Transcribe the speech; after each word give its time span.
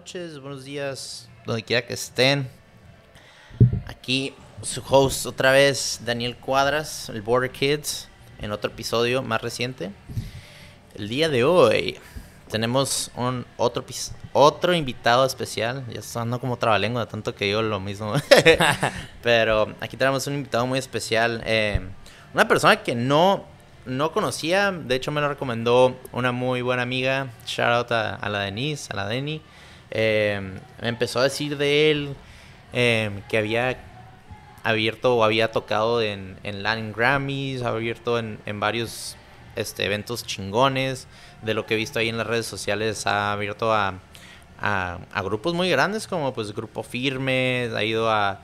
noches, 0.00 0.40
buenos 0.40 0.64
días, 0.64 1.28
donde 1.44 1.62
quiera 1.62 1.86
que 1.86 1.92
estén. 1.92 2.48
Aquí 3.86 4.32
su 4.62 4.82
host 4.88 5.26
otra 5.26 5.52
vez, 5.52 6.00
Daniel 6.06 6.36
Cuadras, 6.36 7.10
el 7.10 7.20
Border 7.20 7.50
Kids, 7.50 8.08
en 8.40 8.50
otro 8.50 8.70
episodio 8.70 9.22
más 9.22 9.42
reciente. 9.42 9.90
El 10.94 11.10
día 11.10 11.28
de 11.28 11.44
hoy 11.44 11.98
tenemos 12.48 13.10
un 13.14 13.44
otro 13.58 13.84
otro 14.32 14.72
invitado 14.72 15.26
especial. 15.26 15.84
Ya 15.92 16.00
está 16.00 16.22
ando 16.22 16.40
como 16.40 16.56
trabalengua 16.56 17.04
tanto 17.04 17.34
que 17.34 17.44
digo 17.44 17.60
lo 17.60 17.78
mismo. 17.78 18.14
Pero 19.22 19.74
aquí 19.82 19.98
tenemos 19.98 20.26
un 20.26 20.32
invitado 20.32 20.66
muy 20.66 20.78
especial. 20.78 21.42
Eh, 21.44 21.78
una 22.32 22.48
persona 22.48 22.82
que 22.82 22.94
no 22.94 23.44
no 23.84 24.12
conocía, 24.12 24.72
de 24.72 24.94
hecho 24.94 25.10
me 25.10 25.20
lo 25.20 25.28
recomendó 25.28 25.94
una 26.12 26.32
muy 26.32 26.62
buena 26.62 26.82
amiga, 26.82 27.28
shout 27.46 27.68
out 27.68 27.92
a, 27.92 28.28
la 28.30 28.40
Denise, 28.40 28.88
a 28.92 28.96
la 28.96 29.06
Denny. 29.06 29.42
Em, 29.90 30.54
me 30.80 30.88
empezó 30.88 31.20
a 31.20 31.24
decir 31.24 31.56
de 31.56 31.90
él 31.90 32.14
em, 32.72 33.22
que 33.28 33.38
había 33.38 33.78
abierto 34.62 35.16
o 35.16 35.24
había 35.24 35.52
tocado 35.52 36.02
en, 36.02 36.36
en 36.42 36.62
Latin 36.62 36.92
Grammys, 36.92 37.62
abierto 37.62 38.18
en, 38.18 38.60
varios 38.60 39.16
este, 39.56 39.84
eventos 39.84 40.24
chingones. 40.24 41.08
De 41.42 41.54
lo 41.54 41.66
que 41.66 41.74
he 41.74 41.76
visto 41.76 41.98
ahí 41.98 42.08
en 42.08 42.18
las 42.18 42.26
redes 42.26 42.46
sociales, 42.46 43.06
ha 43.06 43.32
abierto 43.32 43.72
a, 43.72 43.94
a 44.60 45.22
grupos 45.22 45.54
muy 45.54 45.70
grandes 45.70 46.06
como 46.06 46.34
pues 46.34 46.54
Grupo 46.54 46.82
Firme, 46.82 47.70
ha 47.74 47.82
ido 47.82 48.10
a 48.10 48.40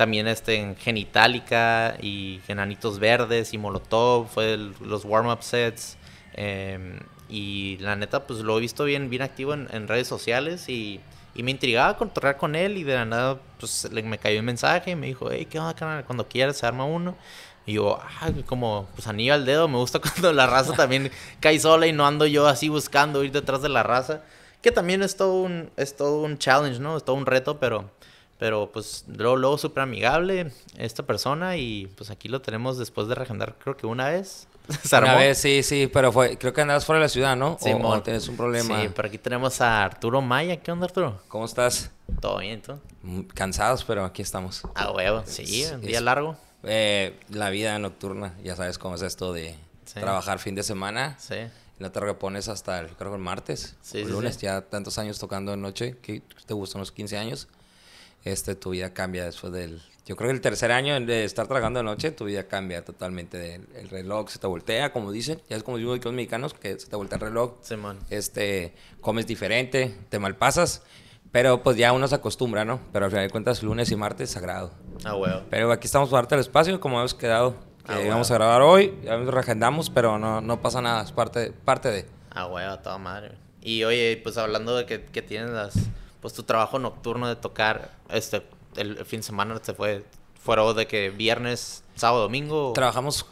también 0.00 0.28
este, 0.28 0.54
en 0.54 0.76
Genitalica 0.76 1.94
y 2.00 2.40
Genanitos 2.46 2.98
Verdes 2.98 3.52
y 3.52 3.58
Molotov, 3.58 4.28
fue 4.28 4.56
los 4.80 5.04
warm-up 5.04 5.42
sets. 5.42 5.98
Em, 6.32 7.00
y 7.30 7.78
la 7.78 7.96
neta, 7.96 8.26
pues 8.26 8.40
lo 8.40 8.58
he 8.58 8.60
visto 8.60 8.84
bien, 8.84 9.10
bien 9.10 9.22
activo 9.22 9.54
en, 9.54 9.88
redes 9.88 10.08
sociales 10.08 10.68
y, 10.68 11.00
me 11.36 11.52
intrigaba 11.52 11.96
contar 11.96 12.36
con 12.36 12.54
él 12.54 12.76
y 12.76 12.82
de 12.82 12.94
la 12.94 13.06
nada, 13.06 13.38
pues 13.58 13.88
me 13.90 14.18
cayó 14.18 14.40
un 14.40 14.44
mensaje 14.44 14.90
y 14.90 14.96
me 14.96 15.06
dijo, 15.06 15.30
hey, 15.30 15.46
¿qué 15.48 15.58
onda, 15.58 15.74
canal? 15.74 16.04
Cuando 16.04 16.28
quieras 16.28 16.58
se 16.58 16.66
arma 16.66 16.84
uno. 16.84 17.16
Y 17.64 17.74
yo, 17.74 17.98
ah, 17.98 18.30
como, 18.44 18.88
pues 18.94 19.06
anillo 19.06 19.32
al 19.32 19.46
dedo, 19.46 19.66
me 19.66 19.78
gusta 19.78 19.98
cuando 20.02 20.34
la 20.34 20.46
raza 20.46 20.74
también 20.74 21.10
cae 21.40 21.58
sola 21.58 21.86
y 21.86 21.92
no 21.92 22.06
ando 22.06 22.26
yo 22.26 22.46
así 22.46 22.68
buscando 22.68 23.24
ir 23.24 23.32
detrás 23.32 23.62
de 23.62 23.70
la 23.70 23.82
raza. 23.82 24.22
Que 24.60 24.70
también 24.70 25.02
es 25.02 25.16
todo 25.16 25.42
un, 25.42 25.70
es 25.78 25.96
todo 25.96 26.22
un 26.22 26.36
challenge, 26.36 26.78
¿no? 26.78 26.96
Es 26.98 27.04
todo 27.04 27.16
un 27.16 27.24
reto, 27.24 27.58
pero 27.58 27.90
pero 28.40 28.70
pues 28.72 29.04
luego, 29.06 29.36
luego 29.36 29.58
súper 29.58 29.82
amigable 29.82 30.50
esta 30.78 31.02
persona 31.02 31.58
y 31.58 31.88
pues 31.96 32.10
aquí 32.10 32.26
lo 32.26 32.40
tenemos 32.40 32.78
después 32.78 33.06
de 33.06 33.14
regendar 33.14 33.54
creo 33.62 33.76
que 33.76 33.86
una 33.86 34.08
vez. 34.08 34.48
Una 34.92 35.14
vez, 35.16 35.38
sí, 35.38 35.62
sí, 35.62 35.88
pero 35.92 36.12
fue, 36.12 36.38
creo 36.38 36.52
que 36.52 36.60
andabas 36.60 36.84
fuera 36.84 36.98
de 36.98 37.04
la 37.04 37.08
ciudad, 37.08 37.36
¿no? 37.36 37.58
Sí, 37.60 37.70
o, 37.72 38.02
tienes 38.02 38.28
un 38.28 38.36
problema. 38.36 38.80
Sí, 38.80 38.90
pero 38.94 39.08
aquí 39.08 39.18
tenemos 39.18 39.60
a 39.60 39.84
Arturo 39.84 40.20
Maya. 40.20 40.56
¿Qué 40.56 40.70
onda, 40.70 40.86
Arturo? 40.86 41.20
¿Cómo 41.28 41.44
estás? 41.44 41.90
Todo 42.20 42.38
bien, 42.38 42.62
¿tú? 42.62 42.78
Mm, 43.02 43.22
cansados, 43.34 43.84
pero 43.84 44.04
aquí 44.04 44.22
estamos. 44.22 44.62
Ah, 44.74 44.92
huevo, 44.92 45.22
sí, 45.26 45.64
un 45.72 45.80
día 45.80 46.00
largo. 46.00 46.36
Eh, 46.62 47.18
la 47.30 47.50
vida 47.50 47.78
nocturna, 47.78 48.34
ya 48.42 48.56
sabes 48.56 48.78
cómo 48.78 48.94
es 48.94 49.02
esto 49.02 49.32
de 49.32 49.56
trabajar 49.94 50.38
fin 50.38 50.54
de 50.54 50.62
semana. 50.62 51.16
Sí. 51.18 51.36
No 51.78 51.90
te 51.90 51.98
repones 52.00 52.48
hasta 52.48 52.80
el, 52.80 52.88
creo 52.88 53.10
que 53.10 53.16
el 53.16 53.22
martes, 53.22 53.76
sí, 53.80 54.00
el 54.00 54.10
lunes, 54.10 54.36
ya 54.38 54.60
tantos 54.60 54.98
años 54.98 55.18
tocando 55.18 55.52
de 55.52 55.56
noche, 55.56 55.96
que 56.02 56.22
te 56.46 56.52
gustan 56.52 56.80
los 56.80 56.92
15 56.92 57.16
años 57.16 57.48
este, 58.24 58.54
tu 58.54 58.70
vida 58.70 58.92
cambia 58.92 59.24
después 59.24 59.52
del... 59.52 59.82
Yo 60.10 60.16
creo 60.16 60.28
que 60.28 60.34
el 60.34 60.40
tercer 60.40 60.72
año 60.72 60.98
de 60.98 61.22
estar 61.22 61.46
trabajando 61.46 61.78
de 61.78 61.84
noche, 61.84 62.10
tu 62.10 62.24
vida 62.24 62.48
cambia 62.48 62.84
totalmente. 62.84 63.60
El, 63.76 63.88
reloj 63.90 64.28
se 64.28 64.40
te 64.40 64.48
voltea, 64.48 64.92
como 64.92 65.12
dicen. 65.12 65.40
Ya 65.48 65.56
es 65.56 65.62
como 65.62 65.76
digo 65.76 65.94
los 65.94 66.12
mexicanos, 66.12 66.52
que 66.52 66.80
se 66.80 66.88
te 66.88 66.96
voltea 66.96 67.14
el 67.14 67.20
reloj. 67.20 67.58
Este, 68.10 68.74
comes 69.00 69.28
diferente, 69.28 69.96
te 70.08 70.18
malpasas. 70.18 70.82
Pero 71.30 71.62
pues 71.62 71.76
ya 71.76 71.92
uno 71.92 72.08
se 72.08 72.16
acostumbra, 72.16 72.64
¿no? 72.64 72.80
Pero 72.92 73.04
al 73.04 73.12
final 73.12 73.26
de 73.28 73.30
cuentas, 73.30 73.62
lunes 73.62 73.92
y 73.92 73.94
martes, 73.94 74.30
sagrado. 74.30 74.72
Ah, 75.04 75.14
huevo. 75.14 75.42
Pero 75.48 75.70
aquí 75.70 75.86
estamos 75.86 76.08
para 76.08 76.22
darte 76.22 76.34
el 76.34 76.40
espacio, 76.40 76.80
como 76.80 76.98
hemos 76.98 77.14
quedado. 77.14 77.54
Que 77.86 78.10
ah, 78.10 78.20
a 78.20 78.34
grabar 78.34 78.62
hoy, 78.62 78.98
ya 79.04 79.16
nos 79.16 79.32
reagendamos, 79.32 79.90
pero 79.90 80.18
no, 80.18 80.40
no 80.40 80.60
pasa 80.60 80.82
nada, 80.82 81.04
es 81.04 81.12
parte, 81.12 81.52
parte 81.52 81.88
de... 81.88 82.06
Ah, 82.32 82.48
huevo, 82.48 82.76
toda 82.80 82.98
madre. 82.98 83.36
Y 83.62 83.84
oye, 83.84 84.20
pues 84.20 84.36
hablando 84.38 84.76
de 84.76 84.86
que, 84.86 85.04
que 85.04 85.22
tienes 85.22 85.50
las 85.50 85.74
pues 86.20 86.34
tu 86.34 86.42
trabajo 86.42 86.78
nocturno 86.78 87.28
de 87.28 87.36
tocar, 87.36 87.92
este, 88.10 88.42
el, 88.76 89.04
fin 89.04 89.20
de 89.20 89.24
semana 89.24 89.58
se 89.62 89.74
fue, 89.74 90.04
fuera 90.42 90.72
de 90.72 90.86
que 90.86 91.10
viernes, 91.10 91.84
sábado, 91.94 92.22
domingo. 92.22 92.72
Trabajamos, 92.74 93.26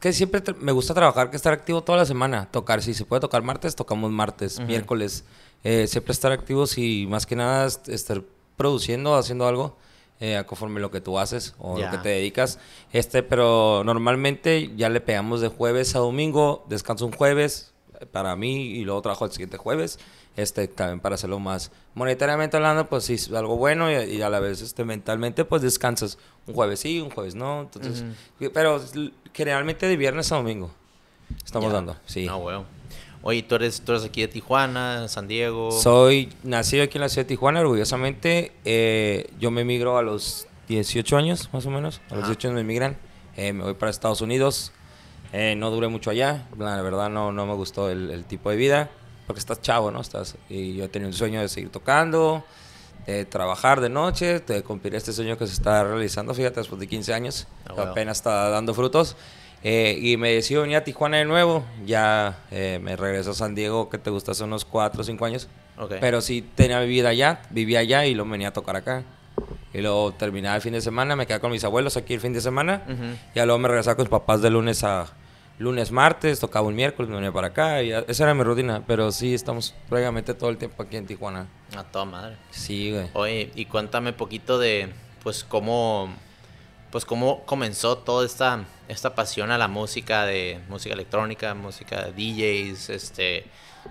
que 0.00 0.12
siempre 0.12 0.42
me 0.60 0.72
gusta 0.72 0.94
trabajar, 0.94 1.30
que 1.30 1.36
estar 1.36 1.52
activo 1.52 1.82
toda 1.82 1.98
la 1.98 2.06
semana, 2.06 2.48
tocar, 2.50 2.82
si 2.82 2.94
se 2.94 3.04
puede 3.04 3.20
tocar 3.20 3.42
martes, 3.42 3.74
tocamos 3.74 4.10
martes, 4.10 4.60
miércoles, 4.60 5.24
eh, 5.64 5.86
siempre 5.86 6.12
estar 6.12 6.32
activos 6.32 6.78
y 6.78 7.06
más 7.08 7.26
que 7.26 7.36
nada 7.36 7.66
estar 7.66 8.22
produciendo, 8.56 9.14
haciendo 9.14 9.46
algo. 9.46 9.76
Eh, 10.22 10.44
conforme 10.46 10.80
lo 10.80 10.90
que 10.90 11.00
tú 11.00 11.18
haces 11.18 11.54
o 11.58 11.78
lo 11.78 11.90
que 11.90 11.96
te 11.96 12.10
dedicas. 12.10 12.58
Este, 12.92 13.22
pero 13.22 13.82
normalmente 13.84 14.70
ya 14.76 14.90
le 14.90 15.00
pegamos 15.00 15.40
de 15.40 15.48
jueves 15.48 15.96
a 15.96 16.00
domingo, 16.00 16.66
descanso 16.68 17.06
un 17.06 17.12
jueves 17.12 17.72
para 18.12 18.36
mí 18.36 18.66
y 18.66 18.84
luego 18.84 19.00
trabajo 19.00 19.24
el 19.24 19.30
siguiente 19.30 19.56
jueves 19.56 19.98
este, 20.36 20.68
también 20.68 21.00
para 21.00 21.16
hacerlo 21.16 21.38
más 21.38 21.70
monetariamente 21.94 22.56
hablando, 22.56 22.86
pues 22.88 23.04
sí, 23.04 23.14
es 23.14 23.32
algo 23.32 23.56
bueno 23.56 23.90
y, 23.90 24.22
a 24.22 24.30
la 24.30 24.40
vez 24.40 24.62
este, 24.62 24.84
mentalmente, 24.84 25.44
pues 25.44 25.62
descansas 25.62 26.18
un 26.46 26.54
jueves 26.54 26.80
sí, 26.80 27.00
un 27.00 27.10
jueves 27.10 27.34
no, 27.34 27.62
entonces, 27.62 28.04
pero 28.52 28.80
generalmente 29.34 29.86
de 29.86 29.96
viernes 29.96 30.30
a 30.32 30.36
domingo 30.36 30.70
estamos 31.44 31.72
dando, 31.72 31.96
sí. 32.06 32.26
Ah, 32.28 32.36
bueno. 32.36 32.64
Oye, 33.22 33.42
¿tú 33.42 33.56
eres, 33.56 33.82
¿tú 33.82 33.92
eres 33.92 34.04
aquí 34.04 34.22
de 34.22 34.28
Tijuana, 34.28 35.06
San 35.08 35.28
Diego? 35.28 35.70
Soy 35.72 36.32
nacido 36.42 36.84
aquí 36.84 36.96
en 36.96 37.02
la 37.02 37.10
ciudad 37.10 37.26
de 37.26 37.28
Tijuana, 37.28 37.60
orgullosamente. 37.60 38.52
Eh, 38.64 39.30
yo 39.38 39.50
me 39.50 39.60
emigro 39.60 39.98
a 39.98 40.02
los 40.02 40.46
18 40.68 41.18
años, 41.18 41.50
más 41.52 41.66
o 41.66 41.70
menos. 41.70 42.00
A 42.08 42.14
los 42.14 42.24
18 42.24 42.48
años 42.48 42.54
me 42.54 42.60
emigran. 42.62 42.96
Eh, 43.36 43.52
me 43.52 43.64
voy 43.64 43.74
para 43.74 43.90
Estados 43.90 44.22
Unidos. 44.22 44.72
Eh, 45.34 45.54
no 45.54 45.70
duré 45.70 45.88
mucho 45.88 46.08
allá. 46.08 46.48
La 46.58 46.80
verdad, 46.80 47.10
no, 47.10 47.30
no 47.30 47.44
me 47.44 47.52
gustó 47.52 47.90
el, 47.90 48.10
el 48.10 48.24
tipo 48.24 48.48
de 48.48 48.56
vida 48.56 48.90
porque 49.30 49.38
estás 49.38 49.62
chavo, 49.62 49.92
¿no? 49.92 50.00
Estás, 50.00 50.34
y 50.48 50.74
yo 50.74 50.90
tenía 50.90 51.06
un 51.06 51.14
sueño 51.14 51.40
de 51.40 51.48
seguir 51.48 51.70
tocando, 51.70 52.42
de 53.06 53.24
trabajar 53.24 53.80
de 53.80 53.88
noche, 53.88 54.40
de 54.40 54.64
cumplir 54.64 54.96
este 54.96 55.12
sueño 55.12 55.38
que 55.38 55.46
se 55.46 55.52
está 55.52 55.84
realizando, 55.84 56.34
fíjate, 56.34 56.58
después 56.58 56.80
de 56.80 56.88
15 56.88 57.14
años, 57.14 57.46
ah, 57.68 57.90
apenas 57.90 58.18
está 58.18 58.48
dando 58.48 58.74
frutos. 58.74 59.16
Eh, 59.62 59.96
y 60.02 60.16
me 60.16 60.32
decido 60.32 60.62
venir 60.62 60.78
a 60.78 60.82
Tijuana 60.82 61.18
de 61.18 61.26
nuevo, 61.26 61.62
ya 61.86 62.40
eh, 62.50 62.80
me 62.82 62.96
regreso 62.96 63.30
a 63.30 63.34
San 63.34 63.54
Diego, 63.54 63.88
que 63.88 63.98
te 63.98 64.10
gusta 64.10 64.32
hace 64.32 64.42
unos 64.42 64.64
4 64.64 65.00
o 65.00 65.04
5 65.04 65.24
años. 65.24 65.46
Pero 66.00 66.20
sí 66.20 66.44
tenía 66.56 66.80
mi 66.80 66.88
vida 66.88 67.10
allá, 67.10 67.42
vivía 67.50 67.78
allá 67.78 68.06
y 68.06 68.14
luego 68.14 68.32
venía 68.32 68.48
a 68.48 68.52
tocar 68.52 68.74
acá. 68.74 69.04
Y 69.72 69.80
luego 69.80 70.12
terminaba 70.12 70.56
el 70.56 70.62
fin 70.62 70.72
de 70.72 70.80
semana, 70.80 71.14
me 71.14 71.24
quedaba 71.24 71.40
con 71.40 71.52
mis 71.52 71.62
abuelos 71.62 71.96
aquí 71.96 72.14
el 72.14 72.20
fin 72.20 72.32
de 72.32 72.40
semana. 72.40 72.82
Y 73.32 73.38
luego 73.38 73.58
me 73.60 73.68
regresaba 73.68 73.94
con 73.94 74.06
mis 74.06 74.10
papás 74.10 74.42
de 74.42 74.50
lunes 74.50 74.82
a, 74.82 75.06
lunes, 75.60 75.92
martes, 75.92 76.40
tocaba 76.40 76.66
un 76.66 76.74
miércoles, 76.74 77.08
me 77.08 77.16
venía 77.16 77.30
para 77.30 77.48
acá. 77.48 77.82
Y 77.82 77.92
esa 77.92 78.24
era 78.24 78.34
mi 78.34 78.42
rutina. 78.42 78.82
Pero 78.86 79.12
sí, 79.12 79.34
estamos 79.34 79.74
prácticamente 79.88 80.34
todo 80.34 80.50
el 80.50 80.56
tiempo 80.56 80.82
aquí 80.82 80.96
en 80.96 81.06
Tijuana. 81.06 81.46
A 81.76 81.84
toda 81.84 82.06
madre. 82.06 82.36
Sí, 82.50 82.90
güey. 82.90 83.10
Oye, 83.12 83.52
y 83.54 83.66
cuéntame 83.66 84.12
poquito 84.12 84.58
de, 84.58 84.88
pues, 85.22 85.44
cómo, 85.44 86.08
pues, 86.90 87.04
cómo 87.04 87.44
comenzó 87.44 87.98
toda 87.98 88.24
esta, 88.26 88.64
esta 88.88 89.14
pasión 89.14 89.50
a 89.50 89.58
la 89.58 89.68
música, 89.68 90.24
de 90.24 90.58
música 90.68 90.94
electrónica, 90.94 91.54
música 91.54 92.06
de 92.06 92.12
DJs, 92.12 92.90
este... 92.90 93.44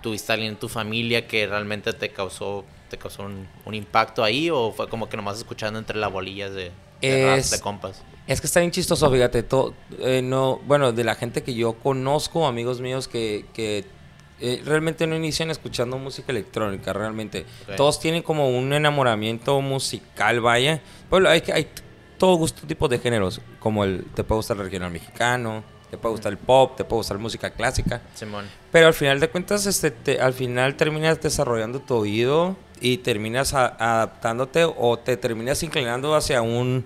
¿Tuviste 0.03 0.31
alguien 0.31 0.51
en 0.51 0.59
tu 0.59 0.69
familia 0.69 1.27
que 1.27 1.47
realmente 1.47 1.93
te 1.93 2.09
causó, 2.09 2.63
te 2.91 2.99
causó 2.99 3.23
un, 3.23 3.73
impacto 3.73 4.23
ahí? 4.23 4.51
¿O 4.51 4.71
fue 4.71 4.87
como 4.87 5.09
que 5.09 5.17
nomás 5.17 5.39
escuchando 5.39 5.79
entre 5.79 5.97
las 5.97 6.11
bolillas 6.11 6.53
de, 6.53 6.71
de 7.01 7.59
compas? 7.59 8.03
Es 8.29 8.41
que 8.41 8.45
está 8.45 8.59
bien 8.59 8.69
chistoso, 8.69 9.09
fíjate, 9.09 9.41
todo, 9.41 9.73
eh, 10.01 10.21
no, 10.21 10.59
bueno, 10.67 10.91
de 10.91 11.03
la 11.03 11.15
gente 11.15 11.41
que 11.41 11.55
yo 11.55 11.73
conozco, 11.73 12.45
amigos 12.45 12.79
míos 12.79 13.07
que, 13.07 13.47
que 13.55 13.85
eh, 14.39 14.61
realmente 14.63 15.07
no 15.07 15.15
inician 15.15 15.49
escuchando 15.49 15.97
música 15.97 16.31
electrónica, 16.31 16.93
realmente. 16.93 17.47
Todos 17.75 17.99
tienen 17.99 18.21
como 18.21 18.47
un 18.55 18.71
enamoramiento 18.71 19.59
musical, 19.61 20.41
vaya. 20.41 20.79
Bueno, 21.09 21.27
hay, 21.27 21.41
hay 21.51 21.69
todo 22.19 22.35
gusto, 22.35 22.67
tipo 22.67 22.87
de 22.87 22.99
géneros, 22.99 23.41
como 23.59 23.83
el, 23.83 24.05
te 24.13 24.23
puede 24.23 24.37
gustar 24.37 24.57
el 24.57 24.63
regional 24.65 24.91
mexicano, 24.91 25.63
te 25.89 25.97
puede 25.97 26.11
gustar 26.13 26.31
el 26.31 26.37
pop, 26.37 26.77
te 26.77 26.83
puede 26.83 26.99
gustar 26.99 27.17
música 27.17 27.49
clásica. 27.49 28.03
Simón. 28.13 28.45
Pero 28.71 28.85
al 28.85 28.93
final 28.93 29.19
de 29.19 29.29
cuentas, 29.29 29.65
este, 29.65 30.21
al 30.21 30.33
final 30.33 30.75
terminas 30.75 31.19
desarrollando 31.19 31.79
tu 31.79 31.95
oído 31.95 32.55
y 32.79 32.97
terminas 32.97 33.55
adaptándote 33.55 34.65
o 34.65 34.99
te 34.99 35.17
terminas 35.17 35.63
inclinando 35.63 36.13
hacia 36.13 36.43
un 36.43 36.85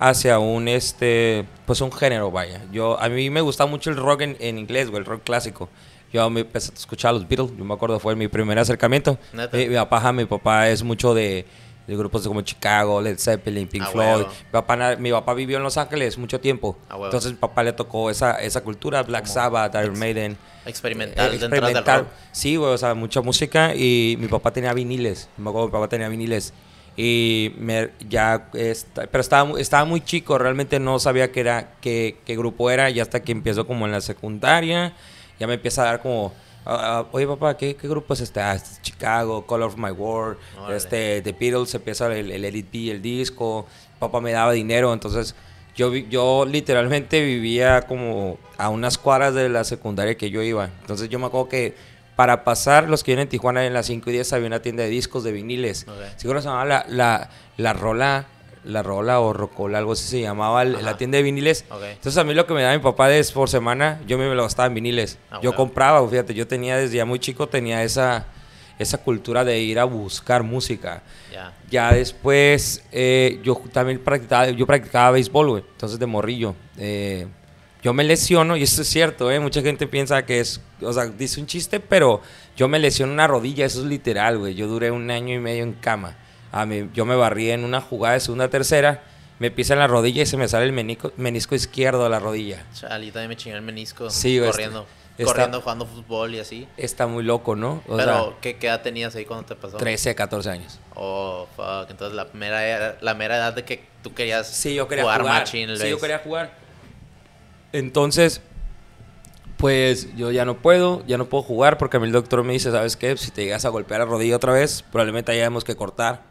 hacia 0.00 0.38
un 0.38 0.66
este 0.66 1.44
pues 1.66 1.80
un 1.80 1.92
género 1.92 2.32
vaya. 2.32 2.62
Yo 2.72 2.98
a 2.98 3.08
mí 3.08 3.30
me 3.30 3.42
gusta 3.42 3.66
mucho 3.66 3.90
el 3.90 3.96
rock 3.96 4.22
en, 4.22 4.58
inglés 4.58 4.88
o 4.92 4.96
el 4.96 5.04
rock 5.04 5.22
clásico. 5.22 5.68
Yo 6.12 6.28
me 6.28 6.40
empecé 6.40 6.72
a 6.72 6.74
escuchar 6.74 7.14
los 7.14 7.28
Beatles 7.28 7.56
yo 7.56 7.64
me 7.64 7.74
acuerdo 7.74 8.00
fue 8.00 8.16
mi 8.16 8.26
primer 8.26 8.58
acercamiento. 8.58 9.18
Mi, 9.52 9.68
mi, 9.68 9.74
papá 9.76 10.12
mi 10.12 10.24
papá 10.24 10.68
es 10.68 10.82
mucho 10.82 11.14
de, 11.14 11.44
de, 11.86 11.96
grupos 11.96 12.26
como 12.26 12.40
Chicago 12.40 13.00
Led 13.00 13.18
Zeppelin 13.18 13.68
Pink 13.68 13.84
ah, 13.86 13.90
Floyd. 13.92 14.26
Mi, 14.26 14.50
papá, 14.50 14.96
mi 14.96 15.12
papá 15.12 15.34
vivió 15.34 15.58
en 15.58 15.62
Los 15.62 15.76
Ángeles 15.76 16.16
mucho 16.18 16.40
tiempo. 16.40 16.76
Ah, 16.88 16.98
entonces 17.04 17.32
mi 17.32 17.38
papá 17.38 17.62
le 17.62 17.74
tocó 17.74 18.10
esa 18.10 18.40
esa 18.40 18.62
cultura 18.62 19.02
Black 19.02 19.26
Sabbath 19.26 19.74
Iron 19.74 19.98
Maiden. 19.98 20.36
Experimental, 20.64 21.26
eh, 21.26 21.38
dentro 21.38 21.48
del 21.48 21.58
experimental. 21.58 22.00
rock. 22.00 22.08
Sí, 22.32 22.56
güey, 22.56 22.72
o 22.72 22.78
sea, 22.78 22.94
mucha 22.94 23.20
música 23.20 23.74
y 23.74 24.16
mi 24.18 24.28
papá 24.28 24.50
tenía 24.50 24.72
viniles. 24.72 25.28
Me 25.36 25.50
acuerdo 25.50 25.68
mi 25.68 25.72
papá 25.72 25.88
tenía 25.88 26.08
viniles. 26.08 26.54
Y 27.02 27.54
me, 27.56 27.88
ya, 28.10 28.50
esta- 28.52 29.06
pero 29.06 29.22
estaba, 29.22 29.58
estaba 29.58 29.86
muy 29.86 30.02
chico, 30.02 30.36
realmente 30.36 30.78
no 30.78 30.98
sabía 30.98 31.32
qué 31.32 31.40
era, 31.40 31.72
qué, 31.80 32.18
qué 32.26 32.36
grupo 32.36 32.70
era, 32.70 32.90
y 32.90 33.00
hasta 33.00 33.22
que 33.22 33.32
empiezo 33.32 33.66
como 33.66 33.86
en 33.86 33.92
la 33.92 34.02
secundaria, 34.02 34.92
ya 35.38 35.46
me 35.46 35.54
empieza 35.54 35.80
a 35.80 35.84
dar 35.86 36.02
como, 36.02 36.34
ah, 36.66 37.06
oye 37.12 37.26
papá, 37.26 37.56
¿qué, 37.56 37.74
qué 37.74 37.88
grupo 37.88 38.12
es 38.12 38.20
este? 38.20 38.40
Ah, 38.40 38.54
este 38.54 38.68
es 38.74 38.82
Chicago, 38.82 39.46
Color 39.46 39.68
of 39.68 39.76
My 39.78 39.90
World, 39.92 40.36
Órale. 40.58 40.76
este, 40.76 41.22
The 41.22 41.32
Beatles, 41.32 41.74
empieza 41.74 42.14
el, 42.14 42.30
el 42.30 42.44
Edit 42.44 42.70
B, 42.70 42.90
el 42.90 43.00
disco, 43.00 43.66
papá 43.98 44.20
me 44.20 44.32
daba 44.32 44.52
dinero, 44.52 44.92
entonces 44.92 45.34
yo, 45.74 45.94
yo 45.94 46.44
literalmente 46.44 47.24
vivía 47.24 47.80
como 47.82 48.36
a 48.58 48.68
unas 48.68 48.98
cuadras 48.98 49.32
de 49.32 49.48
la 49.48 49.64
secundaria 49.64 50.18
que 50.18 50.28
yo 50.28 50.42
iba, 50.42 50.68
entonces 50.82 51.08
yo 51.08 51.18
me 51.18 51.24
acuerdo 51.26 51.48
que 51.48 51.74
para 52.20 52.44
pasar, 52.44 52.86
los 52.86 53.02
que 53.02 53.12
vienen 53.12 53.22
en 53.22 53.28
Tijuana 53.30 53.64
en 53.64 53.72
las 53.72 53.86
5 53.86 54.10
y 54.10 54.12
10 54.12 54.34
había 54.34 54.46
una 54.46 54.60
tienda 54.60 54.82
de 54.82 54.90
discos 54.90 55.24
de 55.24 55.32
viniles. 55.32 55.86
Ok. 55.88 56.18
Seguro 56.18 56.42
se 56.42 56.48
llamaba 56.48 56.66
la, 56.66 56.84
la, 56.86 57.30
la 57.56 57.72
Rola, 57.72 58.26
la 58.62 58.82
Rola 58.82 59.20
o 59.20 59.32
Rocola, 59.32 59.78
algo 59.78 59.92
así 59.92 60.06
se 60.06 60.20
llamaba 60.20 60.60
Ajá. 60.60 60.82
la 60.82 60.98
tienda 60.98 61.16
de 61.16 61.22
viniles. 61.22 61.64
Entonces 61.70 62.18
a 62.18 62.24
mí 62.24 62.34
lo 62.34 62.46
que 62.46 62.52
me 62.52 62.60
daba 62.60 62.76
mi 62.76 62.82
papá 62.82 63.10
es 63.10 63.32
por 63.32 63.48
semana, 63.48 64.02
yo 64.06 64.18
me 64.18 64.34
lo 64.34 64.42
gastaba 64.42 64.66
en 64.66 64.74
viniles. 64.74 65.16
Ah, 65.30 65.36
yo 65.36 65.52
bueno. 65.52 65.56
compraba, 65.56 66.06
fíjate, 66.06 66.34
yo 66.34 66.46
tenía 66.46 66.76
desde 66.76 66.98
ya 66.98 67.06
muy 67.06 67.20
chico, 67.20 67.48
tenía 67.48 67.82
esa, 67.84 68.26
esa 68.78 68.98
cultura 68.98 69.42
de 69.42 69.58
ir 69.58 69.78
a 69.78 69.84
buscar 69.84 70.42
música. 70.42 71.02
Ya. 71.32 71.54
Ya 71.70 71.90
después 71.94 72.84
eh, 72.92 73.40
yo 73.42 73.58
también 73.72 73.98
practicaba, 73.98 74.50
yo 74.50 74.66
practicaba 74.66 75.12
béisbol, 75.12 75.48
güey. 75.48 75.64
Entonces 75.72 75.98
de 75.98 76.04
morrillo. 76.04 76.54
Eh, 76.76 77.28
yo 77.82 77.92
me 77.94 78.04
lesiono, 78.04 78.56
y 78.56 78.62
esto 78.62 78.82
es 78.82 78.88
cierto, 78.88 79.30
¿eh? 79.30 79.40
Mucha 79.40 79.62
gente 79.62 79.86
piensa 79.86 80.24
que 80.26 80.40
es, 80.40 80.60
o 80.82 80.92
sea, 80.92 81.06
dice 81.06 81.40
un 81.40 81.46
chiste, 81.46 81.80
pero 81.80 82.20
yo 82.56 82.68
me 82.68 82.78
lesiono 82.78 83.12
una 83.12 83.26
rodilla, 83.26 83.64
eso 83.64 83.80
es 83.80 83.86
literal, 83.86 84.38
güey. 84.38 84.54
Yo 84.54 84.66
duré 84.66 84.90
un 84.90 85.10
año 85.10 85.34
y 85.34 85.38
medio 85.38 85.62
en 85.62 85.72
cama. 85.72 86.16
A 86.52 86.66
mí, 86.66 86.90
yo 86.94 87.04
me 87.06 87.14
barrí 87.16 87.50
en 87.50 87.64
una 87.64 87.80
jugada 87.80 88.14
de 88.14 88.20
segunda 88.20 88.48
tercera, 88.48 89.02
me 89.38 89.50
pisa 89.50 89.72
en 89.72 89.78
la 89.78 89.86
rodilla 89.86 90.22
y 90.22 90.26
se 90.26 90.36
me 90.36 90.46
sale 90.48 90.66
el 90.66 90.72
menico- 90.72 91.12
menisco 91.16 91.54
izquierdo 91.54 92.04
de 92.04 92.10
la 92.10 92.18
rodilla. 92.18 92.64
Chale, 92.74 93.06
yo 93.06 93.12
también 93.12 93.30
me 93.30 93.36
chingué 93.36 93.56
el 93.56 93.62
menisco. 93.62 94.10
Sí, 94.10 94.38
corriendo. 94.38 94.86
está- 95.16 95.32
corriendo, 95.32 95.60
jugando 95.62 95.86
fútbol 95.86 96.34
y 96.34 96.40
así. 96.40 96.66
Está 96.76 97.06
muy 97.06 97.22
loco, 97.22 97.54
¿no? 97.56 97.82
O 97.88 97.96
Pero, 97.96 98.36
¿qué, 98.40 98.56
¿qué 98.56 98.66
edad 98.66 98.82
tenías 98.82 99.14
ahí 99.16 99.24
cuando 99.24 99.46
te 99.46 99.54
pasó? 99.54 99.70
sea, 99.72 99.78
13, 99.78 100.14
14 100.14 100.50
años. 100.50 100.78
Oh, 100.94 101.46
fuck. 101.56 101.90
Entonces, 101.90 102.14
la 102.16 102.26
mera, 102.34 102.66
era- 102.66 102.96
la 103.00 103.14
mera 103.14 103.36
edad 103.36 103.54
de 103.54 103.64
que 103.64 103.84
tú 104.02 104.12
querías 104.12 104.46
Sí, 104.48 104.74
yo 104.74 104.88
quería 104.88 105.04
jugar, 105.04 105.20
jugar. 105.22 105.38
machín 105.40 105.70
el 105.70 105.78
sí, 105.78 105.88
yo 105.88 105.98
quería 106.00 106.18
jugar. 106.18 106.52
Entonces, 107.72 108.40
pues 109.56 110.14
yo 110.16 110.30
ya 110.30 110.44
no 110.44 110.56
puedo, 110.58 111.04
ya 111.06 111.18
no 111.18 111.26
puedo 111.26 111.42
jugar 111.42 111.78
porque 111.78 111.98
a 111.98 112.00
mí 112.00 112.06
el 112.06 112.12
doctor 112.12 112.42
me 112.44 112.52
dice, 112.54 112.70
¿sabes 112.70 112.96
qué? 112.96 113.16
Si 113.16 113.30
te 113.30 113.44
llegas 113.44 113.64
a 113.64 113.68
golpear 113.68 114.00
la 114.00 114.06
rodilla 114.06 114.36
otra 114.36 114.52
vez, 114.52 114.82
probablemente 114.90 115.32
hayamos 115.32 115.64
que 115.64 115.76
cortar. 115.76 116.22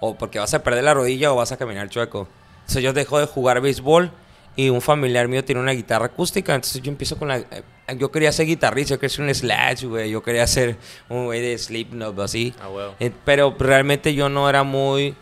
O 0.00 0.16
porque 0.16 0.38
vas 0.38 0.54
a 0.54 0.62
perder 0.62 0.84
la 0.84 0.94
rodilla 0.94 1.32
o 1.32 1.36
vas 1.36 1.52
a 1.52 1.56
caminar 1.56 1.88
chueco. 1.88 2.28
Entonces 2.60 2.82
yo 2.82 2.92
dejo 2.92 3.18
de 3.18 3.26
jugar 3.26 3.60
béisbol 3.60 4.10
y 4.56 4.68
un 4.68 4.80
familiar 4.80 5.26
mío 5.26 5.44
tiene 5.44 5.60
una 5.60 5.72
guitarra 5.72 6.06
acústica, 6.06 6.54
entonces 6.54 6.80
yo 6.80 6.90
empiezo 6.92 7.18
con 7.18 7.26
la... 7.28 7.38
eh, 7.38 7.64
Yo 7.98 8.12
quería 8.12 8.30
ser 8.30 8.46
guitarrista, 8.46 8.94
yo 8.94 9.00
quería 9.00 9.16
ser 9.16 9.24
un 9.24 9.34
Slash, 9.34 9.84
güey, 9.84 10.10
yo 10.10 10.22
quería 10.22 10.46
ser 10.46 10.76
un 11.08 11.24
güey 11.24 11.40
de 11.40 11.58
Slipknot, 11.58 12.16
así. 12.20 12.54
Ah, 12.62 12.68
huevo. 12.68 12.94
Eh, 13.00 13.10
pero 13.24 13.54
realmente 13.58 14.14
yo 14.14 14.28
no 14.28 14.48
era 14.48 14.62
muy, 14.62 15.16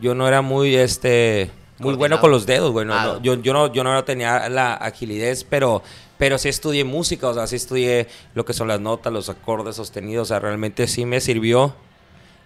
yo 0.00 0.14
no 0.14 0.26
era 0.26 0.40
muy, 0.40 0.74
este, 0.76 1.50
muy 1.80 1.94
bueno 1.94 2.20
con 2.20 2.30
los 2.30 2.46
dedos, 2.46 2.70
güey. 2.72 2.86
no, 2.86 2.94
Ah. 2.94 3.04
no, 3.04 3.22
yo, 3.22 3.34
yo 3.34 3.52
no, 3.52 3.72
yo 3.72 3.82
no 3.84 4.04
tenía 4.04 4.48
la 4.48 4.74
agilidad, 4.74 5.36
pero, 5.48 5.82
pero 6.18 6.38
sí 6.38 6.48
estudié 6.48 6.84
música, 6.84 7.28
o 7.28 7.34
sea, 7.34 7.46
sí 7.46 7.56
estudié 7.56 8.06
lo 8.34 8.44
que 8.44 8.52
son 8.52 8.68
las 8.68 8.80
notas, 8.80 9.12
los 9.12 9.28
acordes 9.28 9.76
sostenidos, 9.76 10.28
o 10.28 10.28
sea, 10.28 10.38
realmente 10.40 10.86
sí 10.86 11.04
me 11.06 11.20
sirvió. 11.20 11.74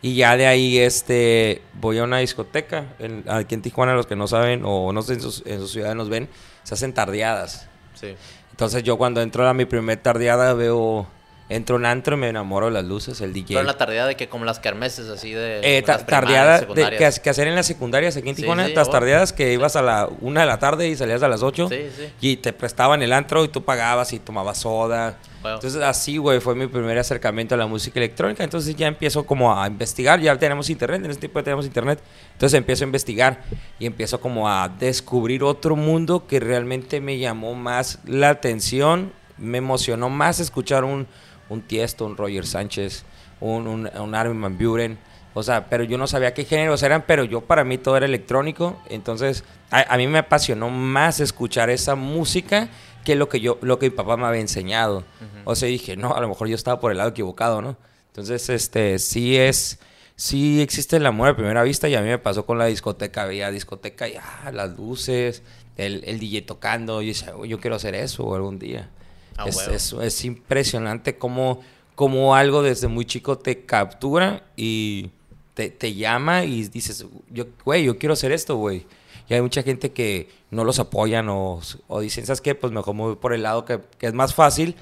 Y 0.03 0.17
ya 0.17 0.37
de 0.37 0.47
ahí, 0.47 0.79
este, 0.79 1.63
voy 1.81 1.99
a 1.99 2.05
una 2.05 2.19
discoteca, 2.19 2.95
en- 2.99 3.25
aquí 3.27 3.55
en 3.55 3.63
Tijuana, 3.63 3.95
los 3.95 4.07
que 4.07 4.17
no 4.17 4.27
saben, 4.29 4.63
o 4.65 4.93
no 4.93 5.01
sé, 5.03 5.15
en 5.15 5.21
sus, 5.23 5.43
en 5.47 5.59
sus 5.61 5.73
ciudades 5.73 5.97
nos 5.97 6.09
ven, 6.11 6.29
se 6.63 6.75
hacen 6.75 6.93
tardeadas. 6.93 7.67
Sí. 7.95 8.15
Entonces 8.51 8.83
yo 8.83 8.99
cuando 8.99 9.23
entro 9.23 9.49
a 9.49 9.55
mi 9.55 9.65
primer 9.65 9.97
tardeada 9.99 10.53
veo, 10.53 11.07
entro 11.49 11.77
a 11.77 11.79
un 11.79 11.85
antro 11.87 12.17
y 12.17 12.21
me 12.21 12.29
enamoro 12.29 12.67
de 12.67 12.73
las 12.73 12.85
luces, 12.85 13.21
el 13.21 13.33
DJ. 13.33 13.49
Pero 13.49 13.61
en 13.61 13.67
la 13.67 13.77
tardía 13.77 14.07
de 14.07 14.17
que 14.17 14.29
como 14.29 14.45
las 14.45 14.59
kermeses 14.61 15.09
así 15.09 15.33
de... 15.33 15.61
Eh, 15.63 15.83
ta- 15.83 15.99
tardeada 15.99 16.61
de, 16.61 16.97
que, 16.97 17.11
que 17.23 17.31
hacer 17.31 17.47
en 17.49 17.55
las 17.55 17.67
secundarias 17.67 18.17
aquí 18.17 18.31
en 18.31 18.35
Tijuana, 18.37 18.67
sí, 18.67 18.73
las 18.75 18.89
oh. 18.89 18.91
tardeadas 18.91 19.33
que 19.33 19.53
ibas 19.53 19.77
a 19.77 19.83
la 19.83 20.09
una 20.21 20.41
de 20.41 20.47
la 20.47 20.59
tarde 20.59 20.89
y 20.89 20.97
salías 20.97 21.23
a 21.23 21.29
las 21.29 21.43
8 21.43 21.69
Sí, 21.69 21.77
sí. 21.97 22.09
y 22.21 22.37
te 22.39 22.53
prestaban 22.55 23.03
el 23.03 23.13
antro 23.13 23.45
y 23.45 23.49
tú 23.49 23.63
pagabas 23.63 24.13
y 24.15 24.19
tomabas 24.19 24.59
soda. 24.59 25.19
Entonces 25.45 25.83
así, 25.83 26.17
güey, 26.17 26.41
fue 26.41 26.55
mi 26.55 26.67
primer 26.67 26.97
acercamiento 26.99 27.55
a 27.55 27.59
la 27.59 27.67
música 27.67 27.99
electrónica. 28.01 28.43
Entonces 28.43 28.75
ya 28.77 28.87
empiezo 28.87 29.27
como 29.27 29.55
a 29.61 29.67
investigar, 29.67 30.19
ya 30.19 30.39
tenemos 30.39 30.71
internet, 30.71 31.05
en 31.05 31.11
ese 31.11 31.21
tiempo 31.21 31.39
ya 31.41 31.45
tenemos 31.45 31.67
internet. 31.67 32.01
Entonces 32.33 32.57
empiezo 32.57 32.85
a 32.85 32.87
investigar 32.87 33.43
y 33.79 33.85
empiezo 33.85 34.19
como 34.19 34.49
a 34.49 34.71
descubrir 34.71 35.45
otro 35.45 35.77
mundo 35.77 36.27
que 36.27 36.41
realmente 36.41 37.03
me 37.03 37.19
llamó 37.19 37.55
más 37.55 37.99
la 38.07 38.31
atención, 38.31 39.13
me 39.37 39.59
emocionó 39.59 40.09
más 40.09 40.41
escuchar 40.41 40.85
un, 40.85 41.07
un 41.49 41.63
Tiesto, 41.63 42.07
un 42.07 42.17
Roger 42.17 42.47
Sánchez, 42.47 43.05
un, 43.41 43.67
un, 43.67 43.91
un 43.99 44.15
Armin 44.15 44.41
Van 44.41 44.59
Buren. 44.59 44.99
O 45.35 45.43
sea, 45.43 45.69
pero 45.69 45.83
yo 45.85 45.99
no 45.99 46.07
sabía 46.07 46.33
qué 46.33 46.45
géneros 46.45 46.83
eran, 46.83 47.05
pero 47.07 47.25
yo 47.25 47.41
para 47.41 47.65
mí 47.65 47.77
todo 47.77 47.97
era 47.97 48.07
electrónico. 48.07 48.81
Entonces, 48.89 49.45
a, 49.71 49.93
a 49.93 49.97
mí 49.97 50.07
me 50.07 50.19
apasionó 50.19 50.71
más 50.71 51.21
escuchar 51.21 51.71
esa 51.71 51.97
música 51.97 52.69
que 53.05 53.15
lo 53.17 53.29
que 53.29 53.41
yo, 53.41 53.59
lo 53.61 53.79
que 53.79 53.91
mi 53.91 53.97
papá 53.97 54.17
me 54.17 54.27
había 54.27 54.41
enseñado. 54.41 55.05
O 55.45 55.55
sea, 55.55 55.69
dije, 55.69 55.97
no, 55.97 56.15
a 56.15 56.21
lo 56.21 56.29
mejor 56.29 56.49
yo 56.49 56.55
estaba 56.55 56.81
por 56.81 56.91
el 56.91 56.99
lado 56.99 57.11
equivocado, 57.11 57.61
¿no? 57.61 57.77
Entonces, 58.09 58.49
este, 58.49 58.99
sí 58.99 59.37
es, 59.37 59.79
sí 60.17 60.63
existe 60.63 60.97
el 60.97 61.05
amor 61.07 61.29
a 61.29 61.37
primera 61.37 61.63
vista 61.63 61.89
y 61.89 61.95
a 61.97 62.01
mí 62.01 62.09
me 62.09 62.19
pasó 62.19 62.47
con 62.47 62.57
la 62.57 62.67
discoteca, 62.67 63.27
veía 63.27 63.51
discoteca 63.51 64.09
y 64.09 64.15
ah, 64.17 64.51
las 64.53 64.77
luces, 64.77 65.43
el, 65.77 66.03
el 66.07 66.19
DJ 66.19 66.43
tocando, 66.43 67.03
y 67.03 67.09
decía, 67.09 67.37
"Uy, 67.37 67.49
yo 67.49 67.61
quiero 67.61 67.77
hacer 67.77 67.95
eso 67.95 68.35
algún 68.35 68.59
día. 68.59 68.89
Ah, 69.37 69.47
es, 69.49 69.67
es, 69.69 69.93
es 69.93 70.25
impresionante 70.25 71.19
cómo, 71.19 71.61
cómo 71.95 72.35
algo 72.35 72.63
desde 72.63 72.89
muy 72.89 73.05
chico 73.05 73.39
te 73.39 73.65
captura 73.65 74.45
y 74.57 75.11
te, 75.55 75.71
te 75.71 75.95
llama 75.95 76.45
y 76.45 76.69
dices, 76.69 77.05
yo, 77.31 77.47
güey, 77.65 77.85
yo 77.85 77.99
quiero 77.99 78.13
hacer 78.13 78.33
esto, 78.33 78.57
güey. 78.57 78.87
Y 79.29 79.35
hay 79.35 79.41
mucha 79.41 79.63
gente 79.63 79.93
que 79.93 80.29
no 80.51 80.65
los 80.65 80.79
apoyan 80.79 81.29
o, 81.31 81.61
o 81.89 82.01
dicen, 82.01 82.27
¿sabes 82.27 82.41
qué? 82.41 82.55
Pues 82.55 82.73
mejor 82.73 82.95
me 82.95 83.03
voy 83.03 83.17
por 83.17 83.33
el 83.33 83.43
lado 83.43 83.65
que, 83.65 83.81
que 83.99 84.07
es 84.07 84.13
más 84.15 84.35
fácil. 84.35 84.77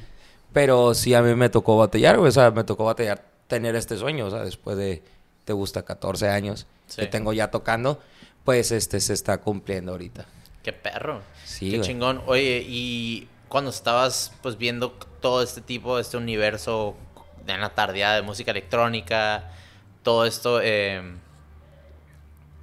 Pero 0.52 0.92
sí 0.94 1.14
a 1.14 1.22
mí 1.22 1.34
me 1.34 1.48
tocó 1.48 1.78
batallar, 1.78 2.18
güey. 2.18 2.28
O 2.28 2.32
sea, 2.32 2.50
me 2.50 2.64
tocó 2.64 2.84
batallar 2.84 3.24
tener 3.46 3.74
este 3.76 3.96
sueño. 3.96 4.26
O 4.26 4.30
sea, 4.30 4.44
después 4.44 4.76
de, 4.76 5.02
te 5.44 5.52
gusta, 5.52 5.82
14 5.82 6.28
años 6.28 6.66
Sí. 6.88 7.00
que 7.00 7.06
tengo 7.06 7.32
ya 7.32 7.50
tocando, 7.50 8.00
pues 8.44 8.70
este 8.72 9.00
se 9.00 9.14
está 9.14 9.38
cumpliendo 9.40 9.92
ahorita. 9.92 10.26
Qué 10.62 10.72
perro. 10.74 11.22
Sí, 11.44 11.70
Qué 11.70 11.76
güey. 11.78 11.88
chingón. 11.88 12.20
Oye, 12.26 12.62
y 12.68 13.28
cuando 13.52 13.68
estabas 13.70 14.32
pues 14.40 14.56
viendo 14.56 14.92
todo 15.20 15.42
este 15.42 15.60
tipo, 15.60 15.98
este 15.98 16.16
universo 16.16 16.96
en 17.46 17.60
la 17.60 17.74
tardeada 17.74 18.14
de 18.14 18.22
música 18.22 18.50
electrónica, 18.50 19.50
todo 20.02 20.24
esto, 20.24 20.58
eh, 20.62 21.02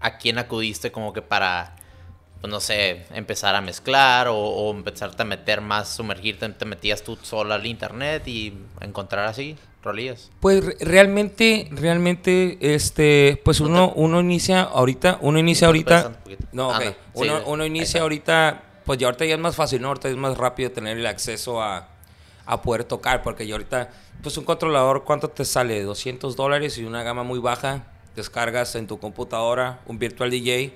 ¿a 0.02 0.18
quién 0.18 0.40
acudiste 0.40 0.92
como 0.92 1.14
que 1.14 1.22
para, 1.22 1.76
pues 2.42 2.50
no 2.50 2.60
sé, 2.60 3.06
empezar 3.14 3.54
a 3.54 3.62
mezclar 3.62 4.30
o, 4.30 4.36
o 4.36 4.72
empezarte 4.72 5.22
a 5.22 5.26
meter 5.26 5.62
más, 5.62 5.90
sumergirte, 5.96 6.50
te 6.50 6.66
metías 6.66 7.04
tú 7.04 7.20
sola 7.22 7.54
al 7.54 7.68
internet 7.68 8.28
y 8.28 8.58
encontrar 8.82 9.28
así 9.28 9.58
rolillas? 9.84 10.32
Pues 10.40 10.66
re- 10.66 10.78
realmente, 10.80 11.68
realmente, 11.72 12.58
este, 12.74 13.40
pues 13.46 13.60
uno, 13.60 13.94
uno 13.96 14.22
inicia 14.22 14.64
ahorita, 14.64 15.20
uno 15.22 15.38
inicia 15.38 15.68
ahorita. 15.68 16.14
No, 16.52 16.72
Ah, 16.72 16.78
ok. 16.80 16.84
no. 16.86 16.92
Sí, 17.22 17.30
Uno, 17.46 17.66
inicia 17.66 18.02
ahorita, 18.02 18.64
pues 18.90 18.98
ya 18.98 19.06
ahorita 19.06 19.24
ya 19.24 19.36
es 19.36 19.40
más 19.40 19.56
fácil, 19.56 19.84
¿no? 19.84 19.90
Ahorita 19.90 20.10
es 20.10 20.16
más 20.16 20.36
rápido 20.36 20.72
tener 20.72 20.98
el 20.98 21.06
acceso 21.06 21.62
a, 21.62 21.90
a 22.48 22.62
poder 22.64 22.86
tocar, 22.86 23.22
porque 23.22 23.46
ya 23.46 23.54
ahorita, 23.54 23.92
pues 24.24 24.36
un 24.40 24.46
controlador, 24.46 25.04
¿cuánto 25.04 25.30
te 25.30 25.46
sale? 25.46 25.84
200 25.84 26.36
dólares 26.36 26.76
y 26.80 26.86
una 26.86 27.04
gama 27.04 27.22
muy 27.22 27.38
baja. 27.38 27.84
Descargas 28.16 28.74
en 28.74 28.88
tu 28.88 28.98
computadora 28.98 29.80
un 29.86 30.00
Virtual 30.00 30.32
DJ 30.32 30.74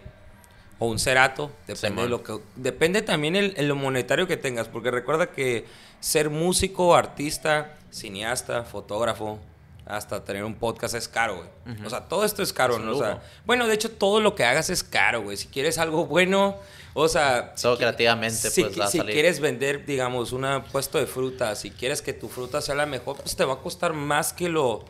o 0.77 0.85
un 0.85 0.99
Cerato, 0.99 1.49
depende 1.65 2.03
de 2.03 2.03
Simón. 2.03 2.09
lo 2.11 2.21
que 2.21 2.39
depende 2.55 3.01
también 3.01 3.35
el, 3.35 3.55
el 3.57 3.67
lo 3.67 3.75
monetario 3.75 4.27
que 4.27 4.37
tengas, 4.37 4.67
porque 4.67 4.91
recuerda 4.91 5.31
que 5.31 5.65
ser 5.99 6.29
músico, 6.29 6.93
artista, 6.93 7.77
cineasta, 7.89 8.61
fotógrafo, 8.61 9.39
hasta 9.87 10.23
tener 10.23 10.43
un 10.43 10.53
podcast 10.53 10.93
es 10.93 11.07
caro, 11.07 11.37
güey. 11.37 11.85
O 11.85 11.89
sea, 11.89 12.01
todo 12.01 12.25
esto 12.25 12.43
es 12.43 12.53
caro, 12.53 12.75
Es 12.75 12.81
¿no? 12.83 12.91
O 12.91 12.99
sea, 12.99 13.23
bueno, 13.45 13.67
de 13.67 13.73
hecho 13.73 13.91
todo 13.91 14.21
lo 14.21 14.35
que 14.35 14.45
hagas 14.45 14.69
es 14.69 14.83
caro, 14.83 15.23
güey. 15.23 15.35
Si 15.35 15.47
quieres 15.47 15.77
algo 15.77 16.05
bueno, 16.05 16.57
o 16.93 17.07
sea, 17.07 17.53
Todo 17.55 17.75
qui- 17.75 17.79
creativamente, 17.79 18.49
si, 18.49 18.63
pues, 18.63 18.79
va 18.79 18.85
a 18.85 18.87
si 18.89 18.97
salir. 18.99 19.13
quieres 19.13 19.39
vender, 19.39 19.85
digamos, 19.85 20.31
un 20.31 20.45
puesto 20.71 20.97
de 20.97 21.05
fruta, 21.07 21.55
si 21.55 21.71
quieres 21.71 22.01
que 22.01 22.13
tu 22.13 22.29
fruta 22.29 22.61
sea 22.61 22.75
la 22.75 22.85
mejor, 22.85 23.17
pues 23.17 23.35
te 23.35 23.45
va 23.45 23.53
a 23.53 23.57
costar 23.59 23.93
más 23.93 24.33
que 24.33 24.49
lo 24.49 24.85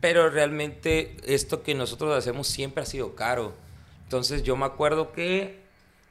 pero 0.00 0.28
realmente 0.28 1.16
esto 1.24 1.62
que 1.62 1.74
nosotros 1.74 2.16
hacemos 2.16 2.46
siempre 2.46 2.82
ha 2.82 2.86
sido 2.86 3.14
caro. 3.16 3.54
Entonces 4.04 4.42
yo 4.42 4.54
me 4.56 4.66
acuerdo 4.66 5.10
que 5.12 5.58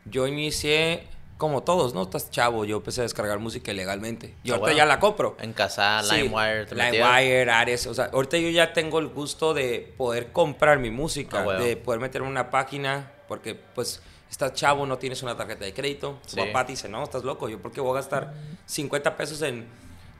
yo 0.06 0.26
inicié 0.28 1.04
como 1.38 1.64
todos, 1.64 1.94
¿no? 1.94 2.02
Estás 2.04 2.32
chavo, 2.32 2.66
yo 2.66 2.78
empecé 2.78 3.02
a 3.02 3.04
descargar 3.04 3.38
música 3.40 3.72
ilegalmente. 3.72 4.34
Y 4.44 4.50
Ah, 4.50 4.54
ahorita 4.54 4.60
bueno. 4.60 4.78
ya 4.78 4.86
la 4.86 5.00
compro. 5.00 5.38
En 5.40 5.54
casa, 5.54 6.02
Sí, 6.04 6.16
LimeWire, 6.16 6.66
metías? 6.76 6.92
LimeWire, 6.94 7.52
Ares. 7.52 7.86
O 7.88 7.94
sea, 7.94 8.06
ahorita 8.12 8.38
yo 8.38 8.50
ya 8.50 8.74
tengo 8.74 9.00
el 9.00 9.08
gusto 9.08 9.54
de 9.54 9.94
poder 9.98 10.32
comprar 10.32 10.80
mi 10.80 10.90
música, 10.90 11.42
Ah, 11.42 11.44
bueno. 11.44 11.64
de 11.64 11.78
poder 11.78 12.00
meterme 12.02 12.28
en 12.28 12.32
una 12.32 12.50
página, 12.50 13.12
porque 13.28 13.54
pues 13.56 14.02
estás 14.36 14.54
chavo, 14.54 14.86
no 14.86 14.98
tienes 14.98 15.24
una 15.24 15.36
tarjeta 15.38 15.64
de 15.64 15.74
crédito. 15.74 16.20
Tu 16.26 16.32
Sí. 16.32 16.36
papá 16.38 16.66
te 16.66 16.74
dice, 16.74 16.90
no, 16.90 17.04
estás 17.04 17.24
loco, 17.24 17.48
yo 17.48 17.58
porque 17.60 17.80
voy 17.80 17.92
a 17.92 17.96
gastar 17.96 18.34
50 18.66 19.16
pesos 19.16 19.42
en, 19.42 19.66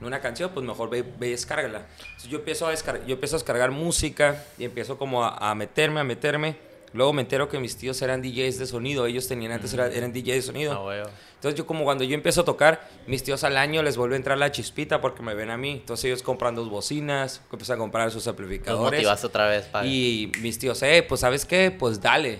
en 0.00 0.06
una 0.06 0.20
canción, 0.20 0.50
pues 0.54 0.64
mejor 0.64 0.88
ve, 0.88 1.04
ve 1.18 1.28
y 1.28 1.30
descárgala. 1.32 1.86
Entonces 2.00 2.30
yo 2.30 2.38
empiezo, 2.38 2.66
a 2.66 2.72
descar- 2.72 3.04
yo 3.06 3.14
empiezo 3.14 3.36
a 3.36 3.38
descargar 3.38 3.70
música 3.70 4.42
y 4.58 4.64
empiezo 4.64 4.96
como 4.98 5.22
a, 5.24 5.50
a 5.50 5.54
meterme, 5.54 6.00
a 6.00 6.04
meterme. 6.04 6.56
Luego 6.94 7.12
me 7.12 7.20
entero 7.20 7.48
que 7.50 7.58
mis 7.58 7.76
tíos 7.76 8.00
eran 8.00 8.22
DJs 8.22 8.58
de 8.58 8.64
sonido, 8.66 9.04
ellos 9.04 9.28
tenían 9.28 9.52
antes, 9.52 9.74
era- 9.74 9.88
eran 9.88 10.12
DJs 10.14 10.34
de 10.36 10.42
sonido. 10.42 10.72
Ah, 10.72 10.82
huevo. 10.84 11.10
Entonces 11.34 11.58
yo 11.58 11.66
como 11.66 11.84
cuando 11.84 12.02
yo 12.04 12.14
empiezo 12.14 12.40
a 12.40 12.44
tocar, 12.46 12.88
mis 13.06 13.22
tíos 13.22 13.44
al 13.44 13.58
año 13.58 13.82
les 13.82 13.98
vuelve 13.98 14.14
a 14.14 14.16
entrar 14.16 14.38
la 14.38 14.50
chispita 14.50 15.02
porque 15.02 15.22
me 15.22 15.34
ven 15.34 15.50
a 15.50 15.58
mí. 15.58 15.72
Entonces 15.72 16.06
ellos 16.06 16.22
compran 16.22 16.54
dos 16.54 16.70
bocinas, 16.70 17.42
empiezan 17.52 17.76
a 17.76 17.78
comprar 17.80 18.10
sus 18.10 18.24
Los 18.24 18.28
amplificadores. 18.28 18.98
motivaste 19.00 19.26
otra 19.26 19.46
vez 19.48 19.66
para... 19.66 19.86
Y 19.86 20.32
mis 20.40 20.58
tíos, 20.58 20.82
eh, 20.82 21.04
pues 21.06 21.20
¿sabes 21.20 21.44
qué? 21.44 21.70
Pues 21.70 22.00
dale. 22.00 22.38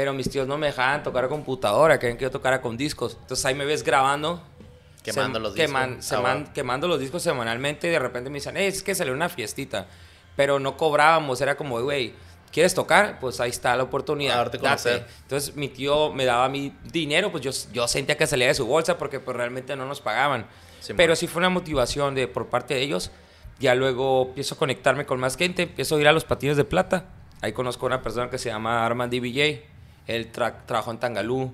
Pero 0.00 0.14
mis 0.14 0.30
tíos 0.30 0.48
no 0.48 0.56
me 0.56 0.68
dejaban 0.68 1.02
tocar 1.02 1.28
computadora, 1.28 1.98
querían 1.98 2.16
que 2.16 2.22
yo 2.22 2.30
tocara 2.30 2.62
con 2.62 2.78
discos. 2.78 3.18
Entonces 3.20 3.44
ahí 3.44 3.54
me 3.54 3.66
ves 3.66 3.82
grabando. 3.82 4.42
Quemando 5.02 5.38
sem- 5.38 5.42
los 5.42 5.54
discos. 5.54 5.74
Ah, 5.74 5.96
seman- 6.00 6.38
bueno. 6.40 6.50
Quemando 6.54 6.88
los 6.88 6.98
discos 7.00 7.22
semanalmente 7.22 7.86
y 7.88 7.90
de 7.90 7.98
repente 7.98 8.30
me 8.30 8.36
dicen, 8.38 8.56
eh, 8.56 8.66
es 8.66 8.82
que 8.82 8.94
salió 8.94 9.12
una 9.12 9.28
fiestita. 9.28 9.88
Pero 10.36 10.58
no 10.58 10.78
cobrábamos, 10.78 11.38
era 11.42 11.54
como, 11.54 11.78
güey, 11.82 12.14
¿quieres 12.50 12.74
tocar? 12.74 13.18
Pues 13.20 13.40
ahí 13.40 13.50
está 13.50 13.76
la 13.76 13.82
oportunidad. 13.82 14.40
A 14.40 14.44
date". 14.94 15.04
Entonces 15.24 15.54
mi 15.54 15.68
tío 15.68 16.14
me 16.14 16.24
daba 16.24 16.48
mi 16.48 16.72
dinero, 16.90 17.30
pues 17.30 17.42
yo, 17.44 17.50
yo 17.74 17.86
sentía 17.86 18.16
que 18.16 18.26
salía 18.26 18.46
de 18.46 18.54
su 18.54 18.64
bolsa 18.64 18.96
porque 18.96 19.20
pues 19.20 19.36
realmente 19.36 19.76
no 19.76 19.84
nos 19.84 20.00
pagaban. 20.00 20.46
Sí, 20.80 20.94
Pero 20.96 21.10
man. 21.10 21.16
sí 21.18 21.26
fue 21.26 21.40
una 21.40 21.50
motivación 21.50 22.14
de, 22.14 22.26
por 22.26 22.46
parte 22.46 22.72
de 22.72 22.80
ellos. 22.80 23.10
Ya 23.58 23.74
luego 23.74 24.28
empiezo 24.28 24.54
a 24.54 24.58
conectarme 24.58 25.04
con 25.04 25.20
más 25.20 25.36
gente, 25.36 25.64
empiezo 25.64 25.96
a 25.96 26.00
ir 26.00 26.08
a 26.08 26.12
los 26.12 26.24
patines 26.24 26.56
de 26.56 26.64
plata. 26.64 27.04
Ahí 27.42 27.52
conozco 27.52 27.84
a 27.84 27.88
una 27.88 28.02
persona 28.02 28.28
que 28.30 28.38
se 28.38 28.48
llama 28.50 28.84
Armand 28.86 29.12
DBJ. 29.12 29.62
Él 30.10 30.32
tra- 30.32 30.66
trabajó 30.66 30.90
en 30.90 30.98
Tangalú, 30.98 31.52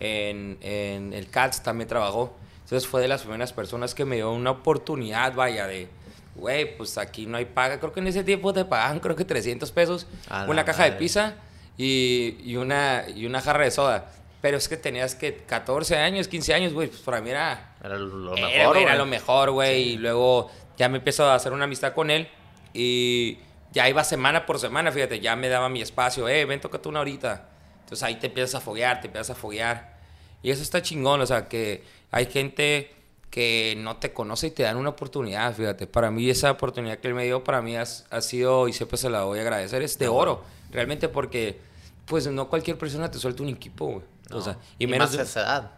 en, 0.00 0.58
en 0.60 1.12
el 1.12 1.28
CATS 1.28 1.62
también 1.62 1.88
trabajó. 1.88 2.36
Entonces 2.64 2.88
fue 2.88 3.00
de 3.00 3.08
las 3.08 3.22
primeras 3.22 3.52
personas 3.52 3.94
que 3.94 4.04
me 4.04 4.16
dio 4.16 4.30
una 4.32 4.50
oportunidad, 4.52 5.34
vaya, 5.34 5.66
de, 5.66 5.88
güey, 6.34 6.76
pues 6.76 6.96
aquí 6.98 7.26
no 7.26 7.36
hay 7.36 7.44
paga. 7.44 7.78
Creo 7.80 7.92
que 7.92 8.00
en 8.00 8.06
ese 8.06 8.24
tiempo 8.24 8.52
te 8.52 8.64
pagaban, 8.64 8.98
creo 9.00 9.14
que 9.16 9.24
300 9.24 9.70
pesos, 9.72 10.06
A 10.28 10.44
una 10.50 10.64
caja 10.64 10.84
de 10.84 10.92
pizza 10.98 11.34
y, 11.76 12.36
y, 12.44 12.56
una, 12.56 13.04
y 13.14 13.26
una 13.26 13.40
jarra 13.40 13.64
de 13.64 13.70
soda. 13.70 14.10
Pero 14.40 14.56
es 14.56 14.68
que 14.68 14.76
tenías 14.76 15.14
que 15.14 15.36
14 15.36 15.96
años, 15.98 16.26
15 16.28 16.54
años, 16.54 16.72
güey, 16.72 16.88
pues 16.88 17.00
para 17.02 17.20
mí 17.20 17.30
era, 17.30 17.74
Era 17.82 17.96
lo 17.96 18.34
mejor, 18.34 18.76
era 18.82 18.96
lo 18.96 19.06
mejor, 19.06 19.50
güey. 19.52 19.82
Y 19.90 19.96
luego 19.98 20.50
ya 20.76 20.88
me 20.88 20.98
empiezo 20.98 21.24
a 21.26 21.34
hacer 21.36 21.52
una 21.52 21.64
amistad 21.64 21.92
con 21.94 22.10
él. 22.10 22.26
Y 22.74 23.38
ya 23.72 23.88
iba 23.88 24.02
semana 24.02 24.46
por 24.46 24.58
semana, 24.58 24.90
fíjate, 24.90 25.20
ya 25.20 25.36
me 25.36 25.48
daba 25.48 25.68
mi 25.68 25.80
espacio. 25.82 26.28
Eh, 26.28 26.44
ven, 26.44 26.60
tócate 26.60 26.88
una 26.88 27.00
horita. 27.00 27.48
Entonces 27.92 28.04
ahí 28.08 28.14
te 28.14 28.28
empiezas 28.28 28.54
a 28.54 28.60
foguear, 28.62 29.02
te 29.02 29.08
empiezas 29.08 29.36
a 29.36 29.38
foguear. 29.38 29.98
Y 30.42 30.50
eso 30.50 30.62
está 30.62 30.80
chingón, 30.80 31.20
o 31.20 31.26
sea, 31.26 31.46
que 31.46 31.84
hay 32.10 32.24
gente 32.24 32.90
que 33.28 33.74
no 33.76 33.98
te 33.98 34.14
conoce 34.14 34.46
y 34.46 34.50
te 34.50 34.62
dan 34.62 34.78
una 34.78 34.88
oportunidad, 34.88 35.54
fíjate. 35.54 35.86
Para 35.86 36.10
mí 36.10 36.30
esa 36.30 36.50
oportunidad 36.52 36.96
que 37.00 37.08
él 37.08 37.14
me 37.14 37.24
dio, 37.26 37.44
para 37.44 37.60
mí 37.60 37.76
ha, 37.76 37.82
ha 37.82 38.20
sido, 38.22 38.66
y 38.66 38.72
siempre 38.72 38.96
se 38.96 39.10
la 39.10 39.24
voy 39.24 39.40
a 39.40 39.42
agradecer, 39.42 39.82
es 39.82 39.98
de 39.98 40.08
oro. 40.08 40.42
Realmente 40.70 41.10
porque, 41.10 41.60
pues 42.06 42.26
no 42.28 42.48
cualquier 42.48 42.78
persona 42.78 43.10
te 43.10 43.18
suelta 43.18 43.42
un 43.42 43.50
equipo, 43.50 43.84
güey. 43.88 44.04
No. 44.30 44.38
O 44.38 44.40
sea, 44.40 44.56
y, 44.78 44.84
Y, 44.84 44.86
menos 44.86 45.10
más 45.10 45.18
de- 45.18 45.22
esa 45.24 45.40
edad. 45.42 45.70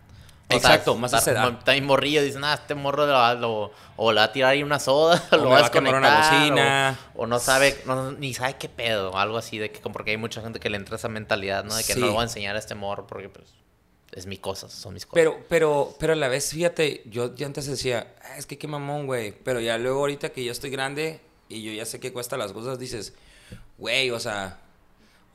Exacto, 0.49 0.95
más 0.97 1.15
a 1.15 1.19
esa 1.19 1.31
edad. 1.33 1.59
Está 1.59 1.75
morrillo, 1.83 2.23
dicen, 2.23 2.45
ah, 2.45 2.55
este 2.55 2.75
morro 2.75 3.07
lo, 3.07 3.35
lo- 3.35 3.73
o 3.97 4.13
le 4.13 4.19
va 4.21 4.25
a 4.27 4.33
tirar 4.33 4.51
ahí 4.51 4.63
una 4.63 4.79
soda, 4.79 5.23
O 5.33 5.37
lo 5.37 5.49
va 5.51 5.67
a 5.67 5.71
quemar 5.71 5.95
una 5.95 6.11
desconectar, 6.11 6.41
bocina. 6.41 6.99
O, 7.15 7.23
o 7.23 7.27
no 7.27 7.39
sabe, 7.39 7.77
no- 7.87 8.13
ni 8.13 8.35
sabe 8.35 8.57
qué 8.57 8.69
pedo, 8.69 9.11
o 9.13 9.19
algo 9.19 9.39
así, 9.39 9.59
de 9.59 9.71
que 9.71 9.81
porque 9.81 10.11
hay 10.13 10.17
mucha 10.17 10.43
gente 10.43 10.61
que 10.61 10.71
le 10.71 10.77
entra 10.77 10.97
esa 10.97 11.09
mentalidad, 11.09 11.65
¿no? 11.65 11.75
De 11.75 11.83
que 11.85 11.95
Sí. 11.95 12.01
no 12.01 12.07
le 12.07 12.13
voy 12.13 12.21
a 12.21 12.25
enseñar 12.25 12.57
a 12.57 12.59
este 12.59 12.75
morro 12.75 13.07
porque, 13.07 13.29
pues, 13.29 13.47
es 14.13 14.27
mi 14.27 14.37
cosa, 14.37 14.69
son 14.69 14.95
mis 14.95 15.07
cosas. 15.07 15.15
Pero, 15.15 15.39
pero, 15.49 15.97
pero 15.99 16.13
a 16.13 16.17
la 16.17 16.29
vez, 16.29 16.51
fíjate, 16.51 17.03
yo 17.07 17.35
ya 17.35 17.47
antes 17.47 17.67
decía, 17.67 18.15
"Ah, 18.23 18.37
es 18.37 18.47
que 18.47 18.59
qué 18.59 18.69
mamón, 18.69 19.07
güey. 19.07 19.33
Pero 19.33 19.59
ya 19.61 19.77
luego 19.79 20.01
ahorita 20.01 20.29
que 20.31 20.45
yo 20.45 20.53
estoy 20.53 20.71
grande 20.71 21.21
y 21.49 21.63
yo 21.63 21.73
ya 21.73 21.85
sé 21.85 21.99
que 22.01 22.13
cuesta 22.13 22.37
las 22.37 22.53
cosas, 22.53 22.79
dices, 22.79 23.15
güey, 23.79 24.11
o 24.11 24.21
sea, 24.21 24.59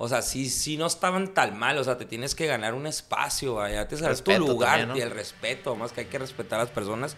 o 0.02 0.08
sea, 0.08 0.22
sí, 0.22 0.50
sí 0.50 0.78
no 0.78 0.86
estaban 0.86 1.34
tan 1.34 1.60
mal, 1.60 1.78
o 1.78 1.84
sea, 1.84 1.98
te 1.98 2.06
tienes 2.06 2.34
que 2.34 2.48
ganar 2.48 2.74
un 2.74 2.88
espacio, 2.88 3.56
vaya, 3.56 3.86
te 3.86 3.98
sabes 3.98 4.24
tu 4.24 4.32
lugar 4.32 4.80
también, 4.80 4.88
¿no? 4.88 4.98
y 4.98 5.02
el 5.02 5.12
respeto, 5.12 5.76
más 5.76 5.92
que 5.92 6.02
hay 6.02 6.08
que 6.08 6.18
respetar 6.18 6.58
a 6.58 6.64
las 6.64 6.72
personas. 6.72 7.18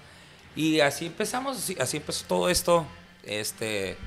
Y 0.56 0.80
así 0.80 1.06
empezamos, 1.06 1.58
así, 1.58 1.78
así 1.80 1.98
empezó 1.98 2.26
todo 2.26 2.50
esto, 2.50 2.88
este, 3.24 3.98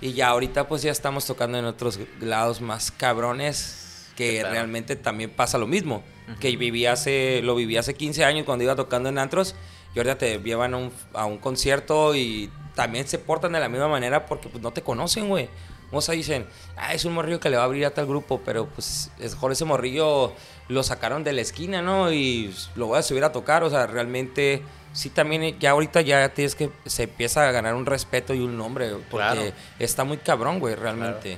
y 0.00 0.12
ya 0.12 0.28
ahorita 0.28 0.68
pues 0.68 0.82
ya 0.82 0.92
estamos 0.92 1.26
tocando 1.26 1.58
en 1.58 1.64
otros 1.64 1.98
lados 2.20 2.60
más 2.60 2.92
cabrones 2.92 4.12
que 4.16 4.42
pedo. 4.42 4.52
realmente 4.52 4.94
también 4.94 5.30
pasa 5.30 5.58
lo 5.58 5.66
mismo. 5.66 6.04
Que 6.38 6.56
viví 6.56 6.86
hace, 6.86 7.42
lo 7.42 7.56
viví 7.56 7.76
hace 7.76 7.94
15 7.94 8.24
años 8.24 8.44
cuando 8.46 8.62
iba 8.62 8.76
tocando 8.76 9.08
en 9.08 9.18
antros 9.18 9.56
y 9.92 9.98
ahorita 9.98 10.18
te 10.18 10.38
llevan 10.38 10.72
a 10.72 10.76
un, 10.76 10.92
a 11.12 11.26
un 11.26 11.38
concierto 11.38 12.14
y 12.14 12.50
también 12.74 13.08
se 13.08 13.18
portan 13.18 13.52
de 13.52 13.60
la 13.60 13.68
misma 13.68 13.88
manera 13.88 14.24
porque 14.24 14.48
pues 14.48 14.62
no 14.62 14.70
te 14.70 14.82
conocen, 14.82 15.28
güey. 15.28 15.50
O 15.98 16.00
sea, 16.02 16.14
dicen, 16.14 16.46
ah, 16.76 16.94
es 16.94 17.04
un 17.04 17.12
morrillo 17.14 17.40
que 17.40 17.50
le 17.50 17.56
va 17.56 17.62
a 17.62 17.66
abrir 17.66 17.84
a 17.86 17.90
tal 17.90 18.06
grupo, 18.06 18.40
pero 18.44 18.66
pues 18.66 19.10
es 19.18 19.34
mejor 19.34 19.52
ese 19.52 19.64
morrillo 19.64 20.32
lo 20.68 20.82
sacaron 20.82 21.24
de 21.24 21.32
la 21.32 21.40
esquina, 21.42 21.82
¿no? 21.82 22.10
Y 22.12 22.54
lo 22.74 22.86
voy 22.86 22.98
a 22.98 23.02
subir 23.02 23.24
a 23.24 23.32
tocar, 23.32 23.64
o 23.64 23.70
sea, 23.70 23.86
realmente 23.86 24.62
sí 24.92 25.10
también 25.10 25.58
ya 25.58 25.72
ahorita 25.72 26.00
ya 26.02 26.28
tienes 26.30 26.54
que 26.54 26.70
se 26.86 27.02
empieza 27.04 27.48
a 27.48 27.52
ganar 27.52 27.74
un 27.74 27.84
respeto 27.84 28.32
y 28.32 28.40
un 28.40 28.56
nombre 28.56 28.90
porque 29.10 29.26
Claro. 29.26 29.42
está 29.78 30.04
muy 30.04 30.18
cabrón, 30.18 30.60
güey, 30.60 30.74
realmente. 30.74 31.36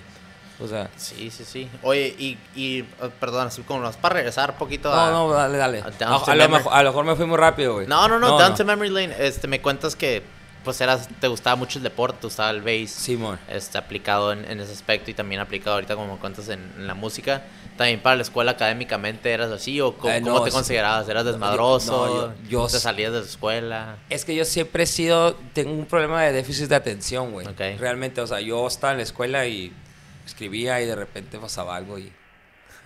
O 0.58 0.66
sea, 0.66 0.88
Sí, 0.96 1.30
sí, 1.30 1.44
sí. 1.44 1.68
Oye, 1.82 2.14
y, 2.18 2.38
y 2.54 2.80
eh, 2.80 2.84
perdón, 3.20 3.48
así 3.48 3.60
como 3.62 3.80
nos 3.80 3.96
para 3.96 4.14
regresar 4.14 4.52
un 4.52 4.56
poquito 4.56 4.90
no, 4.90 5.00
a... 5.00 5.10
no, 5.10 5.30
dale, 5.30 5.58
dale. 5.58 5.82
a 5.82 6.34
lo 6.34 6.48
mejor, 6.48 6.72
a 6.72 6.82
lo 6.82 6.90
mejor 6.90 7.04
me 7.04 7.14
fui 7.14 7.26
muy 7.26 7.36
rápido, 7.36 7.74
güey. 7.74 7.86
No, 7.86 8.08
no, 8.08 8.18
no, 8.18 8.38
Down 8.38 8.54
to 8.54 8.64
Memory 8.64 8.88
Lane. 8.88 9.14
Este, 9.18 9.48
me 9.48 9.60
cuentas 9.60 9.96
que, 9.96 10.22
pues, 10.66 10.78
eras, 10.82 11.08
te 11.18 11.28
gustaba 11.28 11.56
mucho 11.56 11.78
el 11.78 11.82
deporte, 11.84 12.18
te 12.20 12.26
gustaba 12.26 12.50
el 12.50 12.60
bass. 12.60 12.90
Simón. 12.90 13.38
Este, 13.48 13.78
aplicado 13.78 14.32
en, 14.32 14.44
en 14.44 14.60
ese 14.60 14.72
aspecto 14.72 15.10
y 15.10 15.14
también 15.14 15.40
aplicado 15.40 15.74
ahorita, 15.76 15.96
como 15.96 16.18
cuentas, 16.18 16.48
en, 16.50 16.60
en 16.76 16.86
la 16.86 16.92
música. 16.92 17.42
También 17.78 18.00
para 18.00 18.16
la 18.16 18.22
escuela 18.22 18.52
académicamente 18.52 19.30
eras 19.32 19.50
así, 19.50 19.80
o 19.80 19.96
cómo, 19.96 20.12
Eh, 20.12 20.20
cómo 20.22 20.36
no, 20.38 20.44
te 20.44 20.50
sí. 20.50 20.54
considerabas? 20.56 21.08
¿Eras 21.08 21.24
desmadroso? 21.24 22.06
No, 22.06 22.32
yo- 22.42 22.48
yo- 22.48 22.66
¿Te 22.66 22.78
salías 22.78 23.12
de 23.12 23.20
la 23.20 23.24
escuela? 23.26 23.96
Es 24.10 24.24
que 24.24 24.34
yo 24.34 24.44
siempre 24.44 24.82
he 24.82 24.86
sido, 24.86 25.34
tengo 25.54 25.72
un 25.72 25.86
problema 25.86 26.22
de 26.22 26.32
déficit 26.32 26.68
de 26.68 26.74
atención, 26.76 27.32
güey. 27.32 27.46
Ok. 27.46 27.60
Realmente, 27.78 28.20
o 28.20 28.26
sea, 28.26 28.40
yo 28.40 28.66
estaba 28.66 28.92
en 28.92 28.98
la 28.98 29.02
escuela 29.04 29.46
y 29.46 29.72
escribía 30.26 30.80
y 30.82 30.86
de 30.86 30.94
repente 30.96 31.38
pasaba 31.38 31.76
algo 31.76 31.98
y 31.98 32.12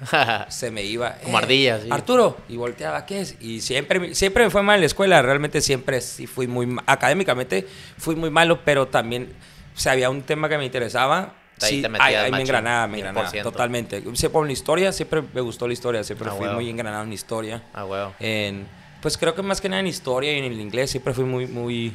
se 0.49 0.71
me 0.71 0.83
iba. 0.85 1.15
Como 1.23 1.39
ardilla, 1.39 1.81
sí. 1.81 1.89
Arturo, 1.91 2.39
y 2.49 2.57
volteaba, 2.57 3.05
¿qué 3.07 3.21
es? 3.21 3.37
Y 3.41 3.61
siempre, 3.61 4.01
me- 4.01 4.15
siempre 4.15 4.45
me 4.45 4.51
fue 4.51 4.63
mal 4.63 4.77
en 4.77 4.81
la 4.81 4.87
escuela, 4.87 5.21
realmente 5.23 5.61
siempre 5.61 6.01
sí 6.01 6.27
fui 6.27 6.47
muy, 6.47 6.77
académicamente 6.87 7.67
fui 7.99 8.17
muy 8.17 8.31
malo, 8.31 8.61
pero 8.65 8.89
también, 8.89 9.33
o 9.77 9.79
sea, 9.79 9.93
había 9.93 10.11
un 10.11 10.23
tema 10.23 10.49
que 10.49 10.59
me 10.59 10.65
interesaba. 10.65 11.35
Ahí 11.63 11.77
sí, 11.77 11.83
te 11.83 11.89
ahí, 12.01 12.15
ahí 12.15 12.31
me 12.33 12.41
engranaba, 12.41 12.87
me 12.87 12.97
100%. 12.99 13.01
engranaba, 13.09 13.43
totalmente. 13.43 14.01
Siempre 14.01 14.31
por 14.31 14.47
la 14.47 14.53
historia, 14.53 14.93
siempre 14.93 15.23
me 15.35 15.41
gustó 15.43 15.67
la 15.67 15.75
historia, 15.75 16.03
siempre 16.03 16.29
Ah, 16.31 16.33
fui 16.33 16.49
muy 16.49 16.71
engranado 16.71 17.05
en 17.05 17.13
historia. 17.13 17.63
ah, 17.75 17.85
huevo. 17.85 18.15
En, 18.19 18.67
pues 19.03 19.19
creo 19.19 19.35
que 19.35 19.43
más 19.43 19.61
que 19.61 19.69
nada 19.69 19.81
en 19.81 19.87
historia 19.87 20.33
y 20.33 20.39
en 20.39 20.45
el 20.45 20.59
inglés 20.59 20.91
siempre 20.91 21.13
fui 21.13 21.25
muy, 21.25 21.47
muy, 21.47 21.93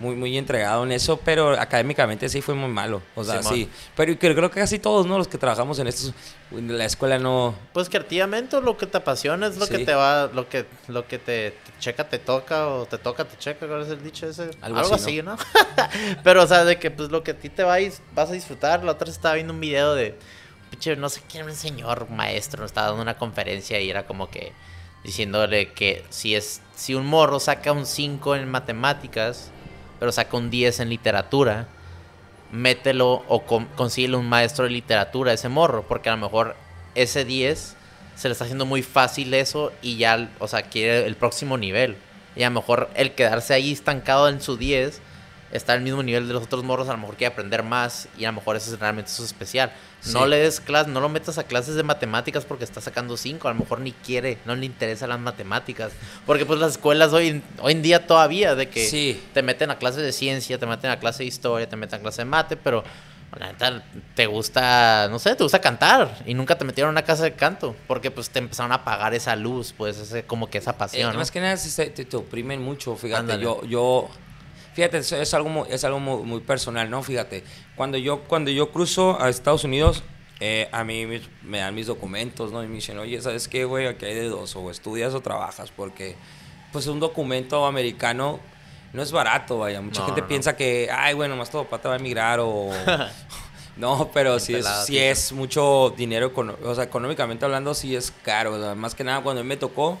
muy, 0.00 0.16
muy 0.16 0.36
entregado 0.38 0.82
en 0.82 0.92
eso, 0.92 1.18
pero 1.18 1.50
académicamente 1.60 2.28
sí 2.30 2.40
fue 2.40 2.54
muy 2.54 2.70
malo. 2.70 3.02
O 3.14 3.22
sea, 3.22 3.42
Simón. 3.42 3.54
sí. 3.54 3.68
Pero 3.94 4.18
creo, 4.18 4.34
creo 4.34 4.50
que 4.50 4.58
casi 4.58 4.78
todos, 4.78 5.06
¿no? 5.06 5.18
Los 5.18 5.28
que 5.28 5.36
trabajamos 5.36 5.78
en 5.78 5.88
estos, 5.88 6.14
en 6.50 6.76
la 6.76 6.86
escuela 6.86 7.18
no... 7.18 7.54
Pues 7.74 7.90
creativamente 7.90 8.58
lo 8.62 8.78
que 8.78 8.86
te 8.86 8.96
apasiona 8.96 9.46
es 9.46 9.58
lo 9.58 9.68
que 9.68 9.80
te 9.80 9.94
va, 9.94 10.30
lo 10.32 10.48
que, 10.48 10.64
lo 10.88 11.06
que 11.06 11.18
te, 11.18 11.50
te 11.50 11.72
checa 11.78 12.08
te 12.08 12.18
toca 12.18 12.68
o 12.68 12.86
te 12.86 12.96
toca 12.96 13.26
te 13.26 13.36
checa, 13.36 13.68
¿cuál 13.68 13.82
es 13.82 13.88
el 13.90 14.02
dicho 14.02 14.26
ese? 14.26 14.50
Algo 14.62 14.78
Algo, 14.78 14.94
así, 14.94 15.04
así, 15.04 15.22
¿no? 15.22 15.36
Pero 16.24 16.42
o 16.44 16.46
sea, 16.46 16.64
de 16.64 16.78
que 16.78 16.90
pues 16.90 17.10
lo 17.10 17.22
que 17.22 17.32
a 17.32 17.38
ti 17.38 17.50
te 17.50 17.62
va 17.62 17.76
vas 18.14 18.30
a 18.30 18.32
disfrutar, 18.32 18.82
la 18.82 18.92
otra 18.92 19.04
vez 19.04 19.16
estaba 19.16 19.34
viendo 19.34 19.52
un 19.52 19.60
video 19.60 19.94
de 19.94 20.16
pinche, 20.70 20.96
no 20.96 21.10
sé 21.10 21.20
quién 21.28 21.42
era 21.42 21.52
un 21.52 21.58
señor 21.58 22.08
maestro, 22.08 22.64
estaba 22.64 22.88
dando 22.88 23.02
una 23.02 23.18
conferencia 23.18 23.78
y 23.80 23.90
era 23.90 24.06
como 24.06 24.30
que 24.30 24.52
diciéndole 25.04 25.72
que 25.72 26.04
si 26.08 26.34
es 26.34 26.62
si 26.74 26.94
un 26.94 27.06
morro 27.06 27.38
saca 27.38 27.72
un 27.72 27.84
5 27.84 28.36
en 28.36 28.50
matemáticas, 28.50 29.50
pero 30.00 30.10
saca 30.10 30.36
un 30.36 30.50
10 30.50 30.80
en 30.80 30.88
literatura, 30.88 31.68
mételo 32.50 33.22
o 33.28 33.42
con, 33.42 33.66
consíguele 33.66 34.16
un 34.16 34.28
maestro 34.28 34.64
de 34.64 34.70
literatura 34.70 35.30
a 35.30 35.34
ese 35.34 35.48
morro, 35.48 35.84
porque 35.86 36.08
a 36.08 36.16
lo 36.16 36.18
mejor 36.18 36.56
ese 36.96 37.24
10 37.24 37.76
se 38.16 38.28
le 38.28 38.32
está 38.32 38.44
haciendo 38.44 38.66
muy 38.66 38.82
fácil 38.82 39.32
eso 39.34 39.72
y 39.82 39.98
ya, 39.98 40.30
o 40.40 40.48
sea, 40.48 40.62
quiere 40.62 41.06
el 41.06 41.14
próximo 41.14 41.56
nivel. 41.56 41.96
Y 42.34 42.42
a 42.42 42.48
lo 42.48 42.54
mejor 42.60 42.90
el 42.94 43.12
quedarse 43.12 43.54
ahí 43.54 43.72
estancado 43.72 44.28
en 44.28 44.40
su 44.40 44.56
10 44.56 45.00
está 45.52 45.72
al 45.72 45.80
mismo 45.80 46.02
nivel 46.02 46.28
de 46.28 46.34
los 46.34 46.44
otros 46.44 46.62
morros, 46.64 46.88
a 46.88 46.92
lo 46.92 46.98
mejor 46.98 47.16
quiere 47.16 47.32
aprender 47.32 47.62
más 47.62 48.08
y 48.16 48.24
a 48.24 48.28
lo 48.28 48.34
mejor 48.34 48.56
eso 48.56 48.72
es 48.72 48.78
realmente 48.78 49.10
su 49.10 49.24
especial. 49.24 49.72
No 50.12 50.26
le 50.26 50.38
des 50.38 50.60
clases, 50.60 50.92
no 50.92 51.00
lo 51.00 51.08
metas 51.08 51.36
a 51.38 51.44
clases 51.44 51.74
de 51.74 51.82
matemáticas 51.82 52.44
porque 52.44 52.64
está 52.64 52.80
sacando 52.80 53.16
cinco, 53.16 53.48
a 53.48 53.52
lo 53.52 53.58
mejor 53.58 53.80
ni 53.80 53.92
quiere, 53.92 54.38
no 54.46 54.54
le 54.54 54.64
interesa 54.64 55.06
las 55.06 55.20
matemáticas. 55.20 55.92
Porque 56.24 56.46
pues 56.46 56.58
las 56.58 56.72
escuelas 56.72 57.12
hoy, 57.12 57.42
hoy 57.60 57.72
en 57.72 57.82
día 57.82 58.06
todavía 58.06 58.54
de 58.54 58.68
que 58.68 59.20
te 59.34 59.42
meten 59.42 59.70
a 59.70 59.78
clases 59.78 60.02
de 60.02 60.12
ciencia, 60.12 60.58
te 60.58 60.66
meten 60.66 60.90
a 60.90 60.98
clases 60.98 61.18
de 61.18 61.24
historia, 61.26 61.68
te 61.68 61.76
meten 61.76 61.98
a 61.98 62.02
clases 62.02 62.18
de 62.18 62.24
mate, 62.24 62.56
pero 62.56 62.82
la 63.38 63.48
neta, 63.48 63.84
te 64.14 64.26
gusta, 64.26 65.08
no 65.08 65.18
sé, 65.18 65.36
te 65.36 65.42
gusta 65.42 65.60
cantar 65.60 66.22
y 66.26 66.34
nunca 66.34 66.56
te 66.58 66.64
metieron 66.64 66.88
a 66.88 66.92
una 66.92 67.02
casa 67.02 67.24
de 67.24 67.34
canto 67.34 67.76
porque 67.86 68.10
pues 68.10 68.30
te 68.30 68.40
empezaron 68.40 68.72
a 68.72 68.76
apagar 68.76 69.14
esa 69.14 69.36
luz, 69.36 69.72
pues 69.76 69.98
ese, 69.98 70.24
como 70.24 70.50
que 70.50 70.58
esa 70.58 70.76
pasión. 70.76 71.14
Eh, 71.14 71.16
más 71.16 71.30
que 71.30 71.40
nada 71.40 71.56
te, 71.56 71.90
te, 71.90 72.16
oprimen 72.16 72.60
mucho, 72.60 72.96
fíjate, 72.96 73.38
yo, 73.38 73.64
yo 73.64 74.08
Fíjate, 74.80 74.96
es 74.96 75.34
algo, 75.34 75.50
muy, 75.50 75.68
es 75.68 75.84
algo 75.84 76.00
muy, 76.00 76.40
personal, 76.40 76.88
¿no? 76.88 77.02
Fíjate, 77.02 77.44
cuando 77.76 77.98
yo, 77.98 78.20
cuando 78.20 78.50
yo 78.50 78.70
cruzo 78.70 79.20
a 79.20 79.28
Estados 79.28 79.62
Unidos, 79.64 80.02
eh, 80.40 80.70
a 80.72 80.84
mí 80.84 81.04
me, 81.42 81.58
dan 81.58 81.74
mis 81.74 81.86
documentos, 81.86 82.50
¿no? 82.50 82.64
Y 82.64 82.66
me 82.66 82.76
dicen, 82.76 82.98
oye, 82.98 83.20
¿sabes 83.20 83.46
qué, 83.46 83.66
güey? 83.66 83.88
Aquí 83.88 84.06
hay 84.06 84.14
de 84.14 84.30
dos, 84.30 84.56
o 84.56 84.70
estudias 84.70 85.12
o 85.12 85.20
trabajas, 85.20 85.70
porque 85.70 86.16
pues 86.72 86.86
un 86.86 86.98
documento 86.98 87.66
americano 87.66 88.40
no 88.94 89.02
es 89.02 89.12
barato, 89.12 89.58
vaya. 89.58 89.82
Mucha 89.82 90.06
gente 90.06 90.22
piensa 90.22 90.56
que, 90.56 90.88
ay, 90.90 91.12
bueno, 91.12 91.36
más 91.36 91.50
todo 91.50 91.64
pata 91.64 91.90
va 91.90 91.96
a 91.96 91.98
emigrar 91.98 92.40
o... 92.40 92.70
no, 93.76 94.10
pero 94.14 94.40
sí 94.40 94.54
es, 94.54 94.66
sí 94.86 94.96
es 94.96 95.30
mucho 95.32 95.92
dinero, 95.94 96.32
o 96.64 96.74
sea, 96.74 96.84
económicamente 96.84 97.44
hablando, 97.44 97.74
sí 97.74 97.94
es 97.94 98.14
caro. 98.22 98.74
más 98.76 98.94
que 98.94 99.04
nada, 99.04 99.20
cuando 99.22 99.44
me 99.44 99.58
tocó, 99.58 99.98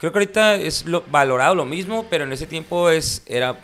Creo 0.00 0.12
que 0.12 0.18
ahorita 0.18 0.54
es 0.54 0.86
lo, 0.86 1.02
valorado 1.02 1.54
lo 1.54 1.66
mismo, 1.66 2.06
pero 2.08 2.24
en 2.24 2.32
ese 2.32 2.46
tiempo 2.46 2.88
es, 2.88 3.22
era, 3.26 3.60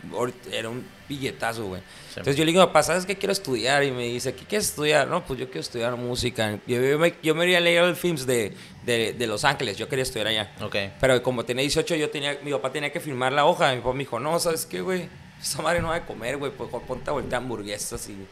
era 0.52 0.68
un 0.68 0.86
billetazo, 1.08 1.64
güey. 1.64 1.80
Entonces 2.10 2.36
yo 2.36 2.44
le 2.44 2.52
digo, 2.52 2.66
papá, 2.66 2.82
¿sabes 2.82 3.06
qué 3.06 3.16
quiero 3.16 3.32
estudiar? 3.32 3.82
Y 3.84 3.90
me 3.90 4.04
dice, 4.04 4.34
¿qué 4.34 4.44
quieres 4.44 4.68
estudiar? 4.68 5.08
No, 5.08 5.24
pues 5.24 5.40
yo 5.40 5.46
quiero 5.46 5.60
estudiar 5.60 5.96
música. 5.96 6.58
Yo, 6.66 6.98
me, 6.98 7.14
yo 7.22 7.34
me 7.34 7.44
iría 7.44 7.56
a 7.56 7.60
leer 7.62 7.84
el 7.84 7.96
films 7.96 8.26
de, 8.26 8.52
de, 8.84 9.14
de, 9.14 9.26
Los 9.26 9.44
Ángeles, 9.44 9.78
yo 9.78 9.88
quería 9.88 10.02
estudiar 10.02 10.26
allá. 10.26 10.54
Okay. 10.60 10.92
Pero 11.00 11.22
como 11.22 11.42
tenía 11.46 11.62
18, 11.62 11.94
yo 11.94 12.10
tenía, 12.10 12.38
mi 12.42 12.50
papá 12.50 12.70
tenía 12.70 12.92
que 12.92 13.00
firmar 13.00 13.32
la 13.32 13.46
hoja. 13.46 13.74
Mi 13.74 13.80
papá 13.80 13.94
me 13.94 14.00
dijo, 14.00 14.20
no, 14.20 14.38
¿sabes 14.38 14.66
qué, 14.66 14.82
güey? 14.82 15.08
Esa 15.40 15.62
madre 15.62 15.80
no 15.80 15.88
va 15.88 15.96
a 15.96 16.06
comer, 16.06 16.36
güey, 16.36 16.52
pues 16.52 16.68
ponte 16.86 17.08
a 17.08 17.14
voltear 17.14 17.40
hamburguesas. 17.40 18.10
Y, 18.10 18.26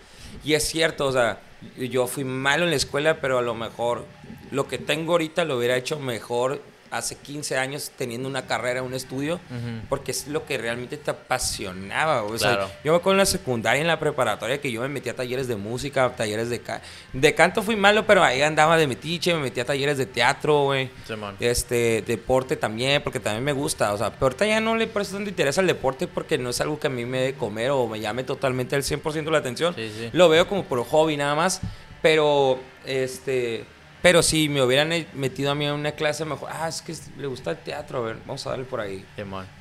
y 0.44 0.52
es 0.52 0.64
cierto, 0.64 1.06
o 1.06 1.12
sea, 1.12 1.40
yo 1.78 2.06
fui 2.06 2.24
malo 2.24 2.64
en 2.64 2.70
la 2.70 2.76
escuela, 2.76 3.20
pero 3.22 3.38
a 3.38 3.42
lo 3.42 3.54
mejor 3.54 4.04
lo 4.50 4.68
que 4.68 4.76
tengo 4.76 5.12
ahorita 5.12 5.44
lo 5.44 5.56
hubiera 5.56 5.76
hecho 5.76 5.98
mejor 5.98 6.60
hace 6.96 7.16
15 7.16 7.56
años 7.58 7.90
teniendo 7.96 8.28
una 8.28 8.46
carrera, 8.46 8.82
un 8.82 8.94
estudio, 8.94 9.40
porque 9.88 10.10
es 10.10 10.28
lo 10.28 10.44
que 10.46 10.58
realmente 10.58 10.96
te 10.96 11.10
apasionaba. 11.10 12.22
O 12.24 12.38
sea, 12.38 12.68
yo 12.84 12.92
me 12.92 12.98
acuerdo 12.98 13.12
en 13.12 13.18
la 13.18 13.26
secundaria, 13.26 13.80
en 13.80 13.86
la 13.86 13.98
preparatoria, 13.98 14.60
que 14.60 14.70
yo 14.70 14.80
me 14.80 14.88
metía 14.88 15.12
a 15.12 15.16
talleres 15.16 15.48
de 15.48 15.56
música, 15.56 16.14
talleres 16.16 16.50
de, 16.50 16.60
de 17.12 17.34
canto 17.34 17.62
fui 17.62 17.76
malo, 17.76 18.06
pero 18.06 18.22
ahí 18.22 18.42
andaba 18.42 18.76
de 18.76 18.86
metiche, 18.86 19.34
me 19.34 19.40
metía 19.40 19.62
a 19.62 19.66
talleres 19.66 19.98
de 19.98 20.06
teatro, 20.06 20.64
güey. 20.64 20.90
este, 21.40 22.02
deporte 22.06 22.56
también, 22.56 23.02
porque 23.02 23.20
también 23.20 23.44
me 23.44 23.52
gusta. 23.52 23.92
O 23.92 23.98
sea, 23.98 24.10
pero 24.10 24.26
ahorita 24.26 24.46
ya 24.46 24.60
no 24.60 24.76
le 24.76 24.86
presto 24.86 25.16
tanto 25.16 25.30
interés 25.30 25.58
al 25.58 25.66
deporte 25.66 26.06
porque 26.06 26.38
no 26.38 26.50
es 26.50 26.60
algo 26.60 26.78
que 26.78 26.86
a 26.86 26.90
mí 26.90 27.04
me 27.04 27.20
dé 27.20 27.34
comer 27.34 27.70
o 27.70 27.86
me 27.86 28.00
llame 28.00 28.24
totalmente 28.24 28.76
al 28.76 28.82
100% 28.82 29.30
la 29.30 29.38
atención. 29.38 29.74
Lo 30.12 30.28
veo 30.28 30.46
como 30.48 30.64
por 30.64 30.84
hobby 30.84 31.16
nada 31.16 31.34
más, 31.34 31.60
pero 32.02 32.58
este 32.86 33.64
pero 34.04 34.22
si 34.22 34.50
me 34.50 34.60
hubieran 34.60 34.90
metido 35.14 35.50
a 35.50 35.54
mí 35.54 35.64
en 35.64 35.72
una 35.72 35.92
clase, 35.92 36.26
mejor, 36.26 36.50
ah, 36.52 36.68
es 36.68 36.82
que 36.82 36.94
le 37.16 37.26
gusta 37.26 37.52
el 37.52 37.56
teatro, 37.56 38.00
a 38.00 38.02
ver, 38.02 38.18
vamos 38.26 38.46
a 38.46 38.50
darle 38.50 38.66
por 38.66 38.78
ahí. 38.78 39.02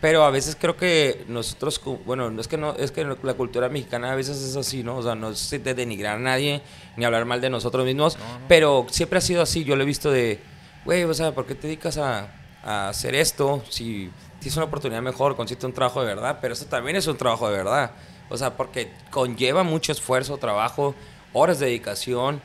Pero 0.02 0.26
a 0.26 0.32
veces 0.32 0.58
creo 0.60 0.76
que 0.76 1.24
nosotros, 1.30 1.80
bueno, 2.06 2.30
no 2.30 2.42
es 2.42 2.50
que 2.50 2.58
no, 2.58 2.76
es 2.76 2.92
que 2.92 3.06
la 3.06 3.34
cultura 3.36 3.70
mexicana 3.70 4.12
a 4.12 4.16
veces 4.16 4.42
es 4.42 4.58
así, 4.58 4.84
¿no? 4.84 4.98
O 4.98 5.02
sea, 5.02 5.16
no 5.16 5.30
es 5.30 5.50
de 5.50 5.74
denigrar 5.74 6.18
a 6.18 6.20
nadie, 6.20 6.62
ni 6.98 7.06
hablar 7.06 7.24
mal 7.24 7.40
de 7.40 7.50
nosotros 7.50 7.86
mismos, 7.86 8.18
pero 8.50 8.86
siempre 8.90 9.20
ha 9.20 9.22
sido 9.22 9.42
así, 9.42 9.64
yo 9.64 9.78
lo 9.78 9.84
he 9.84 9.86
visto 9.86 10.12
de, 10.12 10.42
güey, 10.84 11.06
o 11.06 11.14
sea, 11.14 11.34
¿por 11.34 11.46
qué 11.46 11.56
te 11.56 11.68
dedicas 11.68 11.98
a, 11.98 12.28
a 12.66 12.90
hacer 12.90 13.16
esto? 13.16 13.64
Si 13.70 14.12
tienes 14.40 14.58
una 14.58 14.66
oportunidad 14.66 15.02
mejor, 15.02 15.38
consiste 15.38 15.66
un 15.66 15.72
trabajo 15.72 16.02
de 16.02 16.08
verdad, 16.08 16.40
pero 16.42 16.54
eso 16.54 16.66
también 16.66 16.98
es 16.98 17.08
un 17.08 17.16
trabajo 17.16 17.50
de 17.50 17.56
verdad. 17.56 17.92
O 18.28 18.36
sea, 18.36 18.58
porque 18.58 18.92
conlleva 19.10 19.64
mucho 19.64 19.94
esfuerzo, 19.94 20.36
trabajo, 20.36 20.96
horas 21.32 21.60
de 21.60 21.68
dedicación 21.68 22.42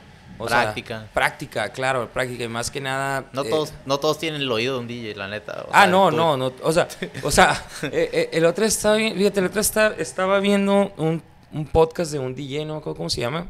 práctica. 0.47 1.09
práctica, 1.13 1.69
claro, 1.69 2.09
práctica. 2.09 2.43
Y 2.43 2.47
más 2.47 2.71
que 2.71 2.81
nada. 2.81 3.29
No, 3.33 3.43
eh, 3.43 3.49
todos, 3.49 3.73
no 3.85 3.99
todos 3.99 4.17
tienen 4.17 4.41
el 4.41 4.51
oído 4.51 4.75
de 4.75 4.79
un 4.79 4.87
DJ, 4.87 5.15
la 5.15 5.27
neta. 5.27 5.65
ah, 5.71 5.87
no, 5.87 6.11
no, 6.11 6.37
no. 6.37 6.53
O 6.63 6.71
sea, 6.71 6.87
o 7.23 7.31
sea 7.31 7.65
eh, 7.83 8.09
eh, 8.11 8.29
el 8.33 8.45
otro 8.45 8.65
estaba 8.65 8.97
fíjate, 8.97 9.39
el 9.39 9.45
otro 9.47 9.61
estaba 9.61 10.39
viendo 10.39 10.93
un, 10.97 11.21
un, 11.51 11.65
podcast 11.65 12.11
de 12.11 12.19
un 12.19 12.35
DJ, 12.35 12.65
no 12.65 12.73
me 12.73 12.79
acuerdo 12.79 12.97
cómo 12.97 13.09
se 13.09 13.21
llama, 13.21 13.47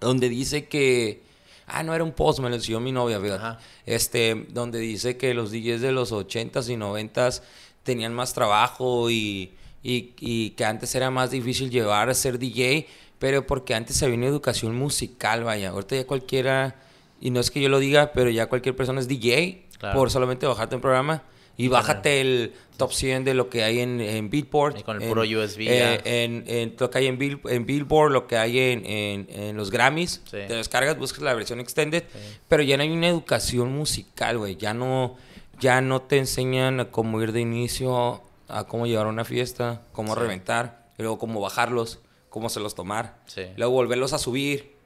donde 0.00 0.28
dice 0.28 0.66
que. 0.66 1.26
Ah, 1.70 1.82
no 1.82 1.94
era 1.94 2.02
un 2.02 2.12
post, 2.12 2.38
me 2.40 2.48
lo 2.48 2.54
enseñó 2.54 2.80
mi 2.80 2.92
novia, 2.92 3.20
fíjate. 3.20 3.62
Este, 3.84 4.46
donde 4.48 4.78
dice 4.78 5.18
que 5.18 5.34
los 5.34 5.50
DJs 5.50 5.82
de 5.82 5.92
los 5.92 6.12
80s 6.12 6.70
y 6.70 6.76
90s 6.76 7.42
tenían 7.82 8.14
más 8.14 8.32
trabajo 8.32 9.10
y, 9.10 9.52
y, 9.82 10.14
y 10.18 10.50
que 10.50 10.64
antes 10.64 10.94
era 10.94 11.10
más 11.10 11.30
difícil 11.30 11.68
llevar 11.68 12.08
a 12.08 12.14
ser 12.14 12.38
DJ 12.38 12.86
pero 13.18 13.46
porque 13.46 13.74
antes 13.74 14.02
había 14.02 14.16
una 14.16 14.26
educación 14.26 14.74
musical, 14.76 15.44
vaya. 15.44 15.70
Ahorita 15.70 15.96
ya 15.96 16.06
cualquiera, 16.06 16.76
y 17.20 17.30
no 17.30 17.40
es 17.40 17.50
que 17.50 17.60
yo 17.60 17.68
lo 17.68 17.78
diga, 17.78 18.12
pero 18.12 18.30
ya 18.30 18.46
cualquier 18.46 18.76
persona 18.76 19.00
es 19.00 19.08
DJ 19.08 19.66
por 19.94 20.10
solamente 20.10 20.46
bajarte 20.46 20.74
un 20.74 20.80
programa 20.80 21.22
y 21.56 21.66
bájate 21.66 22.20
el 22.20 22.52
top 22.76 22.92
100 22.92 23.24
de 23.24 23.34
lo 23.34 23.50
que 23.50 23.64
hay 23.64 23.80
en, 23.80 24.00
en. 24.00 24.30
Y 24.32 24.42
con 24.84 25.02
el 25.02 25.08
puro 25.08 25.22
USB. 25.22 25.62
Eh, 25.62 26.00
en, 26.04 26.44
en, 26.46 26.76
lo 26.78 26.88
que 26.88 26.98
hay 26.98 27.06
en, 27.08 27.18
en 27.20 27.66
Billboard, 27.66 28.12
lo 28.12 28.28
que 28.28 28.36
hay 28.36 28.60
en, 28.60 28.84
en 29.28 29.56
los 29.56 29.72
Grammys. 29.72 30.22
Te 30.30 30.46
descargas, 30.46 30.96
buscas 30.96 31.22
la 31.22 31.34
versión 31.34 31.58
extended. 31.58 32.04
Pero 32.46 32.62
ya 32.62 32.76
no 32.76 32.84
hay 32.84 32.90
una 32.90 33.08
educación 33.08 33.72
musical, 33.72 34.38
güey. 34.38 34.54
Ya 34.54 34.72
no, 34.72 35.16
ya 35.58 35.80
no 35.80 36.00
te 36.02 36.18
enseñan 36.18 36.78
a 36.78 36.84
cómo 36.92 37.20
ir 37.20 37.32
de 37.32 37.40
inicio, 37.40 38.22
a 38.46 38.64
cómo 38.68 38.86
llevar 38.86 39.08
una 39.08 39.24
fiesta, 39.24 39.82
cómo 39.90 40.14
reventar, 40.14 40.86
y 40.96 41.02
luego 41.02 41.18
cómo 41.18 41.40
bajarlos 41.40 41.98
cómo 42.38 42.48
se 42.48 42.60
los 42.60 42.74
tomar. 42.74 43.18
Luego 43.56 43.72
volverlos 43.72 44.12
a 44.12 44.18
subir. 44.18 44.76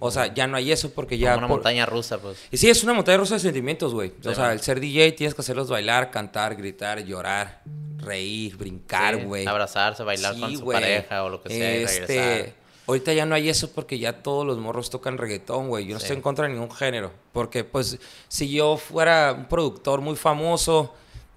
o 0.00 0.10
sea, 0.10 0.34
ya 0.34 0.46
no 0.46 0.56
hay 0.56 0.72
eso 0.72 0.90
porque 0.92 1.16
ya... 1.18 1.34
Como 1.34 1.46
una 1.46 1.54
montaña 1.54 1.86
rusa, 1.86 2.18
pues. 2.18 2.38
Y 2.50 2.56
sí, 2.56 2.68
es 2.68 2.82
una 2.82 2.92
montaña 2.92 3.18
rusa 3.18 3.34
de 3.34 3.40
sentimientos, 3.40 3.94
güey. 3.94 4.12
o 4.24 4.34
sea, 4.34 4.52
el 4.52 4.60
ser 4.60 4.80
DJ 4.80 5.12
tienes 5.12 5.34
que 5.34 5.42
hacerlos 5.42 5.68
bailar, 5.68 6.10
cantar, 6.10 6.56
gritar, 6.56 7.04
llorar, 7.04 7.62
reír, 7.98 8.56
brincar, 8.56 9.24
güey. 9.24 9.46
abrazarse, 9.46 10.02
bailar 10.02 10.38
con 10.38 10.56
su 10.56 10.64
pareja 10.64 11.24
o 11.24 11.28
lo 11.28 11.42
que 11.42 11.50
sea 11.50 11.74
este... 11.74 12.54
Ahorita 12.88 13.12
ya 13.12 13.26
no 13.26 13.34
hay 13.34 13.48
eso 13.48 13.72
porque 13.72 13.98
ya 13.98 14.22
todos 14.22 14.46
los 14.46 14.58
morros 14.58 14.90
tocan 14.90 15.18
reggaetón, 15.18 15.68
güey. 15.68 15.86
Yo 15.86 15.94
no 15.94 15.98
estoy 15.98 16.14
en 16.14 16.22
contra 16.22 16.46
de 16.46 16.52
ningún 16.52 16.70
género. 16.70 17.10
Porque, 17.32 17.64
pues, 17.64 17.98
si 18.28 18.48
yo 18.48 18.76
fuera 18.76 19.34
un 19.36 19.46
productor 19.46 20.00
muy 20.00 20.14
famoso 20.14 20.94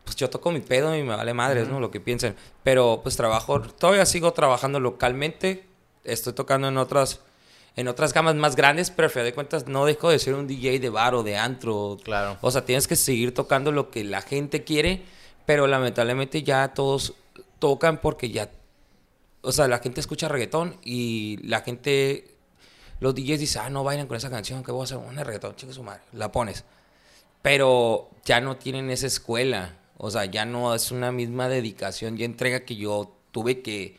pues 0.09 0.15
yo 0.15 0.29
toco 0.29 0.51
mi 0.51 0.59
pedo 0.59 0.95
y 0.95 1.03
me 1.03 1.15
vale 1.15 1.35
madres, 1.35 1.67
¿no? 1.67 1.79
Lo 1.79 1.91
que 1.91 1.99
piensen. 1.99 2.35
Pero 2.63 3.01
pues 3.03 3.15
trabajo, 3.15 3.61
todavía 3.61 4.05
sigo 4.07 4.33
trabajando 4.33 4.79
localmente. 4.79 5.67
Estoy 6.03 6.33
tocando 6.33 6.67
en 6.67 6.77
otras 6.77 7.21
en 7.75 7.87
otras 7.87 8.11
gamas 8.11 8.35
más 8.35 8.55
grandes, 8.55 8.89
pero 8.89 9.07
a 9.07 9.11
fin 9.11 9.23
de 9.23 9.33
cuentas 9.33 9.67
no 9.67 9.85
dejo 9.85 10.09
de 10.09 10.17
ser 10.17 10.33
un 10.33 10.47
DJ 10.47 10.79
de 10.79 10.89
bar 10.89 11.13
o 11.13 11.21
de 11.21 11.37
antro. 11.37 11.97
Claro. 12.03 12.37
O 12.41 12.49
sea, 12.49 12.65
tienes 12.65 12.87
que 12.87 12.95
seguir 12.95 13.33
tocando 13.33 13.71
lo 13.71 13.91
que 13.91 14.03
la 14.03 14.21
gente 14.21 14.63
quiere, 14.63 15.03
pero 15.45 15.67
lamentablemente 15.67 16.41
ya 16.41 16.73
todos 16.73 17.13
tocan 17.59 18.01
porque 18.01 18.31
ya 18.31 18.49
o 19.41 19.51
sea, 19.51 19.67
la 19.67 19.79
gente 19.79 20.01
escucha 20.01 20.27
reggaetón 20.27 20.77
y 20.83 21.37
la 21.47 21.61
gente 21.61 22.35
los 22.99 23.15
DJs 23.15 23.39
dicen, 23.39 23.61
"Ah, 23.63 23.69
no 23.69 23.83
bailan 23.83 24.07
con 24.07 24.17
esa 24.17 24.29
canción, 24.29 24.63
que 24.63 24.71
voy 24.71 24.81
a 24.81 24.83
hacer 24.85 24.97
una 24.97 25.23
reggaetón, 25.23 25.55
chica 25.55 25.71
su 25.71 25.83
madre." 25.83 26.01
La 26.11 26.31
pones. 26.31 26.65
Pero 27.41 28.09
ya 28.25 28.41
no 28.41 28.57
tienen 28.57 28.89
esa 28.89 29.07
escuela. 29.07 29.77
O 30.01 30.09
sea, 30.09 30.23
ya 30.23 30.45
no 30.45 30.73
es 30.73 30.91
una 30.91 31.11
misma 31.11 31.49
dedicación 31.49 32.17
y 32.17 32.23
entrega 32.23 32.61
que 32.61 32.77
yo 32.77 33.17
tuve 33.31 33.61
que... 33.61 33.97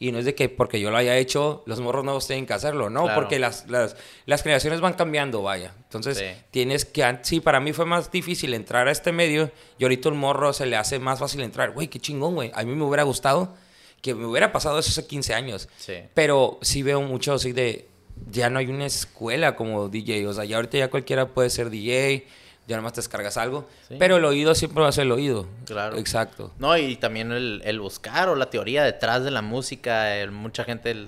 Y 0.00 0.10
no 0.10 0.18
es 0.18 0.24
de 0.24 0.34
que 0.34 0.48
porque 0.48 0.80
yo 0.80 0.90
lo 0.90 0.96
haya 0.96 1.16
hecho, 1.16 1.62
los 1.66 1.78
morros 1.78 2.04
nuevos 2.04 2.26
tienen 2.26 2.46
que 2.46 2.52
hacerlo, 2.52 2.90
¿no? 2.90 3.06
Porque 3.14 3.38
las, 3.38 3.66
las, 3.70 3.96
las, 4.26 4.42
generaciones 4.42 4.80
van 4.80 4.94
cambiando, 4.94 5.42
vaya. 5.42 5.72
Entonces, 5.84 6.22
tienes 6.50 6.84
que... 6.84 7.18
Sí, 7.22 7.38
para 7.38 7.60
mí 7.60 7.72
fue 7.72 7.86
más 7.86 8.10
difícil 8.10 8.54
entrar 8.54 8.88
a 8.88 8.90
este 8.90 9.12
medio 9.12 9.52
y 9.78 9.84
ahorita 9.84 10.08
un 10.08 10.18
morro 10.18 10.52
se 10.52 10.66
le 10.66 10.76
hace 10.76 10.98
más 10.98 11.20
fácil 11.20 11.40
entrar. 11.42 11.70
Güey, 11.70 11.86
qué 11.86 12.00
chingón, 12.00 12.34
güey. 12.34 12.50
A 12.52 12.64
mí 12.64 12.74
me 12.74 12.84
hubiera 12.84 13.04
gustado 13.04 13.54
que 14.02 14.14
me 14.16 14.26
hubiera 14.26 14.50
pasado 14.50 14.80
eso 14.80 14.90
hace 14.90 15.06
15 15.06 15.32
años. 15.32 15.68
Sí. 15.78 15.94
Pero 16.12 16.58
sí 16.60 16.82
veo 16.82 17.00
mucho 17.02 17.34
así 17.34 17.52
de... 17.52 17.88
Ya 18.32 18.50
no 18.50 18.58
hay 18.58 18.66
una 18.66 18.86
escuela 18.86 19.54
como 19.54 19.88
DJ. 19.88 20.26
O 20.26 20.32
sea, 20.32 20.44
ya 20.44 20.56
ahorita 20.56 20.76
ya 20.76 20.90
cualquiera 20.90 21.28
puede 21.28 21.50
ser 21.50 21.70
DJ 21.70 22.26
ya 22.66 22.76
nomás 22.76 22.92
te 22.92 22.98
descargas 22.98 23.36
algo. 23.36 23.68
Pero 23.98 24.16
el 24.16 24.24
oído 24.24 24.54
siempre 24.54 24.82
va 24.82 24.88
a 24.88 24.92
ser 24.92 25.04
el 25.04 25.12
oído. 25.12 25.46
Claro. 25.66 25.96
Exacto. 25.98 26.52
No, 26.58 26.76
y 26.76 26.96
también 26.96 27.30
el, 27.32 27.80
buscar 27.80 28.28
o 28.28 28.34
la 28.34 28.50
teoría 28.50 28.82
detrás 28.82 29.22
de 29.24 29.30
la 29.30 29.42
música. 29.42 30.06
mucha 30.30 30.64
gente 30.64 31.06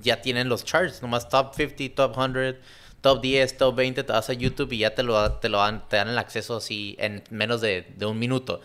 ya 0.00 0.20
tienen 0.22 0.48
los 0.48 0.64
charts, 0.64 1.02
nomás 1.02 1.28
top 1.28 1.54
50, 1.54 1.94
top 1.94 2.14
100, 2.14 2.58
top 3.00 3.20
10, 3.20 3.56
top 3.56 3.74
20. 3.74 4.04
Te 4.04 4.12
vas 4.12 4.30
a 4.30 4.32
YouTube 4.32 4.72
y 4.72 4.78
ya 4.78 4.94
te 4.94 5.02
lo, 5.02 5.32
te 5.32 5.48
lo 5.48 5.58
dan, 5.58 5.88
te 5.88 5.96
dan 5.96 6.08
el 6.08 6.18
acceso 6.18 6.56
así 6.56 6.94
en 6.98 7.22
menos 7.30 7.60
de, 7.60 7.84
un 8.02 8.18
minuto. 8.18 8.60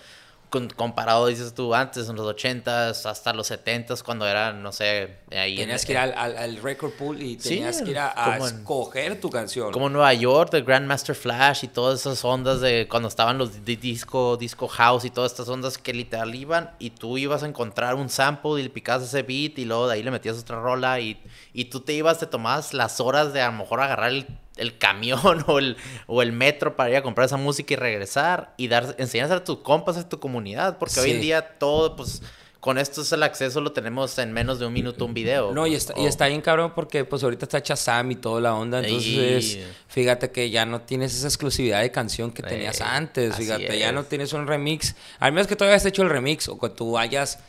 Con- 0.50 0.70
comparado, 0.70 1.28
dices 1.28 1.54
tú, 1.54 1.74
antes, 1.76 2.08
en 2.10 2.16
los 2.16 2.26
80s, 2.28 3.06
hasta 3.06 3.34
los 3.34 3.50
70s, 3.52 4.02
cuando 4.04 4.26
era, 4.28 4.54
no 4.54 4.72
sé, 4.72 5.18
ahí 5.32 5.54
en- 5.54 5.68
Tenías 5.68 5.86
que 5.86 5.92
ir 5.92 5.98
al, 5.98 6.14
al- 6.18 6.38
al 6.38 6.58
record 6.62 6.92
pool 6.94 7.22
y 7.22 7.40
Sí, 7.40 7.50
tenías 7.56 7.82
que 7.82 7.92
ir 7.92 7.98
a, 8.00 8.14
a 8.16 8.38
en- 8.38 8.44
escoger 8.44 9.20
tu 9.20 9.30
canción. 9.30 9.72
Como 9.72 9.90
Nueva 9.90 10.14
York, 10.14 10.52
de 10.52 10.62
Grandmaster 10.62 11.16
Flash 11.16 11.64
y 11.64 11.68
todas 11.68 12.00
esas 12.00 12.24
ondas 12.24 12.62
de 12.62 12.88
cuando 12.90 13.10
estaban 13.10 13.38
los 13.38 13.66
di- 13.66 13.76
disco, 13.76 14.38
disco 14.38 14.68
house 14.68 15.06
y 15.06 15.10
todas 15.10 15.32
estas 15.32 15.50
ondas 15.50 15.78
que 15.78 15.94
literal 15.94 16.34
iban 16.34 16.72
y 16.80 16.92
tú 16.92 17.18
ibas 17.18 17.44
a 17.44 17.48
encontrar 17.48 17.96
un 17.96 18.10
sample 18.10 18.60
y 18.60 18.64
le 18.64 18.70
picabas 18.70 19.04
ese 19.04 19.24
beat 19.24 19.60
y 19.60 19.66
luego 19.66 19.88
de 19.88 19.96
ahí 19.96 20.04
le 20.04 20.12
metías 20.12 20.38
otra 20.40 20.60
rola 20.62 21.00
y, 21.00 21.22
y 21.54 21.66
tú 21.66 21.82
te 21.82 21.94
ibas, 21.94 22.20
te 22.20 22.26
tomabas 22.28 22.74
las 22.74 23.00
horas 23.02 23.34
de 23.34 23.42
a 23.42 23.48
lo 23.52 23.58
mejor 23.58 23.82
agarrar 23.82 24.12
el, 24.12 24.28
el 24.58 24.78
camión 24.78 25.44
o 25.48 25.60
el, 25.60 25.78
o 26.08 26.22
el 26.22 26.32
metro 26.32 26.76
para 26.76 26.90
ir 26.90 26.96
a 26.98 27.02
comprar 27.04 27.26
esa 27.26 27.38
música 27.38 27.74
y 27.74 27.78
regresar 27.78 28.54
y 28.58 28.68
dar, 28.68 28.96
enseñar 28.98 29.32
a 29.32 29.44
tus 29.44 29.60
compas, 29.60 29.98
a 29.98 30.08
tu 30.08 30.20
comunidad, 30.20 30.78
porque 30.78 31.00
hoy 31.00 31.12
en 31.12 31.22
día 31.22 31.58
todo, 31.58 31.96
pues 31.96 32.22
con 32.60 32.78
esto 32.80 33.02
es 33.02 33.12
el 33.14 33.24
acceso, 33.24 33.62
lo 33.62 33.72
tenemos 33.72 34.18
en 34.18 34.34
menos 34.34 34.60
de 34.60 34.66
un 34.66 34.74
minuto 34.74 35.06
un 35.06 35.14
video. 35.14 35.54
No, 35.54 35.68
y 35.68 35.76
está, 35.76 35.94
y 35.98 36.06
está 36.06 36.28
bien 36.28 36.42
cabrón 36.42 36.74
porque 36.76 37.06
pues 37.06 37.24
ahorita 37.24 37.46
está 37.46 37.62
Chazam 37.62 38.12
y 38.12 38.16
toda 38.16 38.42
la 38.42 38.56
onda, 38.56 38.80
entonces 38.80 39.56
Y- 39.56 39.64
fíjate 39.88 40.32
que 40.32 40.50
ya 40.50 40.66
no 40.66 40.82
tienes 40.82 41.16
esa 41.16 41.28
exclusividad 41.28 41.82
de 41.82 41.92
canción 41.92 42.32
que 42.32 42.42
tenías 42.44 42.82
Eh, 42.82 42.84
antes, 42.86 43.36
fíjate, 43.36 43.78
ya 43.80 43.92
no 43.92 44.02
es. 44.02 44.10
tienes 44.10 44.34
un 44.34 44.48
remix, 44.48 44.96
al 45.20 45.32
menos 45.32 45.48
que 45.48 45.56
tú 45.56 45.64
hayas 45.64 45.86
hecho 45.86 46.02
el 46.02 46.10
remix 46.10 46.50
o 46.50 46.60
que 46.60 46.70
tú 46.70 46.94
vayas, 46.94 47.40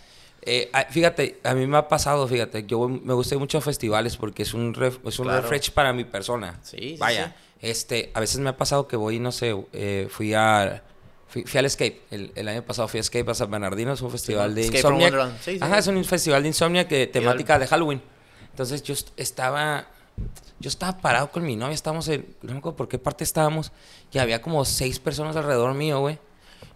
eh, 0.49 0.71
ah, 0.73 0.87
fíjate, 0.91 1.39
a 1.45 1.55
mí 1.55 1.67
me 1.67 1.77
ha 1.77 1.89
pasado, 1.89 2.27
fíjate, 2.27 2.65
yo 2.67 2.89
me 2.89 3.13
gusta 3.15 3.37
mucho 3.39 3.59
a 3.59 3.61
festivales 3.61 4.17
porque 4.17 4.43
es 4.43 4.55
un, 4.55 4.75
ref- 4.75 4.99
es 5.07 5.19
un 5.19 5.27
Claro. 5.27 5.43
refresh 5.43 5.71
para 5.73 5.93
mi 5.93 6.05
persona. 6.05 6.59
Sí, 6.63 6.77
sí, 6.79 6.97
Vaya, 6.99 7.37
este, 7.61 8.11
a 8.15 8.21
veces 8.21 8.39
me 8.41 8.51
ha 8.51 8.57
pasado 8.57 8.89
que 8.89 8.97
voy, 8.97 9.19
no 9.21 9.33
sé, 9.33 9.55
eh, 9.73 10.09
fui 10.11 10.35
a... 10.35 10.83
Fui, 11.31 11.45
fui 11.45 11.59
al 11.59 11.67
Escape, 11.67 12.01
el, 12.11 12.33
el 12.37 12.49
año 12.49 12.63
pasado 12.63 12.89
fui 12.89 12.97
a 12.97 13.01
Escape 13.03 13.31
a 13.31 13.35
San 13.35 13.51
Bernardino, 13.51 13.93
es 13.93 14.01
un 14.01 14.11
festival 14.11 14.55
de 14.55 14.63
Escape. 14.63 14.81
Sí, 15.43 15.51
sí, 15.53 15.59
Ajá, 15.61 15.75
sí. 15.75 15.79
es 15.81 15.87
un 15.97 16.03
festival 16.05 16.41
de 16.43 16.49
Insomniac 16.49 16.89
que 16.89 17.07
temática 17.07 17.59
de 17.59 17.67
Halloween. 17.67 18.01
Entonces 18.51 18.83
yo 18.83 18.95
est- 18.95 19.11
estaba, 19.19 19.89
yo 20.59 20.69
estaba 20.71 20.97
parado 21.03 21.31
con 21.31 21.45
mi 21.45 21.55
novia, 21.55 21.75
estábamos 21.75 22.09
en, 22.09 22.35
no 22.41 22.53
me 22.55 22.59
acuerdo 22.61 22.77
por 22.77 22.89
qué 22.89 22.99
parte 22.99 23.25
estábamos, 23.25 23.73
y 24.11 24.17
había 24.19 24.41
como 24.41 24.65
seis 24.65 24.99
personas 25.01 25.37
alrededor 25.37 25.75
mío, 25.75 26.01
güey. 26.01 26.19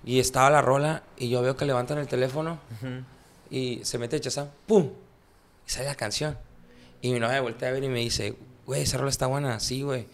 Y 0.05 0.21
estaba 0.21 0.51
la 0.51 0.61
rola, 0.61 1.03
y 1.17 1.31
yo 1.31 1.41
veo 1.41 1.57
que 1.57 1.65
levantan 1.65 1.97
el 1.97 2.07
teléfono, 2.07 2.59
y 3.53 3.85
se 3.85 3.99
mete 3.99 4.19
chazán, 4.19 4.51
¡pum! 4.67 4.91
Y 5.67 5.71
sale 5.71 5.85
la 5.85 5.95
canción. 5.95 6.39
Y 7.03 7.13
mi 7.13 7.21
novia 7.21 7.43
voltea 7.43 7.69
a 7.69 7.73
ver 7.73 7.85
y 7.85 7.89
me 7.89 7.99
dice, 7.99 8.35
güey, 8.65 8.83
esa 8.83 8.97
rola 8.97 9.11
está 9.11 9.27
buena, 9.27 9.61
sí, 9.61 9.83
güey. 9.83 10.07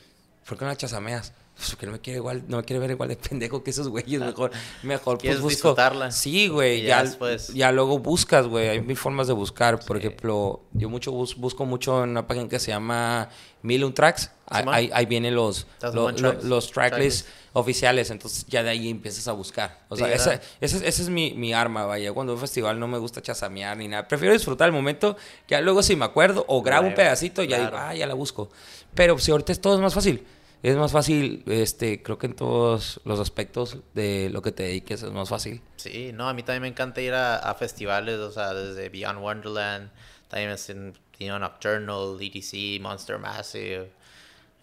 ¿Por 0.47 0.59
qué 0.59 0.65
no 0.65 0.71
la 0.73 0.77
chasameas? 0.77 1.33
Pues 1.59 1.71
porque 1.71 1.87
no 1.87 1.93
me 1.93 1.99
quiere 2.01 2.19
igual, 2.19 2.45
no 2.47 2.59
me 2.59 2.63
quiere 2.63 2.79
ver 2.79 2.93
igual 2.93 3.09
de 3.09 3.17
pendejo 3.29 3.65
que 3.65 3.71
esos 3.71 3.89
güeyes, 3.89 4.21
mejor, 4.21 4.53
mejor 4.85 5.19
pues 5.19 5.35
busco. 5.41 5.49
disfrutarla. 5.51 6.13
Sí, 6.13 6.47
güey, 6.47 6.83
ya, 6.83 6.89
ya 6.99 7.03
después- 7.05 7.49
ya 7.53 7.73
luego 7.73 7.99
buscas, 7.99 8.47
güey, 8.47 8.69
hay 8.69 8.81
mil 8.81 8.97
formas 8.97 9.27
de 9.27 9.33
buscar. 9.33 9.81
Por 9.85 9.97
ejemplo, 9.97 10.63
yo 10.73 10.89
mucho 10.89 11.11
bus- 11.11 11.37
busco 11.37 11.67
mucho 11.67 12.05
en 12.05 12.11
una 12.11 12.29
página 12.29 12.49
que 12.49 12.61
se 12.61 12.71
llama 12.71 13.29
Million 13.63 13.93
Tracks. 13.93 14.31
Ahí, 14.47 14.65
ahí- 14.69 14.91
ahí 14.95 15.07
vienen 15.07 15.35
los, 15.35 15.67
lo- 15.83 16.11
lo- 16.13 16.33
los 16.45 16.71
tracklists 16.71 17.25
Tracklist. 17.25 17.27
oficiales, 17.55 18.11
entonces 18.11 18.47
ya 18.47 18.63
de 18.63 18.71
ahí 18.71 18.89
empiezas 18.89 19.27
a 19.27 19.33
buscar. 19.33 19.81
O 19.89 19.97
Sí, 19.97 20.05
sea, 20.05 20.13
esa, 20.15 20.35
es- 20.61 20.75
esa 20.75 21.03
es 21.03 21.09
mi, 21.11 21.35
mi 21.35 21.53
arma, 21.53 21.85
vaya. 21.87 22.13
Cuando 22.13 22.35
un 22.35 22.39
festival 22.39 22.79
no 22.79 22.87
me 22.87 22.99
gusta 22.99 23.21
chasamear 23.21 23.77
ni 23.77 23.89
nada. 23.89 24.07
Prefiero 24.07 24.33
disfrutar 24.33 24.69
el 24.69 24.73
momento, 24.73 25.17
que 25.47 25.57
ya 25.57 25.61
luego 25.61 25.83
si 25.83 25.97
me 25.97 26.05
acuerdo 26.05 26.45
o 26.47 26.63
grabo 26.63 26.87
un 26.87 26.93
Claro, 26.95 27.09
pedacito, 27.09 27.43
ya 27.43 27.59
digo, 27.59 27.71
claro. 27.71 27.87
ah, 27.89 27.95
ya 27.97 28.07
la 28.07 28.15
busco. 28.15 28.49
Pero 28.95 29.19
si 29.19 29.33
ahorita 29.33 29.51
es 29.51 29.61
todo 29.61 29.75
es 29.75 29.81
más 29.81 29.93
fácil. 29.93 30.25
Es 30.63 30.77
más 30.77 30.91
fácil, 30.91 31.45
este, 31.47 32.03
creo 32.03 32.19
que 32.19 32.27
en 32.27 32.35
todos 32.35 33.01
los 33.05 33.21
aspectos 33.21 33.79
de 33.95 34.29
lo 34.31 34.43
que 34.43 34.51
te 34.51 34.65
dediques 34.65 35.03
es 35.03 35.11
más 35.13 35.29
fácil. 35.29 35.63
Sí, 35.77 36.11
no, 36.13 36.29
a 36.29 36.35
mí 36.35 36.43
también 36.43 36.63
me 36.63 36.69
encanta 36.69 37.01
ir 37.01 37.13
a, 37.15 37.37
a 37.37 37.55
festivales, 37.55 38.19
o 38.19 38.31
sea, 38.33 38.53
desde 38.55 38.89
Beyond 38.89 39.21
Wonderland, 39.21 39.91
también 40.29 40.51
es 40.51 40.69
en 40.71 40.95
Tino 41.17 41.39
Nocturnal, 41.39 42.17
EDC, 42.21 42.81
Monster 42.81 43.19
Massive, 43.19 43.91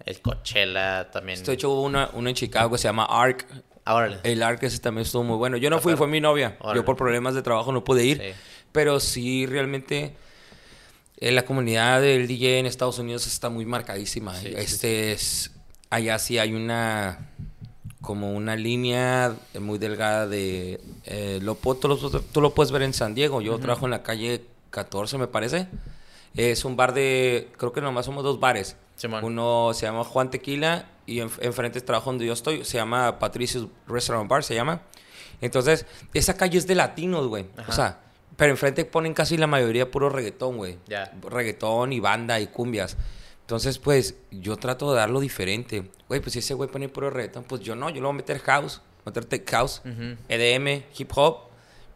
el 0.05 0.21
Coachella, 0.21 1.10
también. 1.12 1.38
Esto 1.39 1.51
hecho 1.51 1.79
una, 1.79 2.10
uno 2.13 2.29
en 2.29 2.36
Chicago 2.36 2.71
que 2.71 2.77
se 2.77 2.88
llama 2.88 3.05
ARC. 3.05 3.45
Ahora, 3.86 4.19
El 4.23 4.41
ARC 4.41 4.63
ese 4.63 4.79
también 4.79 5.05
estuvo 5.05 5.23
muy 5.23 5.38
bueno. 5.38 5.58
Yo 5.58 5.69
no 5.69 5.79
fui, 5.79 5.91
Ajá. 5.93 5.99
fue 5.99 6.08
mi 6.08 6.19
novia. 6.19 6.58
Órale. 6.60 6.79
Yo 6.79 6.86
por 6.86 6.97
problemas 6.97 7.36
de 7.36 7.41
trabajo 7.43 7.71
no 7.71 7.84
pude 7.84 8.03
ir. 8.03 8.17
Sí. 8.17 8.39
Pero 8.71 8.99
sí, 8.99 9.45
realmente 9.45 10.15
eh, 11.17 11.31
la 11.31 11.45
comunidad 11.45 12.01
del 12.01 12.27
DJ 12.27 12.60
en 12.60 12.65
Estados 12.65 12.99
Unidos 12.99 13.27
está 13.27 13.49
muy 13.49 13.65
marcadísima. 13.65 14.34
Sí, 14.36 14.47
sí, 14.47 14.53
este 14.58 15.12
es 15.12 15.51
allá 15.89 16.19
sí 16.19 16.38
hay 16.38 16.54
una 16.54 17.30
como 18.02 18.34
una 18.34 18.56
línea 18.56 19.36
muy 19.60 19.80
delgada 19.80 20.28
de 20.28 20.80
eh, 21.06 21.39
lo, 21.41 21.56
tú, 21.56 21.88
lo, 21.88 21.98
tú 21.98 22.41
lo 22.41 22.54
puedes 22.54 22.71
ver 22.71 22.84
en 22.84 22.93
San 22.93 23.15
Diego. 23.15 23.41
Yo 23.41 23.58
trabajo 23.60 23.86
en 23.86 23.91
la 23.91 24.04
calle 24.04 24.43
14, 24.69 25.17
me 25.17 25.28
parece. 25.28 25.67
Es 26.36 26.65
un 26.65 26.76
bar 26.76 26.93
de, 26.93 27.50
creo 27.58 27.71
que 27.74 27.82
nomás 27.82 28.06
somos 28.06 28.24
dos 28.24 28.39
bares. 28.39 28.76
Simón. 28.95 29.24
Uno 29.24 29.71
se 29.74 29.86
llama 29.88 30.04
Juan 30.04 30.30
Tequila 30.30 30.86
y 31.08 31.19
en- 31.21 31.32
enfrente 31.41 31.82
trabajo 31.82 32.12
donde 32.12 32.26
yo 32.26 32.34
estoy, 32.34 32.63
se 32.63 32.78
llama 32.78 33.17
Patricios 33.19 33.67
Restaurant 33.88 34.30
Bar, 34.30 34.43
se 34.43 34.54
llama. 34.54 34.82
Entonces, 35.41 35.86
esa 36.13 36.38
calle 36.38 36.58
es 36.58 36.67
de 36.67 36.76
latinos, 36.76 37.28
güey. 37.28 37.45
O 37.67 37.71
sea, 37.71 38.00
pero 38.38 38.52
enfrente 38.52 38.86
ponen 38.86 39.13
casi 39.13 39.38
la 39.38 39.48
mayoría 39.48 39.89
puro 39.89 40.10
reggaetón, 40.10 40.58
güey. 40.58 40.78
Ya. 40.88 41.12
Reggaetón 41.30 41.91
y 41.93 42.00
banda 42.00 42.39
y 42.39 42.48
cumbias. 42.48 42.98
Entonces, 43.45 43.77
pues, 43.77 44.15
yo 44.31 44.58
trato 44.58 44.89
de 44.91 44.97
darlo 44.97 45.19
diferente. 45.19 45.91
Güey, 46.08 46.19
pues 46.19 46.34
si 46.34 46.39
ese 46.39 46.55
güey 46.55 46.67
pone 46.67 46.89
puro 46.89 47.12
reggaetón, 47.12 47.43
pues 47.43 47.62
yo 47.62 47.75
no, 47.75 47.89
yo 47.89 47.95
le 47.97 48.01
voy 48.01 48.10
a 48.10 48.13
meter 48.13 48.39
house, 48.39 48.81
meter 49.05 49.23
tech 49.25 49.47
house, 49.51 49.81
Ujú. 49.86 50.17
EDM, 50.27 50.84
hip 50.97 51.12
hop, 51.15 51.41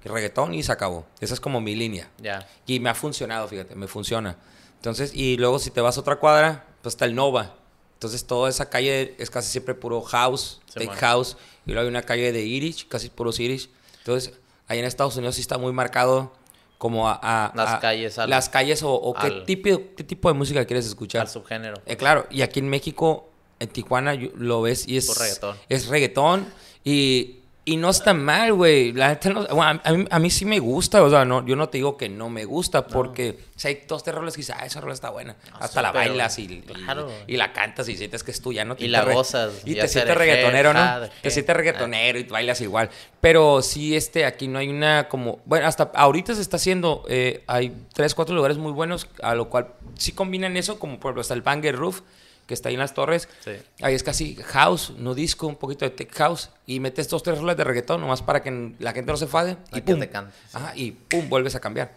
reggaetón 0.03 0.53
y 0.53 0.61
se 0.61 0.71
acabó. 0.71 1.07
Esa 1.19 1.33
es 1.33 1.39
como 1.39 1.59
mi 1.59 1.75
línea. 1.75 2.09
ya. 2.19 2.47
Y 2.67 2.79
me 2.79 2.89
ha 2.89 2.95
funcionado, 2.95 3.47
fíjate, 3.47 3.75
me 3.75 3.87
funciona. 3.87 4.37
Entonces, 4.75 5.11
y 5.15 5.37
luego 5.37 5.57
si 5.59 5.71
te 5.71 5.81
vas 5.81 5.97
a 5.97 6.01
otra 6.01 6.17
cuadra, 6.17 6.67
pues 6.83 6.93
está 6.93 7.05
el 7.05 7.15
Nova. 7.15 7.55
Entonces, 7.95 8.25
toda 8.25 8.47
esa 8.47 8.69
calle 8.69 9.15
es 9.17 9.29
casi 9.31 9.51
siempre 9.51 9.73
puro 9.73 10.01
house, 10.03 10.61
Sí, 10.67 10.79
tech 10.79 10.91
house. 10.91 11.35
Y 11.65 11.71
luego 11.71 11.81
hay 11.81 11.87
una 11.89 12.03
calle 12.03 12.31
de 12.31 12.45
Irish, 12.45 12.87
casi 12.87 13.09
puros 13.09 13.39
Irish. 13.39 13.69
Entonces, 13.97 14.33
ahí 14.67 14.77
en 14.79 14.85
Estados 14.85 15.15
Unidos 15.17 15.35
sí 15.35 15.41
está 15.41 15.57
muy 15.57 15.73
marcado 15.73 16.31
como 16.79 17.07
a... 17.07 17.19
a- 17.21 17.51
Las 17.55 17.73
a- 17.75 17.79
calles 17.79 18.17
al- 18.17 18.29
Las 18.31 18.49
calles 18.49 18.81
o, 18.81 18.91
o 18.91 19.13
qué, 19.13 19.29
tipo, 19.45 19.69
qué 19.95 20.03
tipo 20.03 20.29
de 20.29 20.33
música 20.33 20.65
quieres 20.65 20.87
escuchar. 20.87 21.21
Al 21.21 21.27
subgénero. 21.27 21.75
Eh, 21.85 21.95
claro, 21.97 22.25
y 22.31 22.41
aquí 22.41 22.59
en 22.59 22.69
México, 22.69 23.29
en 23.59 23.67
Tijuana, 23.69 24.15
lo 24.35 24.61
ves 24.63 24.87
y 24.87 24.97
es 24.97 25.15
reggaetón. 25.19 25.57
Es 25.69 25.87
reggaetón 25.87 26.47
y, 26.83 27.38
y 27.71 27.77
no 27.77 27.89
está 27.89 28.13
mal, 28.13 28.53
güey. 28.53 28.91
La 28.93 29.09
neta 29.09 29.29
no- 29.29 29.45
bueno, 29.47 29.79
a, 29.83 29.91
mí, 29.93 30.05
a 30.09 30.19
mí 30.19 30.29
sí 30.29 30.45
me 30.45 30.59
gusta, 30.59 31.03
o 31.03 31.09
sea, 31.09 31.25
no, 31.25 31.45
yo 31.45 31.55
no 31.55 31.69
te 31.69 31.77
digo 31.77 31.97
que 31.97 32.09
no 32.09 32.29
me 32.29 32.45
gusta, 32.45 32.87
porque 32.87 33.37
o 33.55 33.59
sea, 33.59 33.69
hay 33.69 33.83
dos, 33.87 34.03
tres 34.03 34.15
roles 34.15 34.33
que 34.33 34.39
dices, 34.39 34.55
ah, 34.59 34.65
esa 34.65 34.81
rola 34.81 34.93
está 34.93 35.09
buena. 35.09 35.35
No, 35.51 35.57
Hasta 35.59 35.81
la 35.81 35.91
bailas 35.91 36.39
y, 36.39 36.43
y- 36.43 36.61
claro. 36.61 37.11
y 37.27 37.37
la 37.37 37.53
cantas 37.53 37.87
y 37.89 37.95
sientes 37.97 38.23
que 38.23 38.31
es 38.31 38.41
tuya, 38.41 38.65
¿no? 38.65 38.75
Y 38.79 38.87
la 38.87 39.03
gozas, 39.03 39.51
Y 39.65 39.75
te 39.75 39.87
sientes 39.87 40.15
reggaetonero, 40.17 40.73
¿no? 40.73 40.79
ah, 40.79 41.09
Te 41.21 41.29
sientes 41.29 41.55
reggaetonero 41.55 42.19
y 42.19 42.23
bailas 42.23 42.61
igual. 42.61 42.89
Pero 43.21 43.61
sí, 43.61 43.95
este, 43.95 44.25
aquí 44.25 44.47
no 44.47 44.59
hay 44.59 44.69
una 44.69 45.07
como... 45.09 45.39
Bueno, 45.45 45.67
hasta 45.67 45.91
ahorita 45.93 46.35
se 46.35 46.41
está 46.41 46.55
haciendo... 46.57 47.03
eh, 47.09 47.43
hay 47.47 47.73
tres, 47.93 48.15
cuatro 48.15 48.33
lugares 48.35 48.57
muy 48.57 48.71
buenos, 48.71 49.07
a 49.21 49.35
lo 49.35 49.49
cual 49.49 49.67
sí 49.95 50.11
combinan 50.13 50.55
eso, 50.57 50.79
como 50.79 50.99
por 50.99 51.09
ejemplo 51.09 51.21
está 51.21 51.33
el 51.33 51.41
Banger 51.41 51.75
Roof, 51.75 52.01
que 52.49 52.55
está 52.55 52.67
ahí 52.69 52.75
en 52.75 52.79
las 52.81 52.93
torres. 52.95 53.29
Sí. 53.45 53.51
Ahí 53.81 53.93
es 53.93 54.01
casi 54.03 54.35
house, 54.35 54.91
no 54.97 55.13
disco, 55.13 55.45
un 55.47 55.55
poquito 55.55 55.85
de 55.85 55.91
tech 55.91 56.11
house. 56.15 56.49
Y 56.65 56.79
metes 56.79 57.07
dos, 57.07 57.21
tres 57.23 57.37
rolas 57.39 57.55
de 57.55 57.63
reggaetón, 57.63 58.01
nomás 58.01 58.21
para 58.23 58.41
que 58.41 58.73
la 58.79 58.91
gente 58.91 59.11
no 59.11 59.17
se 59.17 59.27
fade. 59.27 59.55
Y 59.71 59.81
pum. 59.81 59.99
te 59.99 60.09
cante, 60.09 60.33
sí. 60.49 60.57
Ajá, 60.57 60.73
y 60.75 60.91
pum, 60.91 61.29
vuelves 61.29 61.55
a 61.55 61.59
cambiar. 61.59 61.93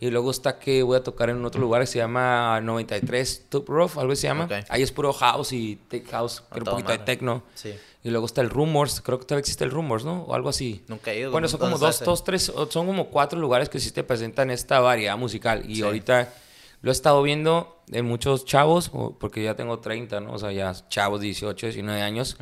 Y 0.00 0.10
luego 0.10 0.30
está 0.30 0.58
que 0.58 0.82
voy 0.82 0.98
a 0.98 1.02
tocar 1.02 1.30
en 1.30 1.42
otro 1.46 1.58
lugar 1.58 1.80
que 1.80 1.86
se 1.86 1.96
llama 1.98 2.60
93 2.60 3.46
Tube 3.48 3.64
Roof, 3.68 3.96
algo 3.96 4.14
se 4.14 4.26
llama. 4.26 4.46
Ahí 4.68 4.82
es 4.82 4.92
puro 4.92 5.12
house 5.14 5.52
y 5.52 5.76
tech 5.88 6.06
house, 6.10 6.42
pero 6.52 6.64
un 6.66 6.70
poquito 6.72 6.92
de 6.92 6.98
techno. 6.98 7.42
Sí. 7.54 7.72
Y 8.04 8.10
luego 8.10 8.26
está 8.26 8.40
el 8.42 8.50
Rumors, 8.50 9.00
creo 9.00 9.18
que 9.18 9.24
todavía 9.24 9.40
existe 9.40 9.64
el 9.64 9.70
Rumors, 9.70 10.04
¿no? 10.04 10.24
O 10.24 10.34
algo 10.34 10.48
así. 10.50 10.84
Nunca 10.88 11.12
he 11.12 11.20
ido. 11.20 11.30
Bueno, 11.30 11.46
son 11.48 11.58
como 11.60 11.78
¿Dónde 11.78 11.86
dos, 11.86 12.00
dos, 12.04 12.24
tres, 12.24 12.52
son 12.68 12.86
como 12.86 13.06
cuatro 13.08 13.38
lugares 13.38 13.68
que 13.70 13.78
sí 13.78 13.92
te 13.92 14.02
presentan 14.02 14.50
esta 14.50 14.80
variedad 14.80 15.16
musical. 15.16 15.62
Y 15.70 15.76
Sí. 15.76 15.82
ahorita 15.82 16.34
lo 16.82 16.90
he 16.90 16.92
estado 16.92 17.22
viendo 17.22 17.80
de 17.86 18.02
muchos 18.02 18.44
chavos, 18.44 18.90
porque 19.18 19.42
ya 19.42 19.54
tengo 19.56 19.78
30, 19.80 20.20
¿no? 20.20 20.32
O 20.34 20.38
sea, 20.38 20.52
ya 20.52 20.72
chavos 20.88 21.20
18, 21.20 21.66
19 21.68 22.02
años. 22.02 22.36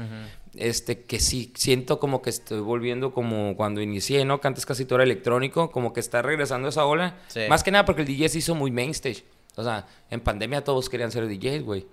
Este, 0.55 1.05
que 1.05 1.21
sí, 1.21 1.53
siento 1.55 2.01
como 2.01 2.23
que 2.23 2.31
estoy 2.31 2.59
volviendo 2.61 3.13
como 3.13 3.55
cuando 3.57 3.81
inicié, 3.81 4.25
¿no? 4.25 4.41
Que 4.41 4.49
antes 4.49 4.67
casi 4.67 4.85
todo 4.85 4.97
era 4.97 5.05
electrónico, 5.05 5.71
como 5.71 5.93
que 5.93 6.01
está 6.01 6.23
regresando 6.23 6.69
esa 6.69 6.85
ola. 6.87 7.17
Sí. 7.29 7.43
Más 7.49 7.63
que 7.63 7.71
nada 7.71 7.85
porque 7.85 8.03
el 8.03 8.09
DJ 8.09 8.29
se 8.31 8.39
hizo 8.39 8.55
muy 8.57 8.71
main 8.73 8.91
stage. 8.91 9.25
O 9.57 9.63
sea, 9.63 9.87
en 10.11 10.21
pandemia 10.21 10.65
todos 10.65 10.89
querían 10.89 11.13
ser 11.13 11.29
DJs, 11.29 11.63
güey. 11.63 11.87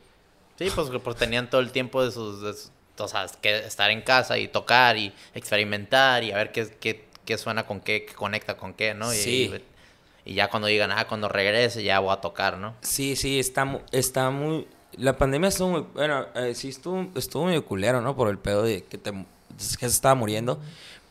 Sí, 0.57 0.69
pues 0.73 0.89
que 0.89 0.97
pues, 0.99 1.15
tenían 1.17 1.49
todo 1.51 1.62
el 1.62 1.71
tiempo 1.71 2.03
de 2.03 2.12
sus, 2.12 2.41
de 2.41 2.53
sus- 2.53 2.71
O 2.99 3.07
sea, 3.07 3.27
que 3.41 3.57
estar 3.60 3.91
en 3.91 4.01
casa 4.01 4.39
y 4.39 4.47
tocar 4.47 4.97
y 4.97 5.13
experimentar 5.36 6.23
y 6.23 6.31
a 6.31 6.38
ver 6.38 6.51
qué, 6.51 6.67
qué, 6.79 7.05
qué 7.25 7.38
suena 7.38 7.67
con 7.67 7.79
qué, 7.79 8.05
qué 8.05 8.13
conecta 8.15 8.57
con 8.57 8.73
qué, 8.73 8.93
¿no? 8.95 9.13
Y, 9.13 9.17
Sí. 9.17 9.51
y 9.53 9.62
ya 10.34 10.50
cuando 10.50 10.68
digan, 10.68 10.92
ah, 10.92 11.08
cuando 11.08 11.30
regrese 11.30 11.84
ya 11.84 12.00
voy 12.00 12.13
a 12.13 12.18
tocar, 12.18 12.58
¿no? 12.58 12.76
Sí, 12.82 13.16
sí, 13.16 13.40
está, 13.40 13.82
está 13.92 14.30
muy... 14.30 14.68
La 14.94 15.18
pandemia 15.18 15.50
estuvo 15.50 15.70
muy... 15.70 15.86
Bueno, 15.94 16.26
eh, 16.36 16.54
sí 16.56 16.70
estuvo, 16.70 17.08
estuvo 17.16 17.46
medio 17.46 17.66
culero, 17.66 18.02
¿no? 18.02 18.16
Por 18.16 18.30
el 18.30 18.38
pedo 18.38 18.63
de 18.63 18.84
que, 18.84 18.98
te, 18.98 19.12
que 19.12 19.26
se 19.58 19.86
estaba 19.88 20.16
muriendo. 20.16 20.60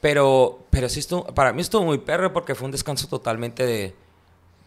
Pero, 0.01 0.67
pero 0.71 0.89
sí 0.89 1.01
estuvo, 1.01 1.25
para 1.27 1.53
mí 1.53 1.63
estuvo 1.63 1.83
muy 1.83 1.99
perro 1.99 2.33
porque 2.33 2.55
fue 2.55 2.67
un 2.67 2.73
descanso 2.73 3.09
totalmente 3.09 3.65
de 3.65 3.95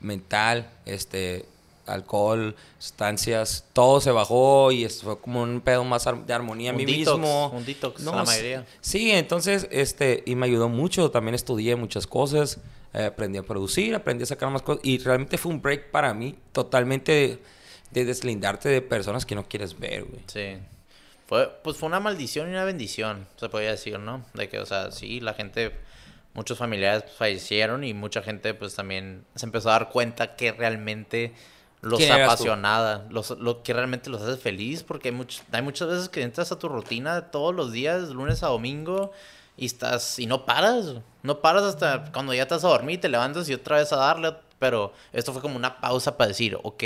mental, 0.01 0.69
este, 0.85 1.45
alcohol, 1.89 2.55
sustancias, 2.77 3.65
todo 3.73 3.99
se 3.99 4.11
bajó 4.11 4.71
y 4.71 4.87
fue 4.89 5.19
como 5.19 5.43
un 5.43 5.61
pedo 5.61 5.83
más 5.83 6.05
de 6.25 6.33
armonía 6.33 6.71
a 6.71 6.73
mí 6.73 6.85
mismo. 6.85 7.49
Un 7.49 7.65
detox, 7.65 8.01
la 8.01 8.23
mayoría. 8.23 8.65
Sí, 8.81 9.11
entonces, 9.11 9.67
este, 9.71 10.23
y 10.25 10.35
me 10.35 10.45
ayudó 10.45 10.69
mucho, 10.69 11.11
también 11.11 11.35
estudié 11.35 11.75
muchas 11.75 12.07
cosas, 12.07 12.59
eh, 12.93 13.05
aprendí 13.05 13.37
a 13.37 13.43
producir, 13.43 13.95
aprendí 13.95 14.23
a 14.23 14.27
sacar 14.27 14.49
más 14.49 14.61
cosas, 14.61 14.83
y 14.83 14.97
realmente 14.97 15.37
fue 15.37 15.51
un 15.51 15.61
break 15.61 15.91
para 15.91 16.13
mí 16.13 16.35
totalmente 16.51 17.39
de, 17.91 18.05
deslindarte 18.05 18.69
de 18.69 18.81
personas 18.81 19.25
que 19.25 19.35
no 19.35 19.47
quieres 19.47 19.79
ver, 19.79 20.05
güey. 20.05 20.21
Sí. 20.27 20.57
Fue, 21.27 21.47
pues 21.63 21.77
fue 21.77 21.87
una 21.87 21.99
maldición 21.99 22.47
y 22.47 22.51
una 22.51 22.63
bendición, 22.63 23.27
se 23.35 23.49
podría 23.49 23.71
decir, 23.71 23.99
¿no? 23.99 24.25
De 24.33 24.49
que, 24.49 24.59
o 24.59 24.65
sea, 24.65 24.91
sí, 24.91 25.19
la 25.19 25.35
gente 25.35 25.71
muchos 26.33 26.57
familiares 26.57 27.03
fallecieron 27.17 27.83
y 27.83 27.93
mucha 27.93 28.21
gente 28.21 28.53
pues 28.53 28.75
también 28.75 29.25
se 29.35 29.45
empezó 29.45 29.69
a 29.69 29.73
dar 29.73 29.89
cuenta 29.89 30.35
que 30.35 30.51
realmente 30.51 31.33
los 31.81 32.01
apasionada, 32.09 33.05
los, 33.09 33.31
lo 33.31 33.63
que 33.63 33.73
realmente 33.73 34.09
los 34.09 34.21
hace 34.21 34.37
feliz, 34.37 34.83
porque 34.83 35.09
hay, 35.09 35.27
hay 35.51 35.61
muchas 35.61 35.87
veces 35.87 36.09
que 36.09 36.21
entras 36.21 36.51
a 36.51 36.59
tu 36.59 36.67
rutina 36.67 37.31
todos 37.31 37.55
los 37.55 37.71
días, 37.71 38.09
lunes 38.09 38.43
a 38.43 38.47
domingo, 38.47 39.11
y 39.59 39.65
estás, 39.65 40.19
y 40.19 40.25
no 40.25 40.45
paras, 40.45 40.95
no 41.21 41.41
paras 41.41 41.63
hasta 41.63 42.11
cuando 42.13 42.33
ya 42.33 42.43
estás 42.43 42.63
a 42.63 42.69
dormir, 42.69 43.01
te 43.01 43.09
levantas 43.09 43.49
y 43.49 43.53
otra 43.53 43.77
vez 43.77 43.91
a 43.91 43.97
darle, 43.97 44.33
pero 44.57 44.93
esto 45.11 45.33
fue 45.33 45.41
como 45.41 45.57
una 45.57 45.81
pausa 45.81 46.15
para 46.15 46.29
decir, 46.29 46.57
ok, 46.63 46.83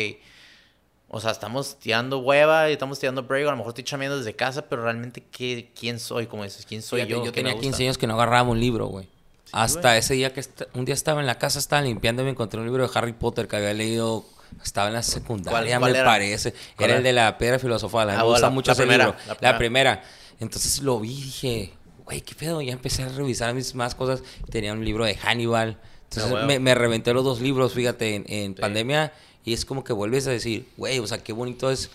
o 1.07 1.21
sea, 1.21 1.29
estamos 1.29 1.77
tirando 1.77 2.17
hueva 2.17 2.71
y 2.71 2.73
estamos 2.73 2.97
tirando 2.97 3.21
break, 3.21 3.47
a 3.47 3.51
lo 3.51 3.57
mejor 3.57 3.69
estoy 3.69 3.83
chameando 3.83 4.17
desde 4.17 4.35
casa, 4.35 4.63
pero 4.63 4.83
realmente, 4.83 5.23
¿qué, 5.31 5.71
¿quién 5.79 5.99
soy? 5.99 6.25
Como 6.25 6.43
dices, 6.43 6.65
¿quién 6.65 6.81
soy 6.81 7.05
yo? 7.05 7.23
Yo 7.23 7.31
tenía 7.31 7.55
15 7.55 7.83
años 7.83 7.97
que 7.99 8.07
no 8.07 8.15
agarraba 8.15 8.49
un 8.49 8.59
libro, 8.59 8.87
güey. 8.87 9.07
Hasta 9.51 9.95
ese 9.95 10.15
día 10.15 10.33
que 10.33 10.43
un 10.73 10.83
día 10.83 10.95
estaba 10.95 11.21
en 11.21 11.27
la 11.27 11.37
casa, 11.37 11.59
estaba 11.59 11.83
limpiando 11.83 12.23
y 12.23 12.25
me 12.25 12.31
encontré 12.31 12.59
un 12.59 12.65
libro 12.65 12.87
de 12.87 12.97
Harry 12.97 13.13
Potter 13.13 13.47
que 13.47 13.55
había 13.55 13.73
leído 13.75 14.25
estaba 14.63 14.87
en 14.87 14.93
la 14.95 15.03
secundaria, 15.03 15.79
me 15.79 15.93
parece. 15.93 16.55
Era, 16.79 16.97
el 16.97 17.03
de 17.03 17.13
la 17.13 17.37
piedra 17.37 17.59
filosofal. 17.59 18.07
me 18.07 18.13
ah, 18.13 18.23
gusta 18.23 18.49
mucho 18.49 18.71
ese 18.71 18.87
libro. 18.87 19.15
La 19.41 19.57
primera. 19.59 20.01
Entonces 20.39 20.81
lo 20.81 20.99
vi 20.99 21.11
y 21.11 21.23
dije, 21.23 21.73
güey, 22.05 22.21
qué 22.21 22.35
pedo. 22.35 22.61
Ya 22.61 22.73
empecé 22.73 23.03
a 23.03 23.09
revisar 23.09 23.53
mis 23.53 23.75
más 23.75 23.95
cosas. 23.95 24.23
Tenía 24.49 24.73
un 24.73 24.83
libro 24.83 25.05
de 25.05 25.15
Hannibal. 25.15 25.77
Entonces 26.09 26.33
ah, 26.37 26.45
me, 26.45 26.75
reventé 26.75 27.13
los 27.13 27.23
dos 27.23 27.41
libros, 27.41 27.73
fíjate, 27.73 28.23
en, 28.27 28.53
pandemia. 28.53 29.13
Y 29.45 29.53
es 29.53 29.65
como 29.65 29.83
que 29.83 29.93
vuelves 29.93 30.27
a 30.27 30.31
decir, 30.31 30.67
güey, 30.77 30.99
o 30.99 31.07
sea, 31.07 31.23
qué 31.23 31.33
bonito 31.33 31.71
es 31.71 31.89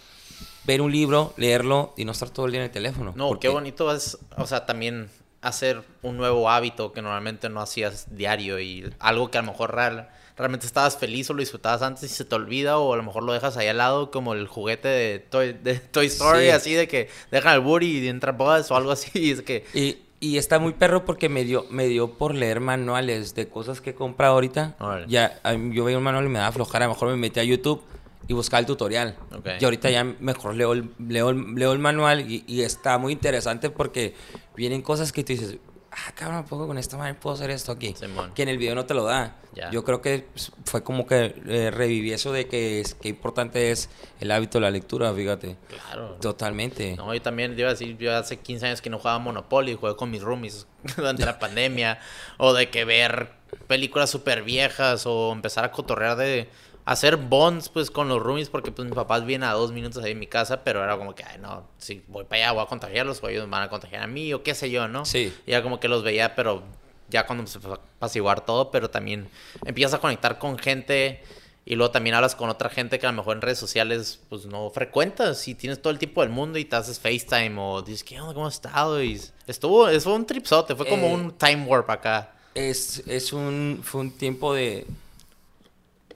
ver 0.65 0.83
un 0.83 0.93
libro, 0.93 1.33
leerlo 1.37 1.95
y 1.97 2.05
no 2.05 2.13
estar 2.13 2.29
todo 2.29 2.47
el 2.47 2.53
día 2.53 2.61
en 2.61 2.67
el 2.67 2.71
teléfono. 2.71 3.15
No, 3.17 3.39
qué 3.41 3.49
bonito 3.49 3.95
es, 3.95 4.19
o 4.37 4.47
sea, 4.47 4.67
también 4.67 5.09
hacer 5.41 5.83
un 6.03 6.17
nuevo 6.17 6.51
hábito 6.51 6.93
que 6.93 7.01
normalmente 7.01 7.49
no 7.49 7.61
hacías 7.61 8.15
diario 8.17 8.61
y 8.61 8.93
algo 8.99 9.31
que 9.31 9.39
a 9.39 9.43
lo 9.43 9.53
mejor 9.53 9.75
real, 9.75 10.11
realmente 10.39 10.67
estabas 10.67 10.97
feliz 10.97 11.29
o 11.31 11.35
lo 11.35 11.41
disfrutabas 11.41 11.83
antes 11.83 12.05
y 12.05 12.09
se 12.09 12.25
te 12.25 12.35
olvida 12.35 12.79
o 12.79 12.95
a 12.95 12.97
lo 12.97 13.03
mejor 13.03 13.25
lo 13.25 13.33
dejas 13.33 13.57
ahí 13.57 13.67
al 13.67 13.79
lado 13.79 14.11
como 14.11 14.35
el 14.35 14.47
juguete 14.47 14.89
de 14.89 15.19
Toy, 15.19 15.53
de 15.53 15.75
Toy 15.75 16.07
Story, 16.07 16.51
así 16.51 16.75
de 16.75 16.87
que 16.87 17.09
dejan 17.31 17.55
el 17.55 17.61
Woody 17.61 17.99
y 17.99 18.09
entra 18.09 18.33
Buzz 18.33 18.71
o 18.71 18.77
algo 18.77 18.93
así. 18.93 19.33
Es 19.39 19.43
que... 19.43 19.65
Y, 19.75 19.99
y 20.21 20.39
está 20.39 20.59
muy 20.59 20.73
perro 20.73 21.05
porque 21.05 21.29
me 21.29 21.45
dio, 21.45 21.67
me 21.71 21.87
dio 21.87 22.15
por 22.15 22.35
leer 22.35 22.61
manuales 22.61 23.35
de 23.35 23.49
cosas 23.49 23.81
que 23.81 23.91
he 23.91 23.95
comprado 23.95 24.35
ahorita. 24.35 24.77
Ya, 25.07 25.41
yo 25.73 25.85
veía 25.85 25.99
un 25.99 26.05
manual 26.05 26.25
y 26.25 26.29
me 26.29 26.39
daba 26.39 26.53
flojera, 26.53 26.87
a 26.87 26.89
lo 26.89 26.95
mejor 26.95 27.11
me 27.11 27.17
metí 27.17 27.41
a 27.41 27.45
YouTube 27.45 27.83
y 28.27 28.35
buscaba 28.35 28.61
el 28.61 28.67
tutorial. 28.67 29.17
Y 29.61 29.65
ahorita 29.65 29.91
ya 29.91 30.05
mejor 30.05 30.55
leo 30.55 30.73
el, 30.73 30.91
leo, 30.99 31.33
leo 31.33 31.73
el 31.73 31.79
manual 31.79 32.31
y, 32.31 32.45
y, 32.47 32.63
está 32.63 32.99
muy 32.99 33.13
interesante 33.13 33.71
porque 33.71 34.15
vienen 34.57 34.83
cosas 34.83 35.13
que 35.13 35.25
tú 35.25 35.33
dices, 35.33 35.59
ah, 36.07 36.13
cabrón, 36.15 36.45
poco 36.45 36.67
con 36.67 36.79
esta 36.79 36.97
madre 36.97 37.15
puedo 37.15 37.35
hacer 37.35 37.51
esto 37.51 37.73
aquí. 37.73 37.95
Que 38.35 38.43
en 38.43 38.49
el 38.49 38.59
video 38.59 38.75
no 38.75 38.87
te 38.87 38.95
lo 38.95 39.05
da. 39.05 39.37
Yo 39.73 39.85
creo 39.85 40.01
que 40.01 40.27
fue 40.65 40.83
como 40.83 41.07
que 41.07 41.35
eh, 41.49 41.71
reviví 41.71 42.13
eso 42.13 42.33
de 42.33 42.47
que, 42.47 42.81
es, 42.81 42.95
que 42.95 43.09
importante 43.09 43.71
es 43.71 43.91
el 44.21 44.31
hábito 44.31 44.59
de 44.59 44.63
la 44.63 44.71
lectura, 44.71 45.13
fíjate. 45.13 45.57
Claro. 45.69 46.17
Totalmente. 46.21 46.95
No, 46.97 47.13
yo 47.13 47.21
también, 47.21 47.59
iba 47.59 47.69
a 47.69 47.73
decir, 47.73 47.97
yo 47.99 48.17
hace 48.17 48.39
15 48.39 48.67
años 48.67 48.83
que 48.83 48.91
no 48.91 48.99
jugaba 48.99 49.19
Monopoly, 49.19 49.75
jugué 49.75 49.97
con 49.97 50.11
mis 50.11 50.23
roomies 50.23 50.67
durante 50.97 51.25
la 51.25 51.39
pandemia. 51.39 51.99
O 52.37 52.53
de 52.53 52.71
que 52.71 52.85
ver 52.85 53.31
películas 53.67 54.11
súper 54.11 54.43
viejas 54.43 55.07
o 55.07 55.33
empezar 55.33 55.65
a 55.65 55.73
cotorrear 55.73 56.17
de 56.17 56.49
hacer 56.89 57.19
bonds 57.19 57.69
pues 57.69 57.91
con 57.91 58.09
los 58.09 58.23
roomies 58.23 58.49
porque 58.49 58.73
pues 58.73 58.87
mis 58.87 58.95
papás 58.95 59.27
vienen 59.27 59.47
a 59.47 59.53
dos 59.53 59.73
minutos 59.73 60.03
ahí 60.03 60.13
en 60.13 60.19
mi 60.19 60.27
casa, 60.27 60.65
pero 60.65 60.83
era 60.83 60.97
como 60.97 61.15
que, 61.15 61.23
ay 61.23 61.39
no, 61.39 61.69
si 61.77 62.03
voy 62.09 62.25
para 62.25 62.45
allá 62.45 62.53
voy 62.53 62.63
a 62.63 62.67
contagiarlos 62.67 63.23
o 63.23 63.29
ellos 63.29 63.45
me 63.45 63.51
van 63.51 63.65
a 63.65 63.69
contagiar 63.69 64.03
a 64.03 64.07
mí 64.07 64.33
o 64.33 64.43
qué 64.43 64.55
sé 64.55 64.71
yo, 64.71 64.89
¿no? 64.89 65.05
Sí. 65.05 65.35
Y 65.47 65.51
ya 65.51 65.63
como 65.63 65.81
que 65.81 65.89
los 65.89 66.03
veía, 66.03 66.35
pero 66.35 66.63
ya 67.11 67.27
cuando 67.27 67.47
se 67.47 67.59
a 67.59 67.75
apaciguar 67.75 68.47
todo, 68.47 68.71
pero 68.71 68.89
también 68.89 69.29
empiezas 69.67 69.93
a 69.93 69.99
conectar 69.99 70.39
con 70.39 70.59
gente 70.59 71.23
y 71.67 71.75
luego 71.75 71.91
también 71.91 72.15
hablas 72.15 72.35
con 72.35 72.49
otra 72.49 72.71
gente 72.71 72.99
que 72.99 73.07
a 73.07 73.11
lo 73.11 73.19
mejor 73.19 73.37
en 73.37 73.43
redes 73.43 73.59
sociales 73.59 74.21
pues 74.31 74.47
no 74.47 74.71
frecuentas 74.71 75.47
y 75.47 75.55
tienes 75.55 75.83
todo 75.83 75.91
el 75.91 75.99
tiempo 75.99 76.23
del 76.23 76.31
mundo 76.31 76.59
y 76.59 76.65
te 76.65 76.75
haces 76.75 76.99
FaceTime 76.99 77.55
o 77.59 77.83
dices, 77.83 78.03
¿qué 78.03 78.19
onda? 78.19 78.33
¿Cómo 78.33 78.47
has 78.47 78.55
estado? 78.55 79.03
Y 79.03 79.21
estuvo, 79.47 79.89
fue 80.01 80.15
un 80.15 80.25
tripsote, 80.25 80.75
fue 80.75 80.87
como 80.87 81.09
eh, 81.09 81.15
un 81.15 81.33
time 81.33 81.67
warp 81.67 81.91
acá. 81.91 82.33
Es, 82.55 83.03
es 83.07 83.35
un, 83.35 83.81
fue 83.85 84.01
un 84.01 84.11
tiempo 84.13 84.55
de 84.55 84.87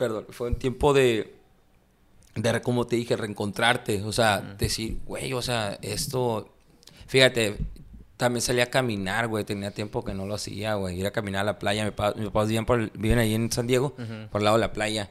perdón, 0.03 0.27
fue 0.31 0.49
un 0.49 0.57
tiempo 0.57 0.93
de, 0.93 1.33
de, 2.35 2.61
como 2.61 2.87
te 2.89 2.97
dije, 2.97 3.17
reencontrarte. 3.17 4.03
O 4.03 4.13
sea, 4.13 4.41
decir, 4.41 4.99
güey, 5.07 5.33
o 5.33 5.43
sea, 5.43 5.79
esto, 5.81 6.53
fíjate, 7.07 7.57
también 8.17 8.43
salí 8.43 8.61
a 8.61 8.71
caminar, 8.71 9.29
güey. 9.29 9.45
Tenía 9.45 9.71
tiempo 9.71 10.05
que 10.05 10.13
no 10.13 10.27
lo 10.27 10.35
hacía, 10.35 10.75
güey. 10.75 10.99
Ir 10.99 11.07
a 11.07 11.13
caminar 11.13 11.43
a 11.43 11.45
la 11.45 11.59
playa. 11.61 11.85
Mis 11.85 11.95
papás 12.27 12.49
viven, 12.49 12.67
por, 12.67 12.91
viven 12.99 13.21
ahí 13.21 13.35
en 13.35 13.53
San 13.53 13.69
Diego, 13.69 13.95
por 14.31 14.41
el 14.41 14.45
lado 14.45 14.57
de 14.57 14.61
la 14.61 14.73
playa 14.73 15.09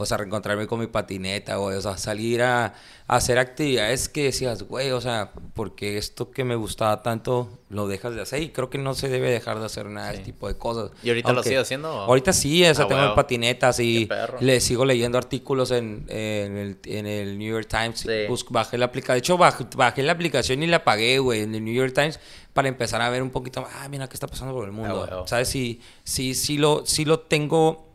o 0.00 0.06
sea, 0.06 0.16
reencontrarme 0.16 0.68
con 0.68 0.78
mi 0.78 0.86
patineta, 0.86 1.56
güey, 1.56 1.76
o 1.76 1.82
sea, 1.82 1.98
salir 1.98 2.40
a, 2.42 2.72
hacer 3.08 3.38
actividades 3.38 4.08
que 4.08 4.24
decías, 4.24 4.62
güey, 4.62 4.92
o 4.92 5.00
sea, 5.00 5.32
porque 5.54 5.98
esto 5.98 6.30
que 6.30 6.44
me 6.44 6.54
gustaba 6.54 7.02
tanto 7.02 7.48
lo 7.68 7.88
dejas 7.88 8.14
de 8.14 8.20
hacer 8.20 8.42
y 8.42 8.50
creo 8.50 8.70
que 8.70 8.78
no 8.78 8.94
se 8.94 9.08
debe 9.08 9.28
dejar 9.28 9.58
de 9.58 9.66
hacer 9.66 9.86
nada 9.86 10.10
de 10.10 10.14
ese 10.14 10.24
tipo 10.24 10.46
de 10.46 10.56
cosas. 10.56 10.92
¿Y 11.02 11.08
ahorita 11.08 11.32
lo 11.32 11.42
sigues 11.42 11.62
haciendo? 11.62 11.88
Ahorita 11.88 12.32
sí, 12.32 12.64
o 12.64 12.72
sea, 12.72 12.84
ah, 12.84 12.88
tengo 12.88 13.14
patinetas 13.16 13.80
y 13.80 14.08
le 14.38 14.60
sigo 14.60 14.84
leyendo 14.84 15.18
artículos 15.18 15.72
en, 15.72 16.06
el, 16.08 17.38
New 17.38 17.52
York 17.52 17.66
Times. 17.66 18.06
bajé 18.50 18.78
la 18.78 18.86
aplicación, 18.86 19.16
de 19.16 19.18
hecho, 19.18 19.36
bajé, 19.36 20.02
la 20.04 20.12
aplicación 20.12 20.62
y 20.62 20.68
la 20.68 20.84
pagué, 20.84 21.18
güey, 21.18 21.42
en 21.42 21.56
el 21.56 21.64
New 21.64 21.74
York 21.74 21.92
Times 21.92 22.20
para 22.52 22.68
empezar 22.68 23.00
a 23.02 23.10
ver 23.10 23.22
un 23.22 23.30
poquito, 23.30 23.66
ah, 23.68 23.88
mira, 23.88 24.08
qué 24.08 24.14
está 24.14 24.28
pasando 24.28 24.54
por 24.54 24.64
el 24.64 24.72
mundo. 24.72 25.08
Ah, 25.10 25.24
¿Sabes? 25.26 25.48
Sí, 25.48 25.80
sí, 26.04 26.34
sí 26.34 26.56
lo, 26.56 26.86
sí 26.86 27.04
lo 27.04 27.18
tengo 27.20 27.87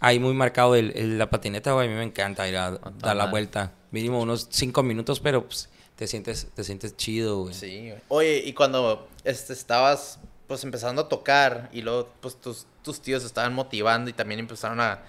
ahí 0.00 0.18
muy 0.18 0.34
marcado 0.34 0.74
el, 0.74 1.18
la 1.18 1.30
patineta, 1.30 1.72
güey. 1.72 1.86
A 1.86 1.90
mí 1.90 1.96
me 1.96 2.02
encanta 2.02 2.48
ir 2.48 2.56
a 2.56 2.72
dar 2.98 3.16
la 3.16 3.26
vuelta. 3.26 3.72
Mínimo 3.90 4.20
unos 4.20 4.48
cinco 4.50 4.82
minutos, 4.82 5.20
pero 5.20 5.46
pues, 5.46 5.68
te 5.96 6.06
sientes, 6.06 6.48
te 6.54 6.64
sientes 6.64 6.96
chido, 6.96 7.42
güey. 7.42 7.54
Sí, 7.54 7.90
güey. 7.90 8.00
Oye, 8.08 8.42
y 8.44 8.52
cuando 8.52 9.08
este, 9.24 9.52
estabas 9.52 10.18
pues 10.46 10.64
empezando 10.64 11.02
a 11.02 11.08
tocar 11.08 11.68
y 11.72 11.82
luego 11.82 12.08
pues 12.20 12.40
tus, 12.40 12.66
tus 12.82 13.00
tíos 13.00 13.22
estaban 13.22 13.54
motivando 13.54 14.10
y 14.10 14.12
también 14.12 14.40
empezaron 14.40 14.80
a, 14.80 15.00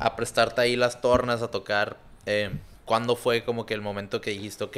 a 0.00 0.16
prestarte 0.16 0.62
ahí 0.62 0.74
las 0.74 1.00
tornas 1.00 1.42
a 1.42 1.48
tocar, 1.48 1.96
eh, 2.26 2.50
¿cuándo 2.84 3.14
fue 3.14 3.44
como 3.44 3.66
que 3.66 3.74
el 3.74 3.82
momento 3.82 4.20
que 4.20 4.30
dijiste, 4.30 4.64
ok, 4.64 4.76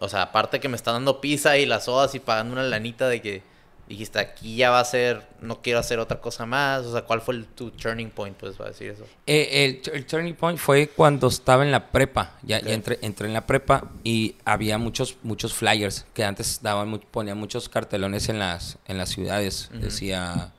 o 0.00 0.08
sea, 0.08 0.22
aparte 0.22 0.58
que 0.60 0.68
me 0.68 0.76
están 0.76 0.94
dando 0.94 1.20
pizza 1.20 1.56
y 1.56 1.66
las 1.66 1.84
sodas 1.84 2.14
y 2.14 2.18
pagando 2.20 2.54
una 2.54 2.62
lanita 2.62 3.08
de 3.08 3.20
que 3.20 3.42
dijiste, 3.88 4.18
aquí 4.18 4.56
ya 4.56 4.70
va 4.70 4.80
a 4.80 4.84
ser, 4.84 5.26
no 5.40 5.62
quiero 5.62 5.78
hacer 5.78 5.98
otra 5.98 6.20
cosa 6.20 6.44
más? 6.46 6.84
O 6.84 6.92
sea, 6.92 7.02
¿cuál 7.02 7.20
fue 7.20 7.42
tu 7.54 7.70
turning 7.70 8.10
point, 8.10 8.36
pues, 8.36 8.56
para 8.56 8.70
decir 8.70 8.90
eso? 8.90 9.04
Eh, 9.26 9.80
el, 9.92 10.06
turning 10.06 10.34
point 10.34 10.58
fue 10.58 10.88
cuando 10.88 11.28
estaba 11.28 11.64
en 11.64 11.72
la 11.72 11.90
prepa. 11.90 12.38
Ya, 12.42 12.58
entré, 12.58 12.98
entré, 13.02 13.26
en 13.26 13.34
la 13.34 13.46
prepa 13.46 13.90
y 14.04 14.36
había 14.44 14.78
muchos 14.78 15.16
muchos 15.22 15.54
flyers 15.54 16.06
que 16.14 16.24
antes 16.24 16.60
daban, 16.62 17.00
ponían 17.10 17.38
muchos 17.38 17.68
cartelones 17.68 18.28
en 18.28 18.38
las, 18.38 18.78
en 18.86 18.98
las 18.98 19.08
ciudades. 19.08 19.70
Decía, 19.72 20.52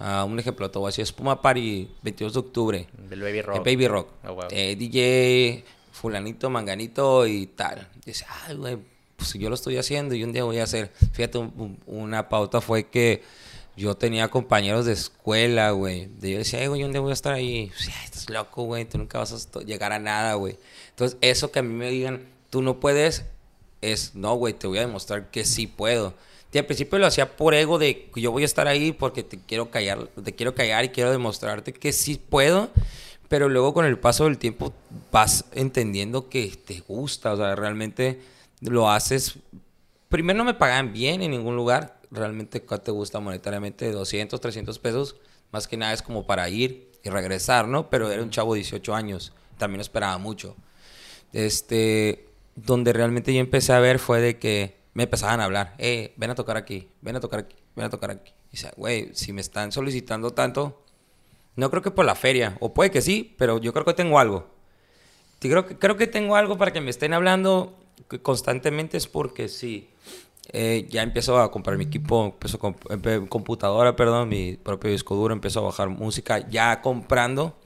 uh, 0.00 0.24
un 0.24 0.38
ejemplo, 0.38 0.70
todo 0.70 0.86
así, 0.86 1.02
Espuma 1.02 1.40
Party, 1.40 1.88
22 2.02 2.34
de 2.34 2.38
octubre. 2.40 2.88
El 3.10 3.22
Baby 3.22 3.42
Rock. 3.42 3.56
El 3.56 3.62
Baby 3.62 3.88
Rock. 3.88 4.08
Oh, 4.26 4.40
eh, 4.50 4.76
DJ 4.76 5.64
fulanito, 5.92 6.50
manganito 6.50 7.26
y 7.26 7.46
tal. 7.46 7.88
Dice, 8.04 8.26
ay, 8.46 8.56
güey, 8.56 8.78
pues 9.22 9.34
yo 9.34 9.48
lo 9.48 9.54
estoy 9.54 9.76
haciendo 9.76 10.14
y 10.14 10.24
un 10.24 10.32
día 10.32 10.44
voy 10.44 10.58
a 10.58 10.64
hacer. 10.64 10.90
Fíjate, 11.12 11.38
una 11.86 12.28
pauta 12.28 12.60
fue 12.60 12.88
que 12.88 13.22
yo 13.76 13.96
tenía 13.96 14.28
compañeros 14.28 14.84
de 14.84 14.92
escuela, 14.92 15.70
güey. 15.70 16.08
Yo 16.20 16.38
decía, 16.38 16.60
ay, 16.60 16.66
güey, 16.66 16.84
un 16.84 16.92
día 16.92 17.00
voy 17.00 17.10
a 17.10 17.14
estar 17.14 17.32
ahí. 17.32 17.70
Estás 18.04 18.28
loco, 18.28 18.64
güey, 18.64 18.84
tú 18.84 18.98
nunca 18.98 19.18
vas 19.18 19.32
a 19.32 19.60
llegar 19.60 19.92
a 19.92 19.98
nada, 19.98 20.34
güey. 20.34 20.58
Entonces, 20.90 21.18
eso 21.20 21.50
que 21.50 21.60
a 21.60 21.62
mí 21.62 21.72
me 21.72 21.90
digan, 21.90 22.26
tú 22.50 22.62
no 22.62 22.80
puedes, 22.80 23.24
es, 23.80 24.14
no, 24.14 24.34
güey, 24.34 24.54
te 24.54 24.66
voy 24.66 24.78
a 24.78 24.82
demostrar 24.82 25.30
que 25.30 25.44
sí 25.44 25.66
puedo. 25.66 26.14
Y 26.52 26.58
al 26.58 26.66
principio 26.66 26.98
lo 26.98 27.06
hacía 27.06 27.34
por 27.36 27.54
ego 27.54 27.78
de 27.78 28.10
yo 28.14 28.30
voy 28.30 28.42
a 28.42 28.46
estar 28.46 28.68
ahí 28.68 28.92
porque 28.92 29.22
te 29.22 29.38
quiero 29.38 29.70
callar, 29.70 30.08
te 30.22 30.34
quiero 30.34 30.54
callar 30.54 30.84
y 30.84 30.90
quiero 30.90 31.10
demostrarte 31.10 31.72
que 31.72 31.92
sí 31.92 32.20
puedo. 32.28 32.70
Pero 33.28 33.48
luego 33.48 33.72
con 33.72 33.86
el 33.86 33.98
paso 33.98 34.24
del 34.24 34.36
tiempo 34.36 34.74
vas 35.10 35.46
entendiendo 35.52 36.28
que 36.28 36.52
te 36.66 36.80
gusta, 36.80 37.32
o 37.32 37.36
sea, 37.38 37.56
realmente 37.56 38.20
lo 38.70 38.90
haces. 38.90 39.38
Primero 40.08 40.38
no 40.38 40.44
me 40.44 40.54
pagaban 40.54 40.92
bien 40.92 41.22
en 41.22 41.30
ningún 41.30 41.56
lugar. 41.56 42.00
realmente 42.10 42.60
cuánto 42.62 42.84
te 42.84 42.90
gusta 42.90 43.20
monetariamente, 43.20 43.90
200, 43.90 44.38
300 44.38 44.78
pesos, 44.78 45.16
más 45.50 45.66
que 45.66 45.78
nada 45.78 45.94
es 45.94 46.02
como 46.02 46.26
para 46.26 46.48
ir 46.50 46.90
y 47.02 47.08
regresar, 47.08 47.66
¿no? 47.66 47.88
Pero 47.88 48.10
era 48.10 48.22
un 48.22 48.28
chavo 48.28 48.52
de 48.52 48.58
18 48.58 48.94
años, 48.94 49.32
también 49.56 49.80
esperaba 49.80 50.18
mucho. 50.18 50.54
Este, 51.32 52.26
donde 52.54 52.92
realmente 52.92 53.32
yo 53.32 53.40
empecé 53.40 53.72
a 53.72 53.80
ver 53.80 53.98
fue 53.98 54.20
de 54.20 54.38
que 54.38 54.76
me 54.92 55.04
empezaban 55.04 55.40
a 55.40 55.44
hablar, 55.44 55.74
eh, 55.78 56.12
ven 56.16 56.30
a 56.30 56.34
tocar 56.34 56.58
aquí, 56.58 56.88
ven 57.00 57.16
a 57.16 57.20
tocar 57.20 57.40
aquí, 57.40 57.56
ven 57.74 57.86
a 57.86 57.90
tocar 57.90 58.10
aquí. 58.10 58.32
Y 58.48 58.52
dice, 58.52 58.70
güey, 58.76 59.10
si 59.14 59.32
me 59.32 59.40
están 59.40 59.72
solicitando 59.72 60.32
tanto, 60.32 60.84
no 61.56 61.70
creo 61.70 61.82
que 61.82 61.90
por 61.90 62.04
la 62.04 62.14
feria, 62.14 62.56
o 62.60 62.74
puede 62.74 62.90
que 62.90 63.00
sí, 63.00 63.34
pero 63.38 63.58
yo 63.58 63.72
creo 63.72 63.84
que 63.86 63.94
tengo 63.94 64.18
algo. 64.18 64.50
creo, 65.40 65.66
que, 65.66 65.78
creo 65.78 65.96
que 65.96 66.06
tengo 66.06 66.36
algo 66.36 66.58
para 66.58 66.72
que 66.72 66.80
me 66.80 66.90
estén 66.90 67.14
hablando 67.14 67.81
constantemente, 68.22 68.96
es 68.96 69.06
porque 69.06 69.48
sí. 69.48 69.88
Eh, 70.52 70.88
ya 70.90 71.02
empiezo 71.02 71.38
a 71.38 71.50
comprar 71.50 71.78
mi 71.78 71.84
equipo, 71.84 72.26
empiezo 72.26 72.58
con 72.58 72.74
computadora, 73.28 73.94
perdón, 73.94 74.28
mi 74.28 74.56
propio 74.56 74.90
disco 74.90 75.14
duro, 75.14 75.32
empiezo 75.32 75.60
a 75.60 75.62
bajar 75.62 75.88
música 75.88 76.48
ya 76.50 76.80
comprando. 76.82 77.56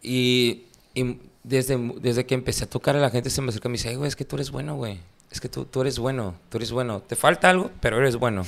y, 0.00 0.62
y, 0.94 1.18
desde, 1.42 1.76
desde 2.00 2.24
que 2.24 2.34
empecé 2.34 2.64
a 2.64 2.70
tocar 2.70 2.96
a 2.96 3.00
la 3.00 3.10
gente 3.10 3.30
se 3.30 3.42
me 3.42 3.48
acerca 3.48 3.68
y 3.68 3.72
me 3.72 3.78
dice, 3.78 3.96
güey, 3.96 4.08
es 4.08 4.16
que 4.16 4.24
tú 4.24 4.36
eres 4.36 4.50
bueno, 4.50 4.76
güey. 4.76 5.00
Es 5.30 5.40
que 5.40 5.48
tú, 5.48 5.64
tú 5.64 5.80
eres 5.80 5.98
bueno, 5.98 6.34
tú 6.48 6.58
eres 6.58 6.72
bueno. 6.72 7.00
Te 7.00 7.16
falta 7.16 7.50
algo, 7.50 7.70
pero 7.80 7.98
eres 7.98 8.16
bueno. 8.16 8.44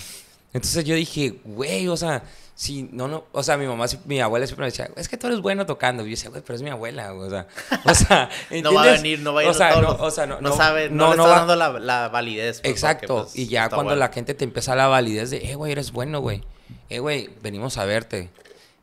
Entonces 0.53 0.85
yo 0.85 0.95
dije, 0.95 1.41
güey, 1.45 1.89
o 1.89 1.97
sea, 1.97 2.23
si 2.57 2.85
no, 2.85 3.09
no, 3.09 3.25
o 3.33 3.43
sea, 3.43 3.57
mi 3.57 3.67
mamá, 3.67 3.87
mi 4.05 4.21
abuela 4.21 4.47
siempre 4.47 4.65
me 4.65 4.71
decía, 4.71 4.89
es 4.97 5.09
que 5.09 5.17
tú 5.17 5.27
eres 5.27 5.41
bueno 5.41 5.67
tocando. 5.67 6.05
Y 6.05 6.07
yo 6.07 6.11
decía, 6.11 6.31
güey, 6.31 6.43
pero 6.43 6.55
es 6.55 6.63
mi 6.63 6.71
abuela, 6.71 7.13
o 7.13 7.29
sea, 7.29 7.49
o 7.85 7.95
sea, 7.95 8.31
no 8.63 8.73
va 8.73 8.85
a 8.85 8.93
venir, 8.93 9.19
no 9.21 9.35
va 9.35 9.41
a 9.41 9.45
ir 9.45 9.51
o 9.51 9.55
sea, 9.55 9.81
no, 9.81 9.91
o 9.91 10.11
sea, 10.11 10.27
no, 10.27 10.41
no, 10.41 10.57
sabe, 10.57 10.89
no, 10.89 11.15
le 11.15 11.23
está 11.23 11.29
dando 11.29 11.57
la, 11.57 11.71
la 11.81 12.09
validez. 12.09 12.61
Pues, 12.61 12.71
Exacto, 12.71 13.25
pues, 13.25 13.37
y 13.37 13.49
ya 13.49 13.69
cuando 13.69 13.97
la 13.97 14.09
gente 14.09 14.35
te 14.35 14.45
empieza 14.45 14.77
la 14.77 14.87
validez 14.87 15.31
de, 15.31 15.51
eh, 15.51 15.57
güey, 15.57 15.73
eres 15.73 15.91
bueno, 15.91 16.21
güey, 16.21 16.43
eh, 16.91 17.01
güey, 17.01 17.31
venimos 17.43 17.77
a 17.79 17.85
verte. 17.85 18.31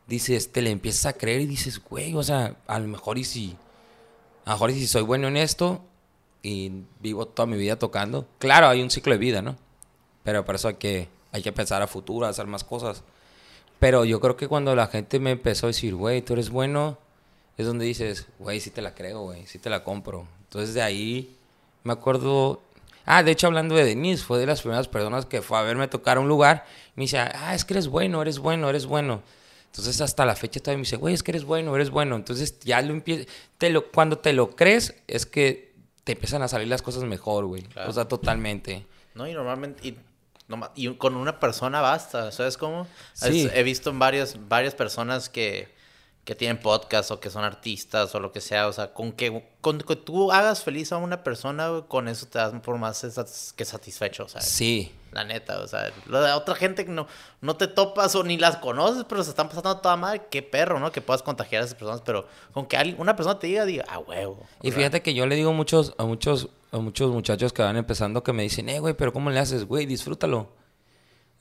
Dices, 0.07 0.51
te 0.51 0.61
le 0.61 0.71
empiezas 0.71 1.05
a 1.05 1.13
creer 1.13 1.39
y 1.39 1.45
dices, 1.45 1.79
güey, 1.81 2.13
o 2.15 2.23
sea, 2.23 2.55
a 2.67 2.79
lo 2.79 2.87
mejor 2.87 3.17
y 3.17 3.23
si, 3.23 3.55
a 4.43 4.49
lo 4.49 4.55
mejor 4.55 4.71
y 4.71 4.73
si 4.73 4.87
soy 4.87 5.03
bueno 5.03 5.29
en 5.29 5.37
esto 5.37 5.81
y 6.43 6.83
vivo 6.99 7.25
toda 7.25 7.45
mi 7.45 7.55
vida 7.55 7.77
tocando. 7.77 8.27
Claro, 8.37 8.67
hay 8.67 8.81
un 8.81 8.91
ciclo 8.91 9.13
de 9.13 9.19
vida, 9.19 9.41
¿no? 9.41 9.55
Pero 10.23 10.43
por 10.43 10.55
eso 10.55 10.67
hay 10.67 10.73
que, 10.73 11.07
hay 11.31 11.41
que 11.41 11.53
pensar 11.53 11.81
a 11.81 11.87
futuro, 11.87 12.25
hacer 12.25 12.47
más 12.47 12.65
cosas. 12.65 13.03
Pero 13.81 14.05
yo 14.05 14.19
creo 14.19 14.37
que 14.37 14.47
cuando 14.47 14.75
la 14.75 14.85
gente 14.85 15.19
me 15.19 15.31
empezó 15.31 15.65
a 15.65 15.69
decir, 15.69 15.95
güey, 15.95 16.21
tú 16.21 16.33
eres 16.33 16.51
bueno, 16.51 16.99
es 17.57 17.65
donde 17.65 17.83
dices, 17.83 18.27
güey, 18.37 18.59
sí 18.59 18.69
te 18.69 18.79
la 18.79 18.93
creo, 18.93 19.21
güey, 19.21 19.47
sí 19.47 19.57
te 19.57 19.71
la 19.71 19.83
compro. 19.83 20.27
Entonces 20.43 20.75
de 20.75 20.83
ahí 20.83 21.35
me 21.83 21.93
acuerdo. 21.93 22.61
Ah, 23.07 23.23
de 23.23 23.31
hecho, 23.31 23.47
hablando 23.47 23.73
de 23.73 23.83
Denise, 23.83 24.23
fue 24.23 24.37
de 24.37 24.45
las 24.45 24.61
primeras 24.61 24.87
personas 24.87 25.25
que 25.25 25.41
fue 25.41 25.57
a 25.57 25.63
verme 25.63 25.87
tocar 25.87 26.17
a 26.17 26.19
un 26.19 26.27
lugar. 26.27 26.63
Me 26.95 27.05
dice, 27.05 27.17
ah, 27.17 27.55
es 27.55 27.65
que 27.65 27.73
eres 27.73 27.87
bueno, 27.87 28.21
eres 28.21 28.37
bueno, 28.37 28.69
eres 28.69 28.85
bueno. 28.85 29.23
Entonces, 29.65 29.99
hasta 29.99 30.27
la 30.27 30.35
fecha 30.35 30.59
todavía 30.59 30.77
me 30.77 30.83
dice, 30.83 30.97
güey, 30.97 31.15
es 31.15 31.23
que 31.23 31.31
eres 31.31 31.43
bueno, 31.43 31.75
eres 31.75 31.89
bueno. 31.89 32.15
Entonces, 32.15 32.59
ya 32.59 32.83
lo 32.83 32.93
empieza. 32.93 33.27
Te 33.57 33.71
lo, 33.71 33.91
cuando 33.91 34.19
te 34.19 34.31
lo 34.33 34.55
crees, 34.55 34.93
es 35.07 35.25
que 35.25 35.73
te 36.03 36.11
empiezan 36.11 36.43
a 36.43 36.47
salir 36.47 36.67
las 36.67 36.83
cosas 36.83 37.03
mejor, 37.05 37.47
güey. 37.47 37.63
O 37.87 37.91
sea, 37.91 38.07
totalmente. 38.07 38.85
No, 39.15 39.27
y 39.27 39.33
normalmente. 39.33 39.87
Y 39.87 39.97
con 40.97 41.15
una 41.15 41.39
persona 41.39 41.81
basta, 41.81 42.31
¿sabes 42.31 42.57
cómo? 42.57 42.87
Sí. 43.13 43.49
He 43.53 43.63
visto 43.63 43.89
en 43.89 43.99
varias, 43.99 44.37
varias 44.47 44.75
personas 44.75 45.29
que, 45.29 45.73
que 46.23 46.35
tienen 46.35 46.59
podcast 46.59 47.11
o 47.11 47.19
que 47.19 47.29
son 47.29 47.43
artistas 47.43 48.13
o 48.13 48.19
lo 48.19 48.31
que 48.31 48.41
sea, 48.41 48.67
o 48.67 48.73
sea, 48.73 48.93
con 48.93 49.11
que, 49.11 49.43
con 49.59 49.79
que 49.79 49.95
tú 49.95 50.31
hagas 50.31 50.63
feliz 50.63 50.91
a 50.91 50.97
una 50.97 51.23
persona, 51.23 51.83
con 51.87 52.07
eso 52.07 52.27
te 52.27 52.37
das 52.37 52.53
por 52.61 52.77
más 52.77 53.05
que 53.55 53.65
satisfecho, 53.65 54.27
¿sabes? 54.27 54.47
Sí. 54.47 54.91
La 55.11 55.25
neta, 55.25 55.59
o 55.59 55.67
sea, 55.67 55.91
la 56.07 56.37
otra 56.37 56.55
gente 56.55 56.85
que 56.85 56.91
no, 56.91 57.05
no 57.41 57.57
te 57.57 57.67
topas 57.67 58.15
o 58.15 58.23
ni 58.23 58.37
las 58.37 58.57
conoces, 58.57 59.03
pero 59.09 59.23
se 59.23 59.31
están 59.31 59.49
pasando 59.49 59.77
toda 59.77 59.97
madre, 59.97 60.21
qué 60.31 60.41
perro, 60.41 60.79
¿no? 60.79 60.91
Que 60.91 61.01
puedas 61.01 61.21
contagiar 61.21 61.63
a 61.63 61.65
esas 61.65 61.77
personas, 61.77 62.01
pero 62.05 62.27
con 62.53 62.65
que 62.65 62.77
alguien, 62.77 62.95
una 62.97 63.15
persona 63.15 63.37
te 63.37 63.47
diga, 63.47 63.65
diga, 63.65 63.83
ah, 63.89 63.99
huevo. 63.99 64.45
Y 64.61 64.71
fíjate 64.71 65.01
que 65.01 65.13
yo 65.13 65.25
le 65.25 65.35
digo 65.35 65.51
muchos, 65.51 65.93
a 65.97 66.05
muchos 66.05 66.49
a 66.71 66.77
muchos 66.77 67.11
muchachos 67.11 67.51
que 67.51 67.61
van 67.61 67.75
empezando 67.75 68.23
que 68.23 68.33
me 68.33 68.43
dicen, 68.43 68.69
eh, 68.69 68.79
güey, 68.79 68.93
pero 68.93 69.11
¿cómo 69.11 69.29
le 69.29 69.39
haces? 69.39 69.65
Güey, 69.65 69.85
disfrútalo. 69.85 70.49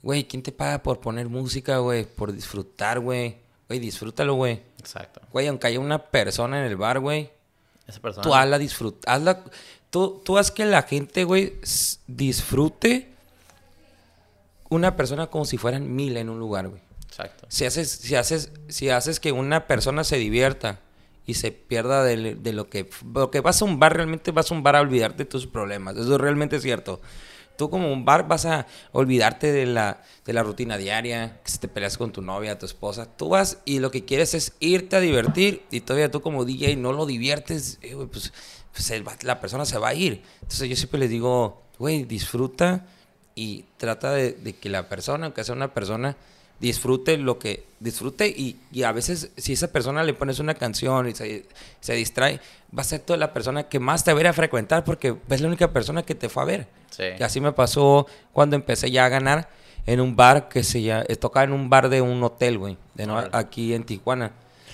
Güey, 0.03 0.25
¿quién 0.25 0.43
te 0.43 0.51
paga 0.51 0.83
por 0.83 0.99
poner 0.99 1.29
música, 1.29 1.77
güey? 1.77 2.05
Por 2.05 2.33
disfrutar, 2.33 2.99
güey. 2.99 3.37
Güey, 3.67 3.79
disfrútalo, 3.79 4.33
güey. 4.33 4.61
Exacto. 4.81 5.21
Güey, 5.31 5.47
aunque 5.47 5.67
haya 5.67 5.79
una 5.79 5.99
persona 5.99 6.59
en 6.59 6.65
el 6.65 6.75
bar, 6.75 6.99
güey. 6.99 7.29
Esa 7.87 8.01
persona. 8.01 8.23
Tú 8.23 8.33
hazla 8.33 8.57
disfrutar. 8.57 9.13
Hazla. 9.13 9.43
Tú, 9.91 10.21
tú 10.25 10.39
haz 10.39 10.49
que 10.49 10.65
la 10.65 10.81
gente, 10.81 11.23
güey, 11.23 11.59
disfrute 12.07 13.13
una 14.69 14.95
persona 14.95 15.27
como 15.27 15.45
si 15.45 15.57
fueran 15.57 15.95
mil 15.95 16.17
en 16.17 16.29
un 16.29 16.39
lugar, 16.39 16.67
güey. 16.67 16.81
Exacto. 17.07 17.45
Si 17.49 17.65
haces, 17.65 17.91
si 17.91 18.15
haces, 18.15 18.51
si 18.69 18.89
haces 18.89 19.19
que 19.19 19.31
una 19.31 19.67
persona 19.67 20.03
se 20.03 20.17
divierta 20.17 20.79
y 21.27 21.35
se 21.35 21.51
pierda 21.51 22.03
de, 22.03 22.53
lo 22.53 22.69
que... 22.69 22.89
Porque 23.13 23.41
vas 23.41 23.61
a 23.61 23.65
un 23.65 23.79
bar, 23.79 23.95
realmente 23.95 24.31
vas 24.31 24.49
a 24.49 24.55
un 24.55 24.63
bar 24.63 24.77
a 24.77 24.81
olvidarte 24.81 25.19
de 25.19 25.29
tus 25.29 25.45
problemas. 25.45 25.95
Eso 25.97 26.15
es 26.15 26.21
realmente 26.21 26.59
cierto. 26.59 27.01
Tú 27.61 27.69
como 27.69 27.93
un 27.93 28.05
bar 28.05 28.27
vas 28.27 28.47
a 28.47 28.65
olvidarte 28.91 29.51
de 29.51 29.67
la, 29.67 30.01
de 30.25 30.33
la 30.33 30.41
rutina 30.41 30.79
diaria, 30.79 31.39
que 31.43 31.51
si 31.51 31.59
te 31.59 31.67
peleas 31.67 31.95
con 31.95 32.11
tu 32.11 32.23
novia, 32.23 32.57
tu 32.57 32.65
esposa. 32.65 33.05
Tú 33.05 33.29
vas 33.29 33.59
y 33.65 33.77
lo 33.77 33.91
que 33.91 34.03
quieres 34.03 34.33
es 34.33 34.53
irte 34.59 34.95
a 34.95 34.99
divertir 34.99 35.61
y 35.69 35.81
todavía 35.81 36.09
tú 36.09 36.21
como 36.21 36.43
DJ 36.43 36.75
no 36.75 36.91
lo 36.91 37.05
diviertes, 37.05 37.77
eh, 37.83 37.95
pues, 38.11 38.33
pues 38.73 39.23
la 39.23 39.39
persona 39.39 39.65
se 39.65 39.77
va 39.77 39.89
a 39.89 39.93
ir. 39.93 40.23
Entonces 40.41 40.69
yo 40.69 40.75
siempre 40.75 41.01
les 41.01 41.11
digo, 41.11 41.61
güey, 41.77 42.03
disfruta 42.03 42.87
y 43.35 43.65
trata 43.77 44.11
de, 44.11 44.31
de 44.31 44.53
que 44.53 44.67
la 44.67 44.89
persona, 44.89 45.27
aunque 45.27 45.43
sea 45.43 45.53
una 45.53 45.71
persona 45.71 46.17
disfrute 46.61 47.17
lo 47.17 47.37
que 47.39 47.63
disfrute 47.79 48.27
y, 48.27 48.55
y, 48.71 48.83
a 48.83 48.91
veces 48.91 49.31
si 49.35 49.53
esa 49.53 49.71
persona 49.71 50.03
le 50.03 50.13
pones 50.13 50.39
una 50.39 50.53
canción 50.53 51.09
y 51.09 51.15
se, 51.15 51.45
se, 51.79 51.93
distrae, 51.93 52.39
va 52.75 52.81
a 52.81 52.85
ser 52.85 53.01
toda 53.01 53.17
la 53.17 53.33
persona 53.33 53.67
que 53.67 53.79
más 53.79 54.03
te 54.03 54.13
va 54.13 54.29
a, 54.29 54.33
frecuentar 54.33 54.83
porque 54.83 55.15
es 55.29 55.41
la 55.41 55.47
única 55.47 55.73
persona 55.73 56.03
que 56.03 56.13
te 56.15 56.29
fue 56.29 56.43
a 56.43 56.45
ver. 56.45 56.80
Y 56.97 57.23
así 57.23 57.41
me 57.41 57.51
pasó 57.51 58.07
cuando 58.33 58.55
empecé 58.55 58.91
ya 58.91 59.05
a 59.05 59.09
ganar 59.09 59.49
en 59.85 59.99
un 59.99 60.15
bar 60.15 60.49
que 60.49 60.63
se 60.63 60.81
ya 60.81 61.03
eh, 61.07 61.15
tocaba 61.15 61.43
en 61.43 61.53
un 61.53 61.69
bar 61.69 61.89
de 61.89 62.01
un 62.01 62.23
hotel, 62.23 62.57
güey, 62.57 62.77
de 62.93 63.07
no, 63.07 63.17
aquí 63.31 63.73
en 63.73 63.83
Tijuana. 63.83 64.31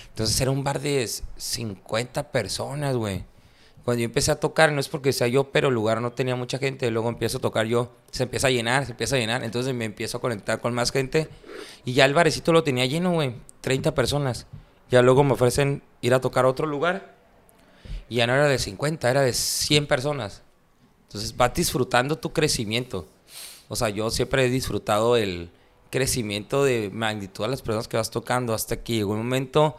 Entonces 0.08 0.40
era 0.40 0.50
un 0.50 0.64
bar 0.64 0.80
de 0.80 1.08
50 1.36 2.32
personas, 2.32 2.96
güey. 2.96 3.24
Cuando 3.84 4.00
yo 4.00 4.04
empecé 4.04 4.30
a 4.30 4.38
tocar, 4.38 4.70
no 4.72 4.80
es 4.80 4.88
porque 4.88 5.14
sea 5.14 5.28
yo, 5.28 5.50
pero 5.50 5.68
el 5.68 5.74
lugar 5.74 6.02
no 6.02 6.12
tenía 6.12 6.36
mucha 6.36 6.58
gente. 6.58 6.90
Luego 6.90 7.08
empiezo 7.08 7.38
a 7.38 7.40
tocar 7.40 7.64
yo, 7.66 7.90
se 8.10 8.24
empieza 8.24 8.48
a 8.48 8.50
llenar, 8.50 8.84
se 8.84 8.90
empieza 8.90 9.16
a 9.16 9.18
llenar. 9.18 9.44
Entonces 9.44 9.74
me 9.74 9.86
empiezo 9.86 10.18
a 10.18 10.20
conectar 10.20 10.60
con 10.60 10.74
más 10.74 10.92
gente. 10.92 11.28
Y 11.86 11.94
ya 11.94 12.04
el 12.04 12.12
barecito 12.12 12.52
lo 12.52 12.62
tenía 12.62 12.84
lleno, 12.84 13.12
güey. 13.12 13.36
30 13.62 13.94
personas. 13.94 14.46
Ya 14.90 15.00
luego 15.00 15.24
me 15.24 15.32
ofrecen 15.32 15.82
ir 16.02 16.12
a 16.12 16.20
tocar 16.20 16.44
a 16.44 16.48
otro 16.48 16.66
lugar. 16.66 17.14
Y 18.10 18.16
ya 18.16 18.26
no 18.26 18.34
era 18.34 18.46
de 18.46 18.58
50, 18.58 19.10
era 19.10 19.22
de 19.22 19.32
100 19.32 19.86
personas. 19.86 20.42
Entonces 21.08 21.34
vas 21.36 21.54
disfrutando 21.54 22.16
tu 22.16 22.32
crecimiento. 22.32 23.06
O 23.68 23.76
sea, 23.76 23.88
yo 23.88 24.10
siempre 24.10 24.44
he 24.44 24.50
disfrutado 24.50 25.16
el 25.16 25.50
crecimiento 25.90 26.64
de 26.64 26.90
magnitud 26.92 27.44
a 27.44 27.48
las 27.48 27.62
personas 27.62 27.88
que 27.88 27.96
vas 27.96 28.10
tocando. 28.10 28.52
Hasta 28.52 28.82
que 28.82 28.94
llegó 28.94 29.12
un 29.12 29.18
momento 29.18 29.76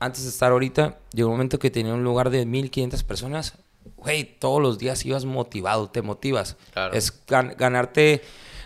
antes 0.00 0.24
de 0.24 0.30
estar 0.30 0.50
ahorita, 0.50 0.98
llegó 1.12 1.28
un 1.28 1.34
momento 1.34 1.58
que 1.58 1.70
tenía 1.70 1.94
un 1.94 2.02
lugar 2.02 2.30
de 2.30 2.46
1500 2.46 3.04
personas. 3.04 3.54
Güey, 3.96 4.24
todos 4.38 4.60
los 4.60 4.78
días 4.78 5.04
ibas 5.06 5.24
motivado, 5.24 5.88
te 5.88 6.02
motivas. 6.02 6.56
Es 6.92 7.22
ganarte, 7.26 8.22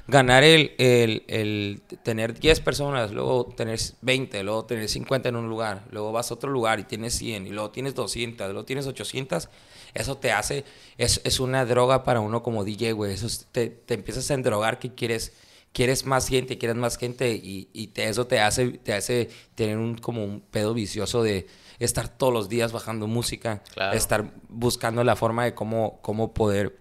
ganar 0.07 0.45
el, 0.45 0.73
el, 0.79 1.25
el, 1.29 1.83
tener 2.03 2.39
10 2.39 2.61
personas, 2.61 3.13
luego 3.13 3.47
tener 3.57 3.79
20, 4.03 4.43
luego 4.43 4.65
tener 4.65 4.89
50 4.89 5.29
en 5.29 5.37
un 5.37 5.49
lugar, 5.49 5.85
luego 5.91 6.13
vas 6.13 6.31
a 6.31 6.35
otro 6.35 6.51
lugar 6.51 6.81
y 6.81 6.85
tienes 6.85 7.15
100, 7.15 7.47
y 7.47 7.51
luego 7.51 7.71
tienes 7.71 7.95
200, 7.95 8.47
luego 8.49 8.65
tienes 8.65 8.87
800. 8.87 9.49
Eso 9.95 10.17
te 10.17 10.33
hace, 10.33 10.65
es, 10.99 11.21
es 11.25 11.39
una 11.39 11.65
droga 11.65 12.03
para 12.03 12.21
uno 12.21 12.43
como 12.43 12.65
DJ, 12.65 12.93
güey. 12.93 13.15
Eso 13.15 13.29
te, 13.53 13.69
te 13.69 13.95
empiezas 13.95 14.31
a 14.31 14.35
endrogar 14.35 14.79
que 14.79 14.95
quieres 14.95 15.33
quieres 15.75 16.07
más 16.07 16.29
gente, 16.29 16.57
quieres 16.57 16.77
más 16.77 16.97
gente 16.97 17.33
y, 17.35 17.69
y 17.73 17.89
te, 17.89 18.09
eso 18.09 18.27
te 18.27 18.41
hace, 18.41 18.69
te 18.69 18.95
hace 18.95 19.29
tener 19.57 19.77
un, 19.77 19.99
como 19.99 20.25
un 20.25 20.41
pedo 20.41 20.73
vicioso 20.73 21.23
de 21.23 21.49
estar 21.81 22.09
todos 22.09 22.33
los 22.33 22.49
días 22.49 22.73
bajando 22.73 23.09
música, 23.09 23.63
estar 23.93 24.33
buscando 24.49 25.03
la 25.03 25.17
forma 25.17 25.45
de 25.45 25.55
cómo, 25.55 25.99
cómo 26.01 26.33
poder 26.33 26.79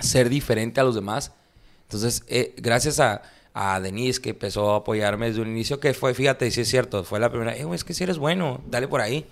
ser 0.00 0.28
diferente 0.28 0.80
a 0.80 0.84
los 0.84 0.96
demás. 0.96 1.32
Entonces, 1.88 2.22
eh, 2.28 2.54
gracias 2.58 3.00
a, 3.00 3.22
a 3.54 3.80
Denise 3.80 4.20
que 4.20 4.30
empezó 4.30 4.72
a 4.72 4.76
apoyarme 4.76 5.28
desde 5.28 5.40
un 5.40 5.48
inicio, 5.48 5.80
que 5.80 5.94
fue, 5.94 6.12
fíjate, 6.14 6.50
si 6.50 6.60
es 6.60 6.68
cierto, 6.68 7.02
fue 7.02 7.18
la 7.18 7.30
primera, 7.30 7.56
eh, 7.56 7.66
es 7.72 7.82
que 7.82 7.94
si 7.94 8.04
eres 8.04 8.18
bueno, 8.18 8.60
dale 8.68 8.88
por 8.88 9.00
ahí. 9.00 9.26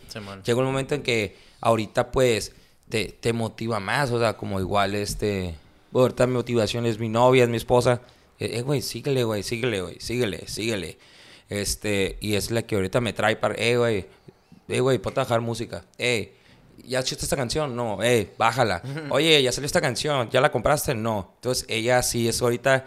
Llegó 0.44 0.61
el 0.61 0.66
momento 0.66 0.94
en 0.94 1.02
que 1.02 1.36
ahorita 1.61 2.11
pues 2.11 2.52
te, 2.88 3.07
te 3.20 3.32
motiva 3.32 3.78
más, 3.78 4.11
o 4.11 4.18
sea, 4.18 4.36
como 4.36 4.59
igual 4.59 4.94
este, 4.94 5.54
ahorita 5.92 6.26
mi 6.26 6.34
motivación 6.34 6.86
es 6.86 6.98
mi 6.98 7.09
novia, 7.09 7.44
es 7.44 7.50
mi 7.50 7.57
esposa, 7.59 8.00
eh, 8.38 8.50
eh, 8.54 8.62
güey, 8.62 8.80
síguele, 8.82 9.24
güey, 9.24 9.42
síguele, 9.42 9.82
güey, 9.82 9.96
síguele, 10.00 10.48
síguele. 10.48 10.98
Este, 11.48 12.16
y 12.20 12.34
es 12.34 12.50
la 12.50 12.62
que 12.62 12.74
ahorita 12.74 13.00
me 13.00 13.12
trae 13.12 13.36
para, 13.36 13.54
eh, 13.54 13.76
güey, 13.76 14.07
eh, 14.68 14.80
güey, 14.80 14.98
ponte 14.98 15.20
a 15.20 15.24
bajar 15.24 15.40
música. 15.40 15.84
Eh, 15.98 16.32
¿ya 16.85 16.99
escuchaste 17.01 17.24
esta 17.24 17.37
canción? 17.37 17.74
No, 17.74 18.03
eh, 18.03 18.33
bájala. 18.39 18.83
Oye, 19.11 19.43
¿ya 19.43 19.53
salió 19.53 19.66
esta 19.66 19.81
canción? 19.81 20.29
¿Ya 20.31 20.41
la 20.41 20.51
compraste? 20.51 20.95
No. 20.95 21.33
Entonces, 21.37 21.66
ella 21.68 22.03
sí 22.03 22.29
es 22.29 22.41
ahorita 22.43 22.85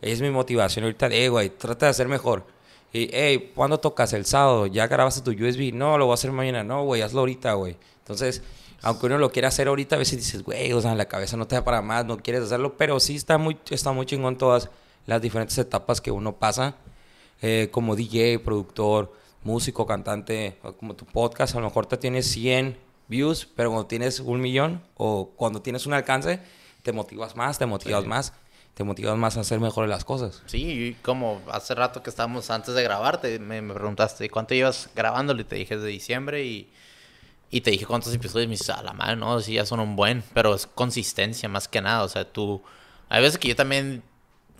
Es 0.00 0.20
mi 0.20 0.30
motivación 0.30 0.84
ahorita 0.84 1.08
de, 1.08 1.28
güey, 1.28 1.50
trata 1.50 1.86
de 1.86 1.90
hacer 1.90 2.08
mejor. 2.08 2.46
Y, 2.92 3.10
hey, 3.12 3.52
¿cuándo 3.54 3.78
tocas? 3.78 4.12
El 4.12 4.24
sábado. 4.26 4.66
¿Ya 4.66 4.86
grabaste 4.86 5.20
tu 5.20 5.30
USB? 5.30 5.72
No, 5.72 5.98
lo 5.98 6.06
voy 6.06 6.12
a 6.12 6.14
hacer 6.14 6.32
mañana. 6.32 6.64
No, 6.64 6.84
güey, 6.84 7.02
hazlo 7.02 7.20
ahorita, 7.20 7.52
güey. 7.54 7.76
Entonces, 7.98 8.42
aunque 8.82 9.06
uno 9.06 9.18
lo 9.18 9.30
quiera 9.30 9.48
hacer 9.48 9.68
ahorita, 9.68 9.96
a 9.96 9.98
veces 9.98 10.18
dices, 10.18 10.42
güey, 10.42 10.72
o 10.72 10.80
sea, 10.80 10.94
la 10.94 11.06
cabeza 11.06 11.36
no 11.36 11.46
te 11.46 11.54
da 11.54 11.64
para 11.64 11.82
más, 11.82 12.04
no 12.06 12.16
quieres 12.18 12.42
hacerlo. 12.42 12.76
Pero 12.76 12.98
sí 12.98 13.16
está 13.16 13.38
muy, 13.38 13.58
está 13.70 13.92
muy 13.92 14.06
chingón 14.06 14.38
todas 14.38 14.70
las 15.06 15.22
diferentes 15.22 15.56
etapas 15.58 16.00
que 16.00 16.10
uno 16.10 16.36
pasa. 16.36 16.76
Eh, 17.42 17.68
como 17.70 17.94
DJ, 17.94 18.38
productor, 18.40 19.12
músico, 19.44 19.86
cantante, 19.86 20.58
como 20.78 20.94
tu 20.94 21.04
podcast, 21.06 21.54
a 21.54 21.60
lo 21.60 21.66
mejor 21.66 21.86
te 21.86 21.96
tienes 21.96 22.26
100 22.26 22.89
views, 23.10 23.46
pero 23.54 23.70
cuando 23.70 23.86
tienes 23.86 24.20
un 24.20 24.40
millón 24.40 24.82
o 24.96 25.32
cuando 25.36 25.60
tienes 25.60 25.84
un 25.84 25.92
alcance, 25.92 26.40
te 26.82 26.92
motivas 26.92 27.36
más, 27.36 27.58
te 27.58 27.66
motivas 27.66 28.06
más, 28.06 28.32
te 28.74 28.84
motivas 28.84 29.18
más 29.18 29.36
a 29.36 29.40
hacer 29.40 29.60
mejor 29.60 29.88
las 29.88 30.04
cosas. 30.04 30.42
Sí, 30.46 30.96
como 31.02 31.42
hace 31.50 31.74
rato 31.74 32.02
que 32.02 32.08
estábamos 32.08 32.48
antes 32.50 32.74
de 32.74 32.82
grabarte, 32.82 33.38
me, 33.38 33.60
me 33.60 33.74
preguntaste 33.74 34.30
cuánto 34.30 34.54
llevas 34.54 34.88
grabándolo 34.94 35.42
y 35.42 35.44
te 35.44 35.56
dije 35.56 35.76
de 35.76 35.88
diciembre 35.88 36.44
y, 36.44 36.70
y 37.50 37.60
te 37.60 37.72
dije 37.72 37.84
cuántos 37.84 38.14
episodios 38.14 38.44
y 38.44 38.48
me 38.48 38.52
dices, 38.52 38.70
a 38.70 38.82
la 38.82 38.92
madre, 38.92 39.16
no, 39.16 39.38
sí, 39.40 39.54
ya 39.54 39.66
son 39.66 39.80
un 39.80 39.96
buen, 39.96 40.22
pero 40.32 40.54
es 40.54 40.66
consistencia 40.66 41.48
más 41.48 41.68
que 41.68 41.82
nada, 41.82 42.04
o 42.04 42.08
sea, 42.08 42.24
tú, 42.24 42.62
hay 43.08 43.20
veces 43.20 43.38
que 43.38 43.48
yo 43.48 43.56
también, 43.56 44.02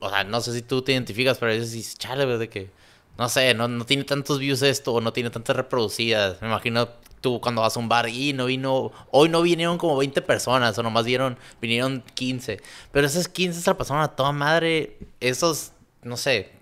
o 0.01 0.11
sea, 0.11 0.25
no 0.25 0.41
sé 0.41 0.53
si 0.53 0.63
tú 0.63 0.83
te 0.83 0.93
identificas, 0.93 1.39
pero 1.39 1.53
a 1.53 1.55
veces 1.55 1.73
dices, 1.73 1.97
chale, 1.97 2.27
de 2.27 2.49
que 2.49 2.71
no 3.19 3.29
sé, 3.29 3.55
no, 3.55 3.69
no 3.69 3.85
tiene 3.85 4.05
tantos 4.05 4.39
views 4.39 4.63
esto, 4.63 4.95
o 4.95 5.01
no 5.01 5.13
tiene 5.13 5.31
tantas 5.31 5.57
reproducidas. 5.57 6.41
Me 6.41 6.49
imagino 6.49 6.89
tú 7.21 7.41
cuando 7.41 7.63
vas 7.63 7.77
a 7.77 7.81
un 7.81 7.89
bar 7.89 8.09
y 8.09 8.33
no 8.33 8.47
vino, 8.47 8.93
hoy 9.11 9.29
no 9.29 9.43
vinieron 9.43 9.79
como 9.79 9.97
20 9.97 10.23
personas, 10.23 10.79
o 10.79 10.83
nomás 10.83 11.05
vieron, 11.05 11.39
vinieron 11.61 12.03
15. 12.15 12.61
Pero 12.93 13.07
esas 13.07 13.29
15 13.29 13.61
se 13.61 13.71
la 13.71 13.77
pasaron 13.77 14.03
a 14.03 14.09
toda 14.09 14.33
madre. 14.33 14.97
Esos, 15.21 15.73
no 16.03 16.17
sé, 16.17 16.53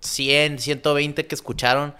100, 0.00 0.58
120 0.58 1.26
que 1.26 1.34
escucharon, 1.34 1.94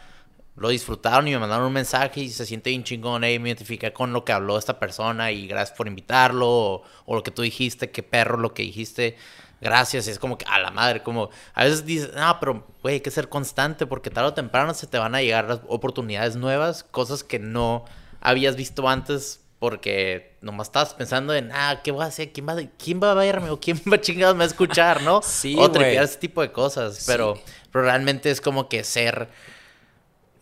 lo 0.57 0.69
disfrutaron 0.69 1.29
y 1.29 1.31
me 1.31 1.39
mandaron 1.39 1.67
un 1.67 1.73
mensaje 1.73 2.21
y 2.21 2.31
se 2.31 2.45
siente 2.47 2.71
bien 2.71 2.85
chingón, 2.85 3.25
hey, 3.25 3.39
me 3.39 3.49
identifiqué 3.49 3.93
con 3.93 4.13
lo 4.13 4.25
que 4.25 4.33
habló 4.33 4.59
esta 4.59 4.79
persona 4.79 5.33
y 5.33 5.47
gracias 5.47 5.77
por 5.77 5.87
invitarlo, 5.87 6.49
o, 6.49 6.83
o 7.07 7.15
lo 7.15 7.23
que 7.23 7.31
tú 7.31 7.43
dijiste, 7.43 7.91
qué 7.91 8.03
perro 8.03 8.37
lo 8.39 8.53
que 8.55 8.63
dijiste 8.63 9.17
gracias. 9.61 10.07
Y 10.09 10.11
es 10.11 10.19
como 10.19 10.39
que 10.39 10.45
a 10.49 10.59
la 10.59 10.71
madre, 10.71 11.03
como 11.03 11.31
a 11.55 11.65
veces 11.65 11.85
dices, 11.85 12.11
no, 12.15 12.39
pero 12.41 12.67
güey, 12.83 12.95
hay 12.95 13.01
que 13.01 13.11
ser 13.11 13.29
constante 13.29 13.87
porque 13.87 14.11
tarde 14.11 14.29
o 14.29 14.35
temprano 14.35 14.75
se 14.75 14.87
te 14.87 14.99
van 14.99 15.15
a 15.15 15.23
llegar 15.23 15.47
las 15.47 15.61
oportunidades 15.69 16.37
nuevas, 16.37 16.85
cosas 16.85 17.25
que 17.25 17.39
no 17.39 17.85
habías 18.21 18.57
visto 18.57 18.89
antes 18.89 19.41
porque 19.61 20.39
nomás 20.41 20.69
estabas 20.69 20.95
pensando 20.95 21.35
en, 21.35 21.53
ah, 21.53 21.81
¿qué 21.85 21.91
voy 21.91 22.03
a 22.03 22.07
hacer? 22.07 22.33
¿Quién 22.33 22.49
va, 22.49 22.57
quién 22.83 22.99
va 23.03 23.13
a 23.13 23.15
verme? 23.15 23.51
¿O 23.51 23.61
quién 23.61 23.79
va 23.93 24.01
chingados 24.01 24.35
me 24.35 24.45
a 24.45 24.47
escuchar? 24.47 25.03
¿No? 25.03 25.21
Sí, 25.23 25.55
o 25.59 25.71
tripear 25.71 26.05
ese 26.05 26.17
tipo 26.17 26.41
de 26.41 26.51
cosas. 26.51 27.05
Pero, 27.07 27.39
pero 27.71 27.85
realmente 27.85 28.31
es 28.31 28.41
como 28.41 28.71
que 28.71 28.83
ser 28.85 29.29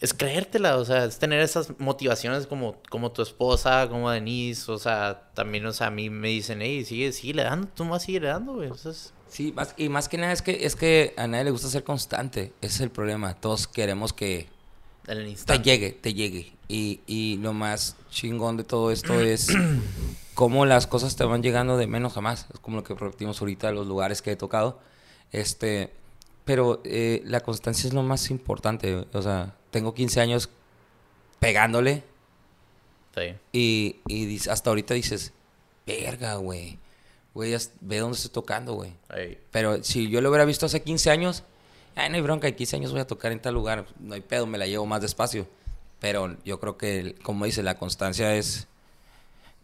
es 0.01 0.14
creértela, 0.14 0.76
o 0.76 0.84
sea, 0.84 1.05
es 1.05 1.18
tener 1.18 1.40
esas 1.40 1.78
motivaciones 1.78 2.46
como, 2.46 2.76
como 2.88 3.11
tu 3.11 3.22
esposa, 3.22 3.88
como 3.88 4.11
Denise, 4.11 4.70
o 4.70 4.78
sea, 4.78 5.30
también, 5.34 5.66
o 5.66 5.72
sea, 5.72 5.88
a 5.88 5.90
mí 5.90 6.09
me 6.09 6.28
dicen, 6.28 6.61
hey, 6.62 6.84
sigue, 6.84 7.12
sigue 7.12 7.34
le 7.34 7.42
dando, 7.42 7.68
tú 7.68 7.84
más 7.84 8.05
sigue 8.05 8.20
le 8.20 8.28
dando, 8.28 8.55
güey. 8.55 8.70
Sí, 9.28 9.53
más, 9.55 9.74
y 9.76 9.88
más 9.88 10.09
que 10.09 10.16
nada 10.16 10.32
es 10.32 10.40
que, 10.40 10.64
es 10.64 10.76
que 10.76 11.14
a 11.16 11.26
nadie 11.26 11.44
le 11.44 11.51
gusta 11.51 11.68
ser 11.68 11.82
constante, 11.82 12.53
ese 12.61 12.74
es 12.74 12.80
el 12.80 12.90
problema, 12.90 13.34
todos 13.34 13.66
queremos 13.66 14.12
que 14.12 14.49
te 15.05 15.59
llegue, 15.59 15.92
te 15.92 16.14
llegue. 16.14 16.53
Y, 16.68 17.01
y 17.07 17.38
lo 17.38 17.53
más 17.53 17.96
chingón 18.11 18.57
de 18.57 18.64
todo 18.64 18.92
esto 18.92 19.20
es 19.20 19.49
cómo 20.34 20.64
las 20.64 20.86
cosas 20.86 21.16
te 21.16 21.24
van 21.24 21.42
llegando 21.42 21.76
de 21.76 21.88
menos 21.88 22.16
a 22.16 22.20
más, 22.20 22.46
es 22.55 22.61
como 22.61 22.76
lo 22.76 22.84
que 22.84 22.94
repetimos 22.94 23.40
ahorita, 23.40 23.72
los 23.72 23.88
lugares 23.88 24.22
que 24.22 24.30
he 24.30 24.36
tocado, 24.36 24.78
este, 25.32 25.92
pero 26.44 26.82
eh, 26.84 27.20
la 27.24 27.40
constancia 27.40 27.88
es 27.88 27.94
lo 27.94 28.05
más 28.05 28.30
importante, 28.30 29.05
o 29.12 29.22
sea 29.22 29.57
tengo 29.71 29.95
15 29.95 30.21
años 30.21 30.51
pegándole. 31.39 32.05
Sí. 33.14 33.35
Y, 33.53 33.97
y 34.07 34.49
hasta 34.49 34.71
ahorita 34.71 34.95
dices, 34.95 35.33
verga, 35.87 36.37
güey. 36.37 36.79
Güey, 37.35 37.57
ve 37.81 37.99
dónde 37.99 38.16
estoy 38.16 38.33
tocando, 38.33 38.75
güey. 38.75 38.93
Pero 39.51 39.83
si 39.83 40.09
yo 40.09 40.21
lo 40.21 40.31
hubiera 40.31 40.45
visto 40.45 40.66
hace 40.66 40.83
15 40.83 41.11
años, 41.11 41.45
ay, 41.95 42.11
no 42.11 42.16
hay 42.16 42.23
bronca, 42.23 42.49
en 42.49 42.55
15 42.55 42.77
años 42.77 42.93
voy 42.93 43.01
a 43.01 43.07
tocar 43.07 43.33
en 43.33 43.41
tal 43.41 43.55
lugar. 43.55 43.87
No 44.01 44.14
hay 44.14 44.21
pedo, 44.21 44.47
me 44.47 44.59
la 44.59 44.66
llevo 44.66 44.87
más 44.87 45.01
despacio. 45.01 45.47
Pero 46.01 46.37
yo 46.45 46.61
creo 46.61 46.77
que, 46.77 47.16
como 47.23 47.45
dice, 47.45 47.62
la 47.62 47.77
constancia 47.77 48.35
es 48.35 48.69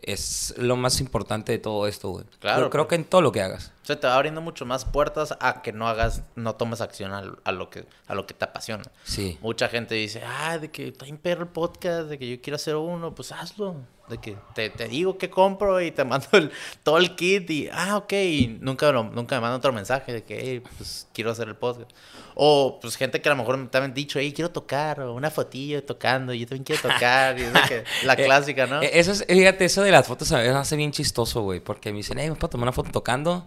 es 0.06 0.54
lo 0.58 0.76
más 0.76 1.00
importante 1.00 1.52
de 1.52 1.58
todo 1.58 1.86
esto, 1.86 2.10
güey. 2.10 2.24
Claro. 2.38 2.64
Yo 2.64 2.70
creo 2.70 2.88
que 2.88 2.94
en 2.94 3.04
todo 3.04 3.22
lo 3.22 3.32
que 3.32 3.40
hagas. 3.40 3.72
O 3.84 3.86
sea, 3.86 4.00
te 4.00 4.06
va 4.06 4.14
abriendo 4.14 4.40
mucho 4.40 4.64
más 4.64 4.86
puertas 4.86 5.36
a 5.40 5.60
que 5.60 5.70
no 5.70 5.86
hagas, 5.86 6.22
no 6.36 6.54
tomes 6.54 6.80
acción 6.80 7.12
a, 7.12 7.52
lo 7.52 7.68
que 7.68 7.84
a 8.06 8.14
lo 8.14 8.26
que 8.26 8.32
te 8.32 8.46
apasiona. 8.46 8.82
Sí. 9.02 9.36
Mucha 9.42 9.68
gente 9.68 9.94
dice, 9.94 10.22
ah, 10.26 10.56
de 10.56 10.70
que 10.70 10.88
está 10.88 11.04
en 11.04 11.18
perro 11.18 11.42
el 11.42 11.50
podcast, 11.50 12.08
de 12.08 12.18
que 12.18 12.26
yo 12.26 12.40
quiero 12.40 12.56
hacer 12.56 12.76
uno, 12.76 13.14
pues 13.14 13.30
hazlo. 13.30 13.76
De 14.08 14.16
que 14.16 14.38
te, 14.54 14.70
te 14.70 14.88
digo 14.88 15.18
que 15.18 15.28
compro 15.28 15.82
y 15.82 15.90
te 15.90 16.02
mando 16.06 16.28
el, 16.32 16.50
todo 16.82 16.96
el 16.96 17.14
kit 17.14 17.50
y, 17.50 17.68
ah, 17.70 17.98
ok, 17.98 18.12
y 18.14 18.58
nunca, 18.58 18.90
nunca 18.90 19.34
me 19.34 19.42
manda 19.42 19.58
otro 19.58 19.70
mensaje 19.70 20.14
de 20.14 20.24
que, 20.24 20.40
hey, 20.40 20.62
pues 20.78 21.06
quiero 21.12 21.30
hacer 21.30 21.48
el 21.48 21.56
podcast. 21.56 21.90
O 22.34 22.78
pues 22.80 22.96
gente 22.96 23.20
que 23.20 23.28
a 23.28 23.32
lo 23.32 23.36
mejor 23.36 23.68
te 23.68 23.76
han 23.76 23.92
dicho, 23.92 24.18
hey, 24.18 24.32
quiero 24.34 24.50
tocar, 24.50 25.02
o 25.02 25.12
una 25.12 25.30
fotillo 25.30 25.84
tocando, 25.84 26.32
yo 26.32 26.46
también 26.46 26.64
quiero 26.64 26.80
tocar, 26.80 27.38
y 27.38 27.42
es 27.42 27.52
que, 27.68 27.84
la 28.06 28.14
eh, 28.14 28.24
clásica, 28.24 28.66
¿no? 28.66 28.80
Eh, 28.80 28.92
eso 28.94 29.12
es, 29.12 29.26
fíjate, 29.26 29.66
eso 29.66 29.82
de 29.82 29.90
las 29.90 30.06
fotos 30.06 30.32
a 30.32 30.38
veces 30.38 30.54
hace 30.54 30.74
bien 30.74 30.90
chistoso, 30.90 31.42
güey, 31.42 31.60
porque 31.60 31.90
me 31.92 31.98
dicen, 31.98 32.18
hey, 32.18 32.30
¿me 32.30 32.36
puedo 32.36 32.48
tomar 32.48 32.64
una 32.64 32.72
foto 32.72 32.90
tocando? 32.90 33.46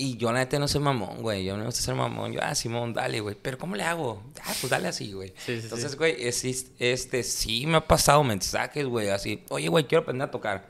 Y 0.00 0.16
yo, 0.16 0.32
la 0.32 0.38
neta, 0.38 0.58
no 0.58 0.66
soy 0.66 0.80
mamón, 0.80 1.20
güey. 1.20 1.44
Yo 1.44 1.52
no 1.52 1.58
me 1.58 1.66
gusta 1.66 1.82
ser 1.82 1.94
mamón. 1.94 2.32
Yo, 2.32 2.40
ah, 2.42 2.54
Simón, 2.54 2.94
dale, 2.94 3.20
güey. 3.20 3.36
Pero 3.40 3.58
¿cómo 3.58 3.76
le 3.76 3.82
hago? 3.82 4.22
Ah, 4.42 4.54
pues 4.58 4.70
dale 4.70 4.88
así, 4.88 5.12
güey. 5.12 5.28
Sí, 5.36 5.58
sí, 5.58 5.60
Entonces, 5.64 5.94
güey, 5.94 6.16
este, 6.18 7.22
sí 7.22 7.66
me 7.66 7.76
ha 7.76 7.86
pasado 7.86 8.24
mensajes, 8.24 8.86
güey, 8.86 9.10
así. 9.10 9.44
Oye, 9.50 9.68
güey, 9.68 9.84
quiero 9.84 10.00
aprender 10.00 10.26
a 10.26 10.30
tocar. 10.30 10.64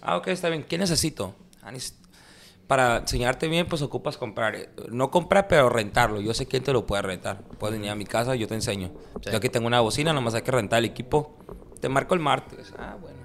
Ah, 0.00 0.16
ok, 0.16 0.28
está 0.28 0.48
bien. 0.48 0.62
¿Qué 0.62 0.78
necesito? 0.78 1.34
Ah, 1.62 1.72
para 2.66 2.96
enseñarte 2.96 3.48
bien, 3.48 3.66
pues 3.66 3.82
ocupas 3.82 4.16
comprar. 4.16 4.56
Eh, 4.56 4.70
no 4.90 5.10
comprar, 5.10 5.46
pero 5.46 5.68
rentarlo. 5.68 6.22
Yo 6.22 6.32
sé 6.32 6.46
quién 6.46 6.62
te 6.62 6.72
lo 6.72 6.86
puede 6.86 7.02
rentar. 7.02 7.42
Puedes 7.58 7.76
venir 7.76 7.90
a 7.90 7.94
mi 7.94 8.06
casa, 8.06 8.34
yo 8.34 8.48
te 8.48 8.54
enseño. 8.54 8.92
Yo 9.30 9.36
aquí 9.36 9.50
tengo 9.50 9.66
una 9.66 9.80
bocina, 9.80 10.14
nomás 10.14 10.32
hay 10.32 10.42
que 10.42 10.52
rentar 10.52 10.78
el 10.78 10.86
equipo. 10.86 11.36
Te 11.82 11.90
marco 11.90 12.14
el 12.14 12.20
martes. 12.20 12.72
Ah, 12.78 12.96
bueno. 12.98 13.19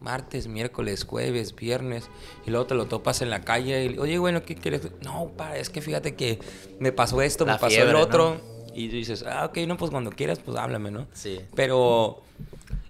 Martes, 0.00 0.46
miércoles, 0.46 1.04
jueves, 1.04 1.54
viernes. 1.54 2.08
Y 2.46 2.50
luego 2.50 2.66
te 2.66 2.74
lo 2.74 2.86
topas 2.86 3.22
en 3.22 3.30
la 3.30 3.42
calle. 3.42 3.86
Y, 3.86 3.98
Oye, 3.98 4.18
bueno, 4.18 4.42
¿qué 4.42 4.54
quieres? 4.54 4.82
No, 5.02 5.32
para, 5.36 5.56
es 5.56 5.70
que 5.70 5.80
fíjate 5.80 6.14
que 6.14 6.38
me 6.78 6.92
pasó 6.92 7.22
esto, 7.22 7.46
me 7.46 7.58
pasó 7.58 7.82
el 7.82 7.96
otro. 7.96 8.40
Y 8.74 8.88
dices, 8.88 9.24
ah, 9.26 9.46
ok, 9.46 9.58
no, 9.66 9.76
pues 9.76 9.90
cuando 9.90 10.10
quieras, 10.10 10.38
pues 10.38 10.56
háblame, 10.56 10.92
¿no? 10.92 11.08
Sí. 11.12 11.40
Pero 11.56 12.22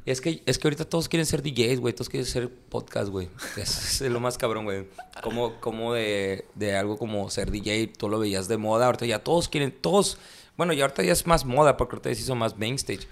es 0.05 0.21
que, 0.21 0.43
es 0.47 0.59
que 0.59 0.67
ahorita 0.67 0.85
todos 0.85 1.09
quieren 1.09 1.27
ser 1.27 1.43
DJs, 1.43 1.81
güey. 1.81 1.95
Todos 1.95 2.09
quieren 2.09 2.27
ser 2.27 2.51
podcast, 2.51 3.11
güey. 3.11 3.29
Es, 3.57 4.01
es, 4.01 4.11
lo 4.11 4.21
más 4.21 4.39
cabrón, 4.39 4.65
güey. 4.65 4.87
Como, 5.23 5.61
como 5.61 5.93
de, 5.93 6.47
de, 6.55 6.77
algo 6.77 6.97
como 6.97 7.29
ser 7.31 7.51
DJ, 7.51 7.89
tú 7.89 8.09
lo 8.09 8.19
veías 8.19 8.49
de 8.49 8.57
moda. 8.57 8.87
Ahorita 8.87 9.07
ya 9.07 9.19
todos 9.19 9.49
quieren, 9.49 9.71
todos. 9.71 10.19
Bueno, 10.57 10.73
ya 10.73 10.85
ahorita 10.85 11.03
ya 11.03 11.13
es 11.13 11.27
más 11.27 11.45
moda 11.45 11.77
porque 11.77 11.97
ahorita 11.97 12.15
se 12.15 12.23
hizo 12.23 12.35
más 12.35 12.57
mainstage. 12.57 13.07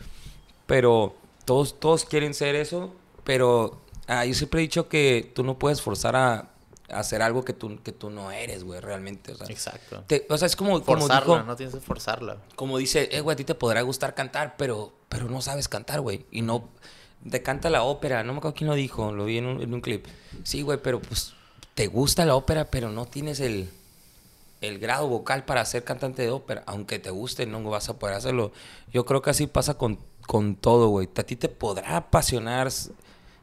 Pero 0.67 1.15
todos, 1.45 1.79
todos 1.79 2.05
quieren 2.05 2.35
ser 2.35 2.55
eso. 2.55 2.95
Pero 3.25 3.81
ah, 4.07 4.25
yo 4.25 4.35
siempre 4.35 4.61
he 4.61 4.63
dicho 4.63 4.89
que 4.89 5.31
tú 5.35 5.45
no 5.45 5.59
puedes 5.59 5.83
forzar 5.83 6.17
a, 6.17 6.51
hacer 6.89 7.23
algo 7.23 7.45
que 7.45 7.53
tú, 7.53 7.81
que 7.83 7.93
tú 7.93 8.11
no 8.11 8.31
eres, 8.31 8.65
güey, 8.65 8.81
realmente. 8.81 9.33
O 9.33 9.37
sea, 9.37 9.47
Exacto. 9.49 10.05
o 10.29 10.39
sea, 10.39 10.47
es 10.47 10.57
como. 10.57 10.81
Forzarla, 10.83 11.25
como 11.25 11.43
no 11.43 11.57
tienes 11.57 11.75
que 11.75 11.81
forzarla. 11.81 12.39
Como 12.55 12.79
dice, 12.79 13.09
eh, 13.13 13.21
güey, 13.21 13.35
a 13.35 13.37
ti 13.37 13.45
te 13.45 13.55
podrá 13.55 13.83
gustar 13.83 14.15
cantar, 14.15 14.57
pero, 14.57 14.93
pero 15.09 15.29
no 15.29 15.43
sabes 15.43 15.69
cantar, 15.69 16.01
güey. 16.01 16.27
Y 16.31 16.43
no. 16.43 16.69
Te 17.29 17.43
canta 17.43 17.71
la 17.71 17.83
ópera, 17.83 18.23
no 18.23 18.35
me 18.35 18.39
acuerdo 18.39 18.55
quién 18.55 18.69
lo 18.69 18.77
dijo, 18.77 19.11
lo 19.11 19.25
vi 19.25 19.39
en 19.39 19.47
un, 19.47 19.61
en 19.61 19.75
un 19.75 19.81
clip. 19.81 20.07
Sí, 20.45 20.63
güey, 20.63 20.79
pero 20.81 21.01
pues 21.01 21.35
te 21.75 21.89
gusta 21.89 22.25
la 22.25 22.37
ópera, 22.37 22.67
pero 22.67 22.91
no 22.91 23.07
tienes 23.07 23.41
el, 23.41 23.69
el 24.61 24.79
grado 24.79 25.09
vocal 25.09 25.45
para 25.45 25.65
ser 25.65 25.83
cantante 25.83 26.23
de 26.23 26.31
ópera. 26.31 26.63
Aunque 26.67 27.01
te 27.01 27.11
guste, 27.11 27.47
no 27.47 27.63
vas 27.65 27.89
a 27.89 27.99
poder 27.99 28.15
hacerlo. 28.15 28.53
Yo 28.93 29.05
creo 29.07 29.23
que 29.23 29.31
así 29.31 29.49
pasa 29.49 29.75
con, 29.75 29.99
con 30.27 30.55
todo, 30.55 30.89
güey. 30.89 31.09
A 31.17 31.23
ti 31.25 31.35
te 31.35 31.49
podrá 31.49 31.97
apasionar 31.97 32.69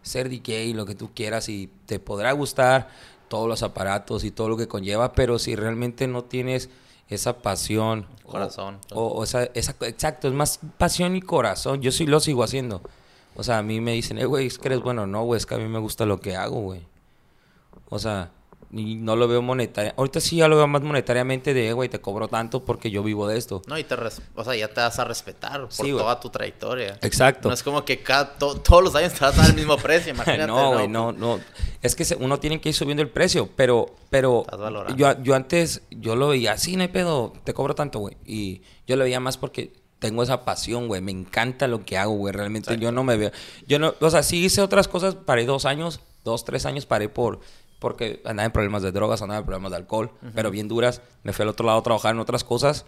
ser 0.04 0.30
DJ, 0.30 0.74
lo 0.76 0.86
que 0.86 0.95
tú 0.95 1.10
quieras, 1.16 1.49
y 1.49 1.70
te 1.86 1.99
podrá 1.99 2.32
gustar 2.34 2.89
todos 3.28 3.47
los 3.47 3.64
aparatos 3.64 4.24
y 4.24 4.32
todo 4.32 4.49
lo 4.49 4.58
que 4.58 4.68
conlleva, 4.68 5.14
pero 5.14 5.39
si 5.39 5.56
realmente 5.56 6.08
no 6.08 6.24
tienes 6.24 6.70
esa 7.10 7.41
pasión. 7.41 8.06
Corazón. 8.26 8.80
O, 8.91 9.24
esa, 9.24 9.45
esa, 9.56 9.76
exacto, 9.82 10.28
es 10.28 10.34
más 10.34 10.60
pasión 10.78 11.16
y 11.16 11.22
corazón. 11.22 11.82
Yo 11.82 11.91
sí 11.91 12.06
lo 12.06 12.20
sigo 12.20 12.43
haciendo. 12.43 12.82
O 13.36 13.43
sea, 13.43 13.58
a 13.58 13.64
mí 13.64 13.82
me 13.82 13.93
dicen, 13.93 14.20
eh, 14.20 14.26
güey, 14.26 14.47
es 14.47 14.60
que 14.60 14.68
eres 14.68 14.82
bueno. 14.82 15.08
No, 15.08 15.24
güey, 15.24 15.38
es 15.38 15.45
que 15.45 15.56
a 15.56 15.58
mí 15.58 15.68
me 15.68 15.80
gusta 15.80 16.06
lo 16.06 16.20
que 16.20 16.36
hago, 16.36 16.62
güey. 16.62 16.82
O 17.89 17.99
sea, 17.99 18.32
y 18.76 18.95
no 18.95 19.15
lo 19.15 19.28
veo 19.28 19.41
monetaria. 19.41 19.93
Ahorita 19.97 20.19
sí 20.19 20.38
ya 20.38 20.47
lo 20.47 20.57
veo 20.57 20.67
más 20.67 20.82
monetariamente 20.82 21.53
de, 21.53 21.74
güey, 21.74 21.89
te 21.89 22.01
cobro 22.01 22.28
tanto 22.28 22.65
porque 22.65 22.89
yo 22.89 23.03
vivo 23.03 23.28
de 23.28 23.38
esto. 23.38 23.61
No, 23.67 23.78
y 23.78 23.84
te, 23.84 23.95
o 24.36 24.43
sea, 24.43 24.55
ya 24.55 24.67
te 24.67 24.82
vas 24.82 24.97
a 24.97 25.05
respetar 25.05 25.67
por 25.69 25.88
toda 25.88 26.19
tu 26.19 26.30
trayectoria. 26.30 26.97
Exacto. 27.01 27.49
No 27.49 27.53
es 27.53 27.61
como 27.61 27.86
que 27.86 28.01
cada, 28.01 28.36
todos 28.38 28.84
los 28.84 28.95
años 28.95 29.13
te 29.13 29.19
vas 29.19 29.38
a 29.38 29.41
dar 29.41 29.49
el 29.51 29.55
mismo 29.55 29.78
precio, 29.78 30.11
imagínate. 30.13 30.47
no, 30.47 30.74
güey, 30.74 30.88
no, 30.88 31.11
no. 31.11 31.39
es 31.82 31.95
que 31.95 32.03
uno 32.19 32.39
tiene 32.39 32.59
que 32.59 32.69
ir 32.69 32.76
subiendo 32.76 33.03
el 33.03 33.09
precio, 33.09 33.47
pero, 33.55 33.95
pero 34.09 34.41
Estás 34.41 34.59
valorando. 34.59 34.97
yo, 34.97 35.21
yo 35.21 35.36
antes, 35.36 35.84
yo 35.91 36.15
lo 36.15 36.30
veía 36.30 36.53
así, 36.53 36.76
no 36.76 36.82
hay 36.82 36.89
pedo, 36.89 37.34
te 37.43 37.53
cobro 37.53 37.76
tanto, 37.76 37.99
güey. 37.99 38.17
Y 38.26 38.63
yo 38.88 38.95
lo 38.95 39.03
veía 39.03 39.19
más 39.19 39.38
porque 39.38 39.84
tengo 40.03 40.21
esa 40.21 40.43
pasión, 40.43 40.88
güey. 40.89 40.99
Me 40.99 41.11
encanta 41.11 41.67
lo 41.67 41.86
que 41.86 41.97
hago, 41.97 42.13
güey. 42.13 42.34
Realmente 42.34 42.78
yo 42.78 42.91
no 42.91 43.05
me 43.05 43.15
veo. 43.15 43.32
Yo 43.67 43.80
no, 43.80 43.93
o 44.01 44.09
sea, 44.09 44.21
sí 44.21 44.43
hice 44.43 44.61
otras 44.61 44.89
cosas, 44.89 45.15
paré 45.15 45.45
dos 45.45 45.63
años, 45.65 46.01
dos, 46.26 46.43
tres 46.43 46.65
años 46.65 46.86
paré 46.86 47.07
por. 47.07 47.39
Porque 47.84 48.21
andaba 48.25 48.45
en 48.45 48.51
problemas 48.53 48.81
de 48.81 48.91
drogas, 48.91 49.21
andaba 49.21 49.39
en 49.41 49.45
problemas 49.45 49.71
de 49.71 49.77
alcohol, 49.77 50.11
pero 50.34 50.49
bien 50.49 50.67
duras. 50.67 51.01
Me 51.23 51.34
fui 51.34 51.43
al 51.43 51.49
otro 51.49 51.65
lado 51.67 51.77
a 51.79 51.84
trabajar 51.84 52.15
en 52.15 52.19
otras 52.19 52.43
cosas. 52.43 52.86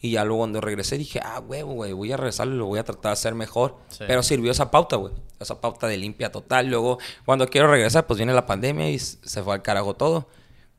Y 0.00 0.10
ya 0.12 0.24
luego 0.24 0.40
cuando 0.42 0.60
regresé 0.60 0.98
dije, 0.98 1.20
ah, 1.22 1.40
huevo, 1.40 1.72
güey, 1.72 1.92
voy 1.92 2.12
a 2.12 2.16
regresar, 2.16 2.46
lo 2.46 2.66
voy 2.66 2.78
a 2.78 2.84
tratar 2.84 3.10
de 3.10 3.12
hacer 3.14 3.34
mejor. 3.34 3.76
Sí. 3.88 4.04
Pero 4.06 4.22
sirvió 4.22 4.50
esa 4.52 4.70
pauta, 4.70 4.96
güey. 4.96 5.12
Esa 5.40 5.60
pauta 5.60 5.86
de 5.88 5.96
limpia 5.96 6.30
total. 6.30 6.68
Luego, 6.68 6.98
cuando 7.24 7.48
quiero 7.48 7.68
regresar, 7.70 8.06
pues 8.06 8.18
viene 8.18 8.32
la 8.34 8.46
pandemia 8.46 8.88
y 8.90 8.98
se 8.98 9.42
fue 9.42 9.54
al 9.54 9.62
carajo 9.62 9.94
todo. 9.94 10.28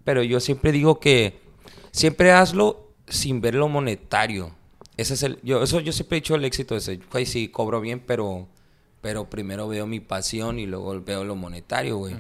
Pero 0.04 0.24
yo 0.24 0.40
siempre 0.40 0.72
digo 0.72 1.00
que 1.00 1.40
siempre 1.92 2.32
hazlo 2.32 2.92
sin 3.08 3.42
ver 3.42 3.56
lo 3.56 3.68
monetario. 3.68 4.52
Ese 4.98 5.16
es 5.16 5.24
el, 5.24 5.40
yo, 5.44 5.62
eso 5.64 5.80
yo 5.80 5.92
siempre 5.92 6.18
he 6.18 6.22
dicho 6.22 6.36
el 6.36 6.46
éxito 6.46 6.76
ese. 6.76 7.00
Güey, 7.12 7.26
sí, 7.26 7.50
cobro 7.50 7.82
bien, 7.82 8.00
pero, 8.06 8.48
pero 9.02 9.30
primero 9.30 9.68
veo 9.68 9.86
mi 9.88 10.00
pasión 10.00 10.60
y 10.60 10.66
luego 10.68 11.00
veo 11.02 11.24
lo 11.24 11.36
monetario, 11.36 11.98
güey. 11.98 12.14
Si- 12.14 12.20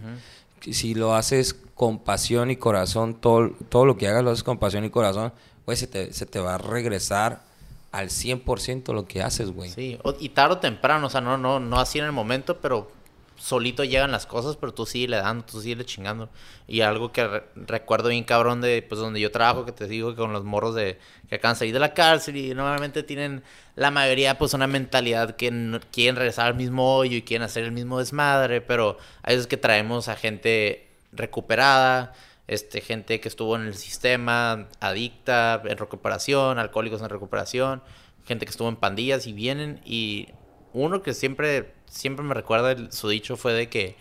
Si 0.73 0.93
lo 0.93 1.15
haces 1.15 1.55
con 1.75 1.99
pasión 1.99 2.51
y 2.51 2.55
corazón, 2.55 3.15
todo, 3.15 3.51
todo 3.69 3.85
lo 3.85 3.97
que 3.97 4.07
hagas 4.07 4.23
lo 4.23 4.31
haces 4.31 4.43
con 4.43 4.57
pasión 4.57 4.83
y 4.83 4.89
corazón, 4.89 5.33
güey, 5.65 5.77
se 5.77 5.87
te, 5.87 6.13
se 6.13 6.25
te 6.25 6.39
va 6.39 6.55
a 6.55 6.57
regresar 6.57 7.43
al 7.91 8.09
100% 8.09 8.93
lo 8.93 9.07
que 9.07 9.21
haces, 9.21 9.51
güey. 9.51 9.69
Sí, 9.69 9.97
y 10.19 10.29
tarde 10.29 10.55
o 10.55 10.57
temprano, 10.59 11.07
o 11.07 11.09
sea, 11.09 11.21
no, 11.21 11.37
no, 11.37 11.59
no 11.59 11.79
así 11.79 11.99
en 11.99 12.05
el 12.05 12.11
momento, 12.11 12.57
pero 12.57 12.91
solito 13.37 13.83
llegan 13.83 14.11
las 14.11 14.25
cosas, 14.25 14.55
pero 14.57 14.73
tú 14.73 14.85
sigue 14.85 15.07
le 15.09 15.17
dando, 15.17 15.45
tú 15.45 15.61
sigue 15.61 15.85
chingando. 15.85 16.29
Y 16.67 16.81
algo 16.81 17.11
que 17.11 17.27
re- 17.27 17.43
recuerdo 17.55 18.09
bien 18.09 18.23
cabrón 18.23 18.61
de, 18.61 18.81
pues, 18.87 18.99
donde 18.99 19.19
yo 19.19 19.31
trabajo, 19.31 19.65
que 19.65 19.71
te 19.71 19.87
digo 19.87 20.11
que 20.11 20.17
con 20.17 20.33
los 20.33 20.43
morros 20.43 20.75
de, 20.75 20.99
que 21.29 21.35
acaban 21.35 21.55
de 21.55 21.59
salir 21.59 21.73
de 21.73 21.79
la 21.79 21.93
cárcel 21.93 22.35
y 22.37 22.53
normalmente 22.53 23.03
tienen, 23.03 23.43
la 23.75 23.91
mayoría, 23.91 24.37
pues, 24.37 24.53
una 24.53 24.67
mentalidad 24.67 25.35
que 25.35 25.51
no- 25.51 25.79
quieren 25.91 26.15
regresar 26.15 26.47
al 26.47 26.55
mismo 26.55 26.95
hoyo 26.97 27.17
y 27.17 27.21
quieren 27.21 27.43
hacer 27.45 27.63
el 27.63 27.71
mismo 27.71 27.99
desmadre, 27.99 28.61
pero 28.61 28.97
hay 29.23 29.35
veces 29.35 29.47
que 29.47 29.57
traemos 29.57 30.07
a 30.07 30.15
gente 30.15 30.87
recuperada, 31.11 32.13
este, 32.47 32.81
gente 32.81 33.19
que 33.19 33.27
estuvo 33.27 33.55
en 33.55 33.63
el 33.67 33.75
sistema, 33.75 34.67
adicta, 34.79 35.61
en 35.65 35.77
recuperación, 35.77 36.59
alcohólicos 36.59 37.01
en 37.01 37.09
recuperación, 37.09 37.83
gente 38.25 38.45
que 38.45 38.51
estuvo 38.51 38.69
en 38.69 38.77
pandillas 38.77 39.27
y 39.27 39.33
vienen 39.33 39.81
y 39.85 40.29
uno 40.73 41.01
que 41.01 41.13
siempre, 41.13 41.73
siempre 41.87 42.23
me 42.23 42.33
recuerda 42.33 42.71
el- 42.71 42.91
su 42.91 43.09
dicho 43.09 43.37
fue 43.37 43.53
de 43.53 43.69
que 43.69 43.95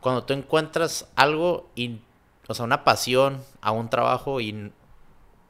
cuando 0.00 0.24
tú 0.24 0.32
encuentras 0.32 1.06
algo 1.16 1.70
y, 1.74 2.00
o 2.48 2.54
sea, 2.54 2.64
una 2.64 2.84
pasión 2.84 3.42
a 3.60 3.70
un 3.72 3.90
trabajo 3.90 4.40
y, 4.40 4.72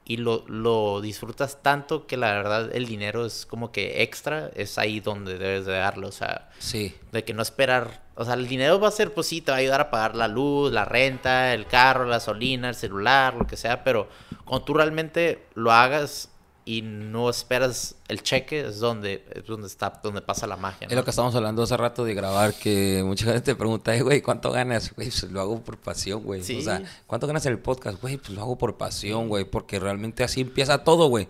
y 0.05 0.17
lo, 0.17 0.45
lo 0.49 1.01
disfrutas 1.01 1.63
tanto 1.63 2.07
que 2.09 2.17
la 2.17 2.33
verdad 2.33 2.71
el 2.75 2.87
dinero 2.87 3.25
es 3.27 3.47
como 3.47 3.71
que 3.71 4.03
extra, 4.03 4.51
es 4.57 4.77
ahí 4.79 4.99
donde 5.01 5.39
debes 5.39 5.67
de 5.67 5.75
darlo, 5.75 6.09
o 6.09 6.13
sea, 6.13 6.49
Sí. 6.59 6.97
de 7.13 7.25
que 7.25 7.33
no 7.33 7.43
esperar, 7.43 8.03
o 8.17 8.25
sea, 8.25 8.35
el 8.35 8.49
dinero 8.49 8.81
va 8.81 8.89
a 8.89 8.93
ser, 8.93 9.15
pues 9.15 9.29
sí, 9.29 9.41
te 9.41 9.53
va 9.53 9.59
a 9.59 9.61
ayudar 9.61 9.81
a 9.81 9.91
pagar 9.91 10.17
la 10.17 10.27
luz, 10.27 10.73
la 10.73 10.85
renta, 10.85 11.55
el 11.55 11.67
carro, 11.67 12.05
la 12.07 12.17
gasolina, 12.17 12.69
el 12.71 12.75
celular, 12.75 13.35
lo 13.35 13.47
que 13.47 13.57
sea, 13.57 13.85
pero 13.85 14.09
cuando 14.45 14.65
tú 14.65 14.75
realmente 14.75 15.47
lo 15.55 15.71
hagas 15.71 16.30
y 16.65 16.83
no 16.83 17.29
esperas 17.31 17.97
el 18.09 18.23
cheque, 18.23 18.67
es 18.69 18.79
donde, 18.79 19.25
es 19.35 19.47
donde 19.47 19.67
está, 19.67 20.01
donde 20.03 20.21
pasa 20.21 20.47
la 20.47 20.57
magia. 20.57 20.87
Es 20.89 20.95
lo 20.97 21.03
que 21.05 21.11
estábamos 21.11 21.35
hablando 21.35 21.63
hace 21.63 21.77
rato 21.77 22.05
de 22.05 22.15
grabar, 22.15 22.55
que 22.55 23.03
mucha 23.05 23.25
gente 23.27 23.41
te 23.41 23.55
pregunta, 23.55 23.95
"Eh, 23.97 24.03
güey, 24.03 24.21
¿cuánto 24.23 24.51
ganas? 24.53 24.95
Güey, 24.95 25.09
pues 25.09 25.23
lo 25.31 25.41
hago 25.41 25.61
por 25.63 25.79
pasión, 25.79 26.23
güey. 26.23 26.43
Sí. 26.43 26.59
O 26.59 26.63
sea, 26.63 26.83
¿cuánto 27.07 27.27
ganas 27.27 27.45
en 27.47 27.53
el 27.53 27.59
podcast? 27.59 28.01
Güey, 28.01 28.19
pues 28.19 28.31
lo 28.31 28.43
hago 28.43 28.57
por 28.59 28.77
pasión, 28.77 29.29
güey, 29.29 29.45
porque 29.45 29.79
realmente 29.81 30.23
así 30.23 30.43
empieza 30.43 30.85
todo, 30.85 31.09
güey. 31.09 31.29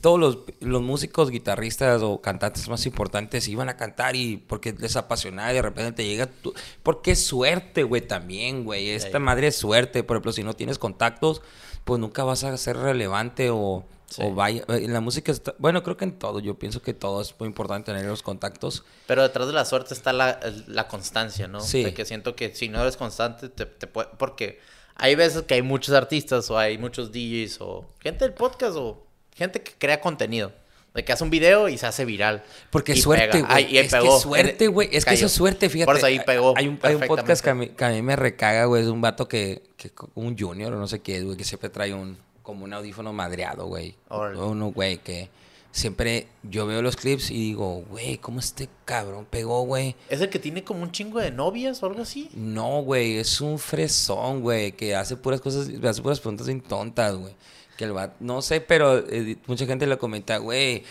Todos 0.00 0.20
los, 0.20 0.38
los 0.60 0.82
músicos, 0.82 1.30
guitarristas 1.30 2.02
o 2.02 2.20
cantantes 2.20 2.68
más 2.68 2.84
importantes 2.84 3.48
iban 3.48 3.70
a 3.70 3.78
cantar 3.78 4.16
y 4.16 4.36
porque 4.36 4.74
les 4.78 4.96
apasionaba 4.96 5.50
y 5.50 5.54
de 5.54 5.62
repente 5.62 5.92
te 5.92 6.04
llega 6.06 6.26
tu... 6.26 6.52
Porque 6.82 7.12
es 7.12 7.24
suerte, 7.24 7.84
güey, 7.84 8.02
también, 8.06 8.64
güey. 8.64 8.90
Esta 8.90 9.16
Sí. 9.16 9.24
madre 9.24 9.46
es 9.46 9.56
suerte. 9.56 10.04
Por 10.04 10.16
ejemplo, 10.16 10.32
si 10.32 10.42
no 10.44 10.52
tienes 10.52 10.78
contactos, 10.78 11.40
pues 11.84 11.98
nunca 12.00 12.22
vas 12.22 12.44
a 12.44 12.54
ser 12.58 12.76
relevante 12.76 13.48
o... 13.50 13.82
Sí. 14.14 14.22
O 14.24 14.32
vaya, 14.32 14.62
en 14.68 14.92
la 14.92 15.00
música 15.00 15.32
está, 15.32 15.56
bueno, 15.58 15.82
creo 15.82 15.96
que 15.96 16.04
en 16.04 16.16
todo, 16.16 16.38
yo 16.38 16.54
pienso 16.56 16.80
que 16.80 16.94
todo 16.94 17.20
es 17.20 17.34
muy 17.40 17.48
importante 17.48 17.90
tener 17.90 18.06
los 18.06 18.22
contactos. 18.22 18.84
Pero 19.08 19.22
detrás 19.22 19.48
de 19.48 19.52
la 19.52 19.64
suerte 19.64 19.92
está 19.92 20.12
la, 20.12 20.38
la 20.68 20.86
constancia, 20.86 21.48
¿no? 21.48 21.60
Sí. 21.60 21.82
De 21.82 21.94
que 21.94 22.04
siento 22.04 22.36
que 22.36 22.54
si 22.54 22.68
no 22.68 22.80
eres 22.80 22.96
constante, 22.96 23.48
te, 23.48 23.66
te 23.66 23.88
puede... 23.88 24.10
Porque 24.16 24.60
hay 24.94 25.16
veces 25.16 25.42
que 25.42 25.54
hay 25.54 25.62
muchos 25.62 25.96
artistas 25.96 26.48
o 26.48 26.56
hay 26.56 26.78
muchos 26.78 27.10
DJs 27.10 27.60
o 27.60 27.90
gente 27.98 28.24
del 28.24 28.34
podcast 28.34 28.76
o 28.76 29.04
gente 29.34 29.60
que 29.64 29.72
crea 29.76 30.00
contenido. 30.00 30.52
De 30.94 31.04
que 31.04 31.12
hace 31.12 31.24
un 31.24 31.30
video 31.30 31.68
y 31.68 31.76
se 31.76 31.88
hace 31.88 32.04
viral. 32.04 32.44
Porque 32.70 32.92
y 32.92 33.00
suerte. 33.00 33.44
Ay, 33.48 33.64
güey. 33.64 33.78
Es 33.78 33.92
que 33.92 33.98
pegó. 33.98 34.16
es 34.16 34.22
suerte, 34.22 34.68
güey. 34.68 34.88
Es 34.92 35.04
que 35.04 35.14
eso 35.14 35.22
Cayó. 35.22 35.26
es 35.26 35.32
suerte, 35.32 35.68
fíjate. 35.68 35.86
Por 35.86 35.96
eso 35.96 36.06
ahí 36.06 36.20
pegó. 36.20 36.54
Hay 36.56 36.68
un, 36.68 36.78
hay 36.82 36.94
un 36.94 37.00
podcast 37.08 37.42
que 37.42 37.50
a, 37.50 37.54
mí, 37.56 37.70
que 37.70 37.84
a 37.84 37.88
mí 37.88 38.00
me 38.00 38.14
recaga, 38.14 38.66
güey. 38.66 38.84
Es 38.84 38.88
un 38.88 39.00
vato 39.00 39.26
que, 39.26 39.64
que 39.76 39.90
un 40.14 40.38
junior 40.38 40.72
o 40.72 40.78
no 40.78 40.86
sé 40.86 41.00
qué, 41.00 41.20
güey, 41.22 41.36
que 41.36 41.42
siempre 41.42 41.68
trae 41.68 41.92
un 41.92 42.16
como 42.44 42.64
un 42.64 42.72
audífono 42.72 43.12
madreado, 43.12 43.66
güey. 43.66 43.96
Uno, 44.10 44.70
güey, 44.70 44.98
que 44.98 45.28
siempre 45.72 46.28
yo 46.44 46.66
veo 46.66 46.82
los 46.82 46.94
clips 46.94 47.30
y 47.32 47.34
digo, 47.34 47.82
güey, 47.90 48.18
¿cómo 48.18 48.38
este 48.38 48.68
cabrón 48.84 49.26
pegó, 49.28 49.62
güey? 49.62 49.96
¿Es 50.08 50.20
el 50.20 50.28
que 50.28 50.38
tiene 50.38 50.62
como 50.62 50.82
un 50.84 50.92
chingo 50.92 51.18
de 51.18 51.32
novias 51.32 51.82
o 51.82 51.86
algo 51.86 52.02
así? 52.02 52.28
No, 52.34 52.82
güey, 52.82 53.16
es 53.16 53.40
un 53.40 53.58
fresón, 53.58 54.42
güey, 54.42 54.70
que 54.72 54.94
hace 54.94 55.16
puras 55.16 55.40
cosas, 55.40 55.68
hace 55.82 56.00
puras 56.02 56.20
preguntas 56.20 56.46
bien 56.46 56.60
tontas, 56.60 57.16
güey. 57.16 57.34
Que 57.76 57.84
el 57.86 57.92
vato, 57.92 58.14
no 58.20 58.40
sé, 58.40 58.60
pero 58.60 58.98
eh, 58.98 59.36
mucha 59.48 59.66
gente 59.66 59.86
le 59.88 59.98
comenta, 59.98 60.36
güey, 60.38 60.84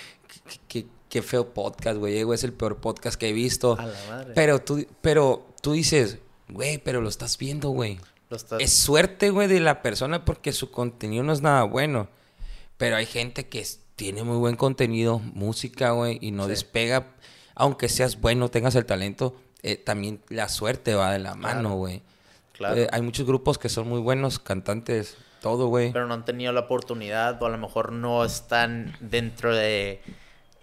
qué, 0.68 0.86
qué- 1.10 1.22
feo 1.22 1.54
podcast, 1.54 1.98
güey, 2.00 2.18
eh, 2.18 2.24
güey, 2.24 2.36
es 2.36 2.44
el 2.44 2.52
peor 2.54 2.78
podcast 2.78 3.18
que 3.20 3.30
he 3.30 3.34
visto. 3.34 3.78
A 3.80 3.86
la 3.86 4.00
madre. 4.10 4.34
Pero 4.34 4.60
tú, 4.60 4.86
pero 5.00 5.46
tú 5.62 5.74
dices, 5.74 6.18
güey, 6.50 6.80
pero 6.80 7.00
lo 7.00 7.08
estás 7.08 7.38
viendo, 7.38 7.70
güey. 7.70 8.00
Está- 8.36 8.58
Es 8.58 8.74
suerte, 8.74 9.30
güey, 9.30 9.48
de 9.48 9.60
la 9.60 9.82
persona 9.82 10.26
porque 10.26 10.52
su 10.52 10.72
contenido 10.72 11.24
no 11.24 11.34
es 11.34 11.42
nada 11.42 11.64
bueno. 11.64 12.08
Pero 12.78 12.96
hay 12.96 13.06
gente 13.06 13.48
que 13.48 13.66
tiene 13.96 14.24
muy 14.24 14.38
buen 14.38 14.56
contenido, 14.56 15.20
música, 15.20 15.92
güey, 15.92 16.18
y 16.22 16.32
no 16.32 16.44
Sí. 16.46 16.50
despega. 16.52 17.08
Aunque 17.56 17.88
seas 17.90 18.20
bueno, 18.20 18.50
tengas 18.50 18.76
el 18.76 18.86
talento, 18.86 19.36
eh, 19.62 19.78
también 19.78 20.22
la 20.30 20.50
suerte 20.50 20.96
va 20.96 21.12
de 21.12 21.20
la 21.20 21.36
mano, 21.36 21.60
Claro. 21.62 21.76
güey. 21.76 22.02
Claro. 22.54 22.76
Eh, 22.76 22.88
hay 22.92 23.02
muchos 23.02 23.26
grupos 23.26 23.58
que 23.58 23.70
son 23.70 23.88
muy 23.88 24.00
buenos, 24.00 24.40
cantantes, 24.40 25.16
todo, 25.42 25.68
güey. 25.68 25.92
pero 25.92 26.08
no 26.08 26.14
han 26.14 26.26
tenido 26.26 26.52
la 26.54 26.62
oportunidad 26.62 27.42
o 27.42 27.46
a 27.46 27.50
lo 27.50 27.58
mejor 27.58 27.92
no 27.92 28.24
están 28.26 28.96
dentro 29.02 29.54
de 29.56 30.02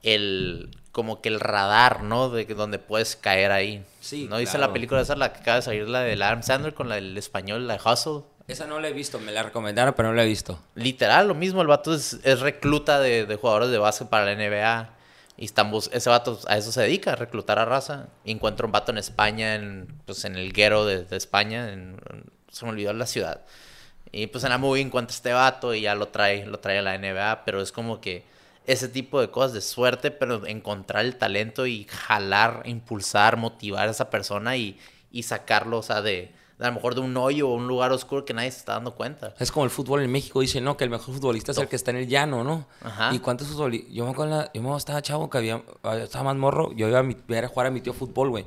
el 0.03 0.71
como 1.01 1.23
que 1.23 1.29
el 1.31 1.41
radar, 1.41 2.03
¿no? 2.03 2.29
De 2.29 2.45
donde 2.45 2.79
puedes 2.79 3.17
caer 3.17 3.53
ahí. 3.53 3.83
Sí, 4.01 4.27
¿No 4.29 4.37
dice 4.37 4.53
claro. 4.57 4.67
la 4.69 4.73
película 4.75 5.01
esa 5.01 5.17
la 5.17 5.33
que 5.33 5.41
acaba 5.41 5.57
de 5.57 5.63
salir 5.63 5.89
la 5.89 6.01
del 6.01 6.21
Adam 6.21 6.43
Sandler 6.43 6.75
con 6.75 6.89
la 6.91 6.97
del 6.97 7.17
español, 7.17 7.67
la 7.67 7.79
de 7.79 7.81
Hustle? 7.91 8.23
Esa 8.49 8.67
no 8.67 8.81
la 8.81 8.89
he 8.89 8.93
visto, 8.93 9.19
me 9.21 9.33
la 9.33 9.43
recomendaron, 9.45 9.95
pero 9.97 10.09
no 10.11 10.15
la 10.15 10.25
he 10.25 10.27
visto. 10.27 10.61
Literal, 10.75 11.27
lo 11.29 11.35
mismo, 11.35 11.63
el 11.63 11.69
vato 11.69 11.95
es, 11.95 12.19
es 12.25 12.41
recluta 12.41 13.01
de, 13.01 13.25
de 13.25 13.37
jugadores 13.37 13.71
de 13.71 13.79
básquet 13.79 14.09
para 14.09 14.25
la 14.25 14.35
NBA. 14.35 14.91
Y 15.37 15.47
están 15.47 15.73
ese 15.93 16.11
vato 16.11 16.39
a 16.49 16.59
eso 16.59 16.71
se 16.71 16.83
dedica, 16.83 17.13
a 17.13 17.17
reclutar 17.17 17.59
a 17.59 17.65
raza. 17.65 18.09
Y 18.25 18.33
encuentra 18.33 18.67
un 18.67 18.73
vato 18.73 18.93
en 18.93 18.99
España, 18.99 19.55
en, 19.55 19.89
pues 20.05 20.25
en 20.27 20.37
el 20.37 20.53
guero 20.53 20.85
de, 20.85 21.05
de 21.05 21.17
España, 21.17 21.73
en- 21.73 21.99
en- 22.13 22.25
se 22.51 22.65
me 22.67 22.73
olvidó 22.73 22.93
la 22.93 23.07
ciudad. 23.07 23.41
Y 24.13 24.27
pues 24.27 24.43
en 24.45 24.51
la 24.51 24.59
movie 24.59 24.83
encuentra 24.83 25.15
este 25.15 25.33
vato 25.33 25.73
y 25.73 25.83
ya 25.83 25.95
lo 25.95 26.09
trae, 26.09 26.45
lo 26.45 26.59
trae 26.59 26.79
a 26.79 26.83
la 26.83 26.99
NBA, 26.99 27.45
pero 27.45 27.63
es 27.63 27.71
como 27.73 28.01
que 28.01 28.25
ese 28.73 28.89
tipo 28.89 29.21
de 29.21 29.31
cosas 29.31 29.53
de 29.53 29.61
suerte, 29.61 30.11
pero 30.11 30.47
encontrar 30.47 31.05
el 31.05 31.17
talento 31.17 31.67
y 31.67 31.85
jalar, 31.85 32.63
impulsar, 32.67 33.37
motivar 33.37 33.89
a 33.89 33.91
esa 33.91 34.11
persona 34.11 34.57
y, 34.57 34.79
y 35.11 35.25
sacarlo, 35.25 35.79
o 35.79 35.83
sea, 35.83 36.03
de, 36.03 36.33
a 36.61 36.67
lo 36.67 36.73
mejor 36.75 36.95
de 36.95 37.01
un 37.01 37.17
hoyo 37.17 37.49
o 37.49 37.55
un 37.55 37.67
lugar 37.67 37.91
oscuro 37.93 38.25
que 38.25 38.35
nadie 38.35 38.51
se 38.51 38.59
está 38.59 38.75
dando 38.75 38.95
cuenta. 38.95 39.35
Es 39.39 39.51
como 39.51 39.65
el 39.65 39.71
fútbol 39.71 40.03
en 40.03 40.13
México, 40.13 40.41
dice, 40.41 40.61
no, 40.61 40.77
que 40.77 40.85
el 40.85 40.91
mejor 40.91 41.15
futbolista 41.15 41.53
es 41.53 41.59
el 41.59 41.69
que 41.69 41.77
está 41.77 41.91
en 41.91 41.97
el 41.99 42.07
llano, 42.09 42.45
¿no? 42.45 42.67
Ajá. 42.83 43.15
¿Y 43.15 43.19
cuántos 43.19 43.49
futbolistas? 43.49 43.91
Yo 43.93 44.05
me 44.05 44.11
acuerdo, 44.11 44.37
la- 44.37 44.51
yo 44.53 44.63
me 44.63 44.77
estaba 44.77 45.01
chavo 45.03 45.31
que 45.31 45.39
había, 45.39 45.63
estaba 46.03 46.25
más 46.25 46.37
morro, 46.37 46.73
yo 46.75 46.87
iba 46.89 46.99
a, 46.99 47.03
mi- 47.03 47.17
jugar 47.49 47.67
a 47.67 47.71
mi 47.71 47.81
tío 47.81 47.93
fútbol, 47.95 48.31
güey. 48.31 48.45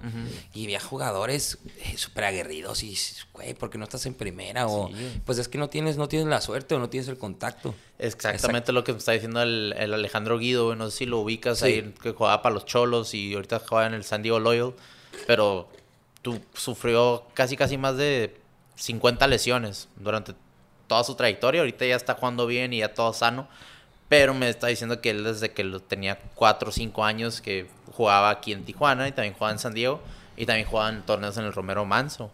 Y 0.53 0.65
había 0.65 0.79
jugadores 0.79 1.57
eh, 1.79 1.97
súper 1.97 2.25
aguerridos 2.25 2.83
y, 2.83 2.95
güey, 3.33 3.53
¿por 3.55 3.69
qué 3.69 3.77
no 3.77 3.83
estás 3.85 4.05
en 4.05 4.13
primera? 4.13 4.67
O, 4.67 4.89
Sí. 4.89 5.21
pues 5.25 5.37
es 5.39 5.47
que 5.47 5.57
no 5.57 5.69
tienes, 5.69 5.97
no 5.97 6.07
tienes 6.07 6.27
la 6.27 6.39
suerte 6.41 6.75
o 6.75 6.79
no 6.79 6.89
tienes 6.89 7.07
el 7.07 7.17
contacto. 7.17 7.73
Exactamente 7.99 8.71
lo 8.73 8.83
que 8.83 8.91
me 8.91 8.99
está 8.99 9.11
diciendo 9.13 9.41
el, 9.41 9.73
el 9.77 9.93
Alejandro 9.93 10.37
Guido, 10.37 10.65
güey, 10.67 10.77
no 10.77 10.89
sé 10.91 10.97
si 10.99 11.05
lo 11.05 11.19
ubicas 11.19 11.59
Sí. 11.59 11.65
ahí, 11.65 11.93
que 12.01 12.11
jugaba 12.11 12.41
para 12.41 12.53
los 12.53 12.65
Cholos 12.65 13.13
y 13.13 13.33
ahorita 13.33 13.61
juega 13.67 13.87
en 13.87 13.93
el 13.93 14.03
San 14.03 14.21
Diego 14.21 14.39
Loyal, 14.39 14.73
pero 15.27 15.69
tú 16.23 16.41
sufrió 16.53 17.23
casi 17.35 17.55
casi 17.55 17.77
más 17.77 17.95
de 17.97 18.35
50 18.75 19.27
lesiones 19.27 19.87
durante 19.97 20.33
toda 20.87 21.03
su 21.03 21.13
trayectoria, 21.13 21.61
ahorita 21.61 21.85
ya 21.85 21.95
está 21.95 22.15
jugando 22.15 22.47
bien 22.47 22.73
y 22.73 22.79
ya 22.79 22.93
todo 22.93 23.13
sano, 23.13 23.47
pero 24.09 24.33
me 24.33 24.49
está 24.49 24.67
diciendo 24.67 25.01
que 25.01 25.11
él 25.11 25.23
desde 25.23 25.51
que 25.51 25.63
tenía 25.87 26.19
4 26.33 26.69
o 26.69 26.71
5 26.71 27.05
años 27.05 27.41
que 27.41 27.67
jugaba 27.91 28.31
aquí 28.31 28.51
en 28.51 28.65
Tijuana 28.65 29.07
y 29.07 29.11
también 29.11 29.33
jugaba 29.33 29.51
en 29.51 29.59
San 29.59 29.73
Diego 29.73 30.01
y 30.35 30.45
también 30.45 30.67
jugaba 30.67 30.89
en 30.89 31.03
torneos 31.03 31.37
en 31.37 31.45
el 31.45 31.53
Romero 31.53 31.85
Manso. 31.85 32.31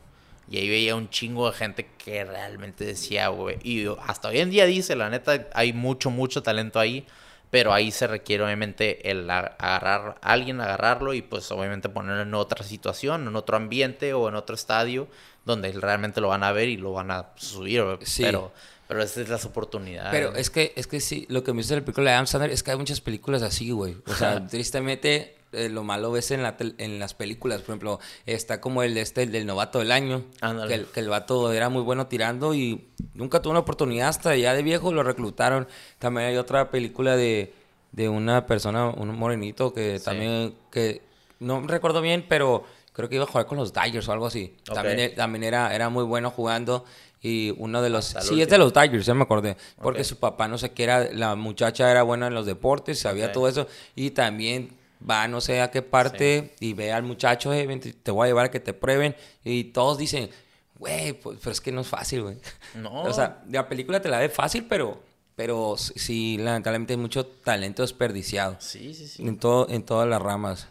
Y 0.50 0.58
ahí 0.58 0.68
veía 0.68 0.96
un 0.96 1.10
chingo 1.10 1.50
de 1.50 1.56
gente 1.56 1.90
que 2.04 2.26
realmente 2.26 2.84
decía, 2.84 3.28
güey. 3.28 3.60
Y 3.64 3.86
hasta 4.08 4.30
hoy 4.30 4.40
en 4.40 4.50
día 4.50 4.66
dice, 4.66 4.96
la 4.96 5.10
neta, 5.10 5.48
hay 5.54 5.74
mucho, 5.74 6.10
mucho 6.10 6.42
talento 6.42 6.80
ahí. 6.80 7.06
Pero 7.50 7.74
ahí 7.74 7.92
se 7.92 8.06
requiere 8.06 8.44
obviamente 8.44 9.10
el 9.10 9.30
agarrar 9.30 10.20
a 10.22 10.32
alguien, 10.32 10.62
agarrarlo 10.62 11.14
y 11.14 11.24
pues 11.24 11.52
obviamente 11.52 11.90
ponerlo 11.90 12.22
en 12.22 12.34
otra 12.36 12.64
situación, 12.64 13.28
en 13.28 13.36
otro 13.36 13.58
ambiente 13.58 14.14
o 14.14 14.30
en 14.30 14.36
otro 14.36 14.56
estadio 14.56 15.08
donde 15.46 15.72
realmente 15.72 16.22
lo 16.22 16.28
van 16.28 16.44
a 16.44 16.52
ver 16.52 16.70
y 16.70 16.78
lo 16.78 16.94
van 16.94 17.10
a 17.10 17.30
subir. 17.36 17.84
Sí. 18.04 18.24
Pero, 18.24 18.52
pero 18.88 19.02
esas 19.02 19.18
es 19.18 19.30
las 19.30 19.46
oportunidades. 19.46 20.12
Pero 20.12 20.36
es 20.36 20.50
que, 20.50 20.74
es 20.76 20.86
que 20.86 21.00
sí, 21.00 21.26
lo 21.30 21.44
que 21.44 21.54
me 21.54 21.64
dice 21.64 21.76
la 21.76 21.82
película 21.82 22.12
de 22.12 22.16
Adam 22.16 22.28
Sandler 22.28 22.52
es 22.52 22.62
que 22.62 22.72
hay 22.72 22.78
muchas 22.78 23.02
películas 23.02 23.42
así, 23.42 23.72
güey. 23.72 23.98
O 24.06 24.14
sea, 24.14 24.46
tristemente 24.48 25.39
eh, 25.52 25.70
lo 25.70 25.84
malo 25.84 26.12
ves 26.12 26.32
en, 26.32 26.44
la 26.44 26.56
en 26.60 27.00
las 27.00 27.14
películas. 27.14 27.62
Por 27.62 27.72
ejemplo, 27.72 28.00
está 28.26 28.62
como 28.62 28.84
el 28.84 28.98
este 28.98 29.24
el 29.24 29.32
del 29.32 29.46
novato 29.46 29.80
del 29.80 29.92
año. 29.92 30.26
Que 30.68 30.74
el, 30.74 30.86
que 30.86 31.00
el, 31.00 31.10
vato 31.10 31.52
era 31.52 31.70
muy 31.70 31.82
bueno 31.82 32.08
tirando 32.08 32.54
y 32.54 32.88
nunca 33.14 33.42
tuvo 33.42 33.52
una 33.52 33.62
oportunidad 33.62 34.10
hasta 34.10 34.36
ya 34.36 34.54
de 34.54 34.64
viejo 34.64 34.94
lo 34.94 35.04
reclutaron. 35.04 35.68
También 35.98 36.28
hay 36.28 36.38
otra 36.38 36.70
película 36.70 37.16
de, 37.16 37.54
de 37.92 38.10
una 38.10 38.46
persona, 38.46 38.90
un 38.90 39.18
morenito 39.18 39.74
que 39.74 40.00
también, 40.00 40.54
que 40.72 41.02
no 41.40 41.66
recuerdo 41.66 42.02
bien, 42.02 42.26
pero 42.28 42.64
creo 42.94 43.10
que 43.10 43.16
iba 43.16 43.24
a 43.24 43.28
jugar 43.28 43.46
con 43.46 43.58
los 43.58 43.74
Dodgers 43.74 44.08
o 44.08 44.12
algo 44.12 44.28
así. 44.28 44.56
También, 44.66 45.16
también 45.16 45.44
era, 45.44 45.74
era 45.74 45.90
muy 45.90 46.04
bueno 46.04 46.30
jugando. 46.32 46.86
Y 47.22 47.54
uno 47.58 47.82
de 47.82 47.90
los... 47.90 48.06
sí, 48.06 48.42
es 48.42 48.48
de 48.48 48.58
los 48.58 48.72
Tigers, 48.72 49.06
ya 49.06 49.14
me 49.14 49.24
acordé. 49.24 49.58
Porque 49.82 50.04
su 50.04 50.18
papá, 50.18 50.48
no 50.48 50.58
sé 50.58 50.72
qué 50.72 50.84
era, 50.84 51.12
la 51.12 51.36
muchacha 51.36 51.92
era 51.92 52.04
buena 52.04 52.28
en 52.28 52.34
los 52.34 52.46
deportes, 52.46 53.00
sabía 53.00 53.32
todo 53.32 53.50
eso. 53.50 53.68
Y 53.96 54.12
también 54.12 54.79
va 55.08 55.28
no 55.28 55.42
sé 55.42 55.62
a 55.62 55.72
qué 55.72 55.82
parte 55.82 56.56
y 56.60 56.74
ve 56.74 56.92
al 56.92 57.04
muchacho, 57.04 57.52
te 57.52 58.12
voy 58.12 58.26
a 58.26 58.28
llevar 58.28 58.46
a 58.46 58.52
que 58.52 58.60
te 58.60 58.74
prueben. 58.74 59.16
Y 59.44 59.66
todos 59.66 59.98
dicen, 59.98 60.30
güey, 60.78 61.14
pues, 61.14 61.40
pero 61.40 61.52
es 61.52 61.62
que 61.62 61.72
no 61.72 61.82
es 61.82 61.88
fácil, 61.88 62.24
güey. 62.24 62.38
No. 62.76 63.04
o 63.04 63.14
sea, 63.14 63.44
la 63.50 63.68
película 63.68 64.02
te 64.02 64.10
la 64.10 64.20
ve 64.20 64.30
fácil, 64.30 64.66
pero, 64.68 65.02
pero 65.36 65.76
sí, 65.78 66.38
lamentablemente 66.38 66.94
hay 66.94 66.98
mucho 66.98 67.26
talento 67.26 67.82
desperdiciado. 67.82 68.58
Sí, 68.60 68.94
sí, 68.94 69.08
sí. 69.08 69.28
En, 69.28 69.38
todo, 69.38 69.68
en 69.70 69.84
todas 69.84 70.08
las 70.08 70.22
ramas. 70.22 70.68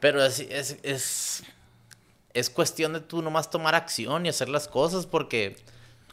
Pero 0.00 0.24
es, 0.24 0.40
es, 0.40 0.78
es, 0.82 1.42
es 2.34 2.50
cuestión 2.50 2.92
de 2.92 3.00
tú 3.00 3.22
nomás 3.22 3.50
tomar 3.50 3.74
acción 3.74 4.26
y 4.26 4.28
hacer 4.28 4.48
las 4.48 4.68
cosas 4.68 5.06
porque 5.06 5.56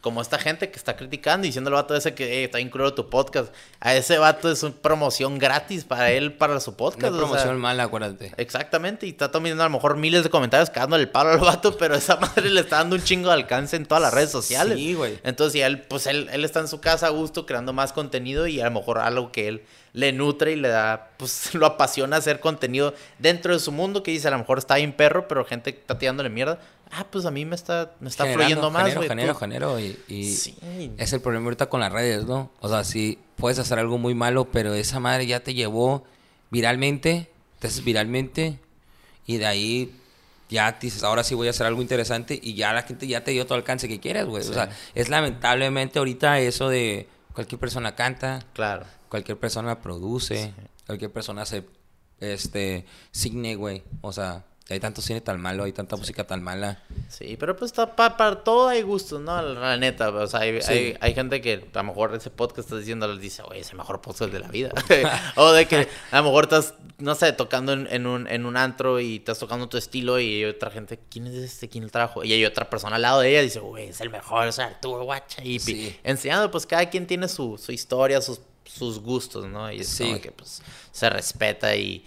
como 0.05 0.21
esta 0.21 0.37
gente 0.37 0.69
que 0.69 0.77
está 0.77 0.95
criticando 0.95 1.47
y 1.47 1.49
diciendo 1.49 1.71
al 1.71 1.73
vato 1.77 1.95
ese 1.95 2.13
que 2.13 2.43
está 2.43 2.59
incluido 2.59 2.93
tu 2.93 3.09
podcast. 3.09 3.51
A 3.79 3.95
ese 3.95 4.19
vato 4.19 4.51
es 4.51 4.61
una 4.61 4.75
promoción 4.75 5.39
gratis 5.39 5.83
para 5.83 6.11
él, 6.11 6.33
para 6.33 6.59
su 6.59 6.75
podcast. 6.75 7.11
Una 7.11 7.17
promoción 7.17 7.57
mala, 7.57 7.85
acuérdate. 7.85 8.31
Exactamente, 8.37 9.07
y 9.07 9.09
está 9.09 9.31
tomando 9.31 9.63
a 9.63 9.65
lo 9.65 9.71
mejor 9.71 9.97
miles 9.97 10.23
de 10.23 10.29
comentarios 10.29 10.69
cagando 10.69 10.95
el 10.95 11.09
palo 11.09 11.31
al 11.31 11.39
vato, 11.39 11.75
pero 11.79 11.95
esa 11.95 12.17
madre 12.17 12.51
le 12.51 12.59
está 12.61 12.77
dando 12.77 12.95
un 12.97 13.03
chingo 13.03 13.29
de 13.29 13.33
alcance 13.33 13.77
en 13.77 13.87
todas 13.87 14.03
las 14.03 14.13
redes 14.13 14.29
sociales. 14.29 14.77
Sí, 14.77 14.93
güey. 14.93 15.17
Entonces, 15.23 15.63
él, 15.63 15.81
pues 15.81 16.05
él, 16.05 16.29
él 16.31 16.45
está 16.45 16.59
en 16.59 16.67
su 16.67 16.79
casa 16.79 17.07
a 17.07 17.09
gusto 17.09 17.47
creando 17.47 17.73
más 17.73 17.91
contenido 17.91 18.45
y 18.45 18.61
a 18.61 18.65
lo 18.65 18.71
mejor 18.79 18.99
algo 18.99 19.31
que 19.31 19.47
él 19.47 19.63
le 19.95 20.11
nutre 20.11 20.51
y 20.51 20.55
le 20.57 20.67
da, 20.67 21.13
pues 21.17 21.53
lo 21.55 21.65
apasiona 21.65 22.17
hacer 22.17 22.39
contenido 22.39 22.93
dentro 23.17 23.53
de 23.53 23.59
su 23.59 23.71
mundo 23.71 24.03
que 24.03 24.11
dice, 24.11 24.27
a 24.27 24.31
lo 24.31 24.37
mejor 24.37 24.59
está 24.59 24.75
bien 24.75 24.93
perro, 24.93 25.27
pero 25.27 25.45
gente 25.45 25.71
está 25.71 25.97
tirándole 25.97 26.29
mierda 26.29 26.59
ah, 26.91 27.05
pues 27.09 27.25
a 27.25 27.31
mí 27.31 27.45
me 27.45 27.55
está, 27.55 27.93
me 27.99 28.09
está 28.09 28.25
fluyendo 28.25 28.71
más, 28.71 28.95
güey. 28.95 29.07
Genero, 29.07 29.35
genero, 29.35 29.79
y, 29.79 29.97
y 30.07 30.91
es 30.97 31.13
el 31.13 31.21
problema 31.21 31.45
ahorita 31.45 31.67
con 31.67 31.79
las 31.79 31.91
redes, 31.91 32.25
¿no? 32.25 32.51
O 32.59 32.69
sea, 32.69 32.83
si 32.83 33.19
puedes 33.35 33.59
hacer 33.59 33.79
algo 33.79 33.97
muy 33.97 34.15
malo, 34.15 34.45
pero 34.45 34.73
esa 34.73 34.99
madre 34.99 35.25
ya 35.27 35.41
te 35.41 35.53
llevó 35.53 36.03
viralmente, 36.51 37.29
te 37.59 37.67
haces 37.67 37.83
viralmente, 37.83 38.59
y 39.25 39.37
de 39.37 39.45
ahí 39.45 39.95
ya 40.49 40.71
dices, 40.73 41.03
ahora 41.03 41.23
sí 41.23 41.35
voy 41.35 41.47
a 41.47 41.49
hacer 41.49 41.65
algo 41.65 41.81
interesante, 41.81 42.39
y 42.41 42.53
ya 42.53 42.73
la 42.73 42.83
gente 42.83 43.07
ya 43.07 43.23
te 43.23 43.31
dio 43.31 43.45
todo 43.45 43.55
el 43.55 43.61
alcance 43.61 43.87
que 43.87 43.99
quieres, 43.99 44.25
güey. 44.25 44.47
O 44.47 44.53
sea, 44.53 44.69
es 44.93 45.09
lamentablemente 45.09 45.99
ahorita 45.99 46.39
eso 46.39 46.69
de 46.69 47.09
cualquier 47.33 47.59
persona 47.59 47.95
canta, 47.95 48.45
claro. 48.53 48.85
cualquier 49.09 49.37
persona 49.37 49.81
produce, 49.81 50.53
cualquier 50.85 51.11
persona 51.11 51.41
hace 51.41 51.65
este 52.19 52.85
cine, 53.11 53.55
güey. 53.55 53.83
O 54.01 54.13
sea, 54.13 54.45
hay 54.67 54.79
tanto 54.79 54.99
cine 54.99 55.21
tan 55.21 55.39
malo, 55.39 55.63
hay 55.63 55.73
tanta 55.73 55.95
música 55.95 56.25
tan 56.25 56.41
mala. 56.41 56.81
Sí, 57.07 57.37
pero 57.39 57.55
pues 57.55 57.69
está 57.69 57.95
para, 57.95 58.43
todo 58.43 58.67
hay 58.67 58.81
gustos, 58.81 59.21
¿no? 59.21 59.39
La 59.39 59.77
neta, 59.77 60.09
o 60.09 60.25
sea, 60.25 60.39
hay, 60.39 60.59
hay, 60.99 61.13
gente 61.13 61.39
que 61.39 61.69
a 61.71 61.77
lo 61.77 61.83
mejor 61.83 62.15
ese 62.15 62.31
podcast 62.31 62.67
está 62.67 62.77
diciendo, 62.77 63.07
les 63.07 63.21
dice, 63.21 63.43
oye, 63.43 63.59
es 63.59 63.69
el 63.69 63.77
mejor 63.77 64.01
podcast 64.01 64.31
de 64.31 64.39
la 64.39 64.47
vida. 64.47 64.71
o 65.35 65.51
de 65.51 65.67
que 65.67 65.87
a 66.09 66.17
lo 66.17 66.23
mejor 66.23 66.45
estás, 66.45 66.73
no 66.97 67.13
sé, 67.13 67.31
tocando 67.33 67.73
en, 67.73 68.07
un, 68.07 68.27
en 68.27 68.47
un 68.47 68.57
antro 68.57 68.99
y 68.99 69.17
estás 69.17 69.37
tocando 69.37 69.69
tu 69.69 69.77
estilo 69.77 70.19
y 70.19 70.43
hay 70.43 70.45
otra 70.45 70.71
gente, 70.71 70.99
¿quién 71.11 71.27
es 71.27 71.35
este? 71.35 71.69
¿Quién 71.69 71.83
el 71.83 71.91
trajo? 71.91 72.23
Y 72.23 72.33
hay 72.33 72.43
otra 72.43 72.67
persona 72.67 72.95
al 72.95 73.03
lado 73.03 73.19
de 73.19 73.29
ella 73.29 73.41
y 73.41 73.45
dice, 73.45 73.59
güey, 73.59 73.89
es 73.89 74.01
el 74.01 74.09
mejor, 74.09 74.47
o 74.47 74.51
sea, 74.51 74.65
Arturo 74.65 75.03
Guacha. 75.03 75.43
Y 75.43 75.95
enseñando, 76.03 76.49
pues 76.49 76.65
cada 76.65 76.89
quien 76.89 77.05
tiene 77.05 77.27
su, 77.27 77.59
su 77.59 77.71
historia, 77.71 78.19
sus, 78.19 78.41
sus 78.63 78.99
gustos, 78.99 79.45
¿no? 79.45 79.71
Y 79.71 79.81
es 79.81 79.95
como 79.95 80.19
que 80.19 80.31
pues 80.31 80.63
se 80.91 81.07
respeta 81.07 81.75
y... 81.75 82.03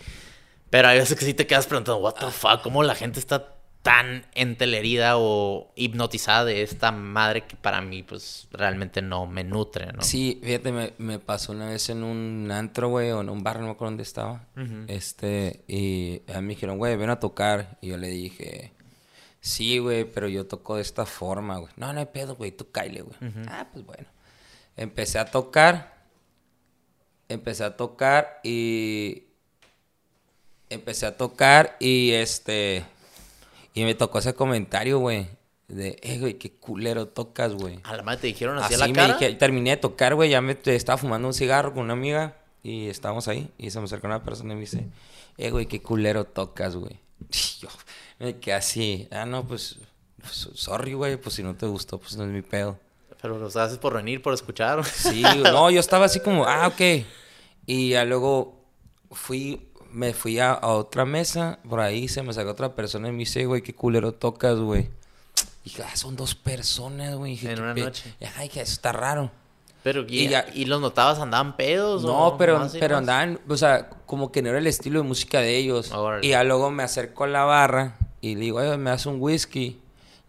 Pero 0.71 0.89
hay 0.89 0.99
veces 0.99 1.19
que 1.19 1.25
sí 1.25 1.35
te 1.35 1.47
quedas 1.47 1.67
preguntando, 1.67 2.01
what 2.01 2.15
the 2.15 2.31
fuck, 2.31 2.63
¿cómo 2.63 2.83
la 2.83 2.95
gente 2.95 3.19
está 3.19 3.59
tan 3.83 4.27
entelerida 4.35 5.15
o 5.17 5.73
hipnotizada 5.77 6.45
de 6.45 6.63
esta 6.63 6.93
madre 6.93 7.47
que 7.47 7.57
para 7.57 7.81
mí, 7.81 8.03
pues, 8.03 8.49
realmente 8.51 9.01
no 9.01 9.27
me 9.27 9.45
nutre, 9.45 9.93
¿no? 9.93 10.03
Sí, 10.03 10.41
fíjate, 10.43 10.93
me, 10.99 11.19
pasó 11.19 11.53
una 11.53 11.71
vez 11.71 11.89
en 11.89 12.03
un 12.03 12.51
antro, 12.51 12.89
güey, 12.89 13.11
o 13.13 13.21
en 13.21 13.31
un 13.31 13.43
bar, 13.43 13.61
no 13.61 13.67
me 13.67 13.73
acuerdo 13.73 13.93
dónde 13.93 14.03
estaba. 14.03 14.47
Este, 14.89 15.65
y 15.69 16.23
a 16.31 16.41
mí 16.41 16.49
me 16.49 16.55
dijeron, 16.55 16.77
güey, 16.77 16.97
ven 16.97 17.11
a 17.11 17.21
tocar. 17.21 17.79
Y 17.81 17.89
yo 17.89 17.97
le 17.97 18.09
dije, 18.09 18.73
sí, 19.41 19.79
güey, 19.79 20.05
pero 20.05 20.29
yo 20.29 20.47
toco 20.47 20.77
de 20.77 20.83
esta 20.83 21.07
forma, 21.07 21.57
güey. 21.59 21.73
No, 21.77 21.93
no 21.93 22.01
hay 22.01 22.07
pedo, 22.07 22.37
güey, 22.37 22.53
tú 22.53 22.71
caile, 22.71 23.03
güey. 23.03 23.17
Ah, 23.47 23.69
pues 23.73 23.87
bueno. 23.87 24.09
Empecé 24.77 25.19
a 25.19 25.31
tocar. 25.31 25.97
Empecé 27.29 27.65
a 27.65 27.77
tocar 27.77 28.41
y 28.43 29.28
empecé 30.71 31.07
a 31.07 31.17
tocar 31.17 31.77
y 31.81 32.13
este. 32.13 32.85
Y 33.75 33.85
me 33.85 33.95
tocó 33.95 34.19
ese 34.19 34.35
comentario, 34.35 34.99
güey. 34.99 35.29
De, 35.69 35.99
eh, 36.03 36.19
güey, 36.19 36.35
qué 36.35 36.53
culero 36.53 37.09
tocas, 37.09 37.55
güey. 37.55 37.81
A 37.85 37.97
la 37.97 38.03
madre 38.03 38.21
te 38.23 38.27
dijeron 38.29 38.59
así, 38.59 38.75
a 38.75 38.79
la 38.79 38.93
cara. 38.93 39.19
Me 39.21 39.35
terminé 39.35 39.71
de 39.71 39.77
tocar, 39.77 40.15
güey. 40.15 40.31
Ya 40.31 40.41
me 40.41 40.59
estaba 40.65 40.97
fumando 40.97 41.29
un 41.29 41.35
cigarro 41.35 41.75
con 41.75 41.85
una 41.85 41.93
amiga. 41.93 42.37
Y 42.63 42.89
estábamos 42.89 43.29
ahí. 43.29 43.51
Y 43.59 43.71
se 43.71 43.79
me 43.79 43.85
acercó 43.85 44.07
una 44.07 44.23
persona 44.23 44.53
y 44.53 44.57
me 44.57 44.63
dice, 44.63 44.87
eh, 45.37 45.51
güey, 45.51 45.67
qué 45.67 45.81
culero 45.81 46.25
tocas, 46.25 46.77
güey. 46.77 46.99
Y 47.31 47.61
yo 47.61 47.69
me 48.19 48.37
quedé 48.39 48.55
así. 48.55 49.09
Ah, 49.11 49.27
no, 49.27 49.47
pues, 49.47 49.77
pues, 50.21 50.49
sorry, 50.55 50.95
güey. 50.95 51.17
Pues 51.17 51.37
si 51.37 51.43
no 51.43 51.55
te 51.55 51.67
gustó, 51.67 51.99
pues 51.99 52.17
no 52.17 52.25
es 52.25 52.31
mi 52.31 52.43
pedo. 52.43 52.79
Pero 53.21 53.39
lo 53.39 53.47
haces 53.47 53.79
por 53.79 53.95
venir, 53.95 54.23
por 54.23 54.33
escuchar. 54.33 54.85
Sí, 54.85 55.23
no, 55.23 55.71
yo 55.71 55.81
estaba 55.81 56.07
así 56.07 56.21
como, 56.21 56.47
ah, 56.47 56.69
ok. 56.69 57.05
Y 57.67 57.91
ya 57.91 58.05
luego 58.05 58.65
fui 59.11 59.68
me 59.93 60.13
fui 60.13 60.39
a, 60.39 60.59
otra 60.63 61.05
mesa, 61.05 61.59
por 61.69 61.81
ahí 61.81 62.09
se 62.09 62.23
me 62.23 62.33
sacó 62.33 62.51
otra 62.51 62.75
persona 62.75 63.09
y 63.09 63.13
me 63.13 63.19
dice, 63.19 63.47
güey, 63.47 63.63
qué 63.63 63.75
culero 63.75 64.13
tocas, 64.13 64.59
güey. 64.59 64.89
Y 65.65 65.71
dije, 65.71 65.83
ah, 65.83 65.97
son 65.97 66.17
dos 66.17 66.35
personas, 66.35 67.15
güey. 67.15 67.39
En 67.47 67.61
una 67.61 67.75
noche. 67.75 68.15
Ay, 68.37 68.49
que 68.49 68.61
eso 68.61 68.73
está 68.73 68.93
raro. 68.93 69.31
Pero, 69.83 70.05
¿y, 70.09 70.31
¿y 70.55 70.65
los 70.65 70.81
notabas 70.81 71.19
andaban 71.19 71.57
pedos? 71.57 72.03
No, 72.03 72.37
pero, 72.37 72.69
pero 72.79 72.97
andaban, 72.97 73.41
o 73.49 73.57
sea, 73.57 73.89
como 74.07 74.33
que 74.33 74.43
no 74.43 74.51
era 74.51 74.59
el 74.59 74.67
estilo 74.67 75.01
de 75.01 75.09
música 75.09 75.41
de 75.41 75.57
ellos. 75.57 75.93
y 76.21 76.29
ya 76.31 76.45
luego 76.45 76.71
me 76.71 76.83
acerco 76.83 77.25
a 77.25 77.29
la 77.29 77.45
barra 77.45 77.97
y 78.21 78.35
le 78.35 78.41
digo, 78.43 78.61
me 78.77 78.91
das 78.91 79.07
un 79.07 79.21
whisky. 79.21 79.81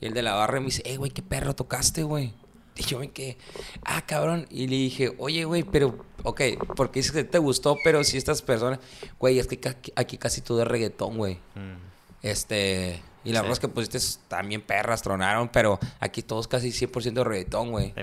Y 0.02 0.06
el 0.06 0.14
de 0.14 0.22
la 0.22 0.36
barra 0.36 0.60
me 0.60 0.68
dice, 0.68 0.84
eh, 0.86 0.98
güey, 0.98 1.12
qué 1.12 1.22
perro 1.22 1.56
tocaste, 1.56 2.04
güey. 2.04 2.34
Y 2.80 2.84
yo 2.84 3.00
me 3.00 3.12
quedé, 3.12 3.38
ah, 3.84 4.06
cabrón. 4.06 4.48
Y 4.50 4.68
le 4.68 4.78
dije, 4.78 5.14
oye, 5.18 5.44
güey, 5.44 5.64
pero, 5.64 6.06
ok, 6.24 6.42
porque 6.78 7.00
dices 7.00 7.12
que 7.12 7.26
te 7.26 7.38
gustó, 7.38 7.78
pero 7.84 8.06
si 8.06 8.18
estas 8.18 8.42
personas, 8.42 8.80
güey, 9.20 9.38
es 9.38 9.48
que 9.48 9.60
aquí 9.96 10.18
casi 10.18 10.40
todo 10.40 10.62
es 10.62 10.68
reggaetón, 10.68 11.18
güey. 11.18 11.36
Mm. 11.56 11.76
Este, 12.22 13.02
y 13.26 13.34
las 13.34 13.46
sí. 13.46 13.62
que 13.62 13.68
pusiste 13.68 14.00
también 14.30 14.62
perras, 14.62 15.02
tronaron, 15.02 15.50
pero 15.50 15.78
aquí 16.00 16.22
todos 16.22 16.48
casi 16.48 16.70
100% 16.70 17.24
reggaetón, 17.26 17.72
güey. 17.72 17.94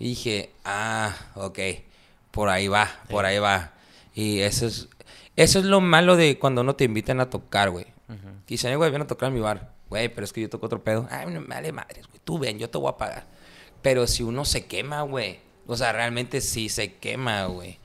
y 0.00 0.08
dije, 0.08 0.50
ah, 0.64 1.14
ok, 1.36 1.58
por 2.32 2.48
ahí 2.48 2.66
va, 2.66 2.90
por 3.08 3.26
ahí 3.26 3.38
va. 3.38 3.74
Y 4.12 4.40
eso 4.40 4.66
es, 4.66 4.88
eso 5.36 5.60
es 5.60 5.66
lo 5.66 5.80
malo 5.80 6.16
de 6.16 6.36
cuando 6.40 6.64
no 6.64 6.74
te 6.74 6.82
invitan 6.82 7.20
a 7.20 7.30
tocar, 7.30 7.70
güey. 7.70 7.86
Quizá, 8.44 8.74
güey, 8.74 8.90
ven 8.90 9.02
a 9.02 9.06
tocar 9.06 9.28
en 9.28 9.34
mi 9.34 9.40
bar. 9.40 9.72
Güey, 9.88 10.08
pero 10.08 10.24
es 10.24 10.32
que 10.32 10.40
yo 10.40 10.50
toco 10.50 10.66
otro 10.66 10.82
pedo. 10.82 11.06
Ay, 11.10 11.26
no 11.26 11.40
me 11.40 11.46
vale 11.46 11.70
madres, 11.70 12.08
güey. 12.08 12.20
Tú 12.24 12.38
ven, 12.38 12.58
yo 12.58 12.68
te 12.68 12.78
voy 12.78 12.88
a 12.88 12.96
pagar. 12.96 13.35
Pero 13.82 14.06
si 14.06 14.22
uno 14.22 14.44
se 14.44 14.66
quema, 14.66 15.02
güey. 15.02 15.40
O 15.66 15.76
sea, 15.76 15.92
realmente 15.92 16.40
sí 16.40 16.68
se 16.68 16.94
quema, 16.94 17.46
güey. 17.46 17.78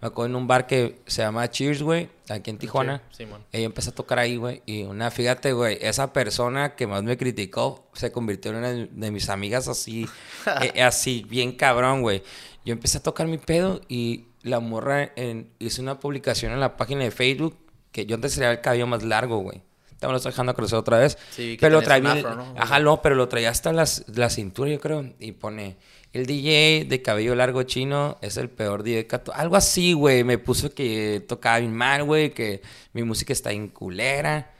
Me 0.00 0.06
acuerdo 0.06 0.30
en 0.30 0.36
un 0.36 0.46
bar 0.46 0.68
que 0.68 1.00
se 1.06 1.22
llama 1.22 1.50
Cheers, 1.50 1.82
güey, 1.82 2.08
aquí 2.28 2.50
en 2.50 2.58
Tijuana. 2.58 3.02
Sí, 3.10 3.24
sí, 3.24 3.30
Ella 3.50 3.66
empezó 3.66 3.90
a 3.90 3.94
tocar 3.94 4.20
ahí, 4.20 4.36
güey. 4.36 4.62
Y 4.64 4.84
una, 4.84 5.10
fíjate, 5.10 5.52
güey, 5.52 5.76
esa 5.80 6.12
persona 6.12 6.76
que 6.76 6.86
más 6.86 7.02
me 7.02 7.16
criticó 7.16 7.88
se 7.94 8.12
convirtió 8.12 8.52
en 8.52 8.56
una 8.58 8.70
de 8.70 9.10
mis 9.10 9.28
amigas 9.28 9.66
así, 9.66 10.08
eh, 10.62 10.82
así, 10.82 11.26
bien 11.28 11.50
cabrón, 11.50 12.02
güey. 12.02 12.22
Yo 12.64 12.72
empecé 12.72 12.98
a 12.98 13.02
tocar 13.02 13.26
mi 13.26 13.38
pedo 13.38 13.80
y 13.88 14.26
la 14.42 14.60
morra 14.60 15.10
en, 15.16 15.50
hizo 15.58 15.82
una 15.82 15.98
publicación 15.98 16.52
en 16.52 16.60
la 16.60 16.76
página 16.76 17.02
de 17.02 17.10
Facebook 17.10 17.56
que 17.90 18.06
yo 18.06 18.14
antes 18.14 18.34
tenía 18.34 18.52
el 18.52 18.60
cabello 18.60 18.86
más 18.86 19.02
largo, 19.02 19.38
güey. 19.38 19.62
Me 20.06 20.12
lo 20.12 20.16
estoy 20.16 20.32
dejando 20.32 20.54
crecer 20.54 20.78
otra 20.78 20.98
vez. 20.98 21.18
Sí, 21.30 21.56
que 21.56 21.60
pero 21.60 21.80
lo 21.80 21.82
traía 21.82 22.12
afro, 22.12 22.34
¿no? 22.36 22.54
Ajá, 22.56 22.78
no, 22.78 23.02
pero 23.02 23.14
lo 23.14 23.28
traía 23.28 23.50
hasta 23.50 23.72
las, 23.72 24.04
la 24.14 24.30
cintura, 24.30 24.70
yo 24.70 24.80
creo. 24.80 25.04
Y 25.18 25.32
pone, 25.32 25.76
el 26.12 26.26
DJ 26.26 26.86
de 26.88 27.02
cabello 27.02 27.34
largo 27.34 27.62
chino 27.64 28.18
es 28.22 28.36
el 28.36 28.48
peor 28.48 28.82
DJ 28.82 29.06
cato. 29.06 29.32
Algo 29.34 29.56
así, 29.56 29.92
güey. 29.92 30.24
Me 30.24 30.38
puso 30.38 30.72
que 30.72 31.24
tocaba 31.26 31.58
bien 31.58 31.74
mal, 31.74 32.04
güey, 32.04 32.30
que 32.30 32.62
mi 32.92 33.02
música 33.02 33.32
está 33.32 33.52
en 33.52 33.68
culera. 33.68 34.52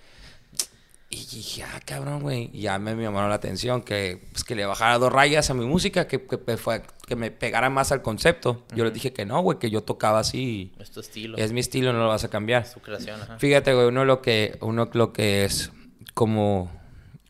Y 1.11 1.25
dije, 1.25 1.63
ah, 1.63 1.81
cabrón, 1.87 2.21
güey. 2.21 2.51
Y 2.53 2.63
ya 2.63 2.79
me, 2.79 2.95
me 2.95 3.05
llamó 3.05 3.27
la 3.27 3.35
atención 3.35 3.81
que, 3.81 4.29
pues, 4.31 4.45
que 4.45 4.55
le 4.55 4.67
bajara 4.67 4.99
dos 4.99 5.11
rayas 5.11 5.49
a 5.49 5.55
mi 5.55 5.65
música, 5.65 6.07
que, 6.07 6.27
que, 6.27 6.39
que 7.07 7.17
me 7.17 7.31
pegara 7.31 7.71
más 7.71 7.93
al 7.93 8.03
concepto. 8.03 8.67
Yo 8.75 8.85
les 8.85 8.93
dije 8.93 9.15
que 9.15 9.25
no, 9.25 9.41
güey, 9.41 9.59
que 9.59 9.71
yo 9.71 9.83
tocaba 9.83 10.19
así. 10.19 10.75
Es 10.79 10.91
tu 10.91 11.01
estilo. 11.01 11.39
Es 11.39 11.53
mi 11.53 11.61
estilo, 11.61 11.95
no 11.95 12.01
lo 12.01 12.09
vas 12.09 12.25
a 12.25 12.29
cambiar. 12.29 12.67
su 12.67 12.81
creación, 12.81 13.23
ajá. 13.23 13.39
Fíjate, 13.39 13.73
güey, 13.73 13.87
uno 13.87 14.05
lo 14.05 14.21
que, 14.21 14.59
uno 14.61 14.91
lo 14.93 15.15
que 15.15 15.47
es 15.47 15.73
como, 16.13 16.71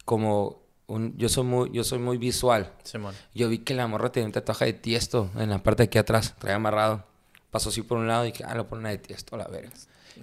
como, 0.04 0.60
un, 0.88 1.16
yo 1.16 1.28
soy 1.28 1.44
muy, 1.44 1.70
yo 1.72 1.84
soy 1.84 2.00
muy 2.00 2.18
visual. 2.18 2.72
Simón. 2.82 3.14
Yo 3.32 3.48
vi 3.48 3.58
que 3.58 3.74
la 3.74 3.86
morra 3.86 4.10
tenía 4.10 4.26
un 4.26 4.32
tatuaje 4.32 4.64
de 4.64 4.72
tiesto 4.72 5.30
en 5.36 5.50
la 5.50 5.62
parte 5.62 5.84
de 5.84 5.86
aquí 5.86 5.98
atrás, 5.98 6.34
traía 6.40 6.56
amarrado. 6.56 7.04
Pasó 7.52 7.68
así 7.68 7.82
por 7.82 7.98
un 7.98 8.08
lado 8.08 8.24
y 8.26 8.32
dije, 8.32 8.42
ah, 8.44 8.56
lo 8.56 8.68
pone 8.68 8.80
una 8.80 8.90
de 8.90 8.98
tiesto, 8.98 9.36
la 9.36 9.46
verga. 9.46 9.70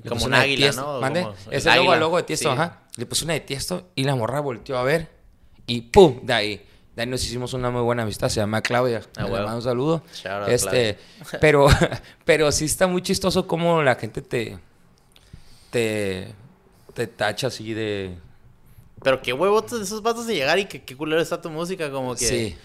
Le 0.03 0.09
Como 0.09 0.25
un 0.25 0.33
águila. 0.33 0.71
¿no? 0.73 0.99
¿Mande? 1.01 1.21
Como 1.23 1.35
Ese 1.51 1.69
logo, 1.69 1.79
águila. 1.79 1.93
el 1.95 1.99
logo 1.99 2.17
de 2.17 2.23
tiesto, 2.23 2.49
Sí. 2.49 2.53
ajá. 2.53 2.81
Le 2.97 3.05
puse 3.05 3.25
una 3.25 3.33
de 3.33 3.39
tiesto 3.41 3.89
y 3.95 4.03
la 4.03 4.15
morra 4.15 4.39
volteó 4.39 4.77
a 4.77 4.83
ver 4.83 5.09
y 5.67 5.81
¡pum! 5.81 6.19
De 6.23 6.33
ahí. 6.33 6.65
De 6.95 7.01
ahí 7.01 7.07
nos 7.09 7.23
hicimos 7.25 7.53
una 7.53 7.69
muy 7.71 7.81
buena 7.81 8.03
amistad, 8.03 8.29
se 8.29 8.39
llama 8.39 8.61
Claudia. 8.61 9.01
Ah, 9.17 9.23
Le 9.23 9.31
mando 9.31 9.55
un 9.57 9.61
saludo. 9.61 10.03
Shout 10.13 10.43
out, 10.43 10.49
este, 10.49 10.97
pero, 11.41 11.67
pero 12.25 12.51
sí 12.51 12.65
está 12.65 12.87
muy 12.87 13.01
chistoso 13.01 13.47
cómo 13.47 13.81
la 13.83 13.95
gente 13.95 14.21
te, 14.21 14.57
te, 15.71 16.33
te 16.93 17.07
tacha 17.07 17.47
así 17.47 17.73
de... 17.73 18.15
Pero 19.03 19.21
qué 19.21 19.33
huevotes 19.33 19.77
de 19.79 19.83
esos 19.83 20.01
vatos 20.01 20.25
de 20.25 20.35
llegar 20.35 20.57
y 20.57 20.65
que 20.65 20.83
qué 20.83 20.95
culero 20.95 21.21
está 21.21 21.41
tu 21.41 21.49
música, 21.49 21.91
como 21.91 22.15
que... 22.15 22.25
Sí. 22.25 22.57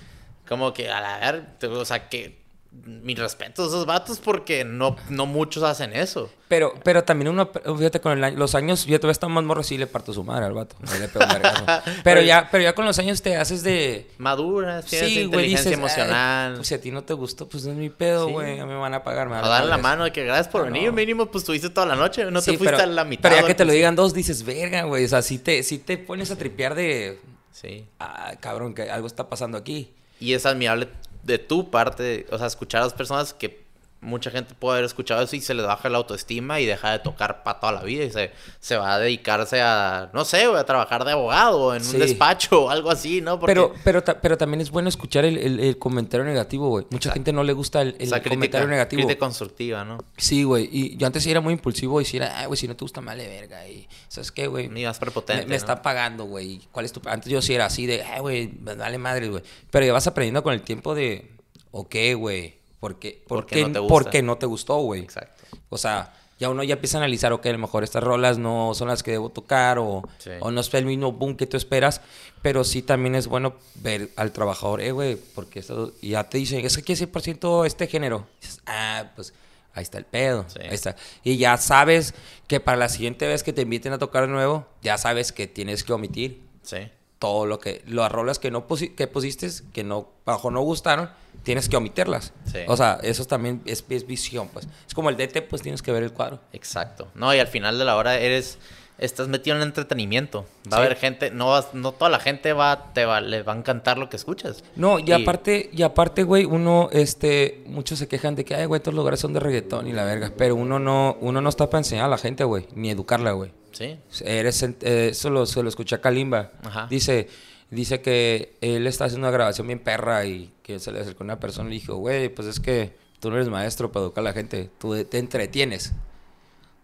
Como 0.48 0.72
que, 0.72 0.88
a 0.90 1.00
la 1.00 1.18
ver, 1.32 1.68
o 1.72 1.84
sea, 1.84 2.08
que... 2.08 2.39
Mi 2.72 3.16
respeto 3.16 3.64
a 3.64 3.66
esos 3.66 3.84
vatos 3.84 4.20
porque 4.20 4.64
no, 4.64 4.94
no 5.08 5.26
muchos 5.26 5.64
hacen 5.64 5.92
eso. 5.92 6.30
Pero, 6.46 6.72
pero 6.84 7.02
también 7.02 7.28
uno, 7.28 7.50
fíjate, 7.76 8.00
con 8.00 8.22
el 8.22 8.36
los 8.36 8.54
años, 8.54 8.86
yo 8.86 9.00
todavía 9.00 9.10
está 9.12 9.26
más 9.26 9.42
morro, 9.42 9.64
sí 9.64 9.76
le 9.76 9.88
parto 9.88 10.12
su 10.12 10.22
madre 10.22 10.44
al 10.46 10.52
vato. 10.52 10.76
le 11.00 11.08
pego 11.08 11.24
pero, 12.04 12.20
ya, 12.20 12.48
pero 12.48 12.62
ya 12.62 12.72
con 12.72 12.84
los 12.84 12.96
años 13.00 13.20
te 13.22 13.36
haces 13.36 13.64
de... 13.64 14.08
Maduras, 14.18 14.86
tienes 14.86 15.08
Sí, 15.08 15.14
güey, 15.14 15.24
inteligencia 15.24 15.70
dices, 15.72 15.78
emocional. 15.78 16.50
"Ay, 16.52 16.56
pues 16.58 16.68
si 16.68 16.74
a 16.74 16.80
ti 16.80 16.92
no 16.92 17.02
te 17.02 17.12
gustó, 17.12 17.48
pues 17.48 17.64
no 17.64 17.72
es 17.72 17.76
mi 17.76 17.90
pedo, 17.90 18.26
Sí. 18.28 18.32
güey. 18.32 18.60
A 18.60 18.64
mí 18.66 18.72
me 18.72 18.78
van 18.78 18.94
a 18.94 19.02
pagar, 19.02 19.28
me 19.28 19.34
van 19.34 19.44
a 19.44 19.48
darle 19.48 19.68
la 19.70 19.78
mano 19.78 20.04
de 20.04 20.12
que 20.12 20.24
gracias 20.24 20.46
por 20.46 20.60
Ah, 20.60 20.64
venir, 20.66 20.92
mínimo, 20.92 21.26
pues 21.26 21.42
tuviste 21.42 21.70
toda 21.70 21.86
la 21.88 21.96
noche, 21.96 22.30
no 22.30 22.40
Sí, 22.40 22.52
te 22.52 22.58
fuiste 22.58 22.76
pero, 22.76 22.88
a 22.88 22.94
la 22.94 23.04
mitad. 23.04 23.28
Pero 23.28 23.42
ya 23.42 23.46
que 23.48 23.54
te 23.56 23.64
lo 23.64 23.72
digan 23.72 23.96
dos, 23.96 24.14
dices, 24.14 24.44
verga, 24.44 24.84
güey. 24.84 25.04
O 25.04 25.08
sea, 25.08 25.22
sí 25.22 25.38
te, 25.38 25.64
sí 25.64 25.78
te 25.78 25.98
pones 25.98 26.30
a 26.30 26.36
tripear 26.36 26.76
de... 26.76 27.18
Sí. 27.50 27.84
Ah, 27.98 28.34
cabrón, 28.38 28.74
que 28.74 28.88
algo 28.90 29.08
está 29.08 29.28
pasando 29.28 29.58
aquí. 29.58 29.92
Y 30.20 30.34
es 30.34 30.46
admirable 30.46 30.88
de 31.22 31.38
tu 31.38 31.70
parte, 31.70 32.26
o 32.30 32.38
sea, 32.38 32.46
escuchar 32.46 32.82
a 32.82 32.84
las 32.84 32.94
personas 32.94 33.34
que 33.34 33.69
mucha 34.02 34.30
gente 34.30 34.54
puede 34.54 34.76
haber 34.78 34.84
escuchado 34.86 35.22
eso 35.22 35.36
y 35.36 35.40
se 35.40 35.52
les 35.54 35.66
baja 35.66 35.88
la 35.90 35.98
autoestima 35.98 36.58
y 36.58 36.66
deja 36.66 36.92
de 36.92 36.98
tocar 37.00 37.42
para 37.42 37.60
toda 37.60 37.72
la 37.72 37.82
vida 37.82 38.04
y 38.04 38.10
se, 38.10 38.30
se 38.58 38.76
va 38.76 38.94
a 38.94 38.98
dedicarse 38.98 39.60
a, 39.60 40.10
no 40.14 40.24
sé, 40.24 40.44
a 40.44 40.64
trabajar 40.64 41.04
de 41.04 41.12
abogado 41.12 41.74
en 41.74 41.84
Sí. 41.84 41.96
un 41.96 42.00
despacho 42.00 42.64
o 42.64 42.70
algo 42.70 42.90
así, 42.90 43.20
¿no? 43.20 43.38
Porque 43.38 43.50
Pero, 43.52 43.74
pero, 43.84 44.02
ta- 44.02 44.20
pero 44.20 44.38
también 44.38 44.60
es 44.62 44.70
bueno 44.70 44.88
escuchar 44.88 45.24
el, 45.24 45.36
el- 45.36 45.60
el 45.60 45.78
comentario 45.78 46.24
negativo, 46.24 46.68
güey. 46.70 46.84
Mucha 46.84 46.96
Exacto. 47.10 47.14
gente 47.14 47.32
no 47.34 47.44
le 47.44 47.52
gusta 47.52 47.82
el, 47.82 47.96
el 47.98 48.10
comentario 48.22 48.66
negativo. 48.68 49.02
crítica 49.02 49.18
constructiva, 49.18 49.84
¿no? 49.84 49.98
Sí, 50.16 50.44
güey. 50.44 50.68
Y 50.72 50.96
yo 50.96 51.06
antes 51.06 51.22
sí 51.22 51.30
era 51.30 51.40
muy 51.40 51.52
impulsivo 51.52 52.00
y 52.00 52.04
sí 52.06 52.16
era, 52.16 52.38
ay, 52.38 52.46
güey, 52.46 52.56
si 52.56 52.66
no 52.68 52.74
te 52.76 52.84
gusta, 52.84 53.00
mal 53.02 53.18
de 53.18 53.28
verga. 53.28 53.68
Y, 53.68 53.86
¿sabes 54.08 54.32
qué, 54.32 54.46
güey? 54.46 54.68
Ni 54.68 54.84
Me, 54.84 54.92
prepotente, 54.94 55.42
me 55.44 55.50
¿no? 55.50 55.54
está 55.56 55.82
pagando, 55.82 56.24
güey. 56.24 56.60
¿Cuál 56.72 56.86
es 56.86 56.92
tu...? 56.92 57.00
Antes 57.06 57.30
yo 57.30 57.42
sí 57.42 57.54
era 57.54 57.66
así 57.66 57.84
de, 57.86 58.02
ay, 58.02 58.20
güey, 58.20 58.48
me 58.62 58.74
vale 58.74 58.96
madre, 58.98 59.28
güey. 59.28 59.42
Pero 59.70 59.84
ya 59.84 59.92
vas 59.92 60.06
aprendiendo 60.06 60.42
con 60.42 60.54
el 60.54 60.62
tiempo 60.62 60.94
de, 60.94 61.30
ok, 61.70 61.94
güey. 62.16 62.59
¿Por 62.80 62.98
qué, 62.98 63.22
por 63.28 63.40
Porque 63.40 63.56
qué- 63.56 63.62
no 63.66 63.72
te 63.72 63.78
gusta. 63.78 63.92
por 63.94 64.10
qué 64.10 64.22
no 64.22 64.38
te 64.38 64.46
gustó, 64.46 64.76
güey? 64.78 65.02
Exacto. 65.02 65.44
O 65.68 65.76
sea, 65.78 66.14
ya 66.38 66.48
uno 66.48 66.62
ya 66.64 66.74
empieza 66.74 66.96
a 66.96 67.00
analizar, 67.00 67.32
ok, 67.34 67.44
a 67.46 67.52
lo 67.52 67.58
mejor 67.58 67.84
estas 67.84 68.02
rolas 68.02 68.38
no 68.38 68.72
son 68.74 68.88
las 68.88 69.02
que 69.02 69.10
debo 69.10 69.28
tocar 69.28 69.78
o, 69.78 70.02
Sí. 70.18 70.30
o 70.40 70.50
no 70.50 70.62
es 70.62 70.72
el 70.72 70.86
mismo 70.86 71.12
boom 71.12 71.36
que 71.36 71.46
tú 71.46 71.58
esperas, 71.58 72.00
pero 72.40 72.64
sí 72.64 72.80
también 72.80 73.14
es 73.14 73.26
bueno 73.26 73.54
ver 73.74 74.08
al 74.16 74.32
trabajador, 74.32 74.80
eh, 74.80 74.92
güey, 74.92 75.16
porque 75.34 75.58
esto, 75.58 75.92
y 76.00 76.10
ya 76.10 76.24
te 76.24 76.38
dicen, 76.38 76.64
es 76.64 76.74
que 76.76 76.80
aquí 76.80 76.92
es 76.94 76.98
100% 76.98 77.66
este 77.66 77.86
género. 77.86 78.26
Y 78.40 78.46
dices, 78.46 78.62
ah, 78.64 79.10
pues 79.14 79.34
ahí 79.74 79.82
está 79.82 79.98
el 79.98 80.06
pedo, 80.06 80.46
Sí. 80.48 80.60
ahí 80.62 80.70
está. 80.74 80.96
Y 81.22 81.36
ya 81.36 81.58
sabes 81.58 82.14
que 82.48 82.58
para 82.60 82.78
la 82.78 82.88
siguiente 82.88 83.26
vez 83.28 83.42
que 83.42 83.52
te 83.52 83.60
inviten 83.60 83.92
a 83.92 83.98
tocar 83.98 84.22
de 84.22 84.32
nuevo, 84.32 84.66
ya 84.80 84.96
sabes 84.96 85.32
que 85.32 85.46
tienes 85.46 85.84
que 85.84 85.92
omitir 85.92 86.40
Sí. 86.62 86.78
Todo 87.20 87.46
lo 87.46 87.60
que, 87.60 87.82
las 87.86 88.10
rolas 88.10 88.40
que 88.40 88.50
no 88.50 88.66
pusi- 88.66 88.94
que 88.96 89.06
pusiste, 89.06 89.48
que 89.72 89.84
no, 89.84 90.08
bajo 90.26 90.50
no 90.50 90.62
gustaron, 90.62 91.10
tienes 91.44 91.68
que 91.68 91.76
omitirlas. 91.76 92.32
Sí. 92.50 92.60
O 92.66 92.76
sea, 92.76 92.98
eso 93.02 93.24
también 93.26 93.62
es, 93.66 93.84
es 93.88 94.06
visión, 94.06 94.48
pues. 94.48 94.66
Es 94.88 94.94
como 94.94 95.10
el 95.10 95.16
DT, 95.16 95.42
pues 95.42 95.62
tienes 95.62 95.82
que 95.82 95.92
ver 95.92 96.02
el 96.02 96.12
cuadro. 96.12 96.40
Exacto. 96.52 97.08
No, 97.14 97.32
y 97.32 97.38
al 97.38 97.46
final 97.46 97.78
de 97.78 97.84
la 97.84 97.96
hora 97.96 98.18
eres 98.18 98.58
estás 98.96 99.28
metido 99.28 99.56
en 99.56 99.62
el 99.62 99.68
entretenimiento. 99.68 100.46
Va 100.70 100.78
a 100.78 100.80
haber 100.80 100.96
gente, 100.96 101.30
no 101.30 101.58
no 101.74 101.92
toda 101.92 102.10
la 102.10 102.20
gente 102.20 102.52
va 102.52 102.92
te 102.94 103.04
va 103.06 103.20
le 103.20 103.42
va 103.42 103.52
a 103.54 103.56
encantar 103.56 103.96
lo 103.98 104.08
que 104.10 104.16
escuchas. 104.16 104.62
No, 104.76 104.98
y, 104.98 105.12
aparte, 105.12 105.70
y 105.72 105.82
aparte, 105.82 106.22
güey, 106.22 106.44
uno, 106.46 106.88
este, 106.92 107.62
muchos 107.66 107.98
se 107.98 108.08
quejan 108.08 108.34
de 108.34 108.44
que, 108.44 108.54
ay, 108.54 108.64
güey, 108.66 108.80
los 108.84 108.94
lugares 108.94 109.20
son 109.20 109.32
de 109.34 109.40
reggaetón 109.40 109.86
y 109.88 109.92
la 109.92 110.04
verga. 110.04 110.32
Pero 110.36 110.54
uno 110.54 110.78
no, 110.78 111.16
uno 111.20 111.40
no 111.40 111.48
está 111.50 111.68
para 111.68 111.80
enseñar 111.80 112.06
a 112.06 112.08
la 112.08 112.18
gente, 112.18 112.44
güey, 112.44 112.66
ni 112.74 112.90
educarla, 112.90 113.32
güey. 113.32 113.52
Sí. 113.72 113.98
Eres, 114.24 114.62
eh, 114.62 115.08
eso 115.10 115.30
lo, 115.30 115.46
se 115.46 115.62
lo 115.62 115.68
escuché 115.68 115.96
a 115.96 116.00
Kalimba. 116.00 116.52
Ajá. 116.64 116.86
Dice, 116.90 117.28
dice 117.70 118.00
que 118.00 118.56
él 118.60 118.86
está 118.86 119.04
haciendo 119.06 119.26
una 119.28 119.32
grabación 119.32 119.66
bien 119.66 119.78
perra 119.78 120.24
y 120.26 120.52
que 120.62 120.78
se 120.78 120.92
le 120.92 121.00
acercó 121.00 121.24
una 121.24 121.38
persona 121.40 121.68
y 121.68 121.74
le 121.74 121.80
dijo, 121.80 121.96
güey, 121.96 122.28
pues 122.28 122.48
es 122.48 122.60
que 122.60 122.94
tú 123.20 123.30
no 123.30 123.36
eres 123.36 123.48
maestro 123.48 123.92
para 123.92 124.04
educar 124.06 124.22
a 124.22 124.24
la 124.24 124.32
gente, 124.32 124.70
tú 124.78 125.04
te 125.04 125.18
entretienes. 125.18 125.92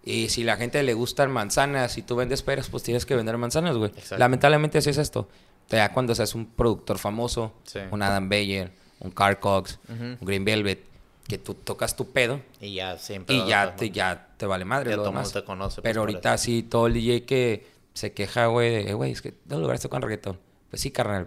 Y 0.04 0.28
si 0.28 0.44
la 0.44 0.56
gente 0.56 0.82
le 0.84 0.94
gustan 0.94 1.32
manzanas 1.32 1.98
y 1.98 2.02
tú 2.02 2.14
vendes 2.14 2.42
peras, 2.42 2.68
pues 2.68 2.82
tienes 2.84 3.04
que 3.04 3.16
vender 3.16 3.36
manzanas, 3.38 3.76
güey. 3.76 3.90
Lamentablemente 4.16 4.78
así 4.78 4.90
es 4.90 4.98
esto. 4.98 5.28
Ya 5.68 5.92
cuando 5.92 6.14
seas 6.14 6.34
un 6.36 6.46
productor 6.46 6.98
famoso, 6.98 7.52
Sí. 7.64 7.80
un 7.90 8.00
Adam 8.02 8.28
Beyer, 8.28 8.72
un 9.00 9.10
Carl 9.10 9.40
Cox, 9.40 9.80
un 9.88 10.16
Green 10.20 10.44
Velvet, 10.44 10.84
que 11.28 11.38
tú 11.38 11.54
tocas 11.54 11.96
tu 11.96 12.10
pedo 12.10 12.40
Y 12.60 12.74
ya 12.74 12.98
siempre. 12.98 13.34
y 13.34 13.46
ya 13.46 13.74
te, 13.76 13.90
ya 13.90 14.28
te 14.36 14.46
vale 14.46 14.64
madre 14.64 14.90
Ya 14.90 14.96
lo 14.96 15.02
todo 15.02 15.10
el 15.10 15.14
demás. 15.16 15.26
mundo 15.28 15.40
te 15.40 15.46
conoce, 15.46 15.74
pues, 15.82 15.82
Pero 15.82 16.00
ahorita 16.00 16.38
sí, 16.38 16.62
todo 16.62 16.86
el 16.86 16.94
DJ 16.94 17.24
que 17.24 17.66
se 17.94 18.12
queja, 18.12 18.46
güey, 18.46 18.70
de, 18.70 18.90
"Eh, 18.90 18.94
güey, 18.94 19.12
es 19.12 19.22
que 19.22 19.34
los 19.48 19.60
lugares 19.60 19.80
tocan 19.82 20.02
reggaetón. 20.02 20.38
Pues 20.70 20.82
sí, 20.82 20.90
carnal. 20.90 21.26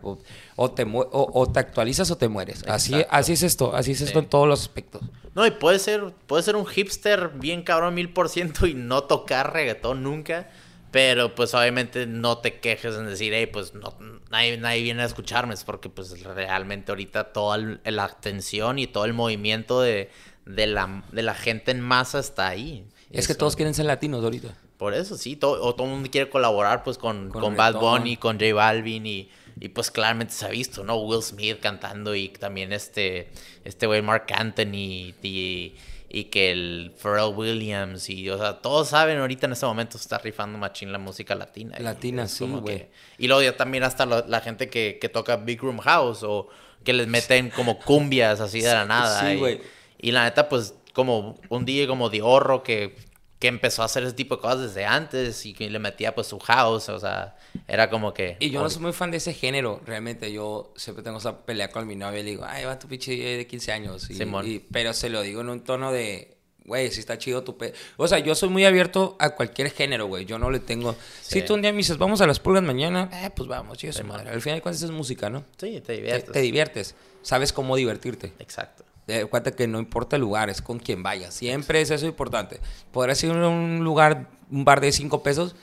O, 0.56 0.72
te, 0.72 0.84
o, 0.84 1.08
o 1.12 1.48
te 1.52 1.60
actualizas 1.60 2.12
o 2.12 2.18
te 2.18 2.28
mueres. 2.28 2.64
Así, 2.68 2.94
Exacto. 2.94 3.16
así 3.16 3.34
es 3.34 3.44
esto. 3.44 3.76
Así 3.76 3.92
es 3.94 4.02
esto 4.02 4.20
en 4.20 4.26
todos 4.26 4.48
los 4.48 4.62
aspectos. 4.62 5.02
No, 5.34 5.46
y 5.48 5.52
puede 5.52 5.80
ser, 5.80 6.14
puede 6.28 6.44
ser 6.44 6.56
un 6.58 6.66
hipster 6.66 7.30
bien 7.36 7.64
cabrón 7.64 7.94
mil 7.96 8.12
por 8.12 8.28
ciento 8.30 8.68
y 8.68 8.74
no 8.74 9.04
tocar 9.06 9.54
reggaetón 9.54 10.04
nunca. 10.04 10.50
Pero 10.92 11.36
pues 11.36 11.54
obviamente 11.54 12.08
no 12.08 12.40
te 12.40 12.60
quejes 12.60 12.96
en 12.96 13.06
decir, 13.06 13.34
hey, 13.34 13.46
pues 13.46 13.74
no, 13.74 13.96
nadie, 14.32 14.58
nadie 14.58 14.82
viene 14.82 15.04
a 15.04 15.06
escucharme. 15.06 15.54
Es 15.54 15.64
porque 15.64 15.90
pues 15.90 16.24
realmente 16.24 16.92
ahorita 16.92 17.32
toda 17.32 17.58
la 17.84 18.04
atención 18.06 18.80
y 18.80 18.88
todo 18.88 19.06
el 19.06 19.14
movimiento 19.14 19.82
de, 19.82 20.10
de, 20.46 20.68
la, 20.68 21.04
de 21.12 21.22
la 21.22 21.36
gente 21.36 21.72
en 21.72 21.82
masa 21.82 22.20
está 22.20 22.48
ahí. 22.48 22.86
Es 23.12 23.28
que 23.28 23.36
todos 23.36 23.56
quieren 23.56 23.74
ser 23.74 23.86
latinos 23.86 24.24
ahorita. 24.24 24.56
Por 24.78 24.94
eso, 24.94 25.18
sí. 25.18 25.36
Todo, 25.36 25.62
o 25.64 25.76
todo 25.76 25.88
el 25.88 25.94
mundo 25.94 26.10
quiere 26.10 26.30
colaborar 26.30 26.84
pues 26.84 26.98
con, 26.98 27.30
Con 27.30 27.42
con, 27.42 27.56
Bad. 27.56 27.76
Bunny, 27.76 28.18
con 28.18 28.40
J 28.40 28.54
Balvin 28.54 29.06
y, 29.06 29.30
y 29.60 29.70
pues 29.70 29.92
claramente 29.92 30.34
se 30.34 30.46
ha 30.46 30.50
visto, 30.50 30.84
¿no? 30.84 30.96
Will 30.96 31.22
Smith 31.22 31.60
cantando 31.60 32.16
y 32.16 32.30
también 32.30 32.72
este 32.72 33.30
este 33.64 33.88
güey 33.88 34.02
Mark 34.02 34.26
Anthony 34.34 35.14
y, 35.22 35.76
y 36.12 36.26
que 36.26 36.52
el 36.52 36.92
Pharrell 36.98 37.34
Williams 37.36 38.10
y 38.10 38.30
o 38.30 38.38
sea, 38.38 38.62
todos 38.62 38.90
saben 38.90 39.20
ahorita 39.20 39.46
en 39.46 39.54
este 39.54 39.66
momento 39.68 39.98
está 39.98 40.18
rifando 40.18 40.58
machín 40.58 40.92
la 40.92 40.98
música 40.98 41.36
latina. 41.36 41.76
y 41.80 41.84
Latina, 41.84 42.28
sí, 42.28 42.46
güey. 42.46 42.88
Y 43.20 43.28
luego 43.28 43.44
ya 43.44 43.56
también 43.56 43.84
hasta 43.84 44.06
lo- 44.08 44.26
la 44.28 44.42
gente 44.42 44.70
que, 44.70 44.98
que 45.00 45.08
toca 45.10 45.38
Big 45.38 45.62
Room 45.62 45.78
House 45.80 46.24
o 46.24 46.48
que 46.84 46.94
les 46.94 47.08
meten 47.08 47.50
como 47.52 47.78
cumbias 47.80 48.40
así 48.40 48.62
de 48.62 48.74
la 48.74 48.86
nada. 48.86 49.22
sí, 49.22 49.34
y- 49.34 49.38
güey. 49.38 49.62
y 50.00 50.12
la 50.12 50.24
neta, 50.24 50.50
pues, 50.50 50.74
como 50.94 51.40
un 51.50 51.66
DJ 51.66 51.86
como 51.88 52.10
Diorro 52.10 52.64
que, 52.64 52.96
que 53.40 53.48
empezó 53.48 53.82
a 53.82 53.86
hacer 53.86 54.04
ese 54.04 54.12
tipo 54.14 54.36
de 54.36 54.42
cosas 54.42 54.60
desde 54.62 54.86
antes 54.86 55.46
y 55.46 55.54
que 55.54 55.70
le 55.70 55.80
metía 55.80 56.14
pues 56.14 56.28
su 56.28 56.40
house, 56.40 56.90
o 56.90 57.00
sea, 57.00 57.38
era 57.70 57.90
como 57.90 58.14
que... 58.14 58.36
Y 58.42 58.50
yo 58.50 58.62
no 58.62 58.70
soy 58.70 58.82
muy 58.82 58.92
fan 58.92 59.12
de 59.12 59.18
ese 59.18 59.34
género, 59.34 59.82
realmente. 59.86 60.30
Yo 60.34 60.74
siempre 60.76 61.04
tengo 61.06 61.20
esa 61.20 61.46
pelea 61.46 61.70
con 61.72 61.88
mi 61.88 61.96
novia 61.96 62.20
y 62.20 62.24
le 62.24 62.30
digo, 62.32 62.44
ay, 62.46 62.66
va 62.66 62.78
tu 62.78 62.88
pinche 62.90 63.16
de 63.16 63.48
15 63.48 63.72
años. 63.72 64.10
Y, 64.10 64.16
Simón. 64.16 64.46
y- 64.46 64.60
pero 64.60 64.92
se 64.94 65.10
lo 65.10 65.22
digo 65.22 65.40
en 65.40 65.48
un 65.50 65.62
tono 65.64 65.94
de, 65.94 66.36
güey, 66.66 66.92
si 66.92 67.00
está 67.00 67.18
chido 67.18 67.42
tu 67.46 67.58
pe... 67.58 67.74
O 67.96 68.10
sea, 68.10 68.20
yo 68.20 68.36
soy 68.36 68.50
muy 68.50 68.66
abierto 68.66 69.16
a 69.20 69.30
cualquier 69.36 69.72
género, 69.72 70.08
güey. 70.08 70.26
Yo 70.26 70.38
no 70.38 70.52
le 70.52 70.60
tengo... 70.60 70.92
Sí. 71.22 71.40
Si 71.40 71.42
tú 71.44 71.54
un 71.54 71.62
día 71.62 71.72
me 71.72 71.78
dices, 71.78 71.98
vamos 71.98 72.20
a 72.20 72.28
las 72.28 72.42
pulgas 72.42 72.62
mañana, 72.64 73.10
eh, 73.14 73.30
pues 73.34 73.48
vamos, 73.48 73.78
madre. 74.04 74.32
Al 74.32 74.42
final 74.42 74.58
de 74.58 74.62
cuentas 74.62 74.84
es 74.84 74.92
música, 74.92 75.30
¿no? 75.30 75.46
Sí, 75.58 75.76
te 75.76 75.82
Te, 75.82 75.94
diviertes. 75.94 76.32
te 76.34 76.42
diviertes. 76.42 76.96
Sabes 77.22 77.54
cómo 77.54 77.78
divertirte. 77.78 78.34
Exacto. 78.40 78.84
Das 79.18 79.26
cuenta 79.30 79.52
que 79.52 79.68
no 79.68 79.80
importa 79.80 80.16
el 80.16 80.22
lugar, 80.22 80.50
es 80.50 80.62
con 80.62 80.80
quien 80.80 81.02
vayas. 81.04 81.34
Siempre 81.34 81.82
es 81.82 81.90
eso 81.92 82.06
importante. 82.06 82.60
Podrás 82.92 83.24
ir 83.24 83.32
a 83.32 83.48
un 83.48 83.84
lugar, 83.84 84.28
un 84.52 84.64
bar 84.66 84.80
de 84.82 84.92
cinco 84.92 85.24
pesos, 85.24 85.56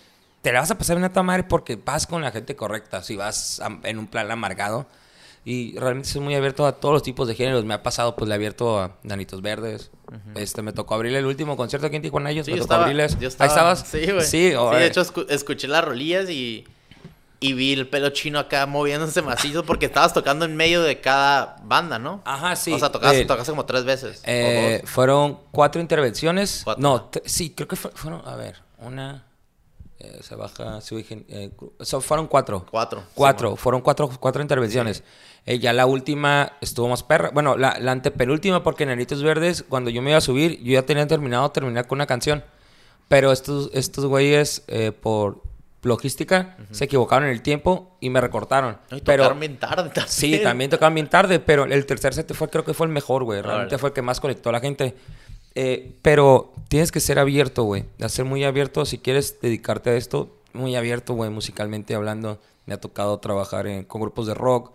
te 0.42 0.52
la 0.52 0.60
vas 0.60 0.70
a 0.70 0.78
pasar 0.78 0.96
una 0.96 1.10
toda 1.10 1.22
madre 1.22 1.42
porque 1.44 1.76
vas 1.76 2.06
con 2.06 2.22
la 2.22 2.30
gente 2.30 2.54
correcta, 2.56 3.02
si 3.02 3.16
vas 3.16 3.60
a- 3.60 3.78
en 3.88 3.98
un 3.98 4.06
plan 4.06 4.30
amargado. 4.30 4.86
Y 5.44 5.78
realmente 5.78 6.08
soy 6.08 6.20
muy 6.22 6.34
abierto 6.34 6.66
a 6.66 6.72
todos 6.80 6.92
los 6.92 7.02
tipos 7.04 7.28
de 7.28 7.36
géneros. 7.36 7.64
Me 7.64 7.72
ha 7.74 7.82
pasado, 7.84 8.16
pues 8.16 8.28
le 8.28 8.34
he 8.34 8.36
abierto 8.36 8.80
a 8.80 8.96
Danitos 9.04 9.42
Verdes. 9.42 9.92
Este, 10.34 10.60
me 10.62 10.72
tocó 10.72 10.94
abrir 10.96 11.14
el 11.14 11.24
último 11.24 11.56
concierto 11.56 11.86
aquí 11.86 11.94
en 11.96 12.02
Tijuana. 12.02 12.30
Ellos 12.32 12.46
Sí, 12.46 12.52
me 12.52 12.58
yo 12.58 12.64
tocó 12.64 12.74
estaba, 12.74 12.82
abrirles. 12.84 13.16
yo 13.20 13.28
estaba- 13.28 13.44
Ahí 13.48 13.54
estabas. 13.56 13.86
Sí, 13.88 14.10
güey. 14.10 14.24
Sí, 14.26 14.54
órale. 14.54 14.82
de 14.82 14.88
hecho 14.90 15.02
escu- 15.02 15.26
escuché 15.28 15.68
las 15.68 15.84
rolillas 15.84 16.28
y, 16.30 16.64
y 17.40 17.52
vi 17.52 17.72
el 17.74 17.88
pelo 17.88 18.10
chino 18.10 18.38
acá 18.38 18.64
moviéndose 18.66 19.20
macizo 19.22 19.64
porque 19.64 19.86
estabas 19.86 20.12
tocando 20.14 20.44
en 20.44 20.56
medio 20.56 20.82
de 20.82 21.00
cada 21.00 21.56
banda, 21.64 21.98
¿no? 21.98 22.22
Ajá, 22.24 22.56
sí. 22.56 22.72
O 22.72 22.78
sea, 22.78 22.90
tocaste, 22.90 23.20
Eh, 23.20 23.24
tocaste 23.26 23.52
como 23.52 23.66
tres 23.66 23.84
veces. 23.84 24.22
Eh, 24.24 24.82
fueron 24.86 25.38
cuatro 25.52 25.80
intervenciones. 25.80 26.62
Cuatro. 26.64 26.82
No, 26.82 27.10
sí, 27.24 27.50
creo 27.54 27.68
que 27.68 27.76
fue- 27.76 27.90
fueron, 27.94 28.22
a 28.26 28.36
ver, 28.36 28.56
una, 28.78 29.26
eh, 29.98 30.20
se 30.22 30.34
baja, 30.34 30.80
cu- 31.56 31.72
so, 31.80 32.00
fueron 32.00 32.26
cuatro. 32.26 32.66
Cuatro. 32.70 33.02
Cuatro, 33.14 33.50
Sí, 33.52 33.56
fueron 33.58 33.80
cuatro, 33.82 34.08
cuatro 34.18 34.40
intervenciones. 34.42 35.02
Eh, 35.44 35.58
ya 35.58 35.72
la 35.72 35.86
última 35.86 36.52
estuvo 36.60 36.88
más 36.88 37.02
perra. 37.02 37.30
Bueno, 37.32 37.56
la, 37.56 37.76
la 37.80 37.92
antepenúltima, 37.92 38.62
porque 38.62 38.82
en 38.82 38.88
Nanitos 38.88 39.22
Verdes, 39.22 39.64
cuando 39.68 39.90
yo 39.90 40.02
me 40.02 40.10
iba 40.10 40.18
a 40.18 40.22
subir, 40.22 40.60
yo 40.62 40.72
ya 40.72 40.82
tenía 40.82 41.06
terminado 41.06 41.50
terminar 41.50 41.86
con 41.86 41.98
una 41.98 42.06
canción. 42.06 42.42
Pero 43.08 43.30
estos, 43.30 43.70
estos 43.72 44.06
güeyes, 44.06 44.64
eh, 44.66 44.90
por 44.90 45.42
logística, 45.82 46.56
se 46.72 46.84
equivocaron 46.84 47.28
en 47.28 47.32
el 47.34 47.42
tiempo 47.42 47.96
y 48.00 48.10
me 48.10 48.20
recortaron. 48.20 48.78
No, 48.90 48.96
y 48.96 49.00
pero 49.02 49.22
tocaron 49.24 49.40
bien 49.40 49.56
tarde 49.58 49.84
también. 49.90 50.06
Sí, 50.08 50.38
también 50.42 50.70
tocaban 50.70 50.94
bien 50.94 51.08
tarde, 51.08 51.38
pero 51.38 51.64
el 51.64 51.86
tercer 51.86 52.12
set 52.14 52.32
fue, 52.34 52.48
creo 52.48 52.64
que 52.64 52.74
fue 52.74 52.86
el 52.86 52.92
mejor, 52.92 53.24
güey. 53.24 53.40
Realmente 53.42 53.74
Órale. 53.74 53.78
fue 53.78 53.88
el 53.90 53.94
que 53.94 54.02
más 54.02 54.20
conectó 54.20 54.48
a 54.48 54.52
la 54.52 54.60
gente. 54.60 54.94
Eh, 55.54 55.96
pero 56.02 56.52
tienes 56.68 56.92
que 56.92 57.00
ser 57.00 57.18
abierto, 57.18 57.62
güey. 57.62 57.84
Ser 58.08 58.24
muy 58.24 58.44
abierto 58.44 58.84
si 58.84 58.98
quieres 58.98 59.40
dedicarte 59.40 59.90
a 59.90 59.94
esto. 59.94 60.36
Muy 60.52 60.74
abierto, 60.76 61.14
güey, 61.14 61.30
musicalmente 61.30 61.94
hablando. 61.94 62.40
Me 62.66 62.74
ha 62.74 62.80
tocado 62.80 63.18
trabajar 63.20 63.66
en- 63.66 63.84
con 63.84 64.00
grupos 64.00 64.26
de 64.26 64.34
rock, 64.34 64.72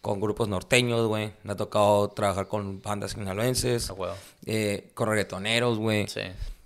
con 0.00 0.20
grupos 0.20 0.48
norteños, 0.48 1.06
güey. 1.08 1.32
Me 1.42 1.52
ha 1.52 1.56
tocado 1.56 2.08
trabajar 2.10 2.46
con 2.48 2.80
bandas 2.80 3.12
sinaloenses, 3.12 3.90
huevo. 3.90 4.14
eh, 4.46 4.90
con 4.94 5.08
reggaetoneros, 5.08 5.78
güey. 5.78 6.06
Sí. 6.08 6.20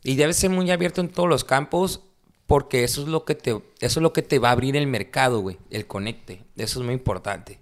Y 0.04 0.16
debes 0.16 0.36
ser 0.36 0.50
muy 0.50 0.70
abierto 0.70 1.00
en 1.00 1.08
todos 1.08 1.28
los 1.28 1.42
campos 1.44 2.02
porque 2.46 2.84
eso 2.84 3.02
es 3.02 3.08
lo 3.08 3.24
que 3.24 3.34
te, 3.34 3.50
eso 3.50 3.62
es 3.80 3.96
lo 3.96 4.12
que 4.12 4.22
te 4.22 4.38
va 4.38 4.50
a 4.50 4.52
abrir 4.52 4.76
el 4.76 4.86
mercado, 4.86 5.40
güey. 5.40 5.58
El 5.70 5.86
conecte. 5.86 6.42
Eso 6.56 6.80
es 6.80 6.84
muy 6.84 6.94
importante. 6.94 7.58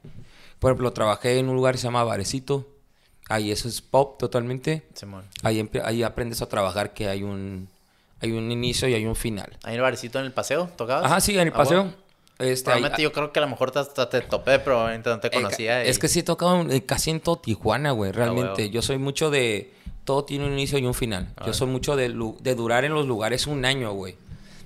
Por 0.58 0.70
ejemplo, 0.70 0.92
trabajé 0.92 1.38
en 1.38 1.48
un 1.48 1.56
lugar 1.56 1.74
que 1.74 1.78
se 1.78 1.84
llama 1.84 2.04
Barecito. 2.04 2.66
Ahí 3.28 3.50
eso 3.50 3.68
es 3.68 3.80
pop 3.80 4.18
totalmente. 4.18 4.82
Simón. 4.94 5.24
Ahí, 5.42 5.68
ahí 5.84 6.02
aprendes 6.02 6.42
a 6.42 6.46
trabajar 6.48 6.92
que 6.92 7.08
hay 7.08 7.22
un, 7.22 7.68
hay 8.20 8.32
un 8.32 8.50
inicio 8.52 8.86
y 8.88 8.94
hay 8.94 9.06
un 9.06 9.16
final. 9.16 9.56
Ahí 9.62 9.72
en 9.72 9.76
el 9.76 9.80
barecito 9.82 10.18
en 10.18 10.26
el 10.26 10.32
paseo, 10.32 10.68
¿tocabas? 10.76 11.06
Ajá, 11.06 11.20
sí, 11.20 11.34
en 11.34 11.40
el 11.48 11.48
Ah, 11.48 11.56
paseo. 11.56 11.94
Este, 12.38 12.70
ahí- 12.70 12.80
Probablemente 12.80 13.02
yo 13.02 13.12
creo 13.12 13.32
que 13.32 13.38
a 13.38 13.42
lo 13.42 13.48
mejor 13.48 13.70
te- 13.70 13.78
hasta 13.78 14.10
te 14.10 14.20
topé, 14.20 14.58
pero 14.58 14.88
no 14.90 15.20
te 15.20 15.28
Eh, 15.28 15.30
conocía. 15.30 15.84
y- 15.84 15.88
Es 15.88 15.98
que 15.98 16.08
sí 16.08 16.18
he 16.18 16.22
tocado 16.22 16.66
casi 16.84 17.10
en 17.10 17.20
todo 17.20 17.36
Tijuana, 17.36 17.92
güey, 17.92 18.12
realmente. 18.12 18.62
huevo. 18.62 18.72
Yo 18.72 18.82
soy 18.82 18.98
mucho 18.98 19.30
de... 19.30 19.72
Todo 20.04 20.24
tiene 20.26 20.44
un 20.46 20.52
inicio 20.52 20.76
y 20.78 20.84
un 20.84 20.92
final. 20.92 21.32
Ah, 21.36 21.44
Yo 21.46 21.54
soy 21.54 21.66
mucho 21.68 21.96
de, 21.96 22.10
de 22.40 22.54
durar 22.54 22.84
en 22.84 22.92
los 22.92 23.06
lugares 23.06 23.46
un 23.46 23.64
año, 23.64 23.92
güey. 23.94 24.16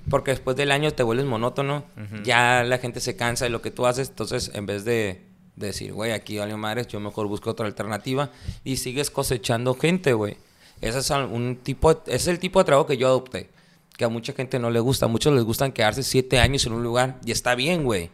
Porque 0.09 0.31
después 0.31 0.55
del 0.55 0.71
año 0.71 0.91
te 0.91 1.03
vuelves 1.03 1.25
monótono. 1.25 1.85
Ya 2.23 2.63
la 2.63 2.77
gente 2.77 2.99
se 2.99 3.15
cansa 3.15 3.45
de 3.45 3.49
lo 3.49 3.61
que 3.61 3.71
tú 3.71 3.85
haces. 3.85 4.09
Entonces, 4.09 4.51
en 4.53 4.65
vez 4.65 4.85
de, 4.85 5.21
de 5.55 5.67
decir, 5.67 5.93
güey, 5.93 6.11
aquí 6.11 6.37
vale 6.37 6.55
madres, 6.55 6.87
yo 6.87 6.99
mejor 6.99 7.27
busco 7.27 7.49
otra 7.49 7.65
alternativa. 7.65 8.31
Y 8.63 8.77
sigues 8.77 9.09
cosechando 9.09 9.75
gente, 9.75 10.13
güey. 10.13 10.37
Ese 10.81 10.99
es 10.99 11.09
un 11.09 11.59
tipo... 11.63 12.03
es 12.05 12.27
el 12.27 12.39
tipo 12.39 12.59
de 12.59 12.65
trabajo 12.65 12.87
que 12.87 12.97
yo 12.97 13.07
adopté. 13.07 13.49
Que 13.97 14.05
a 14.05 14.09
mucha 14.09 14.33
gente 14.33 14.59
no 14.59 14.69
le 14.69 14.79
gusta. 14.79 15.05
A 15.05 15.09
muchos 15.09 15.33
les 15.33 15.43
gustan 15.43 15.71
quedarse 15.71 16.03
siete 16.03 16.39
años 16.39 16.65
en 16.65 16.73
un 16.73 16.83
lugar. 16.83 17.19
Y 17.25 17.31
está 17.31 17.55
bien, 17.55 17.83
güey 17.83 18.11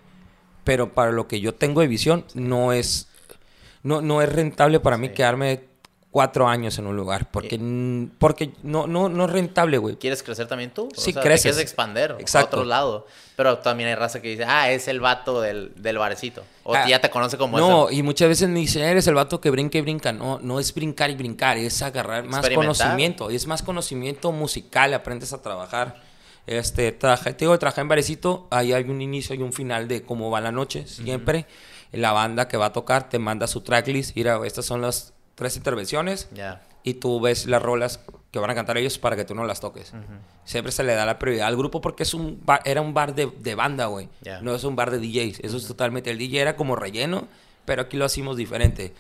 pero 0.65 0.93
para 0.93 1.11
lo 1.11 1.29
que 1.29 1.39
yo 1.39 1.55
tengo 1.55 1.79
de 1.79 1.87
visión 1.87 2.25
no 2.33 2.73
es 2.73 3.07
no, 3.83 4.01
no 4.01 4.21
es 4.21 4.33
rentable 4.33 4.81
para 4.81 4.97
mí 4.97 5.09
quedarme 5.09 5.63
cuatro 6.15 6.47
años 6.47 6.79
en 6.79 6.87
un 6.87 6.95
lugar 6.95 7.29
porque 7.29 7.55
n- 7.55 8.07
porque 8.19 8.53
no 8.63 8.87
no 8.87 9.09
no 9.09 9.25
es 9.25 9.31
rentable 9.31 9.77
güey 9.77 9.97
¿Quieres 9.97 10.23
crecer 10.23 10.47
también 10.47 10.71
tú? 10.73 10.87
Sí, 10.95 11.11
te 11.11 11.19
creces. 11.19 11.41
quieres 11.41 11.59
expander 11.59 12.15
Exacto. 12.19 12.55
a 12.55 12.59
otro 12.61 12.69
lado. 12.69 13.05
Pero 13.35 13.57
también 13.57 13.89
hay 13.89 13.95
raza 13.95 14.21
que 14.21 14.29
dice, 14.29 14.45
ah, 14.47 14.71
es 14.71 14.87
el 14.87 15.01
vato 15.01 15.41
del, 15.41 15.73
del 15.75 15.97
barecito. 15.97 16.41
O 16.63 16.73
Ah, 16.73 16.87
ya 16.87 17.01
te 17.01 17.09
conoce 17.09 17.37
como 17.37 17.57
no 17.59 17.89
ese. 17.89 17.97
y 17.97 18.03
muchas 18.03 18.29
veces 18.29 18.47
me 18.47 18.59
dicen 18.59 18.83
eres 18.83 19.05
el 19.07 19.13
vato 19.15 19.41
que 19.41 19.49
brinca 19.51 19.77
y 19.77 19.81
brinca 19.81 20.13
no 20.13 20.39
no 20.41 20.57
es 20.61 20.73
brincar 20.73 21.09
y 21.09 21.15
brincar 21.15 21.57
es 21.57 21.81
agarrar 21.81 22.23
más 22.23 22.47
conocimiento 22.49 23.29
es 23.29 23.45
más 23.45 23.61
conocimiento 23.61 24.31
musical 24.31 24.93
aprendes 24.93 25.33
a 25.33 25.41
trabajar 25.41 26.01
este 26.47 26.93
trabajé 26.93 27.33
te 27.33 27.43
digo 27.43 27.59
trabajé 27.59 27.81
en 27.81 27.89
barecito 27.89 28.47
ahí 28.51 28.71
hay 28.71 28.85
un 28.85 29.01
inicio 29.01 29.35
y 29.35 29.41
un 29.41 29.51
final 29.51 29.89
de 29.89 30.03
cómo 30.03 30.31
va 30.31 30.39
la 30.39 30.53
noche 30.53 30.87
siempre 30.87 31.45
la 31.91 32.13
banda 32.13 32.47
que 32.47 32.55
va 32.55 32.67
a 32.67 32.71
tocar 32.73 33.09
te 33.09 33.19
manda 33.19 33.47
su 33.47 33.59
tracklist 33.61 34.15
mira 34.15 34.39
estas 34.45 34.65
son 34.65 34.81
las 34.81 35.11
tres 35.35 35.55
intervenciones 35.57 36.27
y 36.83 36.95
tú 36.95 37.19
ves 37.19 37.45
las 37.45 37.61
rolas 37.61 37.99
que 38.31 38.39
van 38.39 38.49
a 38.49 38.55
cantar 38.55 38.77
ellos 38.77 38.97
para 38.97 39.15
que 39.15 39.23
tú 39.25 39.35
no 39.35 39.45
las 39.45 39.59
toques. 39.59 39.93
Siempre 40.43 40.71
se 40.71 40.83
le 40.83 40.93
da 40.93 41.05
la 41.05 41.17
prioridad 41.19 41.47
al 41.47 41.55
grupo 41.57 41.81
porque 41.81 42.03
es 42.03 42.13
un 42.13 42.41
bar- 42.45 42.61
era 42.65 42.81
un 42.81 42.93
bar 42.93 43.15
de, 43.15 43.27
de 43.39 43.55
banda, 43.55 43.85
güey. 43.87 44.09
No 44.41 44.53
es 44.55 44.63
un 44.63 44.75
bar 44.75 44.91
de 44.91 44.99
DJs. 44.99 45.39
Eso 45.41 45.57
es 45.57 45.67
totalmente. 45.67 46.11
El 46.11 46.17
DJ 46.17 46.41
era 46.41 46.55
como 46.55 46.75
relleno, 46.75 47.27
pero 47.65 47.83
aquí 47.83 47.97
lo 47.97 48.05
hacemos 48.05 48.35
diferente. 48.37 48.93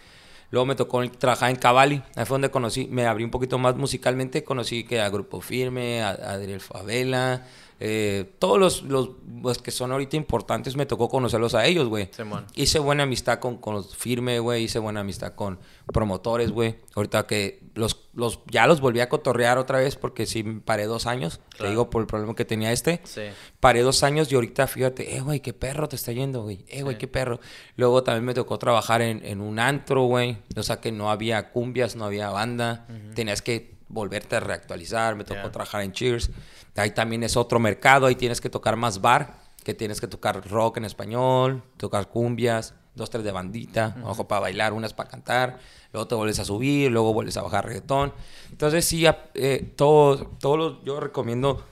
Luego 0.51 0.65
me 0.67 0.75
tocó 0.75 1.07
trabajar 1.11 1.49
en 1.49 1.55
Cavalli. 1.57 2.01
Ahí 2.15 2.25
fue 2.25 2.35
donde 2.35 2.49
conocí, 2.51 2.87
me 2.89 3.05
abrí 3.07 3.23
un 3.23 3.31
poquito 3.31 3.57
más 3.57 3.75
musicalmente. 3.75 4.43
Conocí 4.43 4.83
que 4.85 5.01
a 5.01 5.09
Grupo 5.09 5.41
Firme, 5.41 6.01
a, 6.01 6.09
a 6.09 6.31
Adriel 6.33 6.61
Favela, 6.61 7.45
eh, 7.79 8.33
todos 8.39 8.57
los, 8.59 8.83
los, 8.83 9.09
los 9.41 9.57
que 9.61 9.71
son 9.71 9.91
ahorita 9.91 10.15
importantes 10.15 10.75
me 10.75 10.85
tocó 10.85 11.09
conocerlos 11.09 11.55
a 11.55 11.65
ellos, 11.65 11.87
güey. 11.89 12.09
Hice 12.55 12.79
buena 12.79 13.03
amistad 13.03 13.39
con, 13.39 13.57
con 13.57 13.75
los 13.75 13.95
firme, 13.95 14.39
güey. 14.39 14.63
Hice 14.63 14.79
buena 14.79 15.01
amistad 15.01 15.33
con 15.35 15.59
promotores, 15.91 16.51
güey. 16.51 16.77
Ahorita 16.95 17.27
que 17.27 17.63
los, 17.73 18.07
los, 18.13 18.39
ya 18.49 18.67
los 18.67 18.79
volví 18.79 19.01
a 19.01 19.09
cotorrear 19.09 19.57
otra 19.57 19.79
vez 19.79 19.97
porque 19.97 20.25
sí 20.25 20.43
paré 20.43 20.85
dos 20.85 21.05
años. 21.05 21.41
Te 21.57 21.69
digo 21.69 21.89
por 21.89 22.01
el 22.01 22.07
problema 22.07 22.33
que 22.35 22.45
tenía 22.45 22.71
este. 22.71 23.01
Sí. 23.03 23.21
Paré 23.59 23.81
dos 23.81 24.03
años 24.03 24.31
y 24.31 24.35
ahorita 24.35 24.67
fíjate, 24.67 25.17
eh, 25.17 25.21
güey, 25.21 25.41
qué 25.41 25.53
perro 25.53 25.89
te 25.89 25.97
está 25.97 26.11
yendo, 26.13 26.43
güey. 26.43 26.65
Eh, 26.69 26.83
güey, 26.83 26.95
Sí. 26.95 26.99
qué 26.99 27.07
perro. 27.09 27.39
Luego 27.75 28.03
también 28.03 28.23
me 28.23 28.33
tocó 28.33 28.57
trabajar 28.57 29.01
en, 29.01 29.25
en 29.25 29.41
un 29.41 29.59
antro, 29.59 30.03
güey. 30.05 30.37
O 30.55 30.63
sea 30.63 30.79
que 30.79 30.91
no 30.93 31.11
había 31.11 31.51
cumbias, 31.51 31.95
no 31.97 32.05
había 32.05 32.29
banda. 32.29 32.87
Tenías 33.15 33.41
que 33.41 33.74
volverte 33.87 34.35
a 34.35 34.39
reactualizar. 34.39 35.15
Me 35.15 35.23
tocó 35.23 35.43
Ya. 35.43 35.51
trabajar 35.51 35.81
en 35.81 35.91
Cheers. 35.91 36.29
Ahí 36.75 36.91
también 36.91 37.23
es 37.23 37.37
otro 37.37 37.59
mercado. 37.59 38.05
Ahí 38.05 38.15
tienes 38.15 38.41
que 38.41 38.49
tocar 38.49 38.75
más 38.75 39.01
bar. 39.01 39.39
Que 39.63 39.73
tienes 39.73 39.99
que 39.99 40.07
tocar 40.07 40.47
rock 40.47 40.77
en 40.77 40.85
español, 40.85 41.63
tocar 41.77 42.09
cumbias, 42.09 42.75
dos, 42.93 43.09
tres 43.09 43.23
de 43.23 43.31
bandita, 43.31 43.95
ojo 44.03 44.27
para 44.27 44.41
bailar, 44.41 44.73
unas 44.73 44.93
para 44.93 45.09
cantar. 45.09 45.57
Luego 45.91 46.07
te 46.07 46.13
vuelves 46.13 46.37
a 46.39 46.45
subir, 46.45 46.91
luego 46.91 47.13
vuelves 47.13 47.35
a 47.37 47.41
bajar 47.41 47.65
reggaetón. 47.65 48.13
Entonces 48.51 48.85
sí, 48.85 49.05
eh, 49.33 49.73
todos, 49.75 50.27
todos 50.39 50.57
los, 50.59 50.83
yo 50.83 50.99
recomiendo 50.99 51.65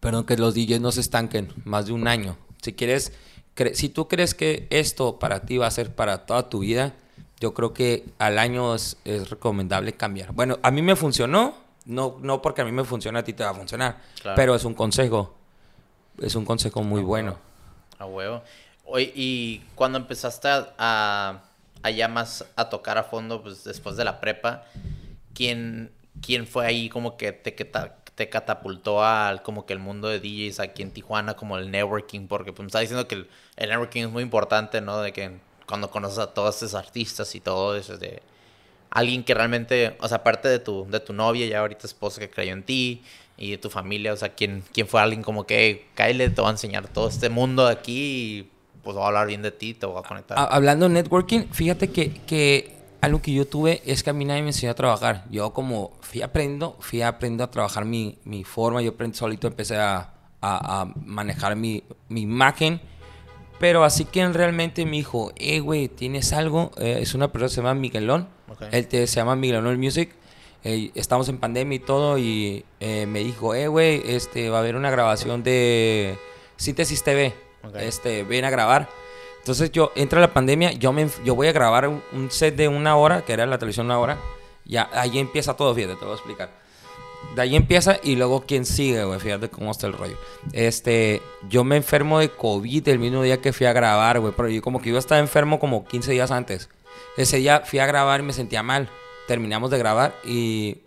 perdón, 0.00 0.24
que 0.24 0.36
los 0.36 0.54
DJs 0.54 0.80
no 0.80 0.92
se 0.92 1.00
estanquen 1.00 1.52
más 1.64 1.86
de 1.86 1.92
un 1.92 2.08
año. 2.08 2.36
Si 2.62 2.72
quieres, 2.72 3.12
si 3.74 3.88
tú 3.88 4.08
crees 4.08 4.34
que 4.34 4.66
esto 4.70 5.18
para 5.18 5.40
ti 5.40 5.58
va 5.58 5.66
a 5.66 5.70
ser 5.70 5.94
para 5.94 6.26
toda 6.26 6.48
tu 6.48 6.60
vida, 6.60 6.94
yo 7.40 7.52
creo 7.54 7.72
que 7.74 8.04
al 8.18 8.38
año 8.38 8.74
es, 8.74 8.96
es 9.04 9.30
recomendable 9.30 9.92
cambiar. 9.94 10.32
Bueno, 10.32 10.58
a 10.62 10.70
mí 10.70 10.82
me 10.82 10.96
funcionó, 10.96 11.54
no, 11.84 12.16
no 12.20 12.40
porque 12.42 12.62
a 12.62 12.64
mí 12.64 12.72
me 12.72 12.84
funciona, 12.84 13.20
a 13.20 13.24
ti 13.24 13.32
te 13.32 13.44
va 13.44 13.50
a 13.50 13.54
funcionar, 13.54 13.98
Claro. 14.20 14.36
pero 14.36 14.54
es 14.54 14.64
un 14.64 14.74
consejo, 14.74 15.34
es 16.20 16.34
un 16.34 16.44
consejo 16.44 16.82
muy 16.82 17.02
bueno. 17.02 17.36
A 17.98 18.06
huevo. 18.06 18.42
Oye, 18.84 19.12
y 19.14 19.58
cuando 19.74 19.98
empezaste 19.98 20.48
a, 20.48 20.68
a, 20.78 21.40
a 21.82 21.90
ya 21.90 22.08
más 22.08 22.44
a 22.56 22.68
tocar 22.68 22.98
a 22.98 23.02
fondo, 23.04 23.42
pues 23.42 23.64
después 23.64 23.96
de 23.96 24.04
la 24.04 24.20
prepa, 24.20 24.64
¿quién, 25.34 25.90
quién 26.22 26.46
fue 26.46 26.66
ahí 26.66 26.88
como 26.88 27.16
que 27.16 27.32
te, 27.32 27.54
que 27.54 27.64
ta- 27.64 27.96
te 28.14 28.28
catapultó 28.28 29.04
al 29.04 29.42
como 29.42 29.66
que 29.66 29.72
el 29.72 29.78
mundo 29.78 30.08
de 30.08 30.20
DJs 30.20 30.60
aquí 30.60 30.82
en 30.82 30.90
Tijuana, 30.92 31.34
como 31.34 31.58
el 31.58 31.70
networking? 31.70 32.28
Porque 32.28 32.52
pues 32.52 32.60
me 32.64 32.66
está 32.68 32.80
diciendo 32.80 33.06
que 33.08 33.16
el, 33.16 33.28
el 33.56 33.68
networking 33.70 34.02
es 34.04 34.10
muy 34.10 34.22
importante, 34.22 34.80
¿no? 34.80 35.00
De 35.00 35.12
que 35.12 35.38
cuando 35.66 35.90
conoces 35.90 36.18
a 36.18 36.32
todos 36.32 36.54
estos 36.54 36.74
artistas 36.74 37.34
y 37.34 37.40
todo 37.40 37.76
eso, 37.76 37.96
de 37.98 38.22
alguien 38.90 39.24
que 39.24 39.34
realmente, 39.34 39.96
o 40.00 40.08
sea, 40.08 40.18
aparte 40.18 40.48
de 40.48 40.58
tu, 40.58 40.86
de 40.88 41.00
tu 41.00 41.12
novia, 41.12 41.46
ya 41.46 41.60
ahorita 41.60 41.86
esposa 41.86 42.20
que 42.20 42.30
creyó 42.30 42.52
en 42.52 42.62
ti 42.62 43.02
y 43.36 43.50
de 43.50 43.58
tu 43.58 43.68
familia, 43.68 44.12
o 44.12 44.16
sea, 44.16 44.30
¿quién, 44.30 44.62
quién 44.72 44.86
fue 44.86 45.00
alguien 45.00 45.22
como 45.22 45.44
que, 45.44 45.86
Kyle, 45.94 46.30
te 46.32 46.40
va 46.40 46.48
a 46.48 46.52
enseñar 46.52 46.88
todo 46.88 47.08
este 47.08 47.28
mundo 47.28 47.66
de 47.66 47.72
aquí 47.72 48.38
y 48.38 48.50
pues 48.82 48.94
voy 48.94 49.04
a 49.04 49.08
hablar 49.08 49.26
bien 49.26 49.42
de 49.42 49.50
ti, 49.50 49.74
te 49.74 49.84
voy 49.86 49.98
a 49.98 50.02
conectar? 50.06 50.38
Ha- 50.38 50.44
Hablando 50.44 50.88
de 50.88 50.94
networking, 50.94 51.48
fíjate 51.50 51.90
que, 51.90 52.12
que 52.26 52.76
algo 53.00 53.20
que 53.20 53.32
yo 53.32 53.46
tuve 53.46 53.82
es 53.84 54.02
que 54.02 54.10
a 54.10 54.12
mí 54.12 54.24
nadie 54.24 54.42
me 54.42 54.48
enseñó 54.48 54.72
a 54.72 54.74
trabajar. 54.74 55.24
Yo 55.30 55.52
como 55.52 55.92
fui 56.00 56.22
aprendiendo, 56.22 56.76
fui 56.80 57.02
aprendiendo 57.02 57.44
a 57.44 57.50
trabajar 57.50 57.84
mi, 57.84 58.16
mi 58.24 58.44
forma. 58.44 58.80
Yo 58.80 58.94
solito, 59.12 59.46
empecé 59.48 59.76
a, 59.76 60.12
a- 60.40 60.80
a 60.82 60.84
manejar 61.04 61.56
mi, 61.56 61.82
mi 62.08 62.22
imagen. 62.22 62.80
Pero 63.58 63.84
así 63.84 64.04
que 64.04 64.26
realmente 64.28 64.84
me 64.84 64.92
dijo, 64.98 65.32
eh, 65.36 65.60
güey, 65.60 65.88
¿tienes 65.88 66.32
algo? 66.32 66.72
Eh, 66.76 66.98
es 67.00 67.14
una 67.14 67.32
persona 67.32 67.48
que 67.48 67.54
se 67.54 67.60
llama 67.62 67.74
Miguelón. 67.74 68.28
Ok. 68.48 68.62
Él 68.70 68.86
te, 68.86 69.06
se 69.06 69.16
llama 69.16 69.34
Miguelón 69.36 69.66
el 69.66 69.78
Music. 69.78 70.10
eh, 70.64 70.90
estamos 70.94 71.28
en 71.28 71.38
pandemia 71.38 71.76
y 71.76 71.78
todo, 71.78 72.18
y 72.18 72.64
eh, 72.80 73.06
me 73.06 73.20
dijo, 73.20 73.54
eh, 73.54 73.68
güey, 73.68 74.02
este, 74.04 74.50
va 74.50 74.58
a 74.58 74.60
haber 74.60 74.76
una 74.76 74.90
grabación 74.90 75.42
de 75.42 76.18
Síntesis 76.56 77.02
TV. 77.02 77.34
Este, 77.80 78.22
ven 78.24 78.44
a 78.44 78.50
grabar. 78.50 78.88
Entonces 79.38 79.70
yo, 79.72 79.92
entra 79.96 80.20
la 80.20 80.32
pandemia, 80.32 80.72
yo, 80.72 80.92
me, 80.92 81.08
yo 81.24 81.34
voy 81.34 81.46
a 81.48 81.52
grabar 81.52 81.88
un, 81.88 82.02
un 82.12 82.30
set 82.30 82.56
de 82.56 82.68
una 82.68 82.96
hora, 82.96 83.22
que 83.22 83.32
era 83.32 83.46
la 83.46 83.58
televisión 83.58 83.86
una 83.86 83.98
hora. 83.98 84.18
Ya, 84.64 84.90
ahí 84.92 85.18
empieza 85.18 85.54
todo, 85.54 85.74
fíjate, 85.74 85.94
te 85.94 86.04
voy 86.04 86.12
a 86.12 86.16
explicar. 86.16 86.50
De 87.34 87.42
ahí 87.42 87.56
empieza 87.56 87.98
y 88.02 88.16
luego 88.16 88.44
quién 88.46 88.64
sigue, 88.64 89.04
güey, 89.04 89.20
fíjate 89.20 89.50
cómo 89.50 89.70
está 89.70 89.86
el 89.86 89.92
rollo. 89.92 90.16
Este, 90.52 91.20
yo 91.48 91.64
me 91.64 91.76
enfermo 91.76 92.18
de 92.18 92.30
COVID 92.30 92.88
el 92.88 92.98
mismo 92.98 93.22
día 93.22 93.40
que 93.40 93.52
fui 93.52 93.66
a 93.66 93.72
grabar, 93.72 94.20
güey, 94.20 94.32
pero 94.36 94.48
yo 94.48 94.62
como 94.62 94.80
que 94.80 94.90
yo 94.90 94.98
estaba 94.98 95.18
enfermo 95.20 95.58
como 95.58 95.84
15 95.84 96.12
días 96.12 96.30
antes. 96.30 96.70
Ese 97.16 97.38
día 97.38 97.60
fui 97.64 97.78
a 97.78 97.86
grabar 97.86 98.20
y 98.20 98.22
me 98.22 98.32
sentía 98.32 98.62
mal. 98.62 98.88
Terminamos 99.26 99.70
de 99.70 99.78
grabar 99.78 100.14
y 100.24 100.78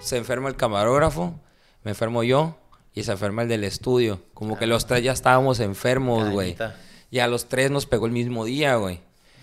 se 0.00 0.16
enferma 0.16 0.48
el 0.48 0.56
camarógrafo, 0.56 1.38
me 1.82 1.92
enfermo 1.92 2.22
yo 2.22 2.56
y 2.94 3.04
se 3.04 3.12
enferma 3.12 3.42
el 3.42 3.48
del 3.48 3.64
estudio. 3.64 4.20
Como 4.34 4.58
que 4.58 4.66
los 4.66 4.86
tres 4.86 5.02
ya 5.02 5.12
estábamos 5.12 5.60
enfermos, 5.60 6.30
güey. 6.30 6.56
Y 7.10 7.20
a 7.20 7.26
los 7.26 7.46
tres 7.46 7.70
nos 7.70 7.86
pegó 7.86 8.06
el 8.06 8.12
mismo 8.12 8.44
día, 8.44 8.76
güey. 8.76 9.00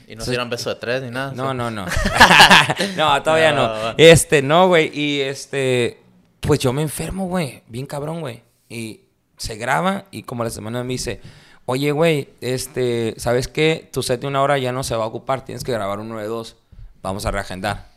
Y 0.07 0.15
no 0.15 0.23
se 0.23 0.31
dieron 0.31 0.49
beso 0.49 0.69
de 0.69 0.75
tres 0.75 1.01
ni 1.01 1.09
nada. 1.09 1.31
No, 1.33 1.51
¿sí? 1.51 1.57
no, 1.57 1.71
no. 1.71 1.85
no, 2.97 3.23
todavía 3.23 3.51
No. 3.53 3.93
Este, 3.97 4.41
no, 4.41 4.67
güey. 4.67 4.91
Y 4.93 5.21
este, 5.21 6.02
pues 6.45 6.59
yo 6.59 6.73
me 6.73 6.81
enfermo, 6.81 7.27
güey. 7.27 7.63
Bien 7.67 7.85
cabrón, 7.85 8.21
güey. 8.21 8.43
Y 8.69 9.01
se 9.37 9.55
graba 9.55 10.05
y 10.11 10.23
como 10.23 10.43
la 10.43 10.49
semana 10.49 10.83
me 10.83 10.93
dice, 10.93 11.21
oye, 11.65 11.91
güey, 11.91 12.29
este, 12.41 13.15
¿sabes 13.17 13.47
qué? 13.47 13.89
Tu 13.91 14.03
set 14.03 14.21
de 14.21 14.27
una 14.27 14.41
hora 14.41 14.57
ya 14.57 14.71
no 14.71 14.83
se 14.83 14.95
va 14.95 15.05
a 15.05 15.07
ocupar. 15.07 15.45
Tienes 15.45 15.63
que 15.63 15.71
grabar 15.71 15.99
uno 15.99 16.19
de 16.19 16.27
dos. 16.27 16.57
Vamos 17.01 17.25
a 17.25 17.31
reagendar. 17.31 17.91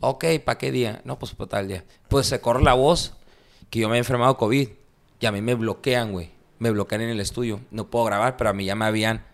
Ok, 0.00 0.24
¿para 0.44 0.58
qué 0.58 0.72
día? 0.72 1.02
No, 1.04 1.18
pues 1.18 1.34
para 1.34 1.48
tal 1.48 1.68
día. 1.68 1.84
Pues 2.08 2.26
se 2.26 2.40
corre 2.40 2.62
la 2.62 2.74
voz 2.74 3.14
que 3.68 3.80
yo 3.80 3.88
me 3.88 3.96
he 3.96 3.98
enfermado 3.98 4.36
COVID. 4.36 4.68
Y 5.20 5.26
a 5.26 5.32
mí 5.32 5.40
me 5.40 5.54
bloquean, 5.54 6.12
güey. 6.12 6.30
Me 6.58 6.70
bloquean 6.70 7.02
en 7.02 7.10
el 7.10 7.20
estudio. 7.20 7.60
No 7.70 7.90
puedo 7.90 8.04
grabar, 8.06 8.36
pero 8.36 8.50
a 8.50 8.52
mí 8.52 8.64
ya 8.64 8.74
me 8.74 8.84
habían 8.84 9.24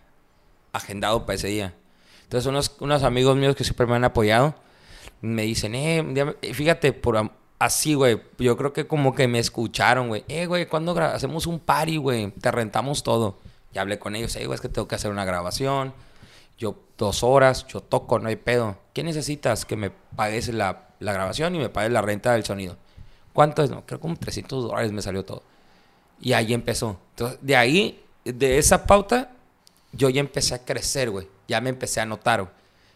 agendado 0.73 1.25
para 1.25 1.35
ese 1.35 1.47
día. 1.47 1.73
Entonces 2.23 2.47
unos, 2.47 2.75
unos 2.79 3.03
amigos 3.03 3.37
míos 3.37 3.55
que 3.55 3.63
siempre 3.63 3.87
me 3.87 3.95
han 3.95 4.03
apoyado 4.03 4.55
me 5.21 5.43
dicen, 5.43 5.73
eh, 5.75 6.35
fíjate, 6.53 6.93
por 6.93 7.31
así, 7.59 7.93
güey, 7.93 8.21
yo 8.37 8.57
creo 8.57 8.73
que 8.73 8.87
como 8.87 9.15
que 9.15 9.27
me 9.27 9.39
escucharon, 9.39 10.07
güey, 10.09 10.23
eh, 10.27 10.45
güey, 10.45 10.67
¿cuándo 10.67 10.97
hacemos 10.99 11.47
un 11.47 11.59
party, 11.59 11.97
güey? 11.97 12.31
Te 12.31 12.51
rentamos 12.51 13.03
todo. 13.03 13.37
Y 13.73 13.79
hablé 13.79 13.99
con 13.99 14.15
ellos, 14.15 14.35
eh, 14.35 14.45
güey, 14.45 14.55
es 14.55 14.61
que 14.61 14.69
tengo 14.69 14.87
que 14.87 14.95
hacer 14.95 15.11
una 15.11 15.25
grabación. 15.25 15.93
Yo 16.57 16.75
dos 16.97 17.23
horas, 17.23 17.67
yo 17.67 17.81
toco, 17.81 18.19
no 18.19 18.29
hay 18.29 18.35
pedo. 18.35 18.77
¿Qué 18.93 19.03
necesitas? 19.03 19.65
Que 19.65 19.75
me 19.75 19.91
pagues 19.91 20.47
la, 20.49 20.89
la 20.99 21.13
grabación 21.13 21.55
y 21.55 21.59
me 21.59 21.69
pagues 21.69 21.91
la 21.91 22.01
renta 22.01 22.33
del 22.33 22.43
sonido. 22.43 22.77
¿Cuánto 23.33 23.63
es? 23.63 23.69
No, 23.69 23.85
creo 23.85 23.99
como 23.99 24.15
300 24.15 24.63
dólares 24.63 24.91
me 24.91 25.01
salió 25.01 25.23
todo. 25.23 25.43
Y 26.19 26.33
ahí 26.33 26.53
empezó. 26.53 26.99
Entonces, 27.11 27.37
de 27.41 27.55
ahí, 27.55 28.03
de 28.23 28.57
esa 28.57 28.87
pauta, 28.87 29.31
yo 29.91 30.09
ya 30.09 30.19
empecé 30.19 30.55
a 30.55 30.65
crecer, 30.65 31.11
güey. 31.11 31.27
Ya 31.47 31.61
me 31.61 31.69
empecé 31.69 32.01
a 32.01 32.05
notar. 32.07 32.51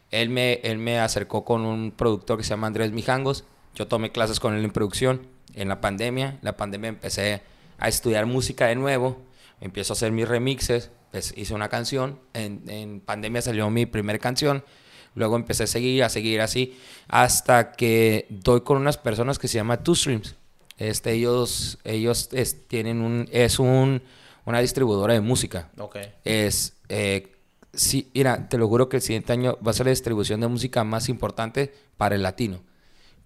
Él 0.09 0.29
me, 0.29 0.53
él 0.63 0.79
me 0.79 0.99
acercó 0.99 1.45
con 1.45 1.61
un 1.61 1.91
productor 1.91 2.37
que 2.37 2.43
se 2.43 2.49
llama 2.49 2.67
Andrés 2.67 2.91
Mijangos. 2.91 3.45
Yo 3.75 3.87
tomé 3.87 4.11
clases 4.11 4.39
con 4.39 4.55
él 4.55 4.63
en 4.63 4.71
producción 4.71 5.27
en 5.53 5.67
la 5.69 5.81
pandemia. 5.81 6.37
La 6.41 6.57
pandemia 6.57 6.89
empecé 6.89 7.41
a 7.77 7.87
estudiar 7.87 8.25
música 8.25 8.67
de 8.67 8.75
nuevo. 8.75 9.21
Empiezo 9.59 9.93
a 9.93 9.95
hacer 9.95 10.11
mis 10.11 10.27
remixes. 10.27 10.91
pues, 11.11 11.33
hice 11.37 11.53
una 11.53 11.69
canción. 11.69 12.19
En, 12.33 12.63
en 12.69 12.99
pandemia 13.01 13.41
salió 13.41 13.69
mi 13.69 13.85
primera 13.85 14.19
canción. 14.19 14.63
Luego 15.13 15.35
empecé 15.35 15.63
a 15.63 15.67
seguir, 15.67 16.03
a 16.03 16.09
seguir 16.09 16.39
así. 16.41 16.77
Hasta 17.07 17.73
que 17.73 18.27
doy 18.29 18.61
con 18.61 18.77
unas 18.77 18.97
personas 18.97 19.39
que 19.39 19.47
se 19.47 19.55
llama 19.57 19.83
Two 19.83 19.95
Streams. 19.95 20.35
Este, 20.77 21.11
ellos 21.11 21.77
ellos 21.83 22.29
es- 22.31 22.67
tienen 22.67 23.01
un, 23.01 23.27
es 23.31 23.59
un, 23.59 24.01
una 24.45 24.59
distribuidora 24.61 25.13
de 25.13 25.21
música 25.21 25.69
Ok. 25.77 25.97
es, 26.25 26.73
eh, 26.89 27.33
sí, 27.73 28.09
mira, 28.15 28.49
te 28.49 28.57
lo 28.57 28.67
juro 28.67 28.89
que 28.89 28.95
el 28.97 29.03
siguiente 29.03 29.31
año 29.31 29.59
va 29.65 29.69
a 29.71 29.73
ser 29.75 29.85
la 29.85 29.91
distribución 29.91 30.39
de 30.41 30.47
música 30.47 30.83
más 30.83 31.07
importante 31.09 31.71
para 31.97 32.15
el 32.15 32.23
latino, 32.23 32.61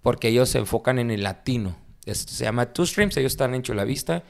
porque 0.05 0.27
ellos 0.27 0.49
se 0.49 0.59
enfocan 0.59 0.99
en 0.99 1.09
el 1.09 1.23
latino. 1.23 1.75
Se 2.05 2.43
llama 2.43 2.71
Two 2.71 2.85
Streams, 2.85 3.17
ellos 3.17 3.33
están 3.33 3.55
en 3.55 3.63
Chulavista, 3.63 4.21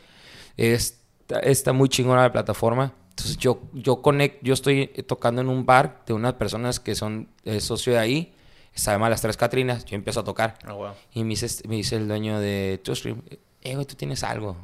está, 0.55 1.39
está 1.41 1.73
muy 1.73 1.89
chingona 1.89 2.21
la 2.21 2.31
plataforma. 2.31 2.93
Entonces 3.09 3.35
yo, 3.35 3.59
yo 3.73 4.01
conect, 4.01 4.41
yo 4.41 4.53
estoy 4.53 4.87
tocando 5.05 5.41
en 5.41 5.49
un 5.49 5.65
bar 5.65 6.03
de 6.05 6.13
unas 6.13 6.35
personas 6.35 6.79
que 6.79 6.95
son 6.95 7.27
eh, 7.43 7.59
socio 7.59 7.91
de 7.91 7.99
ahí, 7.99 8.33
se 8.73 8.89
llama 8.89 9.09
Las 9.09 9.19
Tres 9.19 9.35
Catrinas, 9.35 9.83
yo 9.83 9.97
empiezo 9.97 10.21
a 10.21 10.23
tocar. 10.23 10.57
Wow. 10.65 10.93
Y 11.11 11.23
me 11.25 11.31
dice, 11.31 11.67
me 11.67 11.75
dice 11.75 11.97
el 11.97 12.07
dueño 12.07 12.39
de 12.39 12.79
TuStream, 12.81 13.21
eh, 13.61 13.73
güey, 13.73 13.85
tú 13.85 13.95
tienes 13.95 14.23
algo, 14.23 14.55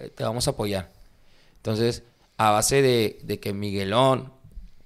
eh, 0.00 0.10
te 0.12 0.24
vamos 0.24 0.48
a 0.48 0.50
apoyar. 0.50 0.90
Entonces, 1.58 2.02
a 2.38 2.50
base 2.50 2.82
de, 2.82 3.20
de 3.22 3.38
que 3.38 3.52
Miguelón 3.52 4.32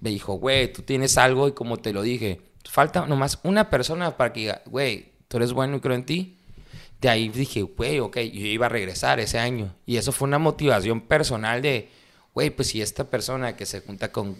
me 0.00 0.10
dijo, 0.10 0.34
güey, 0.34 0.70
tú 0.70 0.82
tienes 0.82 1.16
algo 1.16 1.48
y 1.48 1.52
como 1.52 1.78
te 1.78 1.94
lo 1.94 2.02
dije, 2.02 2.42
falta 2.68 3.06
nomás 3.06 3.38
una 3.44 3.70
persona 3.70 4.18
para 4.18 4.34
que 4.34 4.40
diga, 4.40 4.62
güey, 4.66 5.09
tú 5.30 5.36
eres 5.36 5.52
bueno 5.52 5.76
y 5.76 5.80
creo 5.80 5.94
en 5.94 6.04
ti. 6.04 6.36
De 7.00 7.08
ahí 7.08 7.28
dije, 7.28 7.62
güey, 7.62 8.00
ok, 8.00 8.18
yo 8.18 8.46
iba 8.46 8.66
a 8.66 8.68
regresar 8.68 9.20
ese 9.20 9.38
año. 9.38 9.72
Y 9.86 9.96
eso 9.96 10.10
fue 10.10 10.26
una 10.26 10.40
motivación 10.40 11.02
personal 11.02 11.62
de, 11.62 11.88
güey, 12.34 12.50
pues 12.50 12.68
si 12.68 12.82
esta 12.82 13.04
persona 13.04 13.54
que 13.54 13.64
se 13.64 13.80
junta 13.80 14.10
con, 14.10 14.36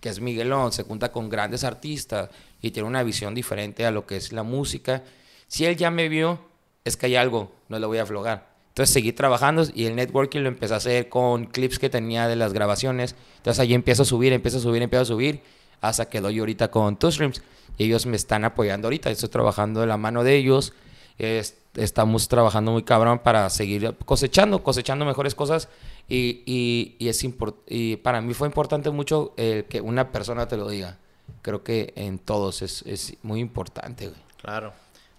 que 0.00 0.08
es 0.08 0.20
Miguelón, 0.20 0.72
se 0.72 0.84
junta 0.84 1.12
con 1.12 1.28
grandes 1.28 1.64
artistas 1.64 2.30
y 2.62 2.70
tiene 2.70 2.88
una 2.88 3.02
visión 3.02 3.34
diferente 3.34 3.84
a 3.84 3.90
lo 3.90 4.06
que 4.06 4.16
es 4.16 4.32
la 4.32 4.42
música, 4.42 5.04
si 5.48 5.66
él 5.66 5.76
ya 5.76 5.90
me 5.90 6.08
vio, 6.08 6.40
es 6.82 6.96
que 6.96 7.06
hay 7.06 7.16
algo, 7.16 7.52
no 7.68 7.78
le 7.78 7.86
voy 7.86 7.98
a 7.98 8.04
aflogar. 8.04 8.50
Entonces 8.68 8.90
seguí 8.94 9.12
trabajando 9.12 9.66
y 9.74 9.84
el 9.84 9.94
networking 9.94 10.40
lo 10.40 10.48
empecé 10.48 10.72
a 10.72 10.78
hacer 10.78 11.10
con 11.10 11.44
clips 11.44 11.78
que 11.78 11.90
tenía 11.90 12.26
de 12.26 12.36
las 12.36 12.54
grabaciones. 12.54 13.14
Entonces 13.36 13.60
ahí 13.60 13.74
empiezo 13.74 14.02
a 14.02 14.06
subir, 14.06 14.32
empiezo 14.32 14.56
a 14.56 14.60
subir, 14.60 14.80
empiezo 14.80 15.02
a 15.02 15.06
subir, 15.06 15.42
hasta 15.82 16.06
que 16.06 16.22
doy 16.22 16.38
ahorita 16.38 16.70
con 16.70 16.96
Two 16.96 17.12
Streams. 17.12 17.42
Ellos 17.78 18.06
me 18.06 18.16
están 18.16 18.44
apoyando 18.44 18.86
ahorita, 18.88 19.10
estoy 19.10 19.28
trabajando 19.28 19.80
de 19.80 19.86
la 19.86 19.96
mano 19.96 20.24
de 20.24 20.36
ellos. 20.36 20.72
Es- 21.18 21.56
estamos 21.74 22.28
trabajando 22.28 22.72
muy 22.72 22.82
cabrón 22.82 23.20
para 23.20 23.48
seguir 23.48 23.96
cosechando, 24.04 24.62
cosechando 24.62 25.04
mejores 25.04 25.34
cosas. 25.34 25.68
Y, 26.08 26.42
y, 26.46 26.96
y 26.98 27.08
es 27.08 27.24
y 27.68 27.96
para 27.96 28.20
mí 28.20 28.34
fue 28.34 28.46
importante 28.48 28.90
mucho 28.90 29.34
que 29.36 29.80
una 29.82 30.12
persona 30.12 30.48
te 30.48 30.56
lo 30.56 30.68
diga. 30.68 30.98
Creo 31.40 31.62
que 31.64 31.92
en 31.96 32.18
todos 32.18 32.62
es, 32.62 32.82
es 32.82 33.14
muy 33.22 33.40
importante, 33.40 34.08
güey. 34.08 34.20
Claro. 34.40 34.72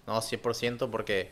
No, 0.06 0.20
100% 0.20 0.90
porque 0.90 1.30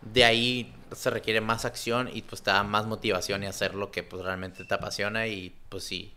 de 0.00 0.24
ahí 0.24 0.72
se 0.94 1.10
requiere 1.10 1.40
más 1.40 1.64
acción 1.64 2.08
y 2.12 2.22
pues 2.22 2.42
te 2.42 2.50
da 2.50 2.62
más 2.62 2.86
motivación 2.86 3.42
y 3.42 3.46
hacer 3.46 3.74
lo 3.74 3.90
que 3.90 4.02
pues 4.04 4.22
realmente 4.24 4.64
te 4.64 4.74
apasiona 4.74 5.26
y 5.26 5.54
pues 5.68 5.84
sí. 5.84 6.12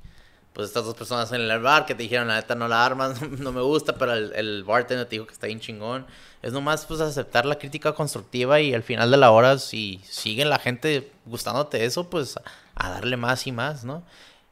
Pues 0.60 0.72
estas 0.72 0.84
dos 0.84 0.95
personas 0.95 1.32
en 1.32 1.39
el 1.39 1.60
bar 1.62 1.86
que 1.86 1.95
te 1.95 2.03
dijeron 2.03 2.28
la 2.28 2.36
neta 2.36 2.53
no 2.53 2.68
la 2.68 2.86
armas, 2.86 3.22
no 3.39 3.53
me 3.53 3.62
gusta, 3.62 3.95
pero 3.95 4.12
el, 4.12 4.34
el 4.36 4.66
bartender 4.66 5.05
te 5.05 5.16
dijo 5.16 5.26
que 5.26 5.32
está 5.32 5.47
bien 5.47 5.62
chingón. 5.62 6.05
Es 6.41 6.51
nomás 6.51 6.86
pues 6.86 6.99
aceptar 6.99 7.45
la 7.45 7.57
crítica 7.57 7.93
constructiva 7.93 8.60
y 8.60 8.74
al 8.74 8.84
final 8.84 9.10
de 9.10 9.16
la 9.16 9.32
hora 9.32 9.57
si 9.57 10.01
sigue 10.03 10.43
la 10.43 10.60
gente 10.60 11.14
gustándote 11.26 11.86
eso 11.86 12.10
pues 12.10 12.38
a 12.76 12.89
darle 12.89 13.16
más 13.16 13.47
y 13.47 13.53
más, 13.53 13.86
¿no? 13.86 14.03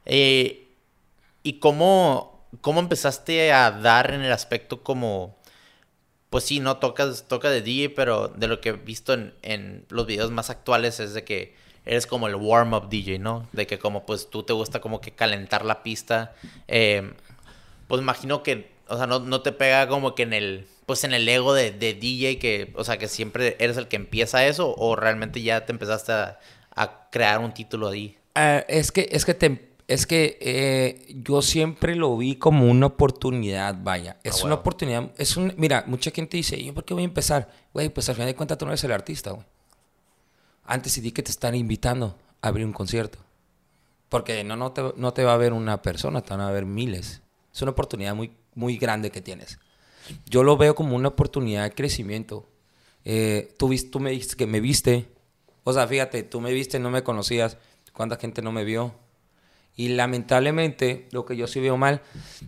Eh, 0.06 0.68
¿Y 1.42 1.58
cómo, 1.58 2.42
cómo 2.62 2.80
empezaste 2.80 3.52
a 3.52 3.70
dar 3.70 4.10
en 4.14 4.22
el 4.22 4.32
aspecto 4.32 4.82
como 4.82 5.36
pues 6.30 6.44
sí, 6.44 6.58
no 6.58 6.78
tocas, 6.78 7.28
toca 7.28 7.50
de 7.50 7.60
DJ, 7.60 7.90
pero 7.90 8.28
de 8.28 8.48
lo 8.48 8.62
que 8.62 8.70
he 8.70 8.72
visto 8.72 9.12
en, 9.12 9.34
en 9.42 9.84
los 9.90 10.06
videos 10.06 10.30
más 10.30 10.48
actuales 10.48 11.00
es 11.00 11.12
de 11.12 11.24
que 11.24 11.54
eres 11.88 12.06
como 12.06 12.28
el 12.28 12.36
warm-up 12.36 12.88
DJ, 12.88 13.18
¿no? 13.18 13.46
De 13.52 13.66
que 13.66 13.78
como 13.78 14.04
pues 14.06 14.28
tú 14.30 14.42
te 14.42 14.52
gusta 14.52 14.80
como 14.80 15.00
que 15.00 15.10
calentar 15.12 15.64
la 15.64 15.82
pista. 15.82 16.34
Eh, 16.68 17.12
pues 17.88 18.00
imagino 18.00 18.42
que, 18.42 18.70
o 18.88 18.96
sea, 18.96 19.06
no, 19.06 19.18
no 19.20 19.40
te 19.42 19.52
pega 19.52 19.88
como 19.88 20.14
que 20.14 20.22
en 20.24 20.32
el, 20.34 20.66
pues 20.86 21.04
en 21.04 21.14
el 21.14 21.28
ego 21.28 21.54
de, 21.54 21.70
de 21.72 21.94
DJ 21.94 22.38
que, 22.38 22.72
o 22.76 22.84
sea, 22.84 22.98
que 22.98 23.08
siempre 23.08 23.56
eres 23.58 23.76
el 23.76 23.88
que 23.88 23.96
empieza 23.96 24.46
eso 24.46 24.74
o 24.76 24.94
realmente 24.96 25.42
ya 25.42 25.64
te 25.66 25.72
empezaste 25.72 26.12
a, 26.12 26.38
a 26.74 27.08
crear 27.10 27.40
un 27.40 27.52
título 27.54 27.88
ahí. 27.88 28.16
Ah, 28.34 28.64
es 28.68 28.92
que, 28.92 29.08
es 29.10 29.24
que, 29.24 29.34
te- 29.34 29.68
es 29.88 30.06
que 30.06 30.38
eh, 30.40 31.06
yo 31.24 31.40
siempre 31.42 31.96
lo 31.96 32.16
vi 32.16 32.36
como 32.36 32.66
una 32.70 32.86
oportunidad, 32.86 33.74
vaya. 33.82 34.18
Es 34.22 34.34
Ah, 34.34 34.44
una 34.44 34.54
huevo. 34.54 34.60
oportunidad. 34.60 35.10
Es 35.16 35.36
un, 35.36 35.54
mira, 35.56 35.84
mucha 35.86 36.10
gente 36.10 36.36
dice, 36.36 36.62
¿yo 36.62 36.74
por 36.74 36.84
qué 36.84 36.92
voy 36.94 37.02
a 37.02 37.06
empezar? 37.06 37.48
Güey, 37.72 37.88
pues 37.88 38.08
al 38.10 38.14
final 38.14 38.28
de 38.28 38.34
cuentas 38.34 38.58
tú 38.58 38.64
no 38.66 38.72
eres 38.72 38.84
el 38.84 38.92
artista, 38.92 39.30
güey. 39.30 39.44
Antes 40.68 40.92
sí 40.92 41.00
di 41.00 41.12
que 41.12 41.22
te 41.22 41.30
están 41.30 41.54
invitando 41.54 42.18
a 42.42 42.48
abrir 42.48 42.66
un 42.66 42.74
concierto. 42.74 43.18
Porque 44.10 44.44
no, 44.44 44.54
no, 44.54 44.72
te, 44.72 44.82
no 44.96 45.14
te 45.14 45.24
va 45.24 45.32
a 45.32 45.38
ver 45.38 45.54
una 45.54 45.80
persona, 45.80 46.20
te 46.20 46.30
van 46.30 46.42
a 46.42 46.50
ver 46.50 46.66
miles. 46.66 47.22
Es 47.52 47.62
una 47.62 47.70
oportunidad 47.70 48.14
muy, 48.14 48.32
muy 48.54 48.76
grande 48.76 49.10
que 49.10 49.22
tienes. 49.22 49.58
Yo 50.26 50.42
lo 50.42 50.58
veo 50.58 50.74
como 50.74 50.94
una 50.94 51.08
oportunidad 51.08 51.64
de 51.64 51.72
crecimiento. 51.72 52.46
Eh, 53.06 53.54
tú, 53.58 53.74
tú 53.90 53.98
me 53.98 54.10
dijiste 54.10 54.36
que 54.36 54.46
me 54.46 54.60
viste. 54.60 55.08
O 55.64 55.72
sea, 55.72 55.86
fíjate, 55.86 56.22
tú 56.22 56.40
me 56.42 56.52
viste, 56.52 56.78
no 56.78 56.90
me 56.90 57.02
conocías. 57.02 57.56
¿Cuánta 57.94 58.16
gente 58.16 58.42
no 58.42 58.52
me 58.52 58.64
vio? 58.64 58.94
Y 59.74 59.88
lamentablemente, 59.88 61.08
lo 61.12 61.24
que 61.24 61.34
yo 61.36 61.46
sí 61.46 61.60
veo 61.60 61.78
mal 61.78 62.02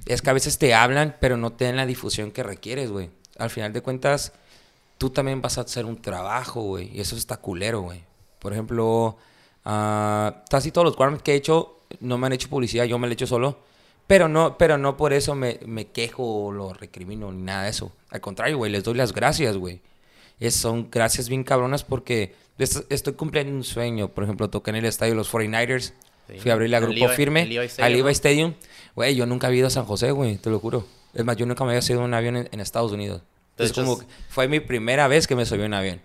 es 0.04 0.20
que 0.20 0.28
a 0.28 0.34
veces 0.34 0.58
te 0.58 0.74
hablan, 0.74 1.16
pero 1.20 1.38
no 1.38 1.52
te 1.54 1.64
dan 1.64 1.76
la 1.76 1.86
difusión 1.86 2.32
que 2.32 2.42
requieres, 2.42 2.90
güey. 2.90 3.08
Al 3.38 3.48
final 3.48 3.72
de 3.72 3.80
cuentas, 3.80 4.34
tú 4.98 5.08
también 5.08 5.40
vas 5.40 5.56
a 5.56 5.62
hacer 5.62 5.86
un 5.86 6.02
trabajo, 6.02 6.60
güey. 6.60 6.94
Y 6.94 7.00
eso 7.00 7.16
está 7.16 7.38
culero, 7.38 7.80
güey. 7.80 8.09
Por 8.40 8.52
ejemplo, 8.52 9.16
ah, 9.64 10.42
casi 10.50 10.70
todos 10.72 10.84
los 10.86 10.98
warm 10.98 11.18
que 11.18 11.32
he 11.32 11.36
hecho 11.36 11.76
no 12.00 12.18
me 12.18 12.26
han 12.26 12.32
hecho 12.32 12.48
publicidad, 12.48 12.84
yo 12.84 12.98
me 12.98 13.06
lo 13.06 13.12
he 13.12 13.14
hecho 13.14 13.26
solo. 13.26 13.58
Pero 14.06 14.28
no, 14.28 14.58
pero 14.58 14.76
no 14.76 14.96
por 14.96 15.12
eso 15.12 15.34
me, 15.36 15.60
me 15.66 15.86
quejo 15.86 16.46
o 16.46 16.52
lo 16.52 16.72
recrimino 16.74 17.30
ni 17.30 17.42
nada 17.42 17.64
de 17.64 17.70
eso. 17.70 17.92
Al 18.10 18.20
contrario, 18.20 18.56
güey, 18.56 18.72
les 18.72 18.82
doy 18.82 18.94
las 18.94 19.12
gracias, 19.12 19.56
güey. 19.56 19.80
Es, 20.40 20.56
son 20.56 20.90
gracias 20.90 21.28
bien 21.28 21.44
cabronas 21.44 21.84
porque 21.84 22.34
est- 22.58 22.90
estoy 22.90 23.12
cumpliendo 23.12 23.52
un 23.54 23.62
sueño. 23.62 24.08
Por 24.08 24.24
ejemplo, 24.24 24.50
toqué 24.50 24.70
en 24.70 24.76
el 24.76 24.84
estadio 24.86 25.12
de 25.12 25.16
los 25.16 25.30
49ers. 25.32 25.92
Sí. 26.28 26.38
Fui 26.40 26.50
a 26.50 26.54
abrir 26.54 26.74
a 26.74 26.78
Al 26.78 26.84
Grupo 26.86 27.06
Levi- 27.06 27.14
Firme 27.14 27.40
al 27.42 27.48
Levi 27.48 27.58
al 27.58 27.64
Stadium, 27.66 27.92
Levi 27.96 28.02
¿no? 28.02 28.08
Stadium. 28.08 28.54
Güey, 28.96 29.14
yo 29.14 29.26
nunca 29.26 29.46
había 29.46 29.58
ido 29.60 29.66
a 29.68 29.70
San 29.70 29.84
José, 29.84 30.10
güey, 30.10 30.36
te 30.38 30.50
lo 30.50 30.58
juro. 30.58 30.86
Es 31.14 31.24
más, 31.24 31.36
yo 31.36 31.46
nunca 31.46 31.62
me 31.64 31.70
había 31.70 31.82
subido 31.82 32.02
un 32.04 32.14
avión 32.14 32.36
en, 32.36 32.48
en 32.50 32.60
Estados 32.60 32.90
Unidos. 32.92 33.22
De 33.56 33.64
Es 33.64 33.70
hecho, 33.70 33.82
como, 33.82 33.94
es- 33.94 34.00
que 34.06 34.12
fue 34.28 34.48
mi 34.48 34.58
primera 34.60 35.06
vez 35.06 35.26
que 35.28 35.36
me 35.36 35.44
subí 35.46 35.62
un 35.62 35.74
avión. 35.74 36.00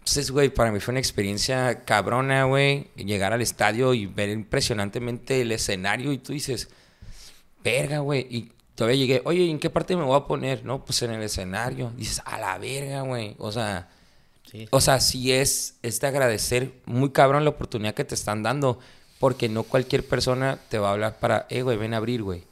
Entonces, 0.00 0.30
güey, 0.30 0.48
para 0.48 0.72
mí 0.72 0.80
fue 0.80 0.92
una 0.92 0.98
experiencia 1.00 1.84
cabrona, 1.84 2.44
güey. 2.44 2.88
Llegar 2.96 3.32
al 3.32 3.42
estadio 3.42 3.94
y 3.94 4.06
ver 4.06 4.28
impresionantemente 4.30 5.40
el 5.42 5.52
escenario 5.52 6.12
y 6.12 6.18
tú 6.18 6.32
dices, 6.32 6.68
verga, 7.62 7.98
güey. 8.00 8.26
Y 8.30 8.52
todavía 8.74 8.98
llegué, 8.98 9.22
oye, 9.24 9.48
¿en 9.50 9.58
qué 9.58 9.70
parte 9.70 9.94
me 9.96 10.02
voy 10.04 10.16
a 10.16 10.24
poner? 10.26 10.64
No, 10.64 10.84
pues 10.84 11.02
en 11.02 11.12
el 11.12 11.22
escenario. 11.22 11.92
Dices, 11.96 12.22
a 12.24 12.38
la 12.40 12.58
verga, 12.58 13.02
güey. 13.02 13.34
O 13.38 13.52
sea, 13.52 13.88
Sí. 14.50 14.66
o 14.72 14.80
sea, 14.80 14.98
sí 14.98 15.30
es, 15.30 15.76
es 15.82 16.00
de 16.00 16.08
agradecer 16.08 16.72
muy 16.84 17.10
cabrón 17.10 17.44
la 17.44 17.50
oportunidad 17.50 17.94
que 17.94 18.04
te 18.04 18.16
están 18.16 18.42
dando. 18.42 18.80
Porque 19.20 19.48
no 19.50 19.62
cualquier 19.64 20.04
persona 20.04 20.58
te 20.70 20.78
va 20.78 20.88
a 20.88 20.92
hablar 20.92 21.18
para, 21.20 21.46
eh, 21.50 21.62
güey, 21.62 21.76
ven 21.76 21.92
a 21.94 21.98
abrir, 21.98 22.22
güey. 22.22 22.42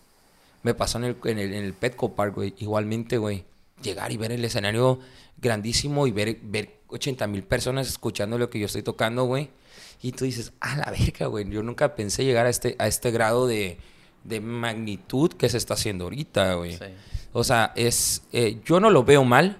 Me 0.62 0.74
pasó 0.74 0.98
en 0.98 1.04
el, 1.04 1.16
en 1.24 1.38
el, 1.38 1.54
en 1.54 1.64
el 1.64 1.72
Petco 1.72 2.14
Park, 2.14 2.34
güey. 2.34 2.54
Igualmente, 2.58 3.16
güey. 3.16 3.44
Llegar 3.82 4.12
y 4.12 4.16
ver 4.18 4.32
el 4.32 4.44
escenario 4.44 5.00
grandísimo 5.38 6.06
y 6.06 6.10
ver, 6.12 6.38
ver 6.42 6.77
80 6.88 7.26
mil 7.26 7.42
personas 7.42 7.88
escuchando 7.88 8.38
lo 8.38 8.50
que 8.50 8.58
yo 8.58 8.66
estoy 8.66 8.82
tocando, 8.82 9.24
güey. 9.24 9.50
Y 10.00 10.12
tú 10.12 10.24
dices, 10.24 10.52
a 10.60 10.76
la 10.76 10.90
verga, 10.90 11.26
güey. 11.26 11.48
Yo 11.48 11.62
nunca 11.62 11.94
pensé 11.94 12.24
llegar 12.24 12.46
a 12.46 12.50
este, 12.50 12.76
a 12.78 12.86
este 12.86 13.10
grado 13.10 13.46
de, 13.46 13.78
de 14.24 14.40
magnitud 14.40 15.32
que 15.32 15.48
se 15.48 15.58
está 15.58 15.74
haciendo 15.74 16.04
ahorita, 16.04 16.54
güey. 16.54 16.76
Sí. 16.76 16.84
O 17.32 17.44
sea, 17.44 17.72
es, 17.76 18.22
eh, 18.32 18.60
yo 18.64 18.80
no 18.80 18.90
lo 18.90 19.04
veo 19.04 19.24
mal 19.24 19.58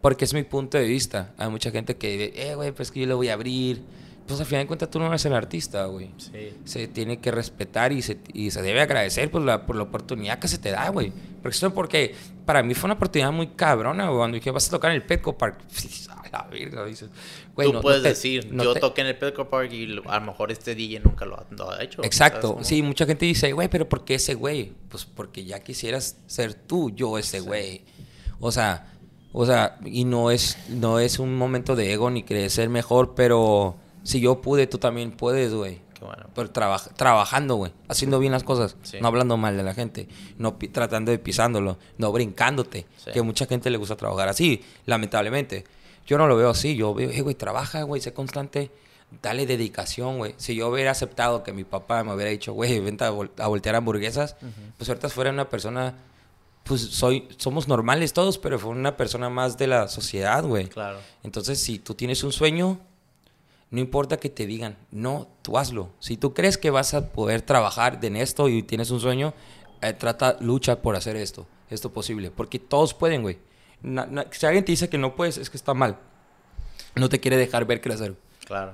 porque 0.00 0.24
es 0.24 0.34
mi 0.34 0.42
punto 0.42 0.78
de 0.78 0.84
vista. 0.84 1.34
Hay 1.38 1.48
mucha 1.50 1.70
gente 1.70 1.96
que, 1.96 2.32
eh, 2.36 2.54
güey, 2.54 2.72
pues 2.72 2.90
que 2.90 3.00
yo 3.00 3.06
le 3.06 3.14
voy 3.14 3.28
a 3.28 3.34
abrir. 3.34 3.82
Pues 4.26 4.40
al 4.40 4.46
final 4.46 4.64
de 4.64 4.66
cuentas 4.66 4.90
tú 4.90 4.98
no 4.98 5.06
eres 5.06 5.24
el 5.24 5.34
artista, 5.34 5.86
güey. 5.86 6.10
Sí. 6.18 6.52
Se 6.64 6.88
tiene 6.88 7.20
que 7.20 7.30
respetar 7.30 7.92
y 7.92 8.02
se, 8.02 8.18
y 8.32 8.50
se 8.50 8.60
debe 8.60 8.80
agradecer 8.80 9.30
por 9.30 9.42
la, 9.42 9.66
por 9.66 9.76
la 9.76 9.84
oportunidad 9.84 10.40
que 10.40 10.48
se 10.48 10.58
te 10.58 10.72
da, 10.72 10.88
güey. 10.88 11.12
Porque, 11.42 11.56
eso 11.56 11.72
porque 11.72 12.14
para 12.44 12.62
mí 12.64 12.74
fue 12.74 12.88
una 12.88 12.94
oportunidad 12.94 13.30
muy 13.30 13.48
cabrona, 13.48 14.06
güey. 14.06 14.18
Cuando 14.18 14.34
dije, 14.34 14.50
vas 14.50 14.66
a 14.66 14.70
tocar 14.70 14.90
en 14.90 14.96
el 14.96 15.04
Petco 15.04 15.38
Park. 15.38 15.58
La 16.44 16.48
verga, 16.50 16.84
dices. 16.84 17.08
güey, 17.54 17.68
Tú 17.68 17.72
no- 17.72 17.78
no 17.78 17.82
puedes 17.82 18.02
te- 18.02 18.08
decir, 18.10 18.52
no 18.52 18.64
yo 18.64 18.74
te- 18.74 18.80
toqué 18.80 19.00
en 19.02 19.06
el 19.08 19.16
Petco 19.16 19.48
Park 19.48 19.72
y 19.72 19.84
a 20.06 20.18
lo 20.20 20.26
mejor 20.26 20.50
este 20.52 20.74
DJ 20.74 21.00
nunca 21.00 21.24
lo 21.24 21.36
ha, 21.36 21.46
lo 21.50 21.70
ha 21.70 21.82
hecho. 21.82 22.02
Exacto, 22.04 22.58
sí, 22.62 22.82
mucha 22.82 23.06
gente 23.06 23.24
dice, 23.26 23.52
güey, 23.52 23.68
pero 23.68 23.88
¿por 23.88 24.04
qué 24.04 24.14
ese 24.16 24.34
güey? 24.34 24.72
Pues 24.88 25.04
porque 25.04 25.44
ya 25.44 25.60
quisieras 25.60 26.16
ser 26.26 26.54
tú, 26.54 26.90
yo 26.90 27.18
ese 27.18 27.40
güey. 27.40 27.82
O 28.40 28.52
sea, 28.52 28.92
o 29.32 29.44
sea, 29.46 29.78
y 29.84 30.04
no 30.04 30.30
es, 30.30 30.56
no 30.68 30.98
es 30.98 31.18
un 31.18 31.36
momento 31.36 31.76
de 31.76 31.92
ego 31.92 32.10
ni 32.10 32.22
querer 32.22 32.50
ser 32.50 32.68
mejor, 32.68 33.14
pero 33.14 33.76
si 34.02 34.20
yo 34.20 34.40
pude, 34.40 34.66
tú 34.66 34.78
también 34.78 35.10
puedes, 35.12 35.52
güey. 35.52 35.84
Qué 35.98 36.04
bueno. 36.04 36.26
Pero 36.34 36.50
traba- 36.50 36.78
trabajando, 36.78 37.54
güey, 37.56 37.72
haciendo 37.88 38.18
bien 38.18 38.30
las 38.32 38.44
cosas, 38.44 38.76
Sí. 38.82 38.98
no 39.00 39.08
hablando 39.08 39.38
mal 39.38 39.56
de 39.56 39.62
la 39.62 39.72
gente, 39.72 40.08
no 40.36 40.54
tratando 40.70 41.10
de 41.10 41.18
pisándolo, 41.18 41.78
no 41.96 42.12
brincándote, 42.12 42.86
Sí. 43.02 43.12
que 43.12 43.22
mucha 43.22 43.46
gente 43.46 43.70
le 43.70 43.78
gusta 43.78 43.96
trabajar 43.96 44.28
así, 44.28 44.62
lamentablemente. 44.84 45.64
Yo 46.06 46.18
no 46.18 46.26
lo 46.26 46.36
veo 46.36 46.50
así, 46.50 46.76
yo 46.76 46.94
veo, 46.94 47.10
eh, 47.10 47.20
güey, 47.20 47.34
trabaja, 47.34 47.82
güey, 47.82 48.00
sé 48.00 48.12
constante, 48.12 48.70
dale 49.22 49.44
dedicación, 49.46 50.18
güey. 50.18 50.34
Si 50.36 50.54
yo 50.54 50.68
hubiera 50.68 50.90
aceptado 50.92 51.42
que 51.42 51.52
mi 51.52 51.64
papá 51.64 52.02
me 52.04 52.14
hubiera 52.14 52.30
dicho, 52.30 52.52
güey, 52.52 52.78
vente 52.80 53.04
a, 53.04 53.12
vol- 53.12 53.30
a 53.38 53.48
voltear 53.48 53.74
hamburguesas, 53.74 54.36
pues 54.76 54.88
ahorita 54.88 55.08
fuera 55.08 55.30
una 55.30 55.48
persona, 55.48 55.94
pues 56.64 56.80
soy, 56.80 57.28
somos 57.36 57.68
normales 57.68 58.12
todos, 58.12 58.38
pero 58.38 58.58
fue 58.58 58.70
una 58.70 58.96
persona 58.96 59.28
más 59.30 59.56
de 59.58 59.66
la 59.66 59.88
sociedad, 59.88 60.44
güey. 60.44 60.68
Claro. 60.68 60.98
Entonces, 61.22 61.60
si 61.60 61.78
tú 61.78 61.94
tienes 61.94 62.22
un 62.24 62.32
sueño, 62.32 62.78
no 63.70 63.80
importa 63.80 64.16
que 64.18 64.30
te 64.30 64.46
digan, 64.46 64.76
no, 64.92 65.26
tú 65.42 65.58
hazlo. 65.58 65.90
Si 65.98 66.16
tú 66.16 66.34
crees 66.34 66.56
que 66.56 66.70
vas 66.70 66.94
a 66.94 67.08
poder 67.12 67.42
trabajar 67.42 67.98
en 68.02 68.14
esto 68.16 68.48
y 68.48 68.62
tienes 68.62 68.90
un 68.92 69.00
sueño, 69.00 69.34
eh, 69.82 69.92
trata, 69.92 70.36
lucha 70.40 70.82
por 70.82 70.94
hacer 70.94 71.16
esto, 71.16 71.46
esto 71.68 71.92
posible. 71.92 72.30
Porque 72.30 72.60
todos 72.60 72.94
pueden, 72.94 73.22
güey. 73.22 73.38
Na- 73.86 74.06
na- 74.06 74.26
si 74.32 74.44
alguien 74.46 74.64
te 74.64 74.72
dice 74.72 74.88
que 74.88 74.98
no 74.98 75.14
puedes, 75.14 75.38
es 75.38 75.48
que 75.48 75.56
está 75.56 75.72
mal. 75.72 75.96
No 76.96 77.08
te 77.08 77.20
quiere 77.20 77.36
dejar 77.36 77.64
ver 77.66 77.80
crecer. 77.80 78.14
Claro. 78.44 78.72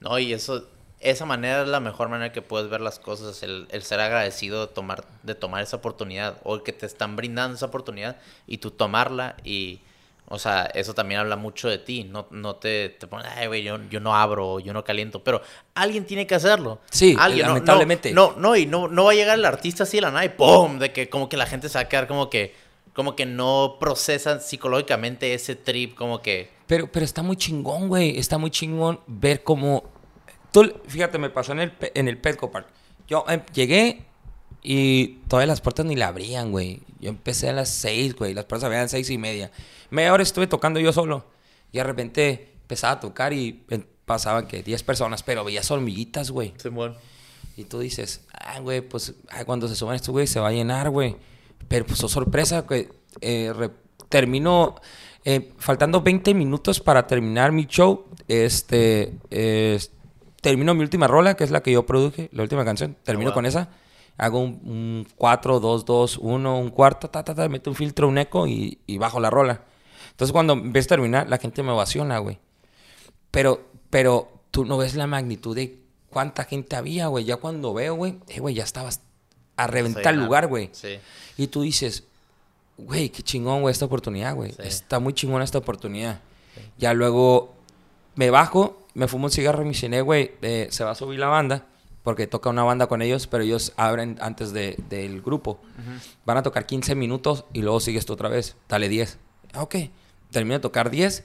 No, 0.00 0.18
y 0.18 0.32
eso, 0.32 0.66
esa 1.00 1.26
manera 1.26 1.62
es 1.62 1.68
la 1.68 1.80
mejor 1.80 2.08
manera 2.08 2.32
que 2.32 2.40
puedes 2.40 2.70
ver 2.70 2.80
las 2.80 2.98
cosas, 2.98 3.42
el, 3.42 3.66
el 3.70 3.82
ser 3.82 4.00
agradecido 4.00 4.66
de 4.66 4.72
tomar, 4.72 5.04
de 5.22 5.34
tomar 5.34 5.62
esa 5.62 5.76
oportunidad, 5.76 6.38
o 6.44 6.54
el 6.54 6.62
que 6.62 6.72
te 6.72 6.86
están 6.86 7.14
brindando 7.14 7.56
esa 7.56 7.66
oportunidad 7.66 8.16
y 8.46 8.58
tú 8.58 8.70
tomarla 8.70 9.36
y, 9.44 9.80
o 10.28 10.38
sea, 10.38 10.64
eso 10.66 10.94
también 10.94 11.20
habla 11.20 11.36
mucho 11.36 11.68
de 11.68 11.76
ti, 11.78 12.04
no, 12.04 12.26
no 12.30 12.56
te, 12.56 12.88
te 12.88 13.06
pones, 13.06 13.26
ay, 13.36 13.46
güey, 13.48 13.62
yo, 13.62 13.78
yo 13.90 14.00
no 14.00 14.16
abro, 14.16 14.60
yo 14.60 14.72
no 14.72 14.82
caliento, 14.84 15.22
pero 15.22 15.42
alguien 15.74 16.06
tiene 16.06 16.26
que 16.26 16.34
hacerlo. 16.36 16.80
Sí, 16.90 17.14
alguien, 17.18 17.46
lamentablemente. 17.46 18.12
No, 18.12 18.32
no, 18.32 18.40
no, 18.40 18.56
y 18.56 18.64
no, 18.66 18.88
no 18.88 19.04
va 19.04 19.12
a 19.12 19.14
llegar 19.14 19.38
el 19.38 19.44
artista 19.44 19.82
así 19.82 19.98
de 19.98 20.02
la 20.02 20.10
nada 20.10 20.24
y 20.24 20.30
¡pum! 20.30 20.78
De 20.78 20.92
que 20.92 21.10
como 21.10 21.28
que 21.28 21.36
la 21.36 21.46
gente 21.46 21.68
se 21.68 21.76
va 21.76 21.82
a 21.82 21.88
quedar 21.88 22.06
como 22.08 22.30
que, 22.30 22.54
como 22.94 23.16
que 23.16 23.26
no 23.26 23.76
procesan 23.80 24.40
psicológicamente 24.40 25.34
ese 25.34 25.56
trip, 25.56 25.94
como 25.94 26.22
que... 26.22 26.50
Pero, 26.66 26.90
pero 26.90 27.04
está 27.04 27.22
muy 27.22 27.36
chingón, 27.36 27.88
güey. 27.88 28.18
Está 28.18 28.38
muy 28.38 28.50
chingón 28.50 29.00
ver 29.06 29.42
cómo... 29.42 29.84
Tú, 30.52 30.72
fíjate, 30.86 31.18
me 31.18 31.28
pasó 31.28 31.52
en 31.52 31.60
el, 31.60 31.72
en 31.94 32.08
el 32.08 32.18
Petco 32.18 32.50
Park. 32.50 32.68
Yo 33.08 33.24
em, 33.28 33.42
llegué 33.52 34.06
y 34.62 35.18
todas 35.28 35.46
las 35.46 35.60
puertas 35.60 35.84
ni 35.84 35.96
la 35.96 36.08
abrían, 36.08 36.52
güey. 36.52 36.80
Yo 37.00 37.10
empecé 37.10 37.50
a 37.50 37.52
las 37.52 37.68
seis, 37.68 38.14
güey. 38.14 38.32
Las 38.32 38.44
puertas 38.44 38.64
abrían 38.64 38.80
a 38.80 38.84
las 38.84 38.92
seis 38.92 39.10
y 39.10 39.18
media. 39.18 39.50
Media 39.90 40.12
hora 40.12 40.22
estuve 40.22 40.46
tocando 40.46 40.78
yo 40.78 40.92
solo. 40.92 41.26
Y 41.72 41.78
de 41.78 41.84
repente 41.84 42.52
empezaba 42.62 42.94
a 42.94 43.00
tocar 43.00 43.32
y 43.32 43.64
eh, 43.70 43.84
pasaban 44.04 44.46
que 44.46 44.62
10 44.62 44.82
personas, 44.84 45.22
pero 45.22 45.44
veías 45.44 45.70
hormiguitas, 45.70 46.30
güey. 46.30 46.54
Simón. 46.56 46.96
Y 47.56 47.64
tú 47.64 47.80
dices, 47.80 48.22
ah, 48.32 48.60
güey, 48.60 48.80
pues 48.80 49.14
ah, 49.30 49.44
cuando 49.44 49.68
se 49.68 49.76
suban 49.76 49.96
estos 49.96 50.10
güey 50.10 50.26
se 50.26 50.40
va 50.40 50.48
a 50.48 50.52
llenar, 50.52 50.90
güey. 50.90 51.16
Pero 51.68 51.86
pues 51.86 52.02
oh, 52.04 52.08
sorpresa, 52.08 52.62
güey. 52.62 52.88
Eh, 53.20 53.52
re- 53.54 53.70
termino, 54.08 54.76
eh, 55.24 55.52
faltando 55.58 56.02
20 56.02 56.34
minutos 56.34 56.80
para 56.80 57.06
terminar 57.06 57.52
mi 57.52 57.66
show. 57.66 58.06
Este, 58.28 59.14
eh, 59.30 59.78
termino 60.40 60.74
mi 60.74 60.82
última 60.82 61.06
rola, 61.06 61.34
que 61.34 61.44
es 61.44 61.50
la 61.50 61.62
que 61.62 61.72
yo 61.72 61.86
produje, 61.86 62.28
la 62.32 62.42
última 62.42 62.64
canción. 62.64 62.96
Termino 63.02 63.30
wow. 63.30 63.34
con 63.34 63.46
esa. 63.46 63.70
Hago 64.16 64.38
un, 64.38 64.60
un 64.64 65.06
4, 65.16 65.58
2, 65.58 65.84
2, 65.84 66.18
1, 66.18 66.58
un 66.58 66.70
cuarto, 66.70 67.10
ta, 67.10 67.24
ta, 67.24 67.34
ta, 67.34 67.48
meto 67.48 67.70
un 67.70 67.76
filtro, 67.76 68.08
un 68.08 68.18
eco 68.18 68.46
y, 68.46 68.78
y 68.86 68.98
bajo 68.98 69.18
la 69.18 69.30
rola. 69.30 69.62
Entonces 70.10 70.32
cuando 70.32 70.56
ves 70.62 70.86
terminar, 70.86 71.28
la 71.28 71.38
gente 71.38 71.62
me 71.64 71.72
ovaciona, 71.72 72.18
güey. 72.18 72.38
Pero, 73.32 73.64
pero 73.90 74.28
tú 74.52 74.64
no 74.64 74.78
ves 74.78 74.94
la 74.94 75.08
magnitud 75.08 75.56
de 75.56 75.80
cuánta 76.10 76.44
gente 76.44 76.76
había, 76.76 77.08
güey. 77.08 77.24
Ya 77.24 77.36
cuando 77.38 77.74
veo, 77.74 77.96
güey, 77.96 78.20
eh, 78.28 78.38
güey, 78.38 78.54
ya 78.54 78.62
estabas 78.62 79.02
a 79.56 79.66
reventar 79.66 80.12
el 80.14 80.20
Sí, 80.20 80.24
lugar, 80.26 80.46
güey. 80.48 80.70
Sí. 80.72 80.98
Y 81.36 81.46
tú 81.48 81.62
dices, 81.62 82.04
güey, 82.78 83.08
qué 83.10 83.22
chingón, 83.22 83.60
güey, 83.62 83.72
esta 83.72 83.84
oportunidad, 83.84 84.34
güey. 84.34 84.52
Sí. 84.52 84.62
Está 84.64 84.98
muy 85.00 85.12
chingón 85.12 85.42
esta 85.42 85.58
oportunidad. 85.58 86.20
Ya 86.78 86.92
luego 86.94 87.54
me 88.14 88.30
bajo, 88.30 88.86
me 88.94 89.08
fumo 89.08 89.26
un 89.26 89.30
cigarro 89.30 89.62
y 89.62 89.66
me 89.66 89.74
cené, 89.74 90.00
güey, 90.02 90.32
eh, 90.42 90.68
se 90.70 90.84
va 90.84 90.92
a 90.92 90.94
subir 90.94 91.18
la 91.18 91.26
banda. 91.28 91.66
Porque 92.02 92.26
toca 92.26 92.50
una 92.50 92.62
banda 92.64 92.86
con 92.86 93.00
ellos, 93.00 93.26
pero 93.26 93.44
ellos 93.44 93.72
abren 93.76 94.18
antes 94.20 94.52
de- 94.52 94.76
del 94.90 95.22
grupo. 95.22 95.58
Van 96.26 96.36
a 96.36 96.42
tocar 96.42 96.66
15 96.66 96.94
minutos 96.94 97.46
y 97.54 97.62
luego 97.62 97.80
sigues 97.80 98.04
tú 98.04 98.12
otra 98.12 98.28
vez. 98.28 98.56
Dale 98.68 98.90
10. 98.90 99.16
Ah, 99.54 99.62
Ok. 99.62 99.76
Termino 100.30 100.54
de 100.56 100.60
tocar 100.60 100.90
10. 100.90 101.24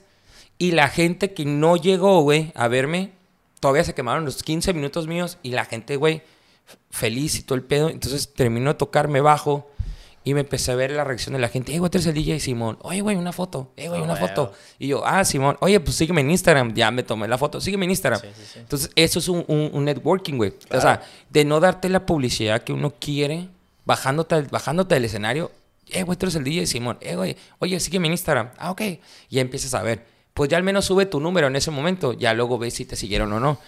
Y 0.56 0.70
la 0.72 0.88
gente 0.88 1.34
que 1.34 1.44
no 1.44 1.76
llegó, 1.76 2.22
güey, 2.22 2.50
a 2.54 2.66
verme, 2.68 3.12
todavía 3.60 3.84
se 3.84 3.92
quemaron 3.94 4.24
los 4.24 4.42
15 4.42 4.72
minutos 4.72 5.06
míos. 5.06 5.36
Y 5.42 5.50
la 5.50 5.66
gente, 5.66 5.96
güey, 5.96 6.22
feliz 6.90 7.38
y 7.38 7.42
todo 7.42 7.56
el 7.56 7.62
pedo. 7.62 7.88
Entonces 7.90 8.32
termino 8.34 8.70
de 8.72 8.74
tocar, 8.74 9.08
me 9.08 9.20
bajo. 9.20 9.70
Y 10.22 10.34
me 10.34 10.40
empecé 10.40 10.70
a 10.70 10.74
ver 10.74 10.90
la 10.90 11.02
reacción 11.02 11.32
de 11.32 11.38
la 11.38 11.48
gente. 11.48 11.74
Eh, 11.74 11.78
güey, 11.78 11.90
tú 11.90 11.96
eres 11.96 12.06
el 12.06 12.12
DJ 12.12 12.40
Simón. 12.40 12.76
Oye, 12.82 13.00
güey, 13.00 13.16
una 13.16 13.32
foto. 13.32 13.72
Eh, 13.78 13.88
güey, 13.88 14.02
Ah, 14.02 14.04
una 14.04 14.16
foto. 14.16 14.52
Y 14.78 14.88
yo, 14.88 15.02
ah, 15.06 15.24
Simón. 15.24 15.56
Oye, 15.60 15.80
pues 15.80 15.96
sígueme 15.96 16.20
en 16.20 16.30
Instagram. 16.30 16.74
Ya 16.74 16.90
me 16.90 17.02
tomé 17.02 17.26
la 17.26 17.38
foto. 17.38 17.58
Sígueme 17.58 17.86
en 17.86 17.92
Instagram. 17.92 18.20
Sí, 18.20 18.26
sí, 18.36 18.42
sí. 18.52 18.58
Entonces, 18.58 18.90
eso 18.96 19.18
es 19.18 19.28
un, 19.28 19.46
un- 19.48 19.70
un 19.72 19.84
networking, 19.86 20.34
güey. 20.36 20.52
O 20.72 20.78
sea, 20.80 21.00
de 21.30 21.44
no 21.46 21.58
darte 21.58 21.88
la 21.88 22.04
publicidad 22.04 22.62
que 22.62 22.74
uno 22.74 22.92
quiere, 23.00 23.48
bajándote, 23.86 24.34
al- 24.34 24.48
bajándote 24.48 24.94
del 24.94 25.06
escenario. 25.06 25.50
Eh, 25.86 26.02
güey, 26.02 26.18
tú 26.18 26.26
eres 26.26 26.34
el 26.36 26.44
DJ 26.44 26.66
Simón. 26.66 26.98
Eh, 27.00 27.16
güey, 27.16 27.34
oye, 27.58 27.80
sígueme 27.80 28.06
en 28.08 28.12
Instagram. 28.12 28.50
Ah, 28.58 28.72
ok. 28.72 28.82
Y 28.82 29.00
ya 29.30 29.40
empiezas 29.40 29.72
a 29.72 29.82
ver. 29.82 30.04
Pues 30.34 30.50
ya 30.50 30.58
al 30.58 30.62
menos 30.62 30.84
sube 30.84 31.06
tu 31.06 31.18
número 31.18 31.46
en 31.46 31.56
ese 31.56 31.70
momento. 31.70 32.12
Ya 32.12 32.34
luego 32.34 32.58
ves 32.58 32.74
si 32.74 32.84
te 32.84 32.94
siguieron 32.94 33.32
o 33.32 33.40
no. 33.40 33.58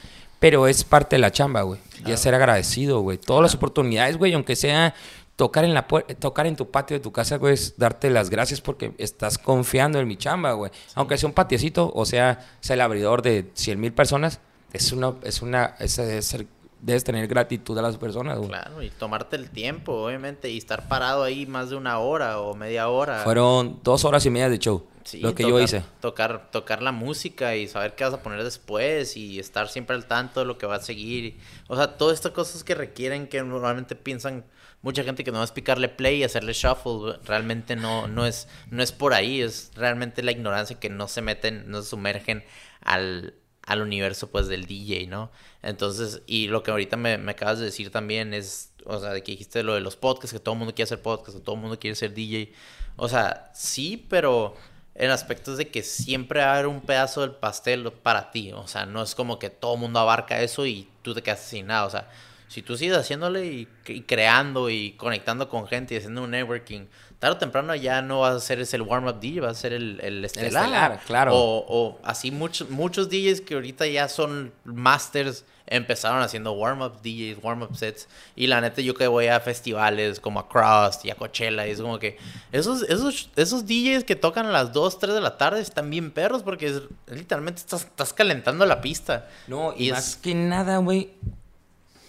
Pero 0.43 0.67
es 0.67 0.85
parte 0.85 1.17
de 1.17 1.21
la 1.21 1.31
chamba, 1.31 1.63
güey. 1.63 1.81
Y 2.05 2.11
es 2.13 2.21
ser 2.21 2.35
agradecido, 2.35 3.01
güey. 3.01 3.17
Todas 3.17 3.43
las 3.43 3.55
oportunidades, 3.55 4.19
güey, 4.19 4.35
aunque 4.35 4.57
sea 4.57 4.93
tocar 5.37 5.65
en 5.65 5.73
la 5.73 5.87
tocar 6.19 6.47
en 6.47 6.57
tu 6.57 6.71
patio 6.71 6.97
de 6.97 7.01
tu 7.01 7.13
casa, 7.13 7.37
güey, 7.39 7.55
es 7.55 7.79
darte 7.79 8.11
las 8.11 8.29
gracias 8.29 8.61
porque 8.61 8.93
estás 8.99 9.39
confiando 9.39 9.99
en 10.01 10.07
mi 10.09 10.17
chamba, 10.17 10.53
güey. 10.53 10.71
Aunque 10.97 11.17
sea 11.17 11.29
un 11.29 11.33
patiecito, 11.33 11.91
o 11.95 12.05
sea, 12.05 12.45
sea 12.61 12.75
el 12.75 12.81
abridor 12.83 13.23
de 13.23 13.51
100 13.55 13.81
mil 13.81 13.93
personas, 13.93 14.41
es 14.73 14.93
una, 14.93 15.15
es 15.23 15.41
una, 15.43 15.75
es, 15.79 15.99
es 15.99 16.27
ser- 16.27 16.47
debes 16.81 17.05
tener 17.05 17.29
gratitud 17.29 17.79
a 17.79 17.83
las 17.83 17.97
personas, 17.97 18.37
güey. 18.39 18.49
Claro, 18.51 18.83
y 18.83 18.91
tomarte 18.91 19.37
el 19.37 19.49
tiempo, 19.51 19.93
obviamente, 19.93 20.51
y 20.51 20.59
estar 20.59 20.89
parado 20.89 21.23
ahí 21.23 21.47
más 21.47 21.71
de 21.71 21.77
una 21.77 21.99
hora 22.01 22.41
o 22.41 22.55
media 22.57 22.89
hora. 22.89 23.21
Fueron 23.23 23.79
dos 23.85 24.05
horas 24.05 24.27
y 24.27 24.31
media 24.31 24.49
de 24.49 24.59
show, 24.59 24.85
Sí, 25.05 25.21
lo 25.21 25.35
que 25.35 25.43
yo 25.43 25.51
tocar- 25.51 25.65
hice. 25.65 25.83
Tocar, 26.01 26.51
tocar 26.51 26.83
la 26.83 26.93
música 26.93 27.57
y 27.57 27.69
saber 27.69 27.95
qué 27.95 28.05
vas 28.05 28.15
a 28.15 28.23
poner 28.23 28.43
después 28.45 29.17
y 29.17 29.39
estar 29.39 29.69
siempre 29.69 29.97
al 29.97 30.07
tanto 30.07 30.41
de 30.41 30.47
lo 30.47 30.59
que 30.59 30.67
va 30.67 30.77
a 30.77 30.81
seguir. 30.81 31.39
O 31.69 31.77
sea, 31.77 31.97
todas 31.97 32.15
estas 32.15 32.33
cosas 32.33 32.65
que 32.65 32.75
requieren 32.75 33.27
que 33.27 33.43
normalmente 33.43 33.97
piensan 33.97 34.45
mucha 34.83 35.05
gente 35.05 35.23
que 35.25 35.31
no 35.33 35.43
es 35.43 35.53
picarle 35.53 35.89
play 35.89 36.19
y 36.19 36.25
hacerle 36.25 36.53
shuffle. 36.53 37.19
Realmente 37.25 37.77
no, 37.77 38.09
no, 38.09 38.27
es, 38.27 38.49
no 38.71 38.83
es 38.83 38.93
por 38.93 39.15
ahí, 39.15 39.41
es 39.41 39.71
realmente 39.75 40.23
la 40.23 40.33
ignorancia 40.33 40.79
que 40.81 40.89
no 40.91 41.09
se 41.09 41.23
meten, 41.23 41.71
no 41.71 41.83
se 41.83 41.89
sumergen 41.91 42.45
al, 42.81 43.35
al 43.65 43.81
universo 43.83 44.31
pues 44.31 44.49
del 44.49 44.67
DJ, 44.67 45.07
¿no? 45.07 45.31
Entonces, 45.63 46.23
y 46.27 46.49
lo 46.49 46.63
que 46.63 46.71
ahorita 46.73 46.97
me, 46.97 47.17
me 47.19 47.33
acabas 47.33 47.59
de 47.61 47.67
decir 47.67 47.91
también 47.91 48.35
es, 48.35 48.73
o 48.85 48.99
sea, 48.99 49.11
de 49.11 49.23
que 49.23 49.33
dijiste 49.33 49.63
lo 49.63 49.75
de 49.75 49.81
los 49.81 49.95
podcasts, 49.97 50.33
que 50.33 50.41
todo 50.41 50.55
el 50.55 50.59
mundo 50.59 50.75
quiere 50.75 50.85
hacer 50.87 51.01
podcast, 51.03 51.39
que 51.39 51.45
todo 51.45 51.55
el 51.55 51.61
mundo 51.61 51.79
quiere 51.79 51.95
ser 51.95 52.13
DJ. 52.13 52.53
O 52.97 53.09
sea, 53.09 53.53
sí, 53.55 54.05
pero 54.11 54.57
en 54.95 55.11
aspectos 55.11 55.57
de 55.59 55.69
que 55.69 55.83
siempre 55.83 56.41
va 56.41 56.47
a 56.47 56.55
haber 56.55 56.67
un 56.67 56.81
pedazo 56.81 57.23
del 57.23 57.33
pastel 57.33 57.91
para 58.03 58.31
ti. 58.31 58.53
O 58.53 58.67
sea, 58.67 58.87
no 58.87 59.03
es 59.03 59.15
como 59.15 59.39
que 59.39 59.51
todo 59.51 59.75
el 59.75 59.81
mundo 59.81 59.99
abarca 59.99 60.41
eso 60.41 60.67
y 60.67 60.89
tú 61.03 61.15
te 61.15 61.23
quedas 61.23 61.41
sin 61.41 61.67
nada. 61.67 61.87
O 61.87 61.91
sea, 61.91 62.09
si 62.49 62.61
tú 62.61 62.77
sigues 62.77 62.97
haciéndole 62.99 63.47
y, 63.47 63.69
y 63.87 64.03
creando 64.03 64.69
y 64.69 64.93
conectando 64.93 65.49
con 65.49 65.67
gente 65.67 65.95
y 65.95 65.97
haciendo 65.97 66.23
un 66.23 66.33
networking, 66.33 66.87
tarde 67.19 67.37
o 67.37 67.39
temprano 67.39 67.75
ya 67.75 68.03
no 68.03 68.21
vas 68.21 68.35
a 68.37 68.41
ser 68.41 68.61
ese 68.61 68.77
el 68.77 68.83
warm-up 68.83 69.21
DJ, 69.21 69.41
vas 69.41 69.57
a 69.57 69.61
ser 69.61 69.73
el, 69.73 69.99
el 70.03 70.25
estelar. 70.25 70.65
estelar, 70.65 71.01
claro. 71.07 71.35
O, 71.35 71.65
o 71.67 71.99
así 72.05 72.31
muchos, 72.31 72.69
muchos 72.69 73.09
DJs 73.09 73.41
que 73.41 73.55
ahorita 73.55 73.87
ya 73.87 74.09
son 74.09 74.53
masters 74.65 75.47
empezaron 75.75 76.23
haciendo 76.23 76.53
warm-up 76.53 77.01
DJs, 77.03 77.39
warm-up 77.43 77.77
sets. 77.77 78.09
Y 78.37 78.47
la 78.47 78.61
neta, 78.61 78.81
yo 78.83 78.95
que 78.95 79.07
voy 79.07 79.27
a 79.27 79.41
festivales 79.41 80.21
como 80.21 80.41
a 80.41 80.49
Crust 80.49 81.05
y 81.05 81.11
a 81.11 81.15
Coachella, 81.15 81.67
y 81.67 81.71
es 81.71 81.81
como 81.81 81.99
que 81.99 82.17
esos, 82.53 82.83
esos, 82.83 83.31
esos 83.37 83.67
DJs 83.67 84.05
que 84.05 84.17
tocan 84.17 84.47
a 84.47 84.51
las 84.51 84.73
2, 84.73 84.99
3 84.99 85.15
de 85.15 85.21
la 85.21 85.37
tarde 85.39 85.61
están 85.61 85.91
bien 85.91 86.11
perros 86.11 86.43
porque 86.43 86.67
es- 86.69 86.83
literalmente 87.07 87.61
estás, 87.61 87.83
estás 87.83 88.13
calentando 88.13 88.65
la 88.67 88.81
pista. 88.81 89.29
No, 89.49 89.75
y, 89.77 89.89
Y 89.89 89.93
más 89.93 90.09
es- 90.11 90.17
que 90.17 90.35
nada, 90.35 90.79
güey, 90.79 91.11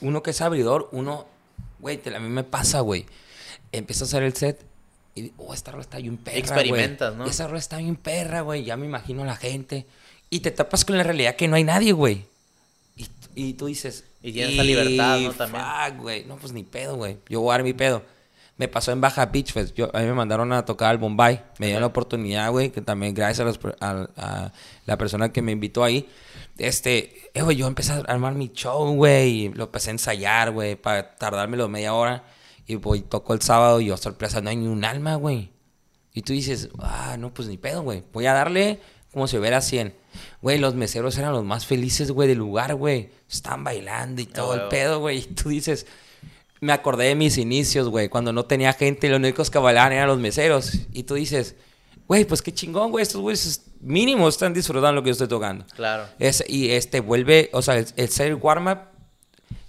uno 0.01 0.21
que 0.23 0.31
es 0.31 0.41
abridor, 0.41 0.89
uno, 0.91 1.25
güey, 1.79 1.99
a 2.15 2.19
mí 2.19 2.29
me 2.29 2.43
pasa, 2.43 2.81
güey. 2.81 3.05
Empiezo 3.71 4.03
a 4.03 4.07
hacer 4.07 4.23
el 4.23 4.35
set 4.35 4.63
y, 5.15 5.31
oh, 5.37 5.53
esta 5.53 5.71
rola 5.71 5.81
está 5.83 5.97
bien 5.97 6.17
perra, 6.17 6.37
Experimentas, 6.37 7.15
güey. 7.15 7.25
¿no? 7.25 7.31
Esa 7.31 7.47
rola 7.47 7.59
está 7.59 7.77
bien 7.77 7.95
perra, 7.95 8.41
güey. 8.41 8.63
Ya 8.63 8.77
me 8.77 8.85
imagino 8.85 9.23
a 9.23 9.25
la 9.25 9.35
gente. 9.35 9.85
Y 10.29 10.39
te 10.39 10.51
tapas 10.51 10.83
con 10.85 10.97
la 10.97 11.03
realidad 11.03 11.35
que 11.35 11.47
no 11.47 11.55
hay 11.55 11.63
nadie, 11.63 11.91
güey. 11.91 12.25
Y, 13.35 13.53
tú 13.53 13.65
dices... 13.67 14.05
Y 14.21 14.31
tienes 14.31 14.53
esa 14.53 14.63
libertad, 14.63 15.19
¿no? 15.19 15.33
También. 15.33 15.63
Fuck, 15.63 16.01
güey. 16.01 16.25
No, 16.25 16.37
pues 16.37 16.53
ni 16.53 16.63
pedo, 16.63 16.95
güey. 16.95 17.17
Yo 17.29 17.41
voy 17.41 17.49
a 17.49 17.57
dar 17.57 17.63
mi 17.63 17.73
pedo. 17.73 18.03
Me 18.55 18.67
pasó 18.67 18.91
en 18.91 19.01
Baja 19.01 19.25
Beach 19.25 19.51
Fest. 19.51 19.75
Yo, 19.75 19.89
a 19.93 19.99
mí 19.99 20.05
me 20.05 20.13
mandaron 20.13 20.53
a 20.53 20.63
tocar 20.63 20.91
al 20.91 20.97
Bombay. 20.97 21.41
Me 21.59 21.65
dieron 21.65 21.81
la 21.81 21.87
oportunidad, 21.87 22.51
güey, 22.51 22.69
que 22.69 22.81
también 22.81 23.13
gracias 23.13 23.39
a, 23.41 23.43
los 23.45 23.59
a- 23.81 24.07
a 24.15 24.53
la 24.85 24.97
persona 24.97 25.31
que 25.33 25.41
me 25.41 25.51
invitó 25.51 25.83
ahí. 25.83 26.07
Este, 26.57 27.29
eh, 27.33 27.41
güey, 27.41 27.57
yo 27.57 27.67
empecé 27.67 27.93
a 27.93 27.97
armar 28.07 28.35
mi 28.35 28.51
show, 28.53 28.93
güey. 28.95 29.49
Lo 29.49 29.65
empecé 29.65 29.89
a 29.89 29.93
ensayar, 29.93 30.51
güey, 30.51 30.75
para 30.75 31.15
tardármelo 31.15 31.67
media 31.67 31.93
hora. 31.93 32.23
Y 32.67 32.75
voy, 32.75 33.01
toco 33.01 33.33
el 33.33 33.41
sábado 33.41 33.81
y 33.81 33.87
yo, 33.87 33.97
sorpresa, 33.97 34.39
no 34.39 34.49
hay 34.49 34.55
ni 34.55 34.67
un 34.67 34.85
alma, 34.85 35.15
güey. 35.15 35.49
Y 36.13 36.21
tú 36.21 36.31
dices, 36.33 36.69
ah, 36.79 37.17
no, 37.19 37.33
pues 37.33 37.47
ni 37.47 37.57
pedo, 37.57 37.81
güey. 37.81 38.03
Voy 38.13 38.27
a 38.27 38.33
darle 38.33 38.79
como 39.13 39.27
si 39.27 39.37
hubiera 39.37 39.61
100. 39.61 39.93
Güey, 40.41 40.57
los 40.57 40.75
meseros 40.75 41.17
eran 41.17 41.31
los 41.31 41.43
más 41.43 41.65
felices, 41.65 42.11
güey, 42.11 42.27
del 42.27 42.39
lugar, 42.39 42.75
güey. 42.75 43.11
Están 43.29 43.63
bailando 43.63 44.21
y 44.21 44.25
todo 44.25 44.55
el 44.55 44.67
pedo, 44.67 44.99
güey. 44.99 45.19
Y 45.19 45.21
tú 45.21 45.49
dices, 45.49 45.85
me 46.59 46.73
acordé 46.73 47.05
de 47.05 47.15
mis 47.15 47.37
inicios, 47.37 47.89
güey, 47.89 48.09
cuando 48.09 48.33
no 48.33 48.45
tenía 48.45 48.73
gente 48.73 49.07
y 49.07 49.09
los 49.11 49.19
únicos 49.19 49.49
que 49.49 49.59
bailaban 49.59 49.93
eran 49.93 50.07
los 50.07 50.19
meseros. 50.19 50.73
Y 50.91 51.03
tú 51.03 51.13
dices, 51.13 51.55
güey, 52.07 52.25
pues 52.25 52.41
qué 52.41 52.53
chingón, 52.53 52.91
güey. 52.91 53.03
Estos 53.03 53.21
güeyes 53.21 53.61
mínimo 53.79 54.27
están 54.27 54.53
disfrutando 54.53 54.93
lo 54.93 55.03
que 55.03 55.09
yo 55.09 55.13
estoy 55.13 55.27
tocando. 55.27 55.65
Claro. 55.75 56.05
Es, 56.19 56.43
y 56.47 56.71
este 56.71 56.99
vuelve, 56.99 57.49
o 57.53 57.61
sea, 57.61 57.77
el, 57.77 57.85
el 57.95 58.09
ser 58.09 58.35
warm-up, 58.35 58.79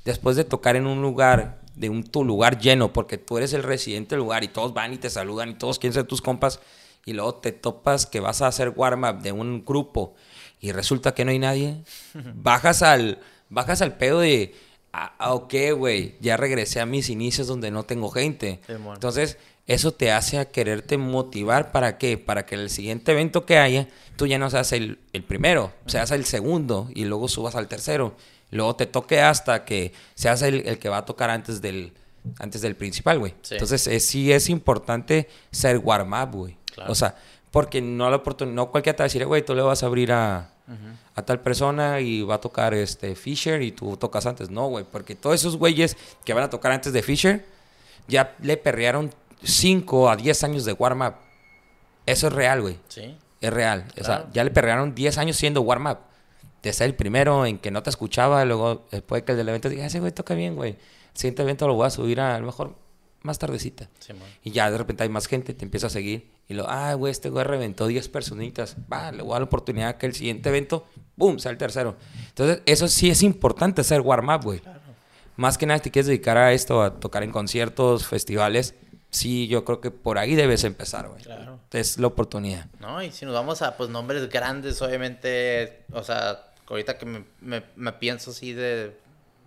después 0.05 0.37
de 0.37 0.45
tocar 0.45 0.77
en 0.77 0.87
un 0.87 1.03
lugar, 1.03 1.61
de 1.75 1.91
un 1.91 2.05
tu 2.05 2.25
lugar 2.25 2.59
lleno, 2.59 2.93
porque 2.93 3.19
tú 3.19 3.39
eres 3.39 3.53
el 3.53 3.62
residente 3.62 4.15
del 4.15 4.21
lugar 4.21 4.45
y 4.45 4.49
todos 4.49 4.73
van 4.73 4.95
y 4.95 4.99
te 4.99 5.11
saludan 5.11 5.51
y 5.51 5.55
todos 5.55 5.79
quieren 5.79 5.95
ser 5.95 6.05
tus 6.05 6.23
compas, 6.23 6.61
y 7.05 7.12
luego 7.12 7.35
te 7.36 7.52
topas 7.52 8.06
que 8.06 8.20
vas 8.20 8.43
a 8.43 8.47
hacer 8.47 8.72
warm-up 8.74 9.20
de 9.22 9.32
un 9.32 9.64
grupo 9.64 10.14
y 10.60 10.72
resulta 10.72 11.14
que 11.14 11.24
no 11.24 11.31
hay 11.31 11.39
nadie, 11.39 11.82
bajas 12.35 12.82
al, 12.82 13.18
bajas 13.51 13.82
al 13.82 13.97
pedo 13.97 14.20
de, 14.20 14.55
ah, 14.93 15.14
ah, 15.18 15.35
ok, 15.35 15.55
güey, 15.76 16.16
ya 16.20 16.36
regresé 16.36 16.81
a 16.81 16.86
mis 16.86 17.09
inicios 17.10 17.47
donde 17.47 17.70
no 17.70 17.82
tengo 17.85 18.10
gente. 18.10 18.60
Entonces, 18.94 19.36
eso 19.66 19.93
te 19.93 20.12
hace 20.12 20.39
a 20.39 20.44
quererte 20.51 20.98
motivar 20.98 21.72
para 21.72 21.97
qué? 21.98 22.18
Para 22.18 22.44
que 22.47 22.55
el 22.55 22.68
siguiente 22.70 23.12
evento 23.12 23.47
que 23.47 23.59
haya, 23.59 23.89
tú 24.16 24.26
ya 24.26 24.39
no 24.39 24.51
seas 24.51 24.72
el, 24.72 24.98
el 25.12 25.22
primero, 25.24 25.72
seas 25.86 26.10
el 26.10 26.24
segundo 26.26 26.89
y 26.94 27.05
luego 27.06 27.28
subas 27.28 27.55
al 27.55 27.66
tercero. 27.68 28.14
Luego 28.51 28.76
te 28.76 28.86
toque 28.86 29.20
hasta 29.20 29.64
que 29.64 29.93
seas 30.14 30.43
el, 30.43 30.66
el 30.68 30.78
que 30.78 30.89
va 30.90 30.98
a 30.98 31.05
tocar 31.06 31.31
antes 31.31 31.60
del, 31.62 31.93
antes 32.39 32.60
del 32.60 32.76
principal, 32.76 33.18
güey. 33.18 33.35
Sí. 33.43 33.55
Entonces, 33.55 33.86
es- 33.86 34.06
sí 34.06 34.31
es 34.32 34.48
importante 34.51 35.28
ser 35.51 35.78
warm-up, 35.78 36.31
güey. 36.36 36.56
Claro. 36.74 36.90
O 36.90 36.94
sea, 36.94 37.14
porque 37.51 37.80
no 37.80 38.10
la 38.10 38.16
oportunidad, 38.16 38.56
no 38.56 38.70
cualquiera 38.70 38.96
te 38.96 39.02
va 39.02 39.05
a 39.05 39.09
decir, 39.09 39.24
güey, 39.26 39.44
tú 39.44 39.55
le 39.55 39.62
vas 39.62 39.82
a 39.82 39.86
abrir 39.86 40.10
a, 40.12 40.51
a 41.14 41.22
tal 41.22 41.40
persona 41.40 42.01
y 42.01 42.22
va 42.22 42.34
a 42.36 42.40
tocar 42.40 42.74
este 42.74 43.14
Fisher 43.14 43.62
y 43.62 43.70
tú 43.70 43.96
tocas 43.96 44.26
antes. 44.26 44.51
No, 44.51 44.66
güey, 44.66 44.84
porque 44.84 45.14
todos 45.14 45.36
esos 45.36 45.56
güeyes 45.56 45.96
que 46.24 46.34
van 46.34 46.44
a 46.44 46.51
tocar 46.51 46.72
antes 46.72 46.92
de 46.92 47.02
Fisher 47.02 47.44
ya 48.09 48.34
le 48.40 48.56
perrearon 48.56 49.14
5 49.42 50.10
a 50.10 50.16
10 50.16 50.44
años 50.44 50.64
de 50.64 50.72
warm-up. 50.72 51.14
Eso 52.06 52.26
es 52.26 52.32
real, 52.32 52.60
güey. 52.60 52.78
Sí. 52.88 53.16
Es 53.40 53.52
real. 53.52 53.84
O 54.01 54.05
sea, 54.05 54.26
ya 54.32 54.42
le 54.42 54.51
perrearon 54.51 54.94
10 54.94 55.18
años 55.18 55.36
siendo 55.36 55.60
warm-up. 55.62 55.98
De 56.62 56.72
ser 56.72 56.86
el 56.86 56.94
primero 56.94 57.44
en 57.44 57.59
que 57.59 57.70
no 57.70 57.82
te 57.82 57.90
escuchaba, 57.90 58.44
luego 58.46 58.86
después 58.90 59.22
que 59.22 59.32
el 59.32 59.38
del 59.38 59.51
evento 59.51 59.68
diga, 59.68 59.84
ese 59.84 60.01
güey 60.01 60.12
toca 60.12 60.34
bien, 60.34 60.56
güey. 60.56 60.76
Siguiente 61.12 61.42
evento 61.42 61.68
lo 61.68 61.74
voy 61.74 61.86
a 61.86 61.90
subir 61.90 62.20
a, 62.20 62.34
a 62.34 62.38
lo 62.40 62.46
mejor 62.46 62.74
más 63.24 63.38
tardecita. 63.38 63.88
Simón. 63.98 64.28
Y 64.44 64.52
ya 64.52 64.70
de 64.70 64.78
repente 64.78 65.02
hay 65.02 65.09
más 65.09 65.26
gente, 65.26 65.52
te 65.55 65.64
empieza 65.64 65.88
a 65.88 65.90
seguir. 65.90 66.30
Y 66.46 66.55
lo, 66.55 66.68
ah, 66.68 66.94
güey, 66.94 67.10
este 67.10 67.30
güey 67.30 67.44
reventó 67.44 67.86
10 67.86 68.09
personitas. 68.09 68.76
Va, 68.92 69.10
le 69.10 69.22
voy 69.22 69.32
a 69.32 69.34
dar 69.34 69.40
la 69.40 69.46
oportunidad 69.46 69.96
que 69.96 70.06
el 70.06 70.14
siguiente 70.14 70.51
evento, 70.51 70.86
¡boom!, 71.16 71.38
sea 71.40 71.51
el 71.51 71.59
tercero. 71.59 71.96
Entonces, 72.28 72.60
eso 72.66 72.86
sí 72.86 73.10
es 73.10 73.22
importante 73.22 73.80
hacer 73.80 74.02
warm-up, 74.02 74.44
güey. 74.44 74.62
Más 75.36 75.59
que 75.59 75.66
nada, 75.66 75.78
si 75.78 75.84
te 75.84 75.90
quieres 75.90 76.06
dedicar 76.06 76.36
a 76.36 76.52
esto, 76.52 76.82
a 76.82 77.01
tocar 77.01 77.22
en 77.24 77.32
conciertos, 77.32 78.06
festivales, 78.06 78.74
sí, 79.10 79.48
yo 79.48 79.64
creo 79.64 79.80
que 79.80 79.90
por 79.90 80.18
ahí 80.18 80.34
debes 80.34 80.62
empezar, 80.64 81.09
güey. 81.09 81.22
Claro. 81.22 81.59
Es 81.72 81.98
la 81.98 82.06
oportunidad. 82.06 82.66
No, 82.78 83.02
y 83.02 83.10
si 83.10 83.24
nos 83.24 83.34
vamos 83.34 83.62
a 83.62 83.76
pues 83.76 83.90
nombres 83.90 84.28
grandes, 84.28 84.80
obviamente, 84.82 85.82
o 85.92 86.05
sea, 86.05 86.44
ahorita 86.68 86.98
que 86.98 87.06
me, 87.06 87.24
me- 87.40 87.64
me 87.74 87.92
pienso 87.94 88.30
así 88.30 88.52
de, 88.52 88.96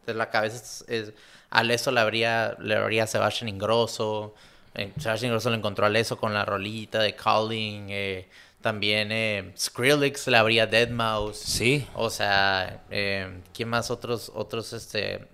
de 0.05 0.13
la 0.13 0.29
cabeza, 0.29 0.57
es, 0.57 0.85
es- 0.87 1.13
a 1.49 1.63
Leso 1.63 1.91
le 1.91 1.99
habría, 1.99 2.55
le 2.59 2.75
habría 2.75 3.07
Sebastián 3.07 3.49
Ingrosso, 3.49 4.33
eh, 4.75 4.91
Sebastián 4.99 5.29
Ingrosso 5.29 5.49
le 5.49 5.57
encontró 5.57 5.85
a 5.85 5.89
Leso 5.89 6.17
con 6.17 6.33
la 6.33 6.45
rolita 6.45 6.99
de 6.99 7.15
Calling, 7.15 7.87
eh, 7.89 8.27
también 8.61 9.09
eh, 9.11 9.53
Skrillex 9.57 10.27
le 10.27 10.37
habría 10.37 10.63
a 10.63 10.69
Deadmau5, 10.69 11.33
Sí. 11.33 11.87
o 11.95 12.09
sea, 12.09 12.83
eh, 12.89 13.39
¿quién 13.53 13.69
más? 13.69 13.89
Otros, 13.91 14.31
otros, 14.35 14.73
este, 14.73 15.27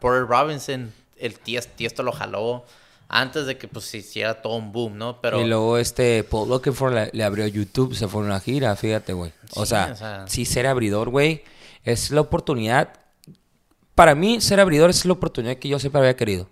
Porter 0.00 0.26
Robinson, 0.26 0.92
el 1.18 1.38
Ties- 1.40 1.68
Tiesto 1.76 2.02
lo 2.02 2.12
jaló 2.12 2.64
antes 3.08 3.44
de 3.46 3.58
que 3.58 3.68
pues 3.68 3.84
se 3.86 3.98
hiciera 3.98 4.40
todo 4.40 4.54
un 4.54 4.72
boom, 4.72 4.96
¿no? 4.96 5.20
Pero... 5.20 5.40
Y 5.40 5.46
luego 5.48 5.78
este 5.78 6.22
Paul 6.24 6.48
Looking 6.48 6.74
le, 6.94 7.10
le 7.12 7.24
abrió 7.24 7.46
YouTube, 7.46 7.94
se 7.94 8.06
fue 8.08 8.22
a 8.22 8.24
una 8.26 8.40
gira, 8.40 8.74
fíjate, 8.76 9.12
güey. 9.12 9.32
O, 9.56 9.64
Sí, 9.64 9.70
sea, 9.70 9.90
o 9.92 9.96
sea- 9.96 10.24
sí 10.28 10.44
ser 10.44 10.66
abridor, 10.66 11.10
güey, 11.10 11.42
es 11.84 12.10
la 12.12 12.20
oportunidad. 12.22 12.99
Para 14.00 14.14
mí, 14.14 14.40
ser 14.40 14.60
abridor 14.60 14.88
es 14.88 15.04
la 15.04 15.12
oportunidad 15.12 15.58
que 15.58 15.68
yo 15.68 15.78
siempre 15.78 16.00
había 16.00 16.16
querido. 16.16 16.48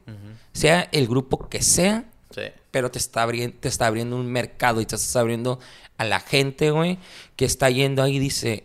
Sea 0.52 0.86
el 0.92 1.08
grupo 1.08 1.48
que 1.48 1.62
sea, 1.62 2.04
Sí. 2.28 2.42
pero 2.70 2.90
te 2.90 2.98
está, 2.98 3.22
abriendo, 3.22 3.56
te 3.58 3.68
está 3.68 3.86
abriendo 3.86 4.16
un 4.16 4.26
mercado 4.30 4.82
y 4.82 4.84
te 4.84 4.96
estás 4.96 5.16
abriendo 5.16 5.58
a 5.96 6.04
la 6.04 6.20
gente, 6.20 6.70
güey, 6.72 6.98
que 7.36 7.46
está 7.46 7.70
yendo 7.70 8.02
ahí 8.02 8.16
y 8.16 8.18
dice, 8.18 8.64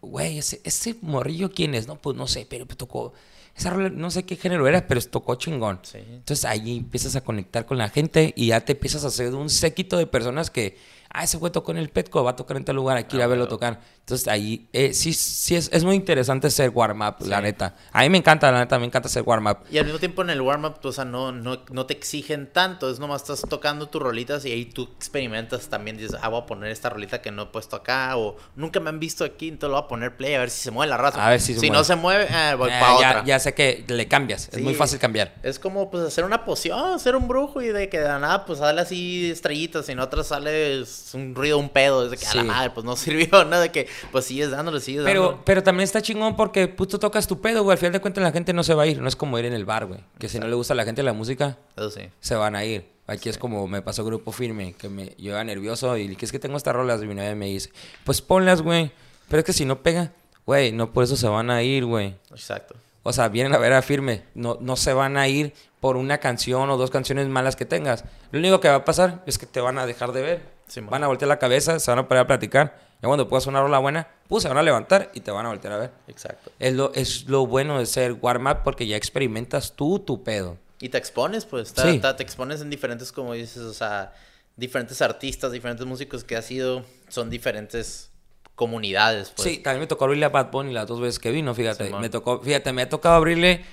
güey, 0.00 0.38
ese, 0.38 0.62
ese 0.64 0.96
morrillo, 1.02 1.52
¿quién 1.52 1.74
es? 1.74 1.86
No, 1.86 1.96
pues 1.96 2.16
no 2.16 2.26
sé, 2.26 2.46
pero 2.48 2.64
tocó, 2.64 3.12
esa 3.54 3.68
rola, 3.68 3.90
no 3.90 4.10
sé 4.10 4.22
qué 4.22 4.36
género 4.36 4.66
era, 4.66 4.86
pero 4.86 5.02
tocó 5.02 5.34
chingón. 5.34 5.80
Sí. 5.82 5.98
Entonces 5.98 6.46
ahí 6.46 6.78
empiezas 6.78 7.16
a 7.16 7.20
conectar 7.20 7.66
con 7.66 7.76
la 7.76 7.90
gente 7.90 8.32
y 8.38 8.46
ya 8.46 8.62
te 8.62 8.72
empiezas 8.72 9.04
a 9.04 9.08
hacer 9.08 9.34
un 9.34 9.50
séquito 9.50 9.98
de 9.98 10.06
personas 10.06 10.50
que 10.50 10.78
ah, 11.10 11.24
ese 11.24 11.36
güey 11.36 11.52
tocó 11.52 11.72
en 11.72 11.76
el 11.76 11.90
Petco, 11.90 12.24
va 12.24 12.30
a 12.30 12.36
tocar 12.36 12.56
en 12.56 12.64
tal 12.64 12.76
lugar, 12.76 12.96
hay 12.96 13.04
que 13.04 13.16
ir 13.16 13.22
a 13.22 13.26
verlo 13.26 13.48
tocar. 13.48 13.82
Entonces 14.04 14.28
ahí 14.28 14.68
eh, 14.74 14.92
sí, 14.92 15.14
sí 15.14 15.56
es, 15.56 15.70
es 15.72 15.82
muy 15.82 15.96
interesante 15.96 16.50
ser 16.50 16.68
warm-up, 16.74 17.26
la 17.26 17.40
neta. 17.40 17.74
A 17.90 18.02
mí 18.02 18.10
me 18.10 18.18
encanta, 18.18 18.52
la 18.52 18.58
neta, 18.58 18.78
me 18.78 18.84
encanta 18.84 19.08
ser 19.08 19.22
warm-up. 19.24 19.60
Y 19.70 19.78
al 19.78 19.86
mismo 19.86 19.98
tiempo 19.98 20.20
en 20.20 20.28
el 20.28 20.42
warm-up, 20.42 20.74
o 20.82 20.92
sea, 20.92 21.06
no, 21.06 21.32
no, 21.32 21.62
no 21.70 21.86
te 21.86 21.94
exigen 21.94 22.52
tanto, 22.52 22.90
es 22.90 22.98
nomás 22.98 23.22
estás 23.22 23.40
tocando 23.48 23.88
tus 23.88 24.02
rolitas 24.02 24.44
y 24.44 24.52
ahí 24.52 24.66
tú 24.66 24.90
experimentas 24.94 25.68
también, 25.68 25.96
dices, 25.96 26.16
ah, 26.20 26.28
voy 26.28 26.42
a 26.42 26.44
poner 26.44 26.70
esta 26.70 26.90
rolita 26.90 27.22
que 27.22 27.30
no 27.30 27.44
he 27.44 27.46
puesto 27.46 27.76
acá, 27.76 28.18
o 28.18 28.36
nunca 28.56 28.78
me 28.78 28.90
han 28.90 29.00
visto 29.00 29.24
aquí, 29.24 29.48
entonces 29.48 29.70
lo 29.70 29.76
voy 29.76 29.84
a 29.86 29.88
poner 29.88 30.16
play 30.18 30.34
a 30.34 30.40
ver 30.40 30.50
si 30.50 30.60
se 30.64 30.70
mueve 30.70 30.90
la 30.90 30.98
raza. 30.98 31.26
A 31.26 31.30
ver 31.30 31.40
si 31.40 31.54
se 31.54 31.60
si 31.60 31.66
mueve. 31.68 31.78
no 31.78 31.84
se 31.84 31.96
mueve, 31.96 32.24
eh, 32.30 32.54
voy 32.56 32.68
Eh, 32.68 32.76
para 32.78 33.00
ya, 33.00 33.08
otra. 33.08 33.24
ya 33.24 33.38
sé 33.38 33.54
que 33.54 33.84
le 33.88 34.06
cambias, 34.06 34.50
es 34.52 34.60
muy 34.60 34.74
fácil 34.74 34.98
cambiar. 34.98 35.34
Es 35.42 35.58
como 35.58 35.90
pues 35.90 36.04
hacer 36.04 36.24
una 36.24 36.44
poción, 36.44 37.00
ser 37.00 37.16
un 37.16 37.26
brujo 37.26 37.62
y 37.62 37.68
de 37.68 37.88
que 37.88 38.00
de 38.00 38.08
la 38.08 38.18
nada 38.18 38.44
pues 38.44 38.58
sale 38.58 38.82
así 38.82 39.30
estrellitas 39.30 39.88
y 39.88 39.92
en 39.92 40.00
otras 40.00 40.26
sale 40.26 40.84
un 41.14 41.34
ruido, 41.34 41.56
un 41.56 41.70
pedo, 41.70 42.04
es 42.04 42.10
de 42.10 42.18
que 42.18 42.26
a 42.26 42.34
la 42.34 42.44
madre 42.44 42.68
pues 42.68 42.84
no 42.84 42.96
sirvió, 42.96 43.46
¿no? 43.46 43.58
De 43.60 43.72
que 43.72 43.93
pues 44.12 44.24
sigues 44.24 44.50
dándole, 44.50 44.80
sigues 44.80 45.04
Pero, 45.04 45.22
dándole. 45.22 45.42
pero 45.44 45.62
también 45.62 45.84
está 45.84 46.02
chingón 46.02 46.36
porque 46.36 46.66
tú 46.68 46.86
tocas 46.86 47.26
tu 47.26 47.40
pedo, 47.40 47.62
güey. 47.62 47.72
Al 47.74 47.78
final 47.78 47.92
de 47.92 48.00
cuentas 48.00 48.22
la 48.24 48.32
gente 48.32 48.52
no 48.52 48.62
se 48.62 48.74
va 48.74 48.84
a 48.84 48.86
ir. 48.86 49.00
No 49.00 49.08
es 49.08 49.16
como 49.16 49.38
ir 49.38 49.44
en 49.44 49.52
el 49.52 49.64
bar, 49.64 49.86
güey. 49.86 50.00
Que 50.18 50.28
si 50.28 50.38
no 50.38 50.46
le 50.48 50.54
gusta 50.54 50.74
a 50.74 50.76
la 50.76 50.84
gente 50.84 51.02
la 51.02 51.12
música, 51.12 51.58
Eso 51.76 51.90
sí. 51.90 52.02
se 52.20 52.34
van 52.34 52.56
a 52.56 52.64
ir. 52.64 52.86
Aquí 53.06 53.28
es 53.28 53.36
como 53.36 53.66
me 53.68 53.82
pasó 53.82 54.04
Grupo 54.04 54.32
Firme, 54.32 54.72
que 54.74 54.88
me, 54.88 55.08
yo 55.18 55.32
iba 55.32 55.44
nervioso 55.44 55.96
y 55.98 56.08
dije, 56.08 56.24
es 56.24 56.32
que 56.32 56.38
tengo 56.38 56.56
estas 56.56 56.74
rolas. 56.74 57.02
Y 57.02 57.06
mi 57.06 57.14
novia 57.14 57.34
me 57.34 57.46
dice, 57.46 57.70
pues 58.04 58.22
ponlas, 58.22 58.62
güey. 58.62 58.90
Pero 59.28 59.40
es 59.40 59.44
que 59.44 59.52
si 59.52 59.64
no 59.66 59.82
pega, 59.82 60.12
güey, 60.46 60.72
no 60.72 60.92
por 60.92 61.04
eso 61.04 61.16
se 61.16 61.28
van 61.28 61.50
a 61.50 61.62
ir, 61.62 61.84
güey. 61.84 62.14
Exacto. 62.30 62.74
O 63.02 63.12
sea, 63.12 63.28
vienen 63.28 63.52
a 63.54 63.58
ver 63.58 63.74
a 63.74 63.82
Firme. 63.82 64.22
No, 64.34 64.56
no 64.62 64.76
se 64.76 64.94
van 64.94 65.18
a 65.18 65.28
ir 65.28 65.52
por 65.80 65.98
una 65.98 66.16
canción 66.16 66.70
o 66.70 66.78
dos 66.78 66.90
canciones 66.90 67.28
malas 67.28 67.56
que 67.56 67.66
tengas. 67.66 68.04
Lo 68.30 68.38
único 68.38 68.60
que 68.60 68.68
va 68.70 68.76
a 68.76 68.84
pasar 68.86 69.22
es 69.26 69.36
que 69.36 69.44
te 69.44 69.60
van 69.60 69.76
a 69.76 69.84
dejar 69.84 70.12
de 70.12 70.22
ver. 70.22 70.42
Sí, 70.66 70.80
van 70.80 71.04
a 71.04 71.08
voltear 71.08 71.28
la 71.28 71.38
cabeza, 71.38 71.78
se 71.78 71.90
van 71.90 71.98
a 72.00 72.08
poner 72.08 72.22
a 72.22 72.26
platicar. 72.26 72.78
Ya 73.02 73.08
cuando 73.08 73.28
puedas 73.28 73.46
una 73.46 73.60
rola 73.60 73.78
buena, 73.78 74.08
pues 74.28 74.42
se 74.42 74.48
van 74.48 74.56
a 74.58 74.62
levantar 74.62 75.10
y 75.14 75.20
te 75.20 75.30
van 75.30 75.44
a 75.46 75.50
voltear 75.50 75.74
a 75.74 75.78
ver. 75.78 75.92
Exacto. 76.08 76.50
Es 76.58 76.72
lo, 76.74 76.92
es 76.94 77.24
lo 77.28 77.46
bueno 77.46 77.78
de 77.78 77.86
ser 77.86 78.12
warm-up 78.20 78.62
porque 78.64 78.86
ya 78.86 78.96
experimentas 78.96 79.74
tú 79.76 79.98
tu 79.98 80.22
pedo. 80.24 80.56
Y 80.80 80.88
te 80.88 80.98
expones, 80.98 81.44
pues, 81.44 81.72
ta- 81.74 81.90
Sí. 81.90 81.98
te 82.00 82.22
expones 82.22 82.60
en 82.60 82.70
diferentes, 82.70 83.12
como 83.12 83.32
dices, 83.34 83.58
o 83.62 83.72
sea, 83.74 84.12
diferentes 84.56 85.00
artistas, 85.02 85.52
diferentes 85.52 85.86
músicos 85.86 86.24
que 86.24 86.36
has 86.36 86.44
sido, 86.46 86.84
son 87.08 87.28
diferentes 87.30 88.10
comunidades, 88.54 89.30
pues. 89.34 89.48
Sí, 89.48 89.58
también 89.58 89.80
me 89.80 89.86
tocó 89.86 90.04
abrirle 90.04 90.26
a 90.26 90.30
Bad 90.30 90.50
Bunny 90.50 90.72
las 90.72 90.86
dos 90.86 91.00
veces 91.00 91.18
que 91.18 91.30
vino, 91.30 91.54
fíjate. 91.54 91.90
Me 92.00 92.08
tocó, 92.08 92.40
fíjate, 92.40 92.72
me 92.72 92.82
ha 92.82 92.88
tocado 92.88 93.16
abrirle 93.16 93.64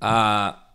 a, 0.00 0.72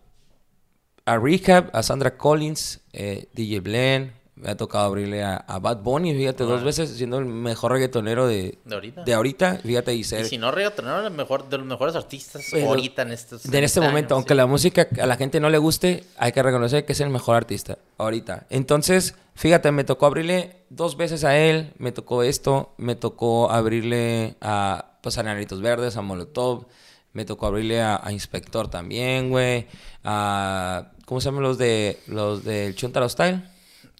a 1.05 1.17
Rehab, 1.17 1.69
a 1.73 1.81
Sandra 1.83 2.17
Collins, 2.17 2.81
eh, 2.93 3.27
DJ 3.33 3.59
Blen. 3.61 4.13
Me 4.39 4.51
ha 4.51 4.55
tocado 4.57 4.85
abrirle 4.85 5.23
a, 5.23 5.35
a 5.37 5.57
Bad 5.57 5.77
Bunny, 5.81 6.13
fíjate, 6.13 6.43
dos 6.43 6.63
veces, 6.63 6.91
siendo 6.91 7.17
el 7.17 7.25
mejor 7.25 7.71
reggaetonero 7.71 8.27
de, 8.27 8.59
De 8.65 8.75
ahorita. 8.75 9.03
de 9.03 9.13
ahorita, 9.15 9.55
fíjate, 9.63 9.95
y 9.95 9.99
Y 10.01 10.03
ser... 10.03 10.25
si 10.27 10.37
no, 10.37 10.51
reggaetonero, 10.51 11.07
el 11.07 11.11
mejor, 11.11 11.49
de 11.49 11.57
los 11.57 11.65
mejores 11.65 11.95
artistas 11.95 12.43
Pero- 12.51 12.67
ahorita 12.67 13.01
en 13.01 13.11
estos 13.13 13.43
de 13.49 13.57
en 13.57 13.63
este 13.63 13.79
años, 13.79 13.91
momento, 13.91 14.13
sí. 14.13 14.17
aunque 14.17 14.35
la 14.35 14.45
música 14.45 14.87
a 15.01 15.05
la 15.07 15.15
gente 15.17 15.39
no 15.39 15.49
le 15.49 15.57
guste, 15.57 16.03
hay 16.17 16.33
que 16.33 16.43
reconocer 16.43 16.85
que 16.85 16.93
es 16.93 16.99
el 17.01 17.09
mejor 17.09 17.35
artista 17.35 17.79
ahorita. 17.97 18.45
Entonces, 18.51 19.15
fíjate, 19.33 19.71
me 19.71 19.83
tocó 19.83 20.05
abrirle 20.05 20.57
dos 20.69 20.97
veces 20.97 21.23
a 21.23 21.35
él, 21.35 21.73
me 21.79 21.91
tocó 21.91 22.21
esto, 22.21 22.75
me 22.77 22.95
tocó 22.95 23.49
abrirle 23.49 24.35
a, 24.39 24.97
pues, 25.01 25.17
a 25.17 25.23
Verdes, 25.23 25.97
a 25.97 26.01
Molotov, 26.03 26.67
me 27.13 27.25
tocó 27.25 27.47
abrirle 27.47 27.81
a, 27.81 27.99
a 28.03 28.11
Inspector 28.11 28.67
también, 28.69 29.31
güey, 29.31 29.65
a, 30.03 30.91
¿cómo 31.05 31.21
se 31.21 31.25
llaman 31.25 31.41
los 31.41 31.57
de, 31.57 31.97
los 32.05 32.43
del 32.43 32.75
Chuntaro 32.75 33.09
Style? 33.09 33.41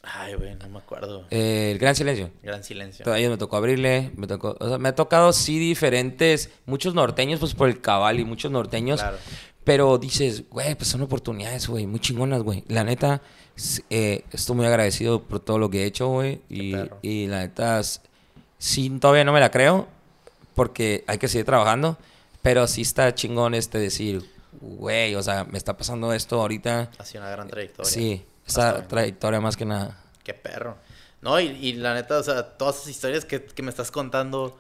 Ay, 0.03 0.36
güey, 0.36 0.56
no 0.56 0.69
me 0.69 0.78
acuerdo. 0.78 1.26
Eh, 1.32 1.72
el 1.72 1.80
Gran 1.80 1.95
Silencio. 1.95 2.30
Gran 2.41 2.64
silencio. 2.64 3.03
Todavía 3.03 3.30
me 3.30 3.38
tocó 3.38 3.57
abrirle, 3.57 4.11
me 4.15 4.28
tocó, 4.28 4.56
o 4.60 4.68
sea, 4.69 4.78
me 4.78 4.90
ha 4.90 4.95
tocado 4.95 5.34
sí 5.34 5.60
diferentes, 5.60 6.49
muchos 6.65 6.94
norteños, 6.94 7.40
pues 7.40 7.53
por 7.53 7.68
el 7.68 7.82
cabal 7.82 8.19
y 8.19 8.26
muchos 8.26 8.52
norteños. 8.52 9.02
Claro. 9.02 9.18
Pero 9.64 9.98
dices, 9.98 10.49
güey, 10.49 10.76
pues 10.76 10.88
son 10.88 11.02
oportunidades, 11.02 11.68
güey, 11.68 11.88
muy 11.88 11.99
chingonas, 11.99 12.41
güey. 12.41 12.64
La 12.69 12.86
neta, 12.86 13.22
eh, 13.90 14.24
estoy 14.32 14.56
muy 14.56 14.65
agradecido 14.65 15.24
por 15.24 15.41
todo 15.41 15.60
lo 15.60 15.69
que 15.69 15.84
he 15.84 15.86
hecho, 15.86 16.07
güey. 16.07 16.41
Y, 16.49 16.74
y 17.02 17.28
la 17.28 17.40
neta, 17.40 17.82
sí, 18.57 18.90
todavía 19.02 19.26
no 19.26 19.34
me 19.34 19.41
la 19.41 19.52
creo, 19.52 19.88
porque 20.56 21.03
hay 21.07 21.18
que 21.18 21.28
seguir 21.28 21.45
trabajando. 21.45 21.98
Pero 22.41 22.65
sí 22.68 22.84
está 22.84 23.14
chingón 23.14 23.56
este 23.56 23.78
decir, 23.78 24.24
güey, 24.61 25.15
o 25.15 25.24
sea, 25.24 25.44
me 25.44 25.57
está 25.57 25.76
pasando 25.76 26.14
esto 26.14 26.40
ahorita. 26.40 26.91
Ha 26.98 27.03
sido 27.03 27.24
una 27.24 27.32
gran 27.32 27.49
trayectoria. 27.49 27.91
Sí, 27.91 28.24
esa 28.48 28.88
trayectoria 28.88 29.40
más 29.41 29.57
que 29.57 29.65
nada. 29.65 29.98
Qué 30.24 30.34
perro. 30.34 30.78
No, 31.22 31.40
y, 31.40 31.48
y 31.48 31.74
la 31.74 31.94
neta, 31.94 32.18
o 32.18 32.24
sea, 32.24 32.57
todas 32.57 32.78
esas 32.78 32.90
historias 32.90 33.26
que, 33.26 33.44
que 33.44 33.64
me 33.64 33.69
estás 33.69 33.91
contando, 33.91 34.57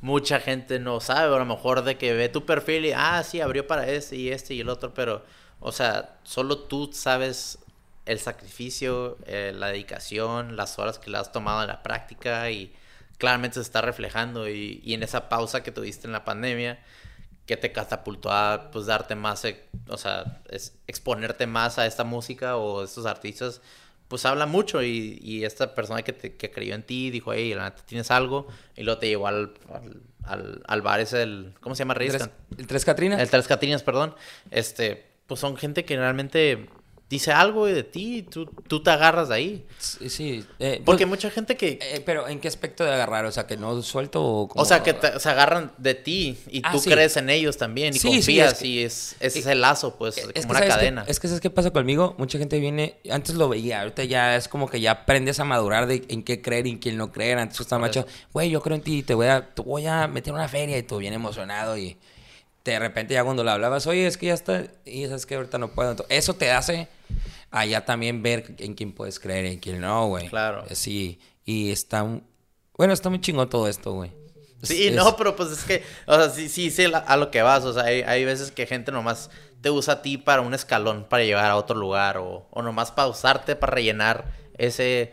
mucha 0.00 0.40
gente 0.40 0.78
no 0.78 1.00
sabe. 1.00 1.34
A 1.34 1.38
lo 1.38 1.44
mejor 1.44 1.82
de 1.82 1.96
que 1.96 2.12
ve 2.12 2.28
tu 2.28 2.44
perfil 2.44 2.86
y, 2.86 2.92
ah, 2.92 3.22
sí, 3.24 3.40
abrió 3.40 3.66
para 3.66 3.88
este 3.88 4.16
y 4.16 4.30
este 4.30 4.54
y 4.54 4.60
el 4.60 4.68
otro, 4.68 4.92
pero, 4.94 5.24
o 5.60 5.72
sea, 5.72 6.18
solo 6.24 6.58
tú 6.58 6.90
sabes 6.92 7.58
el 8.06 8.18
sacrificio, 8.18 9.18
eh, 9.26 9.52
la 9.54 9.68
dedicación, 9.68 10.56
las 10.56 10.78
horas 10.78 10.98
que 10.98 11.10
le 11.10 11.18
has 11.18 11.32
tomado 11.32 11.62
en 11.62 11.68
la 11.68 11.82
práctica 11.82 12.50
y 12.50 12.74
claramente 13.18 13.54
se 13.54 13.60
está 13.60 13.80
reflejando. 13.80 14.48
Y, 14.48 14.80
y 14.84 14.94
en 14.94 15.02
esa 15.02 15.28
pausa 15.28 15.62
que 15.62 15.70
tuviste 15.70 16.06
en 16.06 16.12
la 16.12 16.24
pandemia, 16.24 16.80
que 17.50 17.56
te 17.56 17.72
catapultó 17.72 18.30
a 18.30 18.70
pues 18.70 18.86
darte 18.86 19.16
más, 19.16 19.44
eh, 19.44 19.60
o 19.88 19.98
sea, 19.98 20.40
es, 20.50 20.78
exponerte 20.86 21.48
más 21.48 21.80
a 21.80 21.86
esta 21.86 22.04
música 22.04 22.56
o 22.56 22.82
a 22.82 22.84
estos 22.84 23.06
artistas, 23.06 23.60
pues 24.06 24.24
habla 24.24 24.46
mucho 24.46 24.84
y, 24.84 25.18
y 25.20 25.44
esta 25.44 25.74
persona 25.74 26.02
que, 26.02 26.12
te, 26.12 26.36
que 26.36 26.52
creyó 26.52 26.76
en 26.76 26.84
ti 26.84 27.10
dijo, 27.10 27.32
hey, 27.32 27.52
la 27.54 27.64
neta 27.64 27.82
tienes 27.84 28.12
algo 28.12 28.46
y 28.76 28.84
luego 28.84 29.00
te 29.00 29.08
llevó 29.08 29.26
al, 29.26 29.54
al, 29.74 30.00
al, 30.22 30.62
al 30.64 30.82
bar 30.82 31.00
ese, 31.00 31.24
el, 31.24 31.54
¿cómo 31.60 31.74
se 31.74 31.80
llama? 31.80 31.94
Reyes? 31.94 32.14
¿El 32.14 32.20
tres, 32.20 32.32
el 32.58 32.66
tres 32.68 32.84
Catrinas? 32.84 33.20
El 33.20 33.30
Tres 33.30 33.48
Catrinas, 33.48 33.82
perdón. 33.82 34.14
Este, 34.52 35.10
pues 35.26 35.40
son 35.40 35.56
gente 35.56 35.84
que 35.84 35.96
realmente 35.96 36.68
dice 37.10 37.32
algo 37.32 37.66
de 37.66 37.82
ti 37.82 38.18
y 38.18 38.22
tú, 38.22 38.46
tú 38.46 38.82
te 38.84 38.90
agarras 38.90 39.28
de 39.30 39.34
ahí. 39.34 39.66
Sí, 39.78 40.08
sí. 40.08 40.44
eh, 40.60 40.80
Porque 40.84 41.08
pues, 41.08 41.18
mucha 41.18 41.30
gente 41.30 41.56
que... 41.56 41.76
eh, 41.82 42.00
pero 42.06 42.28
¿en 42.28 42.38
qué 42.38 42.46
aspecto 42.46 42.84
de 42.84 42.92
agarrar? 42.94 43.24
O 43.24 43.32
sea, 43.32 43.48
que 43.48 43.56
no 43.56 43.82
suelto 43.82 44.22
o 44.24 44.46
como- 44.46 44.62
O 44.62 44.64
sea, 44.64 44.84
que 44.84 44.92
te- 44.94 45.18
se 45.18 45.28
agarran 45.28 45.72
de 45.76 45.94
ti 45.96 46.38
y 46.48 46.62
Ah, 46.64 46.70
tú 46.70 46.78
sí. 46.78 46.88
crees 46.88 47.16
en 47.16 47.28
ellos 47.28 47.56
también 47.56 47.90
y 47.96 47.98
Sí, 47.98 48.08
sí, 48.08 48.14
confías 48.18 48.52
es 48.52 48.58
que- 48.60 48.66
y 48.68 48.78
es, 48.84 49.16
ese 49.18 49.40
es 49.40 49.46
el 49.46 49.60
lazo, 49.60 49.96
pues, 49.96 50.18
Es 50.18 50.24
como 50.24 50.34
que 50.34 50.46
una 50.46 50.60
cadena. 50.68 51.04
es 51.08 51.18
que 51.18 51.26
¿sabes 51.26 51.40
qué 51.40 51.50
pasa 51.50 51.72
conmigo? 51.72 52.14
Mucha 52.16 52.38
gente 52.38 52.60
viene, 52.60 52.98
antes 53.10 53.34
lo 53.34 53.48
veía, 53.48 53.80
ahorita 53.80 54.04
ya 54.04 54.36
es 54.36 54.46
como 54.46 54.68
que 54.70 54.80
ya 54.80 54.92
aprendes 54.92 55.40
a 55.40 55.44
madurar 55.44 55.88
de 55.88 56.04
en 56.08 56.22
qué 56.22 56.40
creer 56.40 56.68
y 56.68 56.70
en 56.70 56.78
quién 56.78 56.96
no 56.96 57.10
creer. 57.10 57.38
Antes 57.38 57.58
estaba 57.60 57.80
Por 57.80 57.88
macho, 57.88 58.06
güey, 58.32 58.50
yo 58.50 58.62
creo 58.62 58.76
en 58.76 58.82
ti, 58.82 59.02
te 59.02 59.14
voy 59.14 59.26
a, 59.26 59.52
te 59.52 59.62
voy 59.62 59.84
a 59.84 60.06
meter 60.06 60.32
una 60.32 60.46
feria 60.46 60.78
y 60.78 60.84
tú 60.84 60.98
bien 60.98 61.12
emocionado 61.12 61.76
y 61.76 61.98
de 62.64 62.78
repente 62.78 63.14
ya 63.14 63.24
cuando 63.24 63.42
le 63.42 63.50
hablabas, 63.50 63.88
oye, 63.88 64.06
es 64.06 64.16
que 64.16 64.26
ya 64.26 64.34
está, 64.34 64.62
y 64.84 65.06
sabes 65.06 65.26
que 65.26 65.34
ahorita 65.34 65.58
no 65.58 65.72
puedo. 65.72 65.90
Entonces, 65.90 66.16
eso 66.16 66.34
te 66.34 66.52
hace 66.52 66.86
allá 67.50 67.84
también 67.84 68.22
ver 68.22 68.54
en 68.58 68.74
quién 68.74 68.92
puedes 68.92 69.18
creer 69.20 69.46
y 69.46 69.52
en 69.54 69.58
quién 69.60 69.80
no, 69.80 70.06
güey. 70.08 70.28
Claro. 70.28 70.64
Sí, 70.72 71.18
y 71.44 71.70
está, 71.70 72.02
un- 72.02 72.24
bueno, 72.76 72.92
está 72.92 73.08
muy 73.10 73.20
chingón 73.20 73.48
todo 73.48 73.68
esto, 73.68 73.92
güey. 73.92 74.12
Sí, 74.62 74.88
es- 74.88 74.94
no, 74.94 75.16
pero 75.16 75.34
pues 75.36 75.50
es 75.52 75.64
que, 75.64 75.82
o 76.06 76.14
sea, 76.14 76.28
sí, 76.30 76.48
sí, 76.70 76.86
la- 76.86 76.98
a 76.98 77.16
lo 77.16 77.30
que 77.30 77.40
vas, 77.42 77.64
o 77.64 77.72
sea, 77.72 77.84
hay, 77.84 78.02
hay 78.02 78.24
veces 78.24 78.50
que 78.52 78.66
gente 78.66 78.92
nomás 78.92 79.30
te 79.62 79.70
usa 79.70 79.94
a 79.94 80.02
ti 80.02 80.16
para 80.18 80.42
un 80.42 80.52
escalón 80.54 81.06
para 81.08 81.24
llevar 81.24 81.46
a 81.50 81.56
otro 81.56 81.76
lugar 81.76 82.18
o, 82.18 82.46
o 82.50 82.62
nomás 82.62 82.90
para 82.90 83.08
usarte 83.08 83.56
para 83.56 83.72
rellenar 83.74 84.32
ese, 84.58 85.12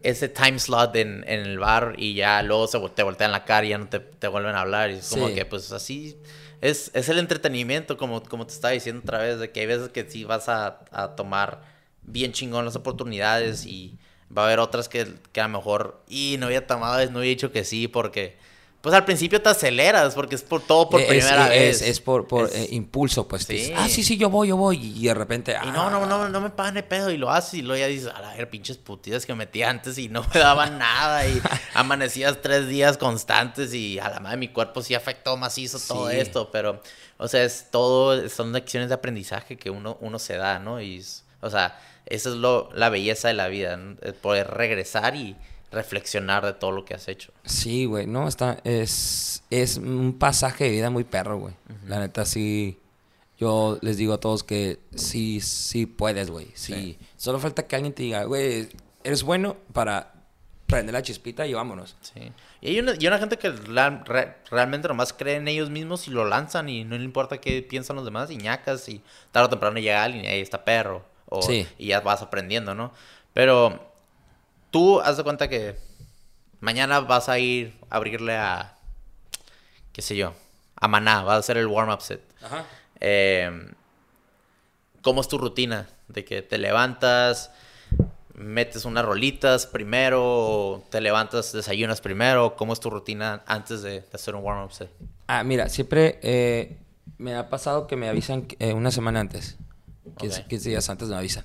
ese 0.00 0.28
time 0.28 0.58
slot 0.58 0.94
en, 0.96 1.24
en 1.28 1.40
el 1.40 1.58
bar 1.58 1.94
y 1.98 2.14
ya 2.14 2.42
luego 2.42 2.66
se, 2.66 2.78
te 2.90 3.02
voltean 3.02 3.32
la 3.32 3.44
cara 3.44 3.66
y 3.66 3.70
ya 3.70 3.78
no 3.78 3.88
te, 3.88 3.98
te 4.00 4.28
vuelven 4.28 4.54
a 4.56 4.60
hablar 4.62 4.90
y 4.90 4.94
es 4.94 5.08
como 5.08 5.28
Sí. 5.28 5.34
que 5.34 5.44
pues 5.44 5.70
así 5.72 6.16
es, 6.60 6.90
es 6.94 7.08
el 7.08 7.18
entretenimiento 7.18 7.96
como, 7.96 8.22
como 8.22 8.46
te 8.46 8.54
estaba 8.54 8.72
diciendo 8.72 9.02
otra 9.02 9.18
vez, 9.18 9.38
de 9.38 9.50
que 9.50 9.60
hay 9.60 9.66
veces 9.66 9.90
que 9.90 10.08
sí 10.10 10.24
vas 10.24 10.48
a, 10.48 10.80
a 10.90 11.16
tomar 11.16 11.62
bien 12.02 12.32
chingón 12.32 12.64
las 12.64 12.76
oportunidades 12.76 13.66
y 13.66 13.98
va 14.36 14.42
a 14.42 14.46
haber 14.46 14.58
otras 14.60 14.88
que, 14.88 15.14
que 15.32 15.40
a 15.40 15.48
lo 15.48 15.58
mejor, 15.58 16.02
y 16.08 16.36
no 16.38 16.46
había 16.46 16.66
tomado, 16.66 16.98
no 17.10 17.18
había 17.18 17.30
dicho 17.30 17.52
que 17.52 17.64
sí 17.64 17.88
porque... 17.88 18.38
Pues 18.80 18.94
al 18.94 19.04
principio 19.04 19.42
te 19.42 19.50
aceleras 19.50 20.14
porque 20.14 20.34
es 20.36 20.42
por 20.42 20.62
todo 20.62 20.88
por 20.88 21.02
es, 21.02 21.06
primera 21.06 21.54
es- 21.54 21.80
vez. 21.80 21.82
Es, 21.82 22.00
por, 22.00 22.26
por 22.26 22.46
Es- 22.46 22.54
eh, 22.54 22.68
impulso, 22.70 23.28
pues. 23.28 23.42
Sí. 23.44 23.52
dices, 23.52 23.74
ah, 23.76 23.88
sí, 23.90 24.02
sí, 24.02 24.16
yo 24.16 24.30
voy, 24.30 24.48
yo 24.48 24.56
voy. 24.56 24.78
Y 24.96 25.06
de 25.06 25.12
repente. 25.12 25.54
Y 25.62 25.66
no, 25.70 25.90
no, 25.90 26.06
no, 26.06 26.28
no 26.30 26.40
me 26.40 26.48
pagan 26.48 26.74
de 26.74 26.82
pedo 26.82 27.10
y 27.10 27.18
lo 27.18 27.30
haces 27.30 27.54
y 27.54 27.62
luego 27.62 27.78
ya 27.78 27.88
dices, 27.88 28.08
a 28.14 28.20
la 28.22 28.34
ver, 28.34 28.48
pinches 28.48 28.78
putidas 28.78 29.26
que 29.26 29.34
metí 29.34 29.62
antes 29.62 29.98
y 29.98 30.08
no 30.08 30.24
me 30.32 30.40
daban 30.40 30.78
nada 30.78 31.26
y 31.28 31.38
amanecías 31.74 32.40
tres 32.40 32.68
días 32.68 32.96
constantes 32.96 33.74
y 33.74 33.98
a 33.98 34.08
la 34.08 34.20
madre 34.20 34.38
mi 34.38 34.48
cuerpo 34.48 34.82
sí 34.82 34.94
afectó 34.94 35.36
macizo 35.36 35.78
todo 35.78 36.08
Sí. 36.10 36.16
esto, 36.16 36.50
pero, 36.50 36.80
o 37.18 37.28
sea, 37.28 37.44
es 37.44 37.66
todo, 37.70 38.28
son 38.30 38.52
lecciones 38.52 38.88
de 38.88 38.94
aprendizaje 38.94 39.56
que 39.58 39.68
uno, 39.68 39.98
uno 40.00 40.18
se 40.18 40.36
da, 40.38 40.58
¿no? 40.58 40.80
Y, 40.80 41.04
o 41.42 41.50
sea, 41.50 41.78
esa 42.06 42.30
es 42.30 42.34
lo, 42.36 42.70
la 42.74 42.88
belleza 42.88 43.28
de 43.28 43.34
la 43.34 43.48
vida, 43.48 43.76
¿no? 43.76 43.96
El 44.00 44.14
poder 44.14 44.48
regresar 44.48 45.16
y 45.16 45.36
reflexionar 45.70 46.44
de 46.44 46.52
todo 46.52 46.72
lo 46.72 46.84
que 46.84 46.94
has 46.94 47.08
hecho. 47.08 47.32
Sí, 47.44 47.84
güey, 47.84 48.06
no, 48.06 48.26
está, 48.28 48.58
es, 48.64 49.42
es 49.50 49.76
un 49.76 50.16
pasaje 50.18 50.64
de 50.64 50.70
vida 50.70 50.90
muy 50.90 51.04
perro, 51.04 51.38
güey. 51.38 51.54
La 51.86 51.98
neta, 52.00 52.24
sí, 52.24 52.78
yo 53.38 53.78
les 53.80 53.96
digo 53.96 54.14
a 54.14 54.20
todos 54.20 54.42
que 54.44 54.78
sí, 54.94 55.40
sí 55.40 55.86
puedes, 55.86 56.30
güey, 56.30 56.48
sí. 56.54 56.98
Solo 57.16 57.38
falta 57.38 57.66
que 57.66 57.76
alguien 57.76 57.92
te 57.94 58.02
diga, 58.02 58.24
güey, 58.24 58.68
eres 59.04 59.22
bueno 59.22 59.56
para 59.72 60.14
prende 60.66 60.92
la 60.92 61.02
chispita 61.02 61.48
y 61.48 61.52
vámonos. 61.54 61.96
Sí. 62.00 62.30
Y 62.60 62.68
hay 62.68 62.78
una, 62.78 62.92
y 62.96 63.04
una 63.08 63.18
gente 63.18 63.38
que 63.38 63.48
la- 63.68 64.04
re- 64.06 64.36
realmente 64.52 64.86
nomás 64.86 65.12
cree 65.12 65.34
en 65.34 65.48
ellos 65.48 65.68
mismos 65.68 66.06
y 66.06 66.12
lo 66.12 66.24
lanzan 66.24 66.68
y 66.68 66.84
no 66.84 66.96
le 66.96 67.02
importa 67.02 67.38
qué 67.38 67.60
piensan 67.62 67.96
los 67.96 68.04
demás 68.04 68.30
y 68.30 68.36
ñacas 68.36 68.88
y 68.88 69.02
tarde 69.32 69.46
o 69.46 69.50
temprano 69.50 69.80
llega 69.80 70.04
alguien 70.04 70.24
y 70.24 70.28
ahí 70.28 70.40
está 70.40 70.64
perro. 70.64 71.04
O, 71.28 71.42
Sí. 71.42 71.66
Y 71.76 71.88
ya 71.88 72.00
vas 72.00 72.22
aprendiendo, 72.22 72.76
¿no? 72.76 72.92
Pero 73.34 73.89
tú 74.70 75.00
haz 75.00 75.16
de 75.16 75.22
cuenta 75.24 75.48
que 75.48 75.76
mañana 76.60 77.00
vas 77.00 77.28
a 77.28 77.38
ir 77.38 77.76
a 77.90 77.96
abrirle 77.96 78.36
a, 78.36 78.76
qué 79.92 80.02
sé 80.02 80.16
yo, 80.16 80.34
a 80.76 80.88
Maná, 80.88 81.22
vas 81.22 81.34
a 81.36 81.38
hacer 81.38 81.56
el 81.56 81.66
warm-up 81.66 82.00
set. 82.02 82.20
Ajá. 82.42 82.64
Eh, 83.00 83.70
¿Cómo 85.02 85.20
es 85.20 85.28
tu 85.28 85.38
rutina? 85.38 85.88
De 86.08 86.24
que 86.24 86.42
te 86.42 86.58
levantas, 86.58 87.50
metes 88.34 88.84
unas 88.84 89.04
rolitas 89.04 89.66
primero, 89.66 90.22
o 90.24 90.84
te 90.90 91.00
levantas, 91.00 91.52
desayunas 91.52 92.00
primero. 92.00 92.56
¿Cómo 92.56 92.72
es 92.72 92.80
tu 92.80 92.90
rutina 92.90 93.42
antes 93.46 93.82
de, 93.82 94.00
de 94.00 94.08
hacer 94.12 94.34
un 94.34 94.42
warm-up 94.44 94.72
set? 94.72 94.90
Ah, 95.26 95.44
mira, 95.44 95.68
siempre 95.68 96.18
eh, 96.22 96.76
me 97.18 97.34
ha 97.34 97.48
pasado 97.48 97.86
que 97.86 97.96
me 97.96 98.08
avisan 98.08 98.46
eh, 98.58 98.72
una 98.72 98.90
semana 98.90 99.20
antes. 99.20 99.56
15, 100.18 100.40
Ok. 100.42 100.46
15 100.48 100.68
días 100.70 100.90
antes 100.90 101.08
me 101.08 101.16
avisan. 101.16 101.44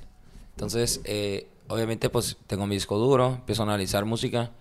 Entonces, 0.52 1.02
eh, 1.06 1.47
obviamente, 1.68 2.10
pues 2.10 2.38
tengo 2.48 2.66
mi 2.68 2.76
disco 2.76 2.98
duro, 2.98 3.36
empiezo 3.36 3.64
a 3.64 3.66
analizar 3.66 4.06
música. 4.06 4.52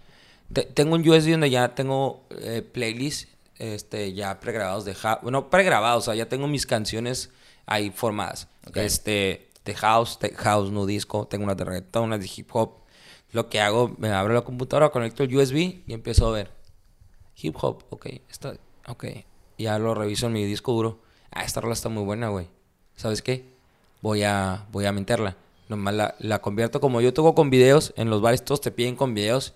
Te- 0.53 0.63
tengo 0.65 0.95
un 0.95 1.09
USB 1.09 1.31
donde 1.33 1.51
ya 1.51 1.75
tengo 1.75 2.25
eh, 2.31 2.63
playlists 2.63 3.29
este, 3.59 4.13
ya 4.13 4.41
pregrabados 4.41 4.85
de 4.85 4.95
house. 4.95 5.21
Bueno, 5.23 5.51
pregrabados, 5.51 6.05
o 6.05 6.07
sea, 6.07 6.15
ya 6.15 6.29
tengo 6.29 6.47
mis 6.49 6.67
canciones 6.67 7.31
ahí 7.67 7.91
formadas. 7.91 8.49
Ok. 8.69 8.77
Este, 8.79 9.49
de 9.65 9.75
house, 9.75 10.19
de 10.21 10.31
house, 10.31 10.71
no 10.71 10.87
disco. 10.87 11.27
Tengo 11.27 11.45
unas 11.45 11.57
de 11.57 11.65
reggaetón, 11.65 12.05
unas 12.05 12.21
de 12.21 12.31
hip 12.35 12.49
hop. 12.53 12.83
Lo 13.33 13.49
que 13.49 13.61
hago, 13.61 13.95
me 13.99 14.11
abro 14.11 14.35
la 14.35 14.43
computadora, 14.43 14.91
conecto 14.91 15.23
el 15.25 15.35
USB 15.37 15.83
y 15.87 15.93
empiezo 15.93 16.29
a 16.29 16.33
ver 16.33 16.51
hip 17.37 17.57
hop, 17.61 17.83
ok, 17.91 18.07
está, 18.31 18.55
ok. 18.87 19.07
Ya 19.59 19.79
lo 19.79 19.95
reviso 19.95 20.27
en 20.27 20.33
mi 20.35 20.45
disco 20.45 20.73
duro. 20.73 21.01
Ah, 21.33 21.43
esta 21.43 21.61
rola 21.61 21.73
está 21.75 21.89
muy 21.89 22.05
buena, 22.05 22.29
güey. 22.29 22.47
¿Sabes 22.97 23.23
qué? 23.23 23.45
Voy 24.03 24.23
a, 24.23 24.67
voy 24.71 24.87
a 24.87 24.93
meterla. 24.93 25.37
Nomás 25.69 25.95
la, 25.95 26.15
la 26.19 26.41
convierto 26.41 26.81
como 26.81 27.01
yo 27.01 27.13
tengo 27.15 27.35
con 27.35 27.51
videos. 27.51 27.93
En 27.97 28.11
los 28.11 28.21
bares 28.21 28.45
todos 28.45 28.61
te 28.61 28.71
piden 28.71 28.97
con 28.97 29.15
videos. 29.15 29.55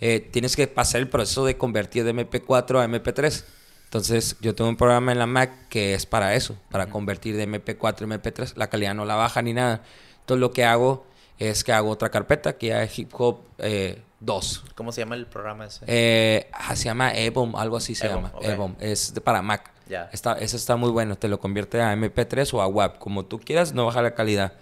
Eh, 0.00 0.20
tienes 0.20 0.56
que 0.56 0.66
pasar 0.66 1.00
el 1.00 1.08
proceso 1.08 1.44
de 1.44 1.56
convertir 1.56 2.04
de 2.04 2.14
MP4 2.14 2.80
a 2.80 2.86
MP3. 2.88 3.44
Entonces, 3.84 4.36
yo 4.40 4.54
tengo 4.54 4.70
un 4.70 4.76
programa 4.76 5.10
en 5.12 5.18
la 5.18 5.26
Mac 5.26 5.68
que 5.68 5.94
es 5.94 6.06
para 6.06 6.34
eso, 6.36 6.56
para 6.70 6.86
convertir 6.86 7.36
de 7.36 7.48
MP4 7.48 8.02
a 8.02 8.06
MP3. 8.06 8.54
La 8.56 8.68
calidad 8.68 8.94
no 8.94 9.04
la 9.04 9.16
baja 9.16 9.42
ni 9.42 9.52
nada. 9.52 9.82
Entonces, 10.20 10.40
lo 10.40 10.52
que 10.52 10.64
hago 10.64 11.04
es 11.38 11.64
que 11.64 11.72
hago 11.72 11.90
otra 11.90 12.10
carpeta 12.10 12.56
que 12.56 12.68
ya 12.68 12.82
es 12.82 12.98
Hip 12.98 13.10
Hop 13.18 13.40
eh, 13.58 14.00
2. 14.20 14.64
¿Cómo 14.74 14.92
se 14.92 15.00
llama 15.00 15.16
el 15.16 15.26
programa 15.26 15.66
ese? 15.66 15.84
Eh, 15.86 16.48
ah, 16.52 16.76
se 16.76 16.84
llama 16.84 17.12
Ebom, 17.14 17.56
algo 17.56 17.76
así 17.78 17.94
se 17.94 18.06
Ebom, 18.06 18.24
llama. 18.24 18.32
ok. 18.36 18.44
Ebom, 18.44 18.74
es 18.78 19.12
de 19.12 19.20
para 19.20 19.42
Mac. 19.42 19.72
Ya. 19.88 20.08
Está, 20.12 20.38
ese 20.38 20.56
está 20.56 20.76
muy 20.76 20.90
bueno, 20.90 21.16
te 21.16 21.26
lo 21.26 21.40
convierte 21.40 21.80
a 21.82 21.92
MP3 21.96 22.54
o 22.54 22.62
a 22.62 22.68
WAV, 22.68 22.98
como 22.98 23.24
tú 23.24 23.40
quieras, 23.40 23.72
no 23.72 23.86
baja 23.86 24.02
la 24.02 24.14
calidad. 24.14 24.52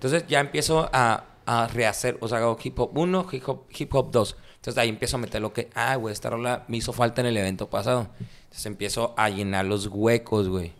Entonces 0.00 0.24
ya 0.28 0.40
empiezo 0.40 0.88
a, 0.94 1.24
a 1.44 1.66
rehacer, 1.68 2.16
o 2.22 2.28
sea, 2.28 2.38
hago 2.38 2.56
hip 2.64 2.78
hop 2.78 2.96
1, 2.96 3.26
hip 3.32 3.42
hop, 3.46 3.64
hip 3.76 3.94
hop 3.94 4.10
2. 4.10 4.36
Entonces 4.56 4.78
ahí 4.78 4.88
empiezo 4.88 5.18
a 5.18 5.20
meter 5.20 5.42
lo 5.42 5.52
que, 5.52 5.68
ah, 5.74 5.94
güey, 5.96 6.12
esta 6.14 6.30
rola 6.30 6.64
me 6.68 6.78
hizo 6.78 6.94
falta 6.94 7.20
en 7.20 7.26
el 7.26 7.36
evento 7.36 7.68
pasado. 7.68 8.08
Entonces 8.44 8.64
empiezo 8.64 9.12
a 9.18 9.28
llenar 9.28 9.66
los 9.66 9.88
huecos, 9.88 10.48
güey. 10.48 10.72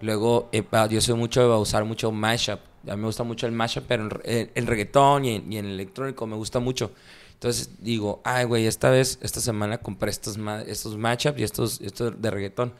Luego, 0.00 0.48
yo 0.90 1.00
soy 1.00 1.14
mucho 1.16 1.40
de 1.48 1.56
usar 1.56 1.84
mucho 1.84 2.12
mashup. 2.12 2.60
A 2.88 2.94
mí 2.94 3.00
me 3.00 3.06
gusta 3.06 3.24
mucho 3.24 3.46
el 3.46 3.52
mashup, 3.52 3.84
pero 3.88 4.08
en, 4.24 4.50
en- 4.54 4.66
reggaetón 4.68 5.24
y 5.24 5.34
en, 5.36 5.52
electrónico 5.66 6.24
me 6.28 6.36
gusta 6.36 6.60
mucho. 6.60 6.92
Entonces 7.34 7.70
digo, 7.80 8.20
ay, 8.24 8.44
güey, 8.44 8.66
esta 8.66 8.90
vez, 8.90 9.18
esta 9.22 9.40
semana 9.40 9.78
compré 9.78 10.10
estos, 10.10 10.38
ma- 10.38 10.62
estos 10.62 10.96
mashups 10.96 11.38
y 11.40 11.42
estos, 11.42 11.80
estos 11.80 12.20
de 12.22 12.30
reggaetón. 12.30 12.72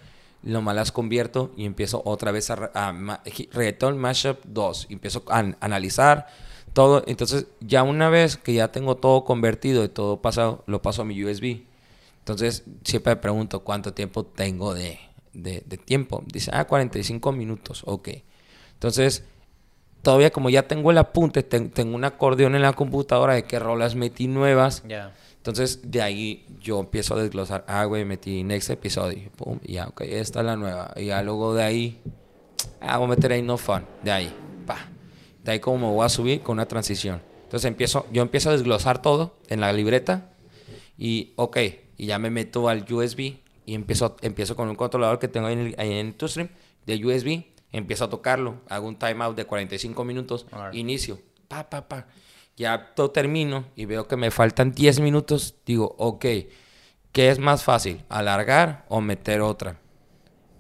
Nomás 0.43 0.75
las 0.75 0.91
convierto 0.93 1.53
y 1.57 1.65
empiezo 1.67 2.03
otra 2.05 2.33
vez 2.33 2.51
a, 2.51 2.71
a 2.75 3.23
reggaetón 3.53 3.99
mashup 3.99 4.39
2. 4.45 4.87
Y 4.89 4.95
empiezo 4.95 5.23
a 5.29 5.39
an- 5.39 5.57
analizar 5.61 6.27
todo. 6.73 7.05
Entonces, 7.07 7.47
ya 7.61 7.83
una 7.85 8.09
vez 8.09 8.37
que 8.37 8.55
ya 8.55 8.73
tengo 8.73 8.97
todo 8.97 9.25
convertido 9.25 9.85
y 9.85 9.89
todo 9.89 10.21
pasado, 10.21 10.65
lo 10.67 10.83
paso 10.83 11.03
a 11.03 11.05
mi 11.05 11.23
USB. 11.25 11.63
Entonces, 12.19 12.65
siempre 12.85 13.15
me 13.15 13.21
pregunto 13.21 13.61
cuánto 13.61 13.93
tiempo 13.95 14.25
tengo 14.25 14.75
de, 14.75 14.99
de- 15.33 15.63
tiempo. 15.79 16.23
Dice, 16.27 16.51
ah, 16.55 16.65
45 16.67 17.33
minutos, 17.33 17.83
ok. 17.87 18.09
Entonces, 18.75 19.25
todavía 20.03 20.31
como 20.31 20.51
ya 20.51 20.67
tengo 20.67 20.91
el 20.91 20.99
apunte, 20.99 21.43
ten- 21.43 21.71
tengo 21.71 21.95
un 21.95 22.05
acordeón 22.05 22.55
en 22.57 22.63
la 22.63 22.73
computadora 22.73 23.35
de 23.35 23.45
qué 23.45 23.59
rolas 23.59 23.95
metí 23.95 24.27
nuevas. 24.27 24.83
Ya. 24.89 25.13
Entonces, 25.43 25.81
de 25.91 26.01
ahí 26.01 26.47
yo 26.61 26.79
empiezo 26.79 27.15
a 27.17 27.23
desglosar. 27.23 27.65
Ah, 27.67 27.85
güey, 27.85 28.05
metí 28.05 28.45
next 28.45 28.71
episodio. 28.71 29.29
Pum, 29.37 29.59
y 29.65 29.73
ya, 29.75 29.89
ok, 29.89 30.03
esta 30.03 30.39
es 30.41 30.47
la 30.47 30.57
nueva. 30.57 30.93
Y 30.97 31.07
ya 31.07 31.21
luego 31.25 31.53
de 31.55 31.65
ahí, 31.65 32.01
ah, 32.81 32.97
voy 32.99 33.07
a 33.07 33.11
meter 33.11 33.33
ahí 33.33 33.43
no 33.43 33.59
fun. 33.59 33.85
De 34.05 34.13
ahí, 34.13 34.33
pa. 34.67 34.89
De 35.43 35.51
ahí 35.53 35.59
como 35.61 35.89
me 35.89 35.95
voy 35.95 36.07
a 36.07 36.09
subir 36.09 36.43
con 36.43 36.55
una 36.55 36.67
transición. 36.67 37.21
Entonces 37.43 37.67
empiezo, 37.69 38.07
yo 38.13 38.23
empiezo 38.23 38.51
a 38.51 38.53
desglosar 38.53 39.03
todo 39.03 39.35
en 39.49 39.61
la 39.61 39.73
libreta. 39.73 40.31
Y, 40.97 41.33
ok, 41.35 41.57
y 41.99 42.07
ya 42.07 42.19
me 42.21 42.31
meto 42.31 42.69
al 42.69 42.85
USB 42.91 43.35
y 43.67 43.75
empiezo, 43.75 44.17
empiezo 44.23 44.55
con 44.55 44.69
un 44.69 44.77
controlador 44.77 45.19
que 45.19 45.27
tengo 45.27 45.49
ahí 45.49 45.55
en, 45.55 45.59
el- 45.61 45.75
ahí 45.79 45.93
en 45.93 46.13
TuStream 46.15 46.51
de 46.87 47.05
USB. 47.05 47.45
Empiezo 47.73 48.05
a 48.05 48.11
tocarlo, 48.11 48.61
hago 48.69 48.87
un 48.87 48.97
timeout 48.97 49.35
de 49.37 49.45
45 49.47 50.05
minutos, 50.05 50.47
Alright. 50.53 50.75
inicio, 50.79 51.19
pa, 51.49 51.69
pa, 51.69 51.89
pa. 51.89 52.07
Ya 52.57 52.95
todo 52.95 53.11
termino 53.11 53.65
y 53.77 53.87
veo 53.87 54.07
que 54.07 54.17
me 54.17 54.31
faltan 54.31 54.73
10 54.73 55.01
minutos. 55.01 55.55
Digo, 55.67 55.95
ok, 55.99 56.25
¿qué 57.13 57.31
es 57.31 57.39
más 57.39 57.65
fácil? 57.65 58.05
¿Alargar 58.09 58.85
o 58.89 59.01
meter 59.01 59.41
otra? 59.41 59.77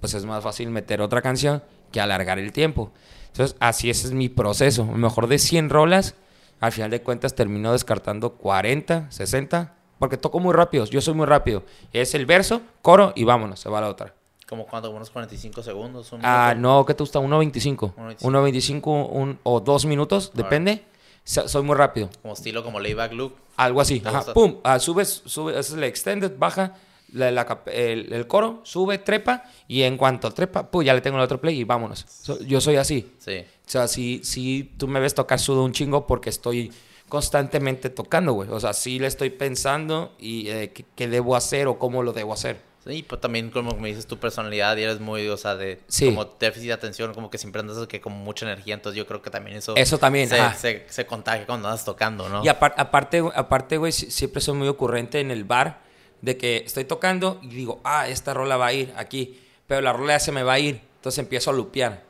Pues 0.00 0.14
es 0.14 0.24
más 0.24 0.42
fácil 0.42 0.70
meter 0.70 1.00
otra 1.00 1.22
canción 1.22 1.62
que 1.92 2.00
alargar 2.00 2.38
el 2.38 2.52
tiempo. 2.52 2.92
Entonces, 3.28 3.56
así 3.60 3.90
ese 3.90 4.06
es 4.08 4.12
mi 4.12 4.28
proceso. 4.28 4.82
A 4.82 4.96
mejor 4.96 5.26
de 5.26 5.38
100 5.38 5.70
rolas, 5.70 6.14
al 6.60 6.72
final 6.72 6.90
de 6.90 7.02
cuentas 7.02 7.34
termino 7.34 7.72
descartando 7.72 8.32
40, 8.34 9.10
60, 9.10 9.74
porque 9.98 10.16
toco 10.16 10.40
muy 10.40 10.52
rápido. 10.54 10.84
Yo 10.86 11.00
soy 11.00 11.14
muy 11.14 11.26
rápido. 11.26 11.62
Es 11.92 12.14
el 12.14 12.26
verso, 12.26 12.62
coro 12.80 13.12
y 13.14 13.24
vámonos, 13.24 13.60
se 13.60 13.68
va 13.68 13.80
la 13.80 13.88
otra. 13.88 14.14
Como 14.48 14.66
cuando 14.66 14.90
unos 14.90 15.10
45 15.10 15.62
segundos. 15.62 16.12
Un 16.12 16.20
Ah, 16.24 16.54
no, 16.56 16.84
¿qué 16.84 16.94
te 16.94 17.02
gusta? 17.02 17.20
1.25. 17.20 17.94
1.25. 17.94 18.18
1.25 18.20 19.08
un- 19.10 19.38
o 19.44 19.60
2 19.60 19.84
minutos, 19.86 20.32
depende. 20.34 20.84
So- 21.24 21.48
Soy 21.48 21.62
muy 21.62 21.76
rápido. 21.76 22.10
Como 22.22 22.34
estilo 22.34 22.62
como 22.64 22.80
layback 22.80 23.12
look. 23.12 23.34
Algo 23.56 23.80
así. 23.80 24.02
Ajá. 24.04 24.32
Pum. 24.32 24.56
Ah, 24.64 24.78
subes, 24.78 25.22
sube, 25.26 25.58
es 25.58 25.70
el 25.72 25.84
extended, 25.84 26.32
baja 26.38 26.74
la- 27.12 27.30
la 27.30 27.62
el, 27.66 28.12
el 28.12 28.26
coro, 28.26 28.60
sube, 28.64 28.98
trepa. 28.98 29.44
Y 29.68 29.82
en 29.82 29.96
cuanto 29.96 30.30
trepa, 30.32 30.70
pum, 30.70 30.82
ya 30.82 30.94
le 30.94 31.00
tengo 31.00 31.18
el 31.18 31.22
otro 31.24 31.40
play 31.40 31.60
y 31.60 31.64
vámonos. 31.64 32.04
So- 32.08 32.40
yo 32.42 32.60
soy 32.60 32.76
así. 32.76 33.12
Sí. 33.18 33.38
O 33.66 33.70
sea, 33.72 33.88
si, 33.88 34.20
si 34.24 34.64
tú 34.78 34.88
me 34.88 34.98
ves 35.00 35.14
tocar, 35.14 35.38
sudo 35.38 35.64
un 35.64 35.72
chingo 35.72 36.06
porque 36.06 36.30
estoy 36.30 36.72
constantemente 37.08 37.90
tocando, 37.90 38.32
güey. 38.32 38.48
O 38.50 38.58
sea, 38.58 38.72
sí 38.72 38.98
le 38.98 39.06
estoy 39.06 39.30
pensando 39.30 40.12
y 40.18 40.48
eh, 40.48 40.72
qué, 40.72 40.84
qué 40.96 41.08
debo 41.08 41.36
hacer 41.36 41.66
o 41.68 41.78
cómo 41.78 42.02
lo 42.02 42.12
debo 42.12 42.32
hacer. 42.32 42.60
Sí, 42.84 43.04
pues 43.08 43.20
también 43.20 43.50
como 43.50 43.76
me 43.76 43.88
dices 43.88 44.06
tu 44.08 44.18
personalidad 44.18 44.76
y 44.76 44.82
eres 44.82 44.98
muy, 44.98 45.28
o 45.28 45.36
sea, 45.36 45.54
de 45.54 45.80
Sí. 45.86 46.06
como 46.06 46.24
déficit 46.40 46.66
de 46.68 46.72
atención, 46.72 47.14
como 47.14 47.30
que 47.30 47.38
siempre 47.38 47.60
andas 47.60 47.86
que 47.86 48.00
con 48.00 48.12
mucha 48.12 48.44
energía, 48.44 48.74
entonces 48.74 48.96
yo 48.98 49.06
creo 49.06 49.22
que 49.22 49.30
también 49.30 49.56
eso 49.56 49.76
Eso 49.76 49.98
también, 49.98 50.28
se, 50.28 50.36
se, 50.54 50.86
se 50.88 51.06
contagia 51.06 51.46
cuando 51.46 51.68
andas 51.68 51.84
tocando, 51.84 52.28
¿no? 52.28 52.44
Y 52.44 52.48
apar- 52.48 52.74
aparte, 52.76 53.22
aparte, 53.34 53.76
güey, 53.78 53.92
si- 53.92 54.10
siempre 54.10 54.40
soy 54.40 54.54
muy 54.56 54.66
ocurrente 54.66 55.20
en 55.20 55.30
el 55.30 55.44
bar 55.44 55.80
de 56.22 56.36
que 56.36 56.56
estoy 56.66 56.84
tocando 56.84 57.38
y 57.42 57.48
digo, 57.48 57.80
ah, 57.84 58.08
esta 58.08 58.34
rola 58.34 58.56
va 58.56 58.66
a 58.66 58.72
ir 58.72 58.92
aquí, 58.96 59.40
pero 59.68 59.80
la 59.80 59.92
rola 59.92 60.14
ya 60.14 60.18
se 60.20 60.32
me 60.32 60.42
va 60.42 60.54
a 60.54 60.58
ir, 60.58 60.80
entonces 60.96 61.20
empiezo 61.20 61.50
a 61.50 61.52
lupear. 61.52 62.02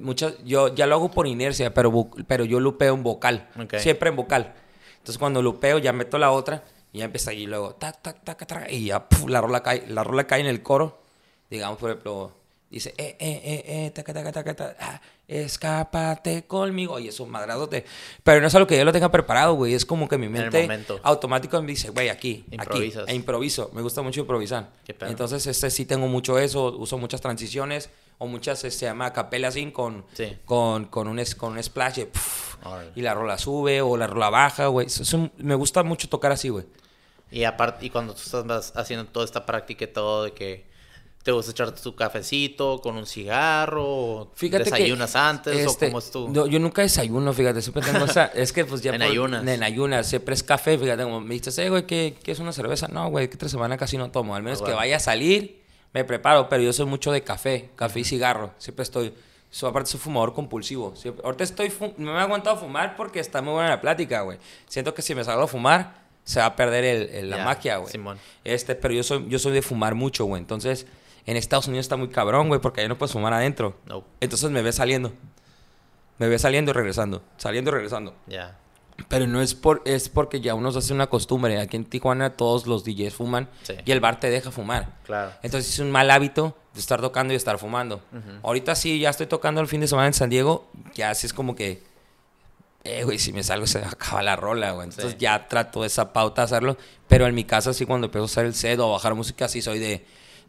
Muchas, 0.00 0.34
yo 0.44 0.74
ya 0.74 0.86
lo 0.86 0.94
hago 0.96 1.10
por 1.10 1.26
inercia, 1.26 1.72
pero, 1.74 2.08
pero 2.26 2.44
yo 2.44 2.58
lupeo 2.58 2.94
en 2.94 3.02
vocal, 3.02 3.48
Ok. 3.60 3.76
siempre 3.76 4.08
en 4.08 4.16
vocal. 4.16 4.54
Entonces 4.98 5.18
cuando 5.18 5.40
lupeo 5.42 5.78
ya 5.78 5.92
meto 5.92 6.18
la 6.18 6.32
otra 6.32 6.64
y 6.96 7.00
ya 7.00 7.04
empieza 7.04 7.30
ahí 7.30 7.44
luego, 7.46 7.74
tac, 7.74 8.00
tac, 8.00 8.24
tac, 8.24 8.46
tac, 8.46 8.72
y 8.72 8.86
ya 8.86 9.06
puf, 9.06 9.28
la 9.28 9.42
rola 9.42 9.62
cae, 9.62 9.84
la 9.88 10.02
rola 10.02 10.26
cae 10.26 10.40
en 10.40 10.46
el 10.46 10.62
coro, 10.62 10.98
digamos 11.50 11.78
por 11.78 11.90
ejemplo, 11.90 12.32
dice, 12.70 12.94
eh, 12.96 13.16
eh, 13.20 13.40
eh, 13.44 13.64
eh, 13.86 13.90
taca, 13.90 14.14
taca, 14.14 14.32
taca, 14.32 14.54
taca, 14.54 14.76
ah, 14.80 15.00
escápate 15.28 16.44
conmigo, 16.46 16.98
y 16.98 17.08
eso, 17.08 17.26
madradote. 17.26 17.84
Pero 18.22 18.40
no 18.40 18.46
es 18.46 18.54
algo 18.54 18.66
que 18.66 18.76
yo 18.78 18.84
lo 18.84 18.92
tenga 18.92 19.10
preparado, 19.10 19.54
güey, 19.54 19.74
es 19.74 19.84
como 19.84 20.08
que 20.08 20.18
mi 20.18 20.28
mente 20.28 20.68
automático 21.02 21.60
me 21.62 21.68
dice, 21.68 21.90
güey, 21.90 22.08
aquí, 22.08 22.44
Improvisas. 22.50 23.02
aquí, 23.04 23.12
e 23.12 23.14
improviso, 23.14 23.70
me 23.74 23.82
gusta 23.82 24.02
mucho 24.02 24.20
improvisar. 24.20 24.70
Entonces, 25.02 25.46
este 25.46 25.70
sí 25.70 25.84
tengo 25.86 26.06
mucho 26.08 26.38
eso, 26.38 26.76
uso 26.78 26.98
muchas 26.98 27.20
transiciones, 27.20 27.90
o 28.18 28.26
muchas, 28.26 28.64
eh, 28.64 28.70
se 28.70 28.86
llama 28.86 29.12
capela 29.12 29.50
sin 29.50 29.70
con, 29.70 30.04
Sí. 30.14 30.36
con, 30.44 30.86
con, 30.86 31.06
un, 31.08 31.22
con 31.36 31.52
un 31.52 31.62
splash, 31.62 31.96
de 31.96 32.06
pf, 32.06 32.56
Órale. 32.64 32.90
y 32.94 33.02
la 33.02 33.12
rola 33.14 33.36
sube, 33.38 33.82
o 33.82 33.96
la 33.96 34.06
rola 34.06 34.30
baja, 34.30 34.68
güey, 34.68 34.86
me 35.38 35.54
gusta 35.54 35.82
mucho 35.82 36.08
tocar 36.08 36.32
así, 36.32 36.48
güey. 36.48 36.64
Y 37.30 37.44
aparte, 37.44 37.84
y 37.86 37.90
cuando 37.90 38.14
tú 38.14 38.20
estás 38.24 38.72
haciendo 38.76 39.06
toda 39.06 39.24
esta 39.24 39.44
práctica 39.46 39.84
y 39.84 39.88
todo 39.88 40.24
de 40.24 40.32
que 40.32 40.76
¿Te 41.22 41.32
gusta 41.32 41.50
echarte 41.50 41.82
tu 41.82 41.96
cafecito 41.96 42.80
con 42.80 42.96
un 42.96 43.04
cigarro? 43.04 44.30
Fíjate 44.36 44.62
¿Desayunas 44.62 45.12
que, 45.12 45.18
antes 45.18 45.56
este, 45.58 45.86
o 45.86 45.88
cómo 45.88 45.98
es 45.98 46.10
tú? 46.12 46.28
No, 46.28 46.46
yo 46.46 46.60
nunca 46.60 46.82
desayuno, 46.82 47.32
fíjate, 47.32 47.62
siempre 47.62 47.82
tengo 47.82 48.04
esa, 48.04 48.26
es 48.34 48.52
que 48.52 48.64
pues 48.64 48.80
ya... 48.80 48.92
En 48.94 49.00
por- 49.00 49.10
ayunas. 49.10 49.44
En 49.46 49.62
ayunas, 49.64 50.06
siempre 50.06 50.34
es 50.36 50.44
café, 50.44 50.78
fíjate, 50.78 51.02
como 51.02 51.20
me 51.20 51.34
dices, 51.34 51.58
eh, 51.58 51.68
güey, 51.68 51.84
¿qué, 51.84 52.16
qué 52.22 52.30
es 52.30 52.38
una 52.38 52.52
cerveza? 52.52 52.86
No, 52.86 53.08
güey, 53.10 53.28
que 53.28 53.34
otra 53.34 53.48
semana 53.48 53.76
casi 53.76 53.98
no 53.98 54.12
tomo, 54.12 54.36
al 54.36 54.44
menos 54.44 54.60
Ah, 54.60 54.66
que 54.66 54.70
bueno. 54.70 54.76
vaya 54.78 54.96
a 54.98 55.00
salir, 55.00 55.62
me 55.92 56.04
preparo, 56.04 56.48
pero 56.48 56.62
yo 56.62 56.72
soy 56.72 56.86
mucho 56.86 57.10
de 57.10 57.22
café, 57.24 57.70
café 57.74 57.98
y 58.00 58.04
cigarro, 58.04 58.52
siempre 58.58 58.84
estoy... 58.84 59.12
So, 59.50 59.66
aparte 59.66 59.90
soy 59.90 59.98
fumador 59.98 60.32
compulsivo. 60.32 60.94
Siempre- 60.94 61.24
ahorita 61.24 61.42
estoy 61.42 61.72
no 61.96 62.12
me 62.12 62.18
he 62.18 62.22
aguantado 62.22 62.56
fumar 62.56 62.94
porque 62.94 63.18
está 63.18 63.42
muy 63.42 63.54
buena 63.54 63.70
la 63.70 63.80
plática, 63.80 64.20
güey. 64.20 64.38
Siento 64.68 64.92
que 64.94 65.02
si 65.02 65.12
me 65.16 65.24
salgo 65.24 65.42
a 65.42 65.48
fumar, 65.48 66.05
se 66.26 66.40
va 66.40 66.46
a 66.46 66.56
perder 66.56 66.84
el- 66.84 67.08
el- 67.08 67.30
la 67.30 67.38
Ya, 67.38 67.44
magia, 67.44 67.76
güey. 67.78 67.90
Simón. 67.90 68.18
Este, 68.44 68.74
pero 68.74 68.92
yo 68.92 69.02
soy, 69.02 69.24
yo 69.28 69.38
soy 69.38 69.52
de 69.54 69.62
fumar 69.62 69.94
mucho, 69.94 70.26
güey. 70.26 70.42
Entonces, 70.42 70.86
en 71.24 71.36
Estados 71.38 71.66
Unidos 71.68 71.86
está 71.86 71.96
muy 71.96 72.08
cabrón, 72.08 72.48
güey, 72.48 72.60
porque 72.60 72.82
ahí 72.82 72.88
no 72.88 72.98
puedes 72.98 73.12
fumar 73.12 73.32
adentro. 73.32 73.78
No. 73.86 74.04
Entonces 74.20 74.50
me 74.50 74.60
ve 74.60 74.72
saliendo. 74.72 75.12
Me 76.18 76.28
ve 76.28 76.38
saliendo 76.38 76.70
y 76.70 76.74
regresando. 76.74 77.22
Saliendo 77.36 77.70
y 77.70 77.74
regresando. 77.74 78.14
Ya. 78.26 78.58
Pero 79.08 79.26
no 79.26 79.42
es 79.42 79.54
por 79.54 79.82
es 79.84 80.08
porque 80.08 80.40
ya 80.40 80.54
uno 80.54 80.72
se 80.72 80.78
hace 80.78 80.94
una 80.94 81.06
costumbre. 81.08 81.60
Aquí 81.60 81.76
en 81.76 81.84
Tijuana 81.84 82.30
todos 82.32 82.66
los 82.66 82.82
DJs 82.84 83.14
fuman 83.14 83.48
Sí. 83.62 83.74
y 83.84 83.92
el 83.92 84.00
bar 84.00 84.18
te 84.18 84.30
deja 84.30 84.50
fumar. 84.50 84.94
Claro. 85.04 85.32
Entonces 85.42 85.70
es 85.74 85.78
un 85.80 85.90
mal 85.90 86.10
hábito 86.10 86.56
de 86.72 86.80
estar 86.80 87.00
tocando 87.02 87.34
y 87.34 87.36
estar 87.36 87.58
fumando. 87.58 88.00
Ahorita 88.42 88.74
sí, 88.74 88.98
ya 88.98 89.10
estoy 89.10 89.26
tocando 89.26 89.60
el 89.60 89.68
fin 89.68 89.82
de 89.82 89.86
semana 89.88 90.06
en 90.06 90.14
San 90.14 90.30
Diego. 90.30 90.70
Ya 90.94 91.10
así 91.10 91.26
es 91.26 91.34
como 91.34 91.54
que, 91.54 91.82
eh, 92.86 93.04
güey, 93.04 93.18
si 93.18 93.32
me 93.32 93.42
salgo 93.42 93.66
se 93.66 93.80
me 93.80 93.86
acaba 93.86 94.22
la 94.22 94.36
rola, 94.36 94.72
güey. 94.72 94.88
Entonces 94.88 95.12
Sí. 95.12 95.18
ya 95.20 95.48
trato 95.48 95.84
esa 95.84 96.12
pauta 96.12 96.42
de 96.42 96.44
hacerlo. 96.46 96.76
Pero 97.08 97.26
en 97.26 97.34
mi 97.34 97.44
casa 97.44 97.72
sí, 97.72 97.84
cuando 97.86 98.06
empiezo 98.06 98.24
a 98.24 98.26
hacer 98.26 98.46
el 98.46 98.54
set 98.54 98.78
o 98.80 98.84
a 98.84 98.92
bajar 98.92 99.14
música, 99.14 99.48
sí 99.48 99.62
soy 99.62 99.78
de, 99.78 100.04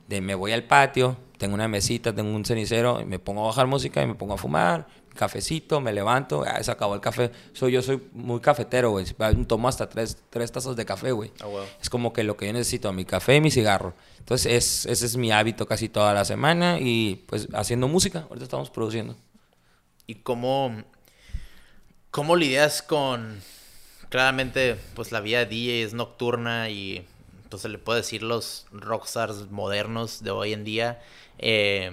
de 0.08 0.22
me 0.22 0.36
voy 0.36 0.52
al 0.54 0.64
patio, 0.64 1.18
tengo 1.38 1.54
una 1.54 1.68
mesita, 1.68 2.14
tengo 2.16 2.36
un 2.36 2.46
cenicero, 2.46 3.00
y 3.02 3.06
me 3.06 3.20
pongo 3.20 3.44
a 3.44 3.48
bajar 3.48 3.68
música 3.68 4.02
y 4.02 4.08
me 4.08 4.16
pongo 4.16 4.34
a 4.36 4.38
fumar. 4.38 4.88
Cafecito, 5.18 5.82
me 5.82 5.94
levanto, 5.94 6.44
ah, 6.46 6.62
se 6.62 6.70
acabó 6.70 6.94
el 6.94 7.02
café. 7.02 7.32
Soy, 7.54 7.72
yo 7.72 7.82
soy 7.82 8.00
muy 8.14 8.40
cafetero, 8.40 8.92
güey. 8.92 9.06
Tomo 9.48 9.68
hasta 9.68 9.90
tres, 9.90 10.16
tres 10.30 10.52
tazas 10.52 10.76
de 10.76 10.86
café, 10.86 11.12
güey. 11.12 11.32
Huevo. 11.42 11.66
Es 11.82 11.90
como 11.90 12.14
que 12.14 12.24
lo 12.24 12.38
que 12.38 12.46
yo 12.46 12.54
necesito, 12.54 12.94
mi 12.94 13.04
café 13.04 13.38
y 13.38 13.42
mi 13.42 13.50
cigarro. 13.50 13.96
Entonces, 14.20 14.54
es, 14.54 14.86
ese 14.86 15.08
es 15.08 15.18
mi 15.18 15.32
hábito 15.32 15.66
casi 15.66 15.90
toda 15.90 16.14
la 16.14 16.24
semana 16.24 16.78
y 16.80 17.24
pues 17.28 17.48
haciendo 17.54 17.88
música. 17.88 18.26
Ahorita 18.30 18.44
estamos 18.44 18.70
produciendo. 18.70 19.16
¿Y 20.06 20.16
cómo, 20.16 20.84
cómo 22.12 22.36
lidias 22.36 22.82
con, 22.82 23.42
claramente, 24.10 24.78
pues 24.96 25.12
la 25.12 25.22
vida 25.22 25.40
de 25.40 25.46
DJ 25.48 25.84
es 25.84 25.94
nocturna 25.94 26.70
y 26.70 27.06
pues 27.50 27.62
se 27.62 27.70
le 27.70 27.78
puede 27.78 28.00
decir 28.02 28.24
los 28.24 28.68
rockstars 28.72 29.50
modernos 29.50 30.24
de 30.24 30.32
hoy 30.32 30.54
en 30.54 30.64
día, 30.64 31.02
eh, 31.38 31.92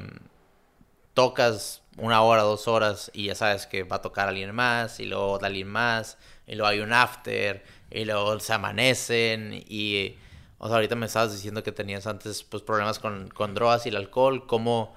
tocas 1.14 1.82
una 1.96 2.22
hora, 2.22 2.42
dos 2.42 2.66
horas 2.68 3.10
y 3.14 3.26
ya 3.26 3.34
sabes 3.34 3.66
que 3.66 3.84
va 3.84 3.96
a 3.96 4.02
tocar 4.02 4.28
alguien 4.28 4.54
más 4.54 4.98
y 5.00 5.04
luego 5.04 5.38
alguien 5.42 5.68
más 5.68 6.18
y 6.46 6.54
luego 6.56 6.68
hay 6.68 6.80
un 6.80 6.92
after 6.92 7.64
y 7.90 8.04
luego 8.04 8.38
se 8.40 8.52
amanecen 8.52 9.64
y... 9.68 10.16
O 10.58 10.68
sea, 10.68 10.76
ahorita 10.76 10.94
me 10.96 11.04
estabas 11.06 11.32
diciendo 11.32 11.62
que 11.62 11.72
tenías 11.72 12.06
antes 12.06 12.42
pues 12.42 12.62
problemas 12.62 12.98
con, 12.98 13.28
con 13.28 13.54
drogas 13.54 13.84
y 13.84 13.90
el 13.90 13.96
alcohol. 13.96 14.46
¿Cómo, 14.46 14.94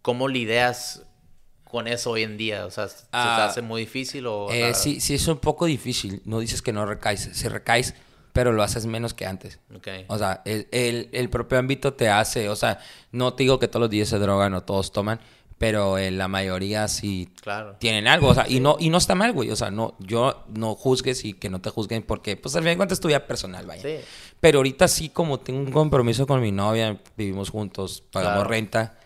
¿Cómo 0.00 0.28
lidias 0.28 1.02
con 1.72 1.88
eso 1.88 2.10
hoy 2.12 2.22
en 2.22 2.36
día? 2.36 2.64
O 2.66 2.70
sea, 2.70 2.86
¿se 2.86 2.98
te 3.02 3.08
Ah, 3.10 3.46
hace 3.46 3.62
muy 3.62 3.80
difícil 3.80 4.26
o...? 4.28 4.48
Eh, 4.52 4.60
la- 4.68 4.74
sí, 4.74 5.00
sí, 5.00 5.14
es 5.14 5.26
un 5.26 5.38
poco 5.38 5.66
difícil. 5.66 6.22
No 6.24 6.38
dices 6.38 6.62
que 6.62 6.72
no 6.72 6.86
recaes. 6.86 7.30
Si 7.32 7.48
recaes, 7.48 7.94
pero 8.32 8.52
lo 8.52 8.62
haces 8.62 8.86
menos 8.86 9.12
que 9.14 9.26
antes. 9.26 9.58
Ok. 9.74 9.88
O 10.06 10.16
sea, 10.18 10.42
el, 10.44 10.68
el- 10.70 11.08
el 11.12 11.28
propio 11.30 11.58
ámbito 11.58 11.94
te 11.94 12.08
hace, 12.08 12.48
o 12.48 12.54
sea, 12.56 12.78
no 13.10 13.34
te 13.34 13.42
digo 13.42 13.58
que 13.58 13.66
todos 13.66 13.80
los 13.80 13.90
días 13.90 14.08
se 14.08 14.18
drogan 14.20 14.54
o 14.54 14.62
todos 14.62 14.92
toman, 14.92 15.18
pero 15.58 15.96
eh, 15.98 16.10
la 16.10 16.28
mayoría 16.28 16.88
sí 16.88 17.28
Claro. 17.40 17.76
tienen 17.78 18.08
algo, 18.08 18.28
o 18.28 18.34
sea, 18.34 18.46
y 18.48 18.58
no 18.58 18.76
y 18.80 18.88
no 18.90 18.98
está 18.98 19.14
mal, 19.14 19.32
güey, 19.32 19.48
o 19.50 19.54
sea, 19.56 19.70
no 19.70 19.94
yo 20.00 20.44
no 20.48 20.74
juzgues 20.74 21.24
y 21.24 21.34
que 21.34 21.48
no 21.50 21.60
te 21.60 21.70
juzguen 21.70 22.02
porque 22.02 22.36
pues 22.36 22.56
al 22.56 22.62
fin 22.62 22.70
de 22.70 22.76
cuentas 22.78 22.96
es 22.96 23.00
tu 23.00 23.08
vida 23.08 23.26
personal, 23.26 23.64
vaya. 23.66 23.80
Sí. 23.82 24.04
Pero 24.40 24.58
ahorita 24.58 24.88
sí 24.88 25.08
como 25.08 25.38
tengo 25.40 25.60
un 25.60 25.70
compromiso 25.70 26.26
con 26.26 26.40
mi 26.40 26.50
novia, 26.52 26.98
vivimos 27.16 27.50
juntos, 27.50 28.02
pagamos 28.10 28.38
Claro. 28.38 28.48
renta, 28.50 28.98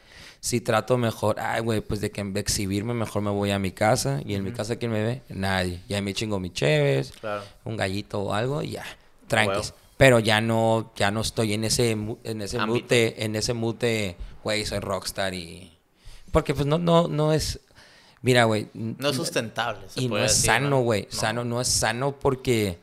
sí 0.46 0.60
trato 0.60 0.96
mejor, 0.96 1.40
ay, 1.40 1.60
güey, 1.60 1.80
pues 1.80 2.00
de 2.00 2.12
que 2.12 2.20
en 2.20 2.28
vez 2.32 2.34
de 2.34 2.40
exhibirme 2.42 2.94
mejor 2.94 3.20
me 3.20 3.30
voy 3.30 3.50
a 3.50 3.58
mi 3.58 3.72
casa 3.72 4.20
y 4.24 4.34
en 4.34 4.44
mi 4.44 4.52
casa 4.52 4.76
quién 4.76 4.92
me 4.92 5.02
ve? 5.02 5.22
Nadie. 5.28 5.80
Ya 5.88 6.00
me 6.00 6.14
chingo 6.14 6.38
mi 6.38 6.50
cheves, 6.50 7.10
Claro. 7.20 7.42
un 7.64 7.76
gallito 7.76 8.20
o 8.22 8.32
algo 8.32 8.62
y 8.62 8.70
ya, 8.72 8.84
tranquis. 9.26 9.70
Huevo. 9.70 9.76
Pero 9.96 10.18
ya 10.20 10.40
no, 10.40 10.92
ya 10.94 11.10
no 11.10 11.22
estoy 11.22 11.54
en 11.54 11.64
ese, 11.64 11.90
en 11.90 12.42
ese 12.42 12.60
Ámbito. 12.60 12.88
de, 12.88 13.16
en 13.18 13.34
ese 13.34 13.54
de, 13.54 14.16
güey, 14.44 14.64
soy 14.64 14.78
rockstar 14.78 15.34
y... 15.34 15.72
Porque 16.30 16.54
pues 16.54 16.66
no, 16.66 16.78
no, 16.78 17.08
no 17.08 17.32
es... 17.32 17.58
Mira, 18.22 18.44
güey. 18.44 18.68
No 18.74 19.08
es 19.10 19.16
sustentable. 19.16 19.88
se 19.88 20.02
Y 20.02 20.08
no 20.08 20.18
es 20.18 20.32
sano, 20.32 20.70
¿no? 20.70 20.80
güey. 20.80 21.08
No. 21.10 21.18
Sano, 21.18 21.44
no 21.44 21.60
es 21.60 21.68
sano 21.68 22.12
porque... 22.18 22.78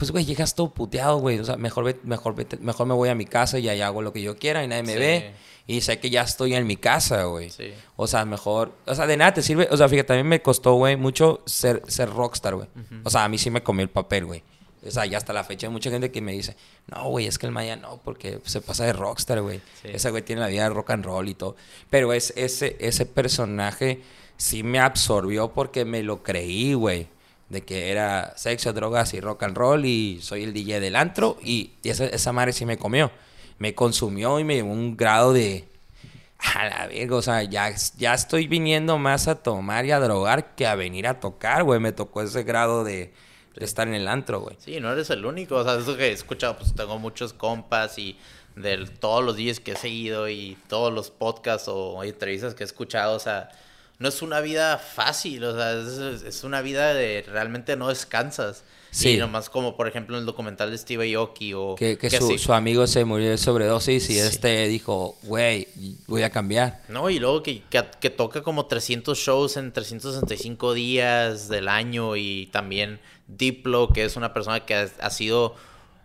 Pues, 0.00 0.10
güey, 0.10 0.24
llegas 0.24 0.54
todo 0.54 0.70
puteado, 0.72 1.18
güey. 1.18 1.38
O 1.38 1.44
sea, 1.44 1.56
mejor, 1.56 1.84
ve- 1.84 2.00
mejor, 2.02 2.34
mejor 2.60 2.86
me 2.86 2.94
voy 2.94 3.08
a 3.10 3.14
mi 3.14 3.26
casa 3.26 3.58
y 3.58 3.68
ahí 3.68 3.80
hago 3.82 4.00
lo 4.02 4.12
que 4.12 4.22
yo 4.22 4.36
quiera 4.36 4.64
y 4.64 4.68
nadie 4.68 4.82
me 4.82 4.94
Sí. 4.94 4.98
ve. 4.98 5.32
Y 5.66 5.82
sé 5.82 6.00
que 6.00 6.10
ya 6.10 6.22
estoy 6.22 6.54
en 6.54 6.66
mi 6.66 6.76
casa, 6.76 7.24
güey. 7.24 7.50
Sí. 7.50 7.72
O 7.96 8.06
sea, 8.08 8.24
mejor... 8.24 8.72
O 8.86 8.94
sea, 8.94 9.06
de 9.06 9.16
nada 9.16 9.34
te 9.34 9.42
sirve... 9.42 9.68
O 9.70 9.76
sea, 9.76 9.88
fíjate, 9.88 10.08
también 10.08 10.26
me 10.26 10.42
costó, 10.42 10.72
güey, 10.74 10.96
mucho 10.96 11.42
ser, 11.46 11.82
ser 11.86 12.10
rockstar, 12.10 12.54
güey. 12.56 12.66
O 13.04 13.10
sea, 13.10 13.24
a 13.24 13.28
mí 13.28 13.38
sí 13.38 13.50
me 13.50 13.62
comió 13.62 13.82
el 13.84 13.90
papel, 13.90 14.24
güey. 14.24 14.42
O 14.84 14.90
sea, 14.90 15.04
ya 15.04 15.18
hasta 15.18 15.34
la 15.34 15.44
fecha 15.44 15.66
hay 15.66 15.72
mucha 15.72 15.90
gente 15.90 16.10
que 16.10 16.22
me 16.22 16.32
dice, 16.32 16.56
no, 16.86 17.10
güey, 17.10 17.26
es 17.26 17.38
que 17.38 17.44
el 17.44 17.52
Maya 17.52 17.76
no, 17.76 18.00
porque 18.02 18.40
se 18.46 18.62
pasa 18.62 18.86
de 18.86 18.94
rockstar, 18.94 19.42
güey. 19.42 19.60
Sí. 19.82 19.88
Ese 19.92 20.10
güey 20.10 20.22
tiene 20.24 20.40
la 20.40 20.48
vida 20.48 20.62
de 20.62 20.70
rock 20.70 20.90
and 20.90 21.04
roll 21.04 21.28
y 21.28 21.34
todo. 21.34 21.54
Pero 21.90 22.14
es, 22.14 22.32
ese, 22.36 22.78
ese 22.80 23.04
personaje 23.04 24.00
sí 24.38 24.62
me 24.62 24.80
absorbió 24.80 25.52
porque 25.52 25.84
me 25.84 26.02
lo 26.02 26.22
creí, 26.22 26.72
güey. 26.72 27.08
De 27.50 27.62
que 27.62 27.90
era 27.90 28.32
sexo, 28.36 28.72
drogas 28.72 29.12
y 29.12 29.20
rock 29.20 29.42
and 29.42 29.56
roll 29.56 29.84
y 29.84 30.20
soy 30.22 30.44
el 30.44 30.54
DJ 30.54 30.80
del 30.80 30.96
antro. 30.96 31.36
Y, 31.44 31.72
esa, 31.84 32.06
esa 32.06 32.32
madre 32.32 32.52
sí 32.52 32.64
me 32.64 32.78
comió. 32.78 33.10
Me 33.58 33.74
consumió 33.74 34.40
y 34.40 34.44
me 34.44 34.54
llevó 34.54 34.72
un 34.72 34.96
grado 34.96 35.32
de... 35.32 35.66
A 36.38 36.64
la 36.64 36.86
verga, 36.86 37.16
o 37.16 37.22
sea, 37.22 37.42
ya, 37.42 37.70
ya 37.98 38.14
estoy 38.14 38.46
viniendo 38.46 38.96
más 38.96 39.28
a 39.28 39.34
tomar 39.34 39.84
y 39.84 39.90
a 39.90 40.00
drogar 40.00 40.54
que 40.54 40.66
a 40.66 40.74
venir 40.74 41.06
a 41.06 41.20
tocar, 41.20 41.64
güey. 41.64 41.80
Me 41.80 41.92
tocó 41.92 42.22
ese 42.22 42.44
grado 42.44 42.82
de, 42.82 43.12
de 43.54 43.64
estar 43.66 43.86
en 43.86 43.92
el 43.92 44.08
antro, 44.08 44.40
güey. 44.40 44.56
Sí, 44.58 44.80
no 44.80 44.90
eres 44.90 45.10
el 45.10 45.26
único. 45.26 45.56
O 45.56 45.64
sea, 45.64 45.74
eso 45.74 45.98
que 45.98 46.06
he 46.08 46.12
escuchado, 46.12 46.56
pues 46.56 46.74
tengo 46.74 46.98
muchos 46.98 47.34
compas 47.34 47.98
y 47.98 48.16
de 48.56 48.86
todos 48.86 49.24
los 49.24 49.36
días 49.36 49.60
que 49.60 49.72
he 49.72 49.76
seguido 49.76 50.28
y 50.28 50.56
todos 50.68 50.92
los 50.92 51.10
podcasts 51.10 51.68
o 51.68 52.02
entrevistas 52.02 52.54
que 52.54 52.64
he 52.64 52.66
escuchado, 52.66 53.16
o 53.16 53.20
sea, 53.20 53.50
no 54.00 54.08
es 54.08 54.22
una 54.22 54.40
vida 54.40 54.78
fácil, 54.78 55.44
o 55.44 55.54
sea, 55.54 55.74
es, 55.74 56.22
es 56.22 56.42
una 56.42 56.62
vida 56.62 56.94
de 56.94 57.22
realmente 57.28 57.76
no 57.76 57.88
descansas. 57.88 58.64
Sí. 58.90 59.10
Y 59.10 59.16
nomás 59.18 59.50
como, 59.50 59.76
por 59.76 59.86
ejemplo, 59.86 60.16
en 60.16 60.20
el 60.20 60.26
documental 60.26 60.70
de 60.70 60.78
Steve 60.78 61.14
Aoki 61.14 61.54
o... 61.54 61.76
Que, 61.76 61.96
que 61.96 62.10
su, 62.10 62.52
amigo 62.52 62.86
se 62.88 63.04
murió 63.04 63.30
de 63.30 63.38
sobredosis 63.38 64.10
y 64.10 64.14
Sí. 64.14 64.18
este 64.18 64.66
dijo, 64.66 65.16
güey, 65.22 65.68
voy 66.08 66.22
a 66.22 66.30
cambiar. 66.30 66.82
No, 66.88 67.08
y 67.08 67.20
luego 67.20 67.42
que, 67.42 67.62
que, 67.70 67.84
que 68.00 68.10
toca 68.10 68.42
como 68.42 68.66
300 68.66 69.16
shows 69.16 69.56
en 69.58 69.72
365 69.72 70.74
días 70.74 71.48
del 71.48 71.68
año 71.68 72.16
y 72.16 72.48
también 72.52 73.00
Diplo, 73.28 73.90
que 73.92 74.04
es 74.04 74.16
una 74.16 74.34
persona 74.34 74.66
que 74.66 74.74
ha, 74.74 74.88
ha 74.98 75.10
sido 75.10 75.54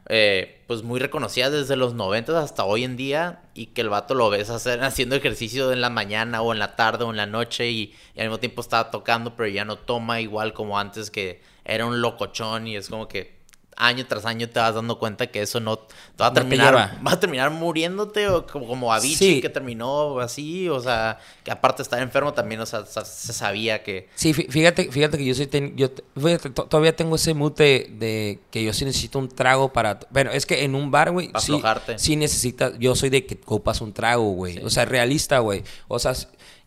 eh, 0.07 0.61
pues 0.67 0.83
muy 0.83 0.99
reconocida 0.99 1.49
desde 1.49 1.75
los 1.75 1.93
90 1.93 2.39
hasta 2.39 2.63
hoy 2.63 2.83
en 2.83 2.95
día 2.95 3.41
y 3.53 3.67
que 3.67 3.81
el 3.81 3.89
vato 3.89 4.13
lo 4.13 4.29
ves 4.29 4.49
hacer, 4.49 4.83
haciendo 4.83 5.15
ejercicio 5.15 5.71
en 5.71 5.81
la 5.81 5.89
mañana 5.89 6.41
o 6.41 6.53
en 6.53 6.59
la 6.59 6.75
tarde 6.75 7.05
o 7.05 7.11
en 7.11 7.17
la 7.17 7.25
noche 7.25 7.69
y, 7.69 7.93
y 8.13 8.19
al 8.19 8.27
mismo 8.27 8.39
tiempo 8.39 8.61
está 8.61 8.91
tocando 8.91 9.35
pero 9.35 9.49
ya 9.49 9.65
no 9.65 9.77
toma 9.77 10.21
igual 10.21 10.53
como 10.53 10.77
antes 10.79 11.09
que 11.09 11.41
era 11.63 11.85
un 11.85 12.01
locochón 12.01 12.67
y 12.67 12.75
es 12.75 12.89
como 12.89 13.07
que 13.07 13.34
año 13.77 14.05
tras 14.07 14.25
año 14.25 14.47
te 14.49 14.59
vas 14.59 14.73
dando 14.73 14.97
cuenta 14.99 15.27
que 15.27 15.41
eso 15.41 15.59
no 15.59 15.79
va 16.19 16.27
a 16.27 16.33
terminar 16.33 16.97
vas 17.01 17.13
a 17.15 17.19
terminar 17.19 17.51
muriéndote 17.51 18.27
o 18.29 18.45
como, 18.47 18.67
como 18.67 18.93
Avicii 18.93 19.15
Sí. 19.35 19.41
que 19.41 19.49
terminó 19.49 20.19
así, 20.19 20.69
o 20.69 20.79
sea, 20.79 21.19
que 21.43 21.51
aparte 21.51 21.77
de 21.79 21.83
estar 21.83 22.01
enfermo 22.01 22.33
también, 22.33 22.61
o 22.61 22.65
sea, 22.65 22.85
se 22.85 23.33
sabía 23.33 23.83
que 23.83 24.07
Sí, 24.15 24.33
fí- 24.33 24.49
fíjate, 24.49 24.91
fíjate 24.91 25.17
que 25.17 25.25
yo 25.25 25.35
soy 25.35 25.47
ten- 25.47 25.75
yo 25.75 25.89
fíjate, 26.15 26.49
todavía 26.51 26.95
tengo 26.95 27.15
ese 27.17 27.33
mute 27.33 27.89
de 27.91 28.39
que 28.49 28.63
yo 28.63 28.71
sí 28.71 28.85
necesito 28.85 29.19
un 29.19 29.27
trago 29.27 29.73
para 29.73 29.99
bueno, 30.09 30.31
es 30.31 30.45
que 30.45 30.63
en 30.63 30.73
un 30.75 30.89
bar, 30.91 31.11
güey, 31.11 31.27
sí, 31.27 31.31
aflojarte. 31.33 31.99
sí 31.99 32.15
necesitas, 32.15 32.73
yo 32.79 32.95
soy 32.95 33.09
de 33.09 33.25
que 33.25 33.37
copas 33.39 33.81
un 33.81 33.91
trago, 33.93 34.31
güey. 34.31 34.59
O 34.59 34.69
sea, 34.69 34.85
realista, 34.85 35.39
güey. 35.39 35.63
O 35.89 35.99
sea, 35.99 36.13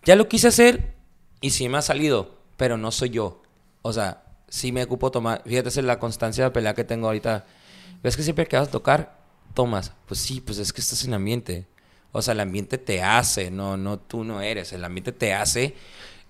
ya 0.05 0.15
lo 0.15 0.29
quise 0.29 0.49
hacer 0.49 0.95
y 1.41 1.51
sí 1.51 1.69
me 1.69 1.79
ha 1.79 1.83
salido, 1.83 2.37
pero 2.59 2.77
no 2.77 2.91
soy 2.93 3.11
yo. 3.11 3.41
O 3.83 3.93
sea, 3.93 4.23
sí 4.49 4.73
me 4.73 4.83
ocupo 4.83 5.11
tomar, 5.11 5.43
fíjate, 5.47 5.69
esa 5.69 5.81
es 5.81 5.87
la 5.87 5.99
constancia 5.99 6.45
de 6.45 6.51
pelea 6.51 6.75
que 6.75 6.85
tengo 6.85 7.07
ahorita. 7.07 7.45
¿Ves 8.03 8.17
que 8.17 8.23
siempre 8.23 8.47
que 8.47 8.57
vas 8.57 8.69
a 8.69 8.71
tocar 8.71 9.19
tomas? 9.55 9.93
Pues 10.07 10.21
sí, 10.21 10.41
pues 10.41 10.59
es 10.59 10.73
que 10.73 10.81
estás 10.81 11.05
en 11.05 11.15
ambiente. 11.15 11.67
O 12.13 12.23
sea, 12.23 12.33
el 12.33 12.41
ambiente 12.41 12.79
te 12.79 13.03
hace, 13.03 13.51
no, 13.51 13.77
no 13.77 13.99
tú 13.99 14.25
no 14.25 14.41
eres, 14.41 14.73
el 14.73 14.85
ambiente 14.85 15.13
te 15.13 15.35
hace. 15.35 15.75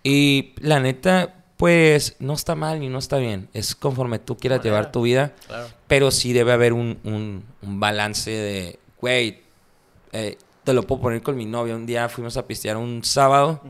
Y 0.02 0.54
la 0.60 0.80
neta, 0.80 1.44
pues 1.56 2.16
no 2.18 2.32
está 2.34 2.54
mal 2.54 2.80
ni 2.80 2.88
no 2.88 2.98
está 2.98 3.18
bien. 3.18 3.48
Es 3.52 3.74
conforme 3.74 4.18
tú 4.18 4.36
quieras 4.36 4.58
Manera. 4.58 4.76
llevar 4.76 4.92
tu 4.92 5.02
vida. 5.02 5.34
Claro. 5.46 5.68
Pero 5.86 6.10
sí 6.10 6.32
debe 6.32 6.52
haber 6.52 6.72
un, 6.72 6.98
un- 7.04 7.44
un 7.62 7.80
balance 7.80 8.30
de, 8.30 8.78
güey, 9.00 9.42
eh, 10.12 10.38
te 10.64 10.72
lo 10.72 10.82
puedo 10.82 11.02
poner 11.02 11.22
con 11.22 11.36
mi 11.36 11.44
novia. 11.46 11.74
Un 11.76 11.86
día 11.86 12.08
fuimos 12.08 12.36
a 12.36 12.46
pistear 12.46 12.76
un 12.76 13.02
sábado 13.04 13.62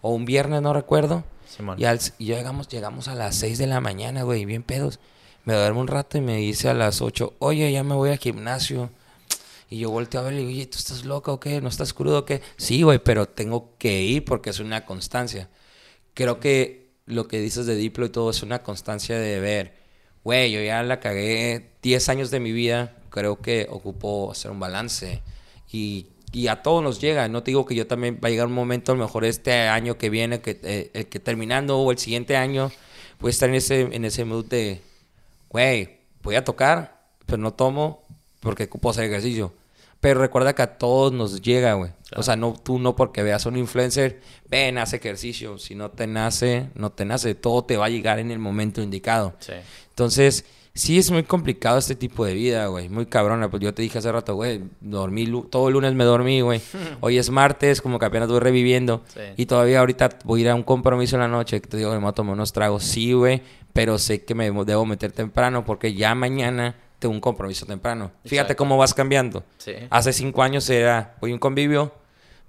o 0.00 0.10
un 0.10 0.24
viernes, 0.24 0.60
no 0.62 0.72
recuerdo. 0.72 1.24
Y, 1.78 1.84
al- 1.84 2.00
y 2.18 2.26
llegamos, 2.26 2.68
llegamos 2.68 3.08
a 3.08 3.14
las 3.14 3.36
6 3.36 3.58
de 3.58 3.66
la 3.66 3.80
mañana, 3.80 4.22
güey, 4.22 4.44
bien 4.44 4.62
pedos. 4.62 4.98
Me 5.44 5.54
duermo 5.54 5.80
un 5.80 5.88
rato 5.88 6.16
y 6.18 6.20
me 6.20 6.36
dice 6.38 6.68
a 6.68 6.74
las 6.74 7.02
8, 7.02 7.34
oye, 7.38 7.70
ya 7.70 7.84
me 7.84 7.94
voy 7.94 8.10
al 8.10 8.18
gimnasio. 8.18 8.90
Y 9.70 9.78
yo 9.78 9.90
volteo 9.90 10.20
a 10.20 10.24
verle 10.24 10.42
y 10.42 10.46
oye, 10.46 10.66
¿tú 10.66 10.78
estás 10.78 11.04
loca 11.04 11.32
o 11.32 11.40
qué? 11.40 11.60
¿No 11.60 11.68
estás 11.68 11.92
crudo 11.94 12.20
o 12.20 12.24
qué? 12.24 12.40
Sí, 12.56 12.82
güey, 12.82 12.98
pero 12.98 13.26
tengo 13.26 13.74
que 13.78 14.02
ir 14.02 14.24
porque 14.24 14.50
es 14.50 14.60
una 14.60 14.84
constancia. 14.86 15.48
Creo 16.14 16.38
que 16.40 16.90
lo 17.06 17.28
que 17.28 17.40
dices 17.40 17.66
de 17.66 17.74
Diplo 17.74 18.06
y 18.06 18.10
todo 18.10 18.30
es 18.30 18.42
una 18.42 18.62
constancia 18.62 19.18
de 19.18 19.40
ver, 19.40 19.74
güey, 20.22 20.50
yo 20.52 20.62
ya 20.62 20.82
la 20.82 21.00
cagué 21.00 21.72
10 21.82 22.08
años 22.08 22.30
de 22.30 22.40
mi 22.40 22.52
vida, 22.52 22.96
creo 23.10 23.40
que 23.40 23.66
ocupo 23.70 24.30
hacer 24.30 24.50
un 24.50 24.60
balance. 24.60 25.22
Y, 25.72 26.06
y 26.34 26.48
a 26.48 26.62
todos 26.62 26.82
nos 26.82 27.00
llega, 27.00 27.28
no 27.28 27.42
te 27.42 27.52
digo 27.52 27.64
que 27.64 27.76
yo 27.76 27.86
también 27.86 28.18
va 28.22 28.26
a 28.26 28.30
llegar 28.30 28.48
un 28.48 28.52
momento, 28.52 28.92
a 28.92 28.96
lo 28.96 29.04
mejor 29.04 29.24
este 29.24 29.52
año 29.68 29.96
que 29.96 30.10
viene, 30.10 30.40
que, 30.40 30.58
eh, 30.64 30.90
el 30.92 31.06
que 31.06 31.20
terminando 31.20 31.78
o 31.78 31.90
el 31.92 31.98
siguiente 31.98 32.36
año, 32.36 32.72
voy 33.20 33.28
a 33.28 33.30
estar 33.30 33.48
en 33.48 33.54
ese, 33.54 33.80
en 33.82 34.04
ese 34.04 34.24
mood 34.24 34.44
de, 34.46 34.80
güey, 35.48 35.98
voy 36.22 36.34
a 36.34 36.44
tocar, 36.44 37.04
pero 37.24 37.38
no 37.38 37.54
tomo 37.54 38.02
porque 38.40 38.64
ocupo 38.64 38.90
hacer 38.90 39.04
ejercicio. 39.04 39.52
Pero 40.00 40.20
recuerda 40.20 40.54
que 40.54 40.60
a 40.60 40.76
todos 40.76 41.12
nos 41.12 41.40
llega, 41.40 41.74
güey. 41.74 41.92
O 42.14 42.22
sea, 42.22 42.36
no, 42.36 42.52
tú 42.52 42.78
no 42.78 42.94
porque 42.94 43.22
veas 43.22 43.46
a 43.46 43.48
un 43.48 43.56
influencer, 43.56 44.20
ven, 44.50 44.76
haz 44.76 44.92
ejercicio. 44.92 45.56
Si 45.56 45.74
no 45.74 45.92
te 45.92 46.06
nace, 46.06 46.68
no 46.74 46.92
te 46.92 47.06
nace. 47.06 47.34
Todo 47.34 47.64
te 47.64 47.78
va 47.78 47.86
a 47.86 47.88
llegar 47.88 48.18
en 48.18 48.30
el 48.30 48.38
momento 48.38 48.82
indicado. 48.82 49.32
Sí. 49.38 49.54
Entonces, 49.88 50.44
sí 50.74 50.98
es 50.98 51.10
muy 51.10 51.22
complicado 51.22 51.78
este 51.78 51.94
tipo 51.94 52.24
de 52.24 52.34
vida, 52.34 52.66
güey. 52.66 52.88
Muy 52.88 53.06
cabrona. 53.06 53.48
Pues 53.48 53.62
yo 53.62 53.72
te 53.72 53.82
dije 53.82 53.98
hace 53.98 54.10
rato, 54.10 54.34
güey, 54.34 54.62
dormí, 54.80 55.26
todo 55.50 55.68
el 55.68 55.74
lunes 55.74 55.94
me 55.94 56.04
dormí, 56.04 56.40
güey. 56.40 56.60
Hoy 57.00 57.18
es 57.18 57.30
martes, 57.30 57.80
como 57.80 57.98
que 57.98 58.06
apenas 58.06 58.28
voy 58.28 58.40
reviviendo. 58.40 59.02
Sí. 59.06 59.20
Y 59.36 59.46
todavía 59.46 59.80
ahorita 59.80 60.10
voy 60.24 60.40
a 60.40 60.42
ir 60.42 60.50
a 60.50 60.54
un 60.54 60.62
compromiso 60.62 61.16
en 61.16 61.20
la 61.22 61.28
noche, 61.28 61.60
te 61.60 61.76
digo 61.76 61.90
me 61.92 61.98
voy 61.98 62.08
a 62.08 62.12
tomar 62.12 62.34
unos 62.34 62.52
tragos. 62.52 62.84
Sí, 62.84 63.12
güey, 63.12 63.42
pero 63.72 63.98
sé 63.98 64.24
que 64.24 64.34
me 64.34 64.50
debo 64.50 64.84
meter 64.86 65.12
temprano 65.12 65.64
porque 65.64 65.94
ya 65.94 66.14
mañana 66.14 66.74
tengo 66.98 67.14
un 67.14 67.20
compromiso 67.20 67.66
temprano. 67.66 68.10
Fíjate 68.24 68.56
cómo 68.56 68.76
vas 68.76 68.94
cambiando. 68.94 69.44
Sí. 69.58 69.74
Hace 69.90 70.12
cinco 70.12 70.42
años 70.42 70.68
era, 70.70 71.14
voy 71.20 71.30
a 71.30 71.34
un 71.34 71.40
convivio, 71.40 71.92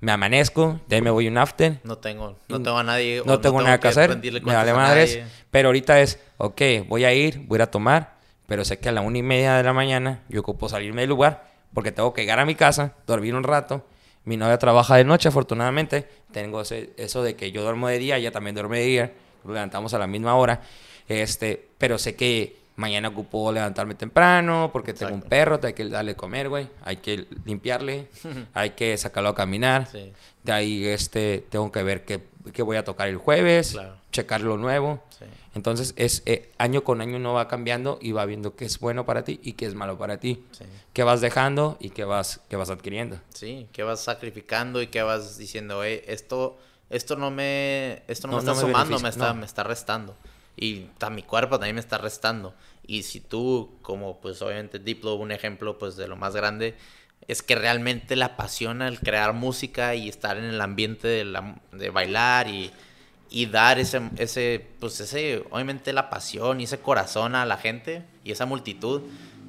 me 0.02 0.12
amanezco, 0.12 0.80
de 0.88 0.98
ahí 0.98 1.02
me 1.02 1.10
voy 1.10 1.28
a 1.28 1.32
un 1.32 1.38
after, 1.38 1.80
No 1.84 1.98
tengo, 1.98 2.38
no 2.48 2.62
tengo 2.62 2.78
a 2.78 2.84
nadie. 2.84 3.22
no 3.26 3.40
tengo 3.40 3.62
nada 3.62 3.80
que 3.80 3.88
hacer, 3.88 4.18
me 4.18 4.54
vale 4.54 4.74
madres. 4.74 5.20
Pero 5.52 5.70
ahorita 5.70 6.00
es, 6.02 6.20
ok, 6.38 6.62
voy 6.88 7.06
a 7.06 7.14
ir, 7.14 7.40
voy 7.48 7.60
a 7.62 7.68
tomar, 7.72 8.15
pero 8.48 8.64
sé 8.66 8.80
que 8.80 8.90
a 8.90 8.92
la 8.92 9.02
una 9.02 9.18
y 9.18 9.24
media 9.24 9.56
de 9.56 9.64
la 9.64 9.74
mañana 9.74 10.24
yo 10.30 10.42
ocupo 10.42 10.70
salirme 10.70 11.02
del 11.02 11.10
lugar 11.10 11.52
porque 11.74 11.92
tengo 11.92 12.14
que 12.14 12.22
llegar 12.22 12.40
a 12.40 12.46
mi 12.46 12.56
casa, 12.56 12.94
dormir 13.08 13.36
un 13.36 13.44
rato. 13.44 13.86
Mi 14.24 14.38
novia 14.38 14.58
trabaja 14.58 14.96
de 14.96 15.04
noche, 15.04 15.28
afortunadamente. 15.30 16.08
Tengo 16.32 16.62
ese- 16.62 16.92
eso 16.98 17.22
de 17.22 17.36
que 17.36 17.52
yo 17.52 17.62
duermo 17.64 17.88
de 17.90 18.00
día, 18.00 18.18
ella 18.18 18.32
también 18.32 18.56
duerme 18.56 18.80
de 18.80 18.86
día. 18.86 19.14
Nos 19.44 19.54
levantamos 19.54 19.94
a 19.94 20.00
la 20.00 20.08
misma 20.08 20.36
hora. 20.36 20.62
Este, 21.08 21.68
pero 21.78 21.98
sé 21.98 22.16
que 22.16 22.56
mañana 22.78 23.10
ocupo 23.10 23.52
levantarme 23.52 23.94
temprano 23.96 24.70
porque 24.74 24.94
tengo 24.94 25.14
un 25.14 25.22
perro, 25.22 25.60
hay 25.62 25.74
que 25.74 25.86
darle 25.90 26.16
comer, 26.16 26.50
güey. 26.50 26.68
Hay 26.84 26.98
que 26.98 27.28
limpiarle, 27.46 28.08
hay 28.54 28.72
que 28.72 28.98
sacarlo 28.98 29.30
a 29.30 29.36
caminar. 29.36 29.88
Sí. 29.88 30.12
De 30.44 30.52
ahí 30.52 30.86
este, 30.88 31.46
tengo 31.50 31.72
que 31.72 31.84
ver 31.84 32.04
qué, 32.06 32.22
qué 32.54 32.64
voy 32.64 32.78
a 32.78 32.84
tocar 32.84 33.08
el 33.08 33.18
jueves, 33.18 33.74
Claro. 33.74 33.96
checar 34.12 34.42
lo 34.42 34.58
nuevo. 34.58 35.04
Sí. 35.18 35.26
Entonces, 35.56 35.94
es 35.96 36.22
eh, 36.26 36.52
año 36.58 36.84
con 36.84 37.00
año 37.02 37.16
uno 37.16 37.34
va 37.34 37.48
cambiando 37.48 37.98
y 38.02 38.12
va 38.12 38.26
viendo 38.26 38.56
qué 38.56 38.66
es 38.66 38.78
bueno 38.80 39.06
para 39.06 39.24
ti 39.24 39.40
y 39.42 39.54
qué 39.54 39.66
es 39.66 39.74
malo 39.74 39.98
para 39.98 40.20
ti. 40.20 40.44
Sí. 40.52 40.66
Qué 40.94 41.04
vas 41.04 41.22
dejando 41.22 41.78
y 41.80 41.90
qué 41.92 42.04
vas, 42.04 42.42
qué 42.50 42.58
vas 42.58 42.70
adquiriendo. 42.70 43.20
Sí, 43.34 43.68
que 43.72 43.84
vas 43.84 44.02
sacrificando 44.04 44.82
y 44.82 44.88
que 44.88 45.02
vas 45.02 45.38
diciendo, 45.38 45.84
eh, 45.86 46.04
esto, 46.08 46.58
esto 46.90 47.16
no 47.16 47.32
me, 47.32 48.04
esto 48.08 48.28
no, 48.28 48.34
No- 48.34 48.44
me 48.44 48.52
está 48.52 48.54
no 48.54 48.68
sumando, 48.68 49.00
me 49.00 49.10
está, 49.10 49.28
no. 49.34 49.40
me 49.40 49.46
está 49.46 49.64
restando. 49.64 50.16
Y 50.58 50.82
ta- 50.98 51.10
mi 51.10 51.24
cuerpo 51.24 51.58
también 51.58 51.76
me 51.76 51.82
está 51.82 51.98
restando. 51.98 52.54
Y 52.86 53.04
si 53.04 53.20
tú, 53.22 53.72
como 53.82 54.20
pues 54.20 54.42
obviamente 54.42 54.78
Diplo, 54.80 55.16
un 55.16 55.32
ejemplo 55.32 55.78
pues 55.80 55.96
de 55.96 56.08
lo 56.10 56.18
más 56.18 56.36
grande, 56.36 56.76
es 57.28 57.42
que 57.42 57.56
realmente 57.56 58.16
le 58.18 58.26
apasiona 58.26 58.88
el 58.90 59.00
crear 59.00 59.34
música 59.34 59.96
y 59.96 60.10
estar 60.10 60.38
en 60.38 60.44
el 60.44 60.60
ambiente 60.62 61.08
de, 61.08 61.24
la- 61.26 61.62
de 61.72 61.90
bailar 61.90 62.48
y, 62.50 62.72
y 63.30 63.48
dar 63.48 63.80
ese, 63.80 64.02
ese, 64.18 64.66
pues 64.80 65.00
ese, 65.00 65.44
obviamente 65.52 65.92
la 65.94 66.10
pasión 66.10 66.62
y 66.62 66.66
ese 66.66 66.80
corazón 66.80 67.36
a 67.36 67.46
la 67.46 67.58
gente 67.58 68.04
y 68.24 68.32
esa 68.32 68.46
multitud. 68.46 69.02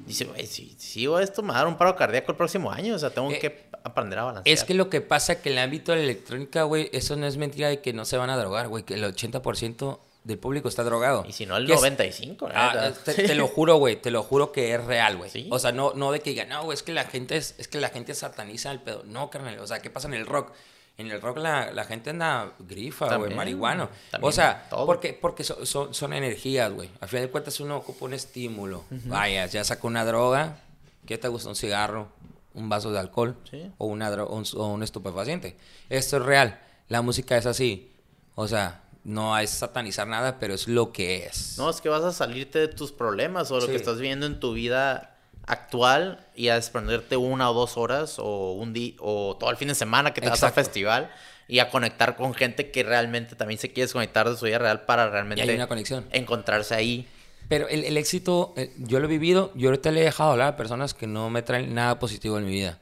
Dice, 0.05 0.23
güey, 0.23 0.47
si, 0.47 0.73
si 0.77 0.89
sigo 0.91 1.19
esto 1.19 1.41
me 1.43 1.49
va 1.49 1.55
a 1.55 1.57
dar 1.59 1.67
un 1.67 1.77
paro 1.77 1.95
cardíaco 1.97 2.31
el 2.31 2.37
próximo 2.37 2.71
año, 2.71 2.95
o 2.95 2.99
sea, 2.99 3.09
tengo 3.09 3.29
Eh, 3.29 3.39
que 3.39 3.65
aprender 3.83 4.17
a 4.19 4.23
balancear. 4.23 4.53
Es 4.53 4.63
que 4.63 4.73
lo 4.73 4.89
que 4.89 5.01
pasa 5.01 5.33
es 5.33 5.39
que 5.39 5.49
en 5.51 5.57
el 5.57 5.63
ámbito 5.65 5.91
de 5.91 5.97
la 5.97 6.03
electrónica, 6.05 6.63
güey, 6.63 6.89
eso 6.93 7.15
no 7.17 7.27
es 7.27 7.35
mentira 7.35 7.67
de 7.67 7.81
que 7.81 7.91
no 7.91 8.05
se 8.05 8.15
van 8.15 8.29
a 8.29 8.37
drogar, 8.37 8.69
güey, 8.69 8.83
que 8.85 8.93
el 8.93 9.03
80% 9.03 9.99
del 10.23 10.37
público 10.39 10.69
está 10.69 10.83
drogado. 10.85 11.25
Y 11.27 11.33
si 11.33 11.45
no, 11.45 11.57
el 11.57 11.67
Que 11.67 11.73
es- 11.73 11.79
95, 11.79 12.49
Ah, 12.53 12.91
te, 13.03 13.13
te 13.13 13.35
lo 13.35 13.47
juro, 13.47 13.75
güey, 13.77 13.95
te 14.01 14.09
lo 14.11 14.23
juro 14.23 14.51
que 14.53 14.73
es 14.73 14.83
real, 14.85 15.17
güey. 15.17 15.29
Sí. 15.29 15.47
O 15.51 15.59
sea, 15.59 15.71
no, 15.73 15.91
no 15.93 16.11
de 16.13 16.21
que 16.21 16.29
digan, 16.31 16.49
no, 16.49 16.63
güey, 16.63 16.75
es 16.75 16.83
que 16.83 16.93
la 16.93 17.03
gente 17.05 17.35
es, 17.35 17.55
es 17.57 17.67
que 17.67 17.79
la 17.81 17.89
gente 17.89 18.13
sataniza 18.15 18.71
el 18.71 18.79
pedo. 18.79 19.03
No, 19.05 19.29
carnal, 19.29 19.59
o 19.59 19.67
sea, 19.67 19.81
¿qué 19.81 19.89
pasa 19.89 20.07
en 20.07 20.13
el 20.13 20.25
rock? 20.25 20.51
En 20.97 21.11
el 21.11 21.21
rock 21.21 21.37
la, 21.37 21.71
la 21.73 21.83
gente 21.85 22.09
anda 22.09 22.53
grifa, 22.59 23.15
güey, 23.17 23.33
marihuano. 23.35 23.89
también, 24.09 24.29
o 24.29 24.31
sea, 24.31 24.67
todo. 24.69 24.85
porque, 24.87 25.13
porque 25.13 25.43
son, 25.43 25.65
son, 25.65 25.93
son 25.93 26.11
energías, 26.13 26.71
güey. 26.71 26.89
Al 26.99 27.07
final 27.07 27.25
de 27.27 27.31
cuentas 27.31 27.59
uno 27.59 27.77
ocupa 27.77 28.05
un 28.05 28.13
estímulo. 28.13 28.83
Vaya, 29.05 29.45
ya 29.45 29.63
sacó 29.63 29.87
una 29.87 30.03
droga, 30.05 30.57
¿qué 31.05 31.17
te 31.19 31.27
gusta? 31.27 31.49
Un 31.49 31.55
cigarro, 31.55 32.07
un 32.55 32.67
vaso 32.69 32.91
de 32.91 32.97
alcohol 32.99 33.35
Sí. 33.49 33.71
o, 33.77 33.85
una 33.85 34.11
dro- 34.11 34.27
un, 34.29 34.43
o 34.59 34.67
un 34.73 34.81
estupefaciente. 34.81 35.55
Esto 35.89 36.17
es 36.17 36.23
real. 36.23 36.59
La 36.89 37.03
música 37.03 37.37
es 37.37 37.45
así. 37.45 37.91
O 38.33 38.47
sea, 38.47 38.81
no 39.03 39.37
es 39.37 39.51
satanizar 39.51 40.07
nada, 40.07 40.39
pero 40.39 40.55
es 40.55 40.67
lo 40.67 40.91
que 40.91 41.25
es. 41.27 41.57
No, 41.59 41.69
es 41.69 41.79
que 41.79 41.89
vas 41.89 42.03
a 42.03 42.11
salirte 42.11 42.57
de 42.59 42.67
tus 42.69 42.91
problemas 42.91 43.51
o 43.51 43.59
lo 43.59 43.67
que 43.67 43.75
estás 43.75 43.97
viviendo 43.97 44.25
en 44.25 44.39
tu 44.39 44.53
vida 44.53 45.16
actual 45.47 46.25
y 46.35 46.49
a 46.49 46.55
desprenderte 46.55 47.17
una 47.17 47.49
o 47.49 47.53
dos 47.53 47.77
horas 47.77 48.19
o 48.19 48.51
un 48.53 48.73
día 48.73 48.93
o 48.99 49.35
todo 49.39 49.49
el 49.49 49.57
fin 49.57 49.69
de 49.69 49.75
semana 49.75 50.13
que 50.13 50.21
te 50.21 50.29
vas 50.29 50.39
Exacto. 50.39 50.59
al 50.59 50.65
festival 50.65 51.11
y 51.47 51.59
a 51.59 51.69
conectar 51.69 52.15
con 52.17 52.33
gente 52.33 52.71
que 52.71 52.83
realmente 52.83 53.35
también 53.35 53.57
se 53.59 53.69
quiere 53.69 53.83
desconectar 53.85 54.29
de 54.29 54.35
su 54.35 54.45
vida 54.45 54.59
real 54.59 54.81
para 54.81 55.07
Y 55.07 55.09
realmente 55.09 55.43
hay 55.43 55.55
una 55.55 55.67
conexión. 55.67 56.05
encontrarse 56.11 56.75
ahí. 56.75 57.07
Pero 57.47 57.69
el, 57.69 57.85
el 57.85 57.95
éxito, 57.95 58.53
eh, 58.57 58.73
yo 58.77 58.99
lo 58.99 59.05
he 59.05 59.09
vivido, 59.09 59.51
yo 59.55 59.69
ahorita 59.69 59.91
le 59.91 60.01
he 60.01 60.03
dejado 60.03 60.31
hablar 60.31 60.49
a 60.49 60.57
personas 60.57 60.93
que 60.93 61.07
no 61.07 61.29
me 61.29 61.41
traen 61.41 61.73
nada 61.73 61.97
positivo 61.97 62.37
en 62.37 62.45
mi 62.45 62.51
vida. 62.51 62.77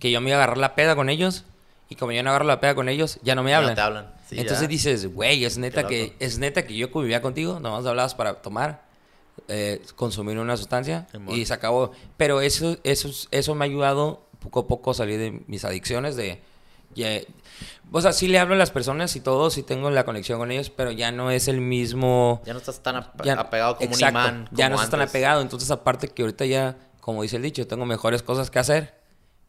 Que 0.00 0.10
yo 0.10 0.20
me 0.20 0.30
iba 0.30 0.38
a 0.38 0.42
agarrar 0.42 0.58
la 0.58 0.74
peda 0.74 0.96
con 0.96 1.08
ellos 1.08 1.44
y 1.88 1.94
como 1.94 2.10
yo 2.10 2.22
no 2.24 2.30
agarro 2.30 2.44
la 2.46 2.58
peda 2.60 2.74
con 2.74 2.88
ellos, 2.88 3.20
ya 3.22 3.36
no 3.36 3.44
me 3.44 3.52
no 3.52 3.58
hablan. 3.58 3.74
te 3.76 3.80
hablan. 3.80 4.12
Sí, 4.28 4.36
Entonces 4.40 4.62
ya. 4.62 4.68
dices, 4.68 5.14
güey, 5.14 5.44
es 5.44 5.56
neta 5.56 5.86
que 5.86 6.14
es 6.18 6.38
neta 6.38 6.66
que 6.66 6.76
yo 6.76 6.90
convivía 6.90 7.22
contigo, 7.22 7.60
nomás 7.60 7.86
hablabas 7.86 8.14
para 8.16 8.42
tomar, 8.42 8.82
eh, 9.48 9.82
consumir 9.96 10.38
una 10.38 10.56
sustancia 10.56 11.06
y 11.28 11.44
se 11.46 11.54
acabó. 11.54 11.92
Pero 12.16 12.40
eso, 12.40 12.76
eso, 12.84 13.10
eso 13.30 13.54
me 13.54 13.64
ha 13.64 13.66
ayudado 13.68 14.26
poco 14.40 14.60
a 14.60 14.66
poco 14.68 14.90
a 14.92 14.94
salir 14.94 15.18
de 15.18 15.42
mis 15.46 15.64
adicciones 15.64 16.14
de... 16.16 16.40
ya- 16.94 17.20
o 17.90 18.00
sea, 18.02 18.12
sí 18.12 18.28
le 18.28 18.38
hablo 18.38 18.54
a 18.54 18.58
las 18.58 18.70
personas 18.70 19.16
y 19.16 19.20
todo, 19.20 19.48
sí 19.50 19.62
tengo 19.62 19.90
la 19.90 20.04
conexión 20.04 20.38
con 20.38 20.50
ellos, 20.50 20.68
pero 20.70 20.90
ya 20.92 21.10
no 21.10 21.30
es 21.30 21.48
el 21.48 21.60
mismo... 21.62 22.42
Ya 22.44 22.52
no 22.52 22.58
estás 22.58 22.82
tan 22.82 23.04
Ya- 23.24 23.34
apegado 23.40 23.76
como 23.76 23.88
exacto, 23.90 24.18
un 24.18 24.24
imán. 24.26 24.48
ya 24.52 24.68
no 24.68 24.74
estás 24.76 24.90
tan 24.90 25.00
apegado. 25.00 25.40
Entonces, 25.40 25.70
aparte 25.70 26.08
que 26.08 26.22
ahorita 26.22 26.44
ya, 26.44 26.76
como 27.00 27.22
dice 27.22 27.36
el 27.36 27.42
dicho, 27.42 27.66
tengo 27.66 27.86
mejores 27.86 28.22
cosas 28.22 28.50
que 28.50 28.58
hacer 28.58 28.98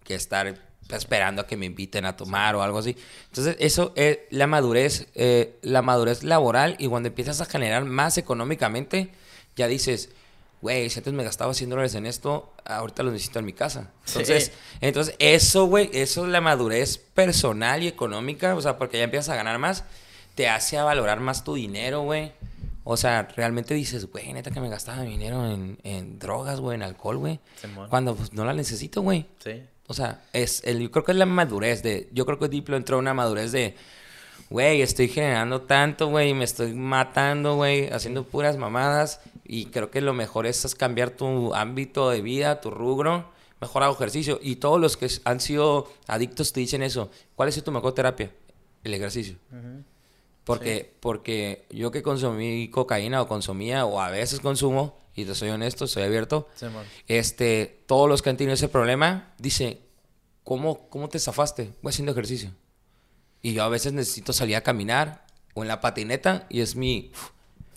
que 0.05 0.15
estar 0.15 0.55
esperando 0.89 1.41
a 1.41 1.45
que 1.47 1.55
me 1.57 1.65
inviten 1.67 2.05
a 2.05 2.15
tomar 2.15 2.55
o 2.55 2.63
algo 2.63 2.79
así. 2.79 2.95
Entonces, 3.27 3.57
eso 3.59 3.91
es 3.95 4.19
la 4.31 4.47
madurez, 4.47 5.07
eh, 5.13 5.59
la 5.61 5.81
madurez 5.81 6.23
laboral 6.23 6.75
y 6.79 6.87
cuando 6.87 7.09
empiezas 7.09 7.41
a 7.41 7.45
generar 7.45 7.83
más 7.85 8.17
económicamente, 8.17 9.11
ya 9.59 9.67
dices, 9.67 10.09
güey, 10.61 10.89
si 10.89 10.99
antes 10.99 11.13
me 11.13 11.23
gastaba 11.23 11.53
100 11.53 11.69
dólares 11.69 11.93
en 11.95 12.05
esto, 12.05 12.53
ahorita 12.65 13.03
lo 13.03 13.11
necesito 13.11 13.39
en 13.39 13.45
mi 13.45 13.53
casa. 13.53 13.91
Entonces, 14.07 14.45
Sí. 14.45 14.51
entonces 14.81 15.15
eso, 15.19 15.65
güey, 15.65 15.89
eso 15.93 16.25
es 16.25 16.31
la 16.31 16.41
madurez 16.41 16.97
personal 16.97 17.83
y 17.83 17.87
económica, 17.87 18.55
o 18.55 18.61
sea, 18.61 18.77
porque 18.77 18.97
ya 18.97 19.03
empiezas 19.03 19.29
a 19.29 19.35
ganar 19.35 19.59
más, 19.59 19.83
te 20.35 20.47
hace 20.47 20.77
a 20.77 20.83
valorar 20.83 21.19
más 21.19 21.43
tu 21.43 21.55
dinero, 21.55 22.01
güey. 22.01 22.31
O 22.85 22.97
sea, 22.97 23.27
realmente 23.35 23.73
dices, 23.73 24.05
güey, 24.09 24.31
neta 24.33 24.49
que 24.51 24.59
me 24.61 24.69
gastaba 24.69 25.03
mi 25.03 25.09
dinero 25.11 25.45
en, 25.51 25.77
en 25.83 26.17
drogas, 26.17 26.59
güey, 26.59 26.75
en 26.75 26.81
alcohol, 26.83 27.17
güey. 27.17 27.39
Cuando 27.89 28.15
pues, 28.15 28.33
no 28.33 28.45
la 28.45 28.53
necesito, 28.53 29.01
güey. 29.01 29.25
Sí. 29.43 29.61
O 29.87 29.93
sea, 29.93 30.21
es 30.33 30.61
el, 30.65 30.79
yo 30.79 30.89
creo 30.91 31.03
que 31.03 31.11
es 31.11 31.17
la 31.17 31.25
madurez 31.25 31.83
de. 31.83 32.09
Yo 32.13 32.25
creo 32.25 32.39
que 32.39 32.47
Diplo 32.47 32.77
entró 32.77 32.95
a 32.95 32.99
una 32.99 33.13
madurez 33.13 33.51
de. 33.51 33.75
Güey, 34.49 34.81
estoy 34.81 35.07
generando 35.09 35.61
tanto, 35.61 36.07
güey, 36.07 36.33
me 36.33 36.43
estoy 36.45 36.73
matando, 36.73 37.55
güey, 37.55 37.89
haciendo 37.91 38.23
puras 38.23 38.57
mamadas. 38.57 39.19
Y 39.51 39.65
creo 39.65 39.89
que 39.89 39.99
lo 39.99 40.13
mejor 40.13 40.45
es, 40.45 40.63
es 40.63 40.75
cambiar 40.75 41.09
tu 41.09 41.55
ámbito 41.55 42.11
de 42.11 42.21
vida, 42.21 42.61
tu 42.61 42.69
rubro. 42.69 43.31
Mejor 43.59 43.81
hago 43.81 43.95
ejercicio. 43.95 44.39
Y 44.43 44.57
todos 44.57 44.79
los 44.79 44.95
que 44.95 45.09
han 45.23 45.39
sido 45.39 45.91
adictos 46.05 46.53
te 46.53 46.59
dicen 46.59 46.83
eso. 46.83 47.09
¿Cuál 47.35 47.51
sido 47.51 47.63
tu 47.63 47.71
mejor 47.71 47.95
terapia? 47.95 48.31
El 48.83 48.93
ejercicio. 48.93 49.37
Porque, 50.43 50.93
porque 50.99 51.65
yo 51.71 51.89
que 51.89 52.03
consumí 52.03 52.69
cocaína 52.69 53.23
o 53.23 53.27
consumía 53.27 53.85
o 53.85 53.99
a 53.99 54.11
veces 54.11 54.39
consumo, 54.39 54.99
y 55.15 55.25
te 55.25 55.33
soy 55.33 55.49
honesto, 55.49 55.87
soy 55.87 56.03
abierto, 56.03 56.47
Simón. 56.53 56.85
este, 57.07 57.81
todos 57.87 58.07
los 58.07 58.21
que 58.21 58.29
han 58.29 58.37
tenido 58.37 58.53
ese 58.53 58.69
problema, 58.69 59.33
dice, 59.39 59.79
¿cómo, 60.43 60.87
¿cómo 60.89 61.09
te 61.09 61.17
zafaste? 61.17 61.73
Voy 61.81 61.89
haciendo 61.89 62.11
ejercicio. 62.11 62.51
Y 63.41 63.53
yo 63.53 63.63
a 63.63 63.69
veces 63.69 63.93
necesito 63.93 64.31
salir 64.31 64.57
a 64.57 64.61
caminar 64.61 65.25
o 65.55 65.63
en 65.63 65.69
la 65.69 65.81
patineta 65.81 66.45
y 66.49 66.61
es 66.61 66.75
mi... 66.75 67.11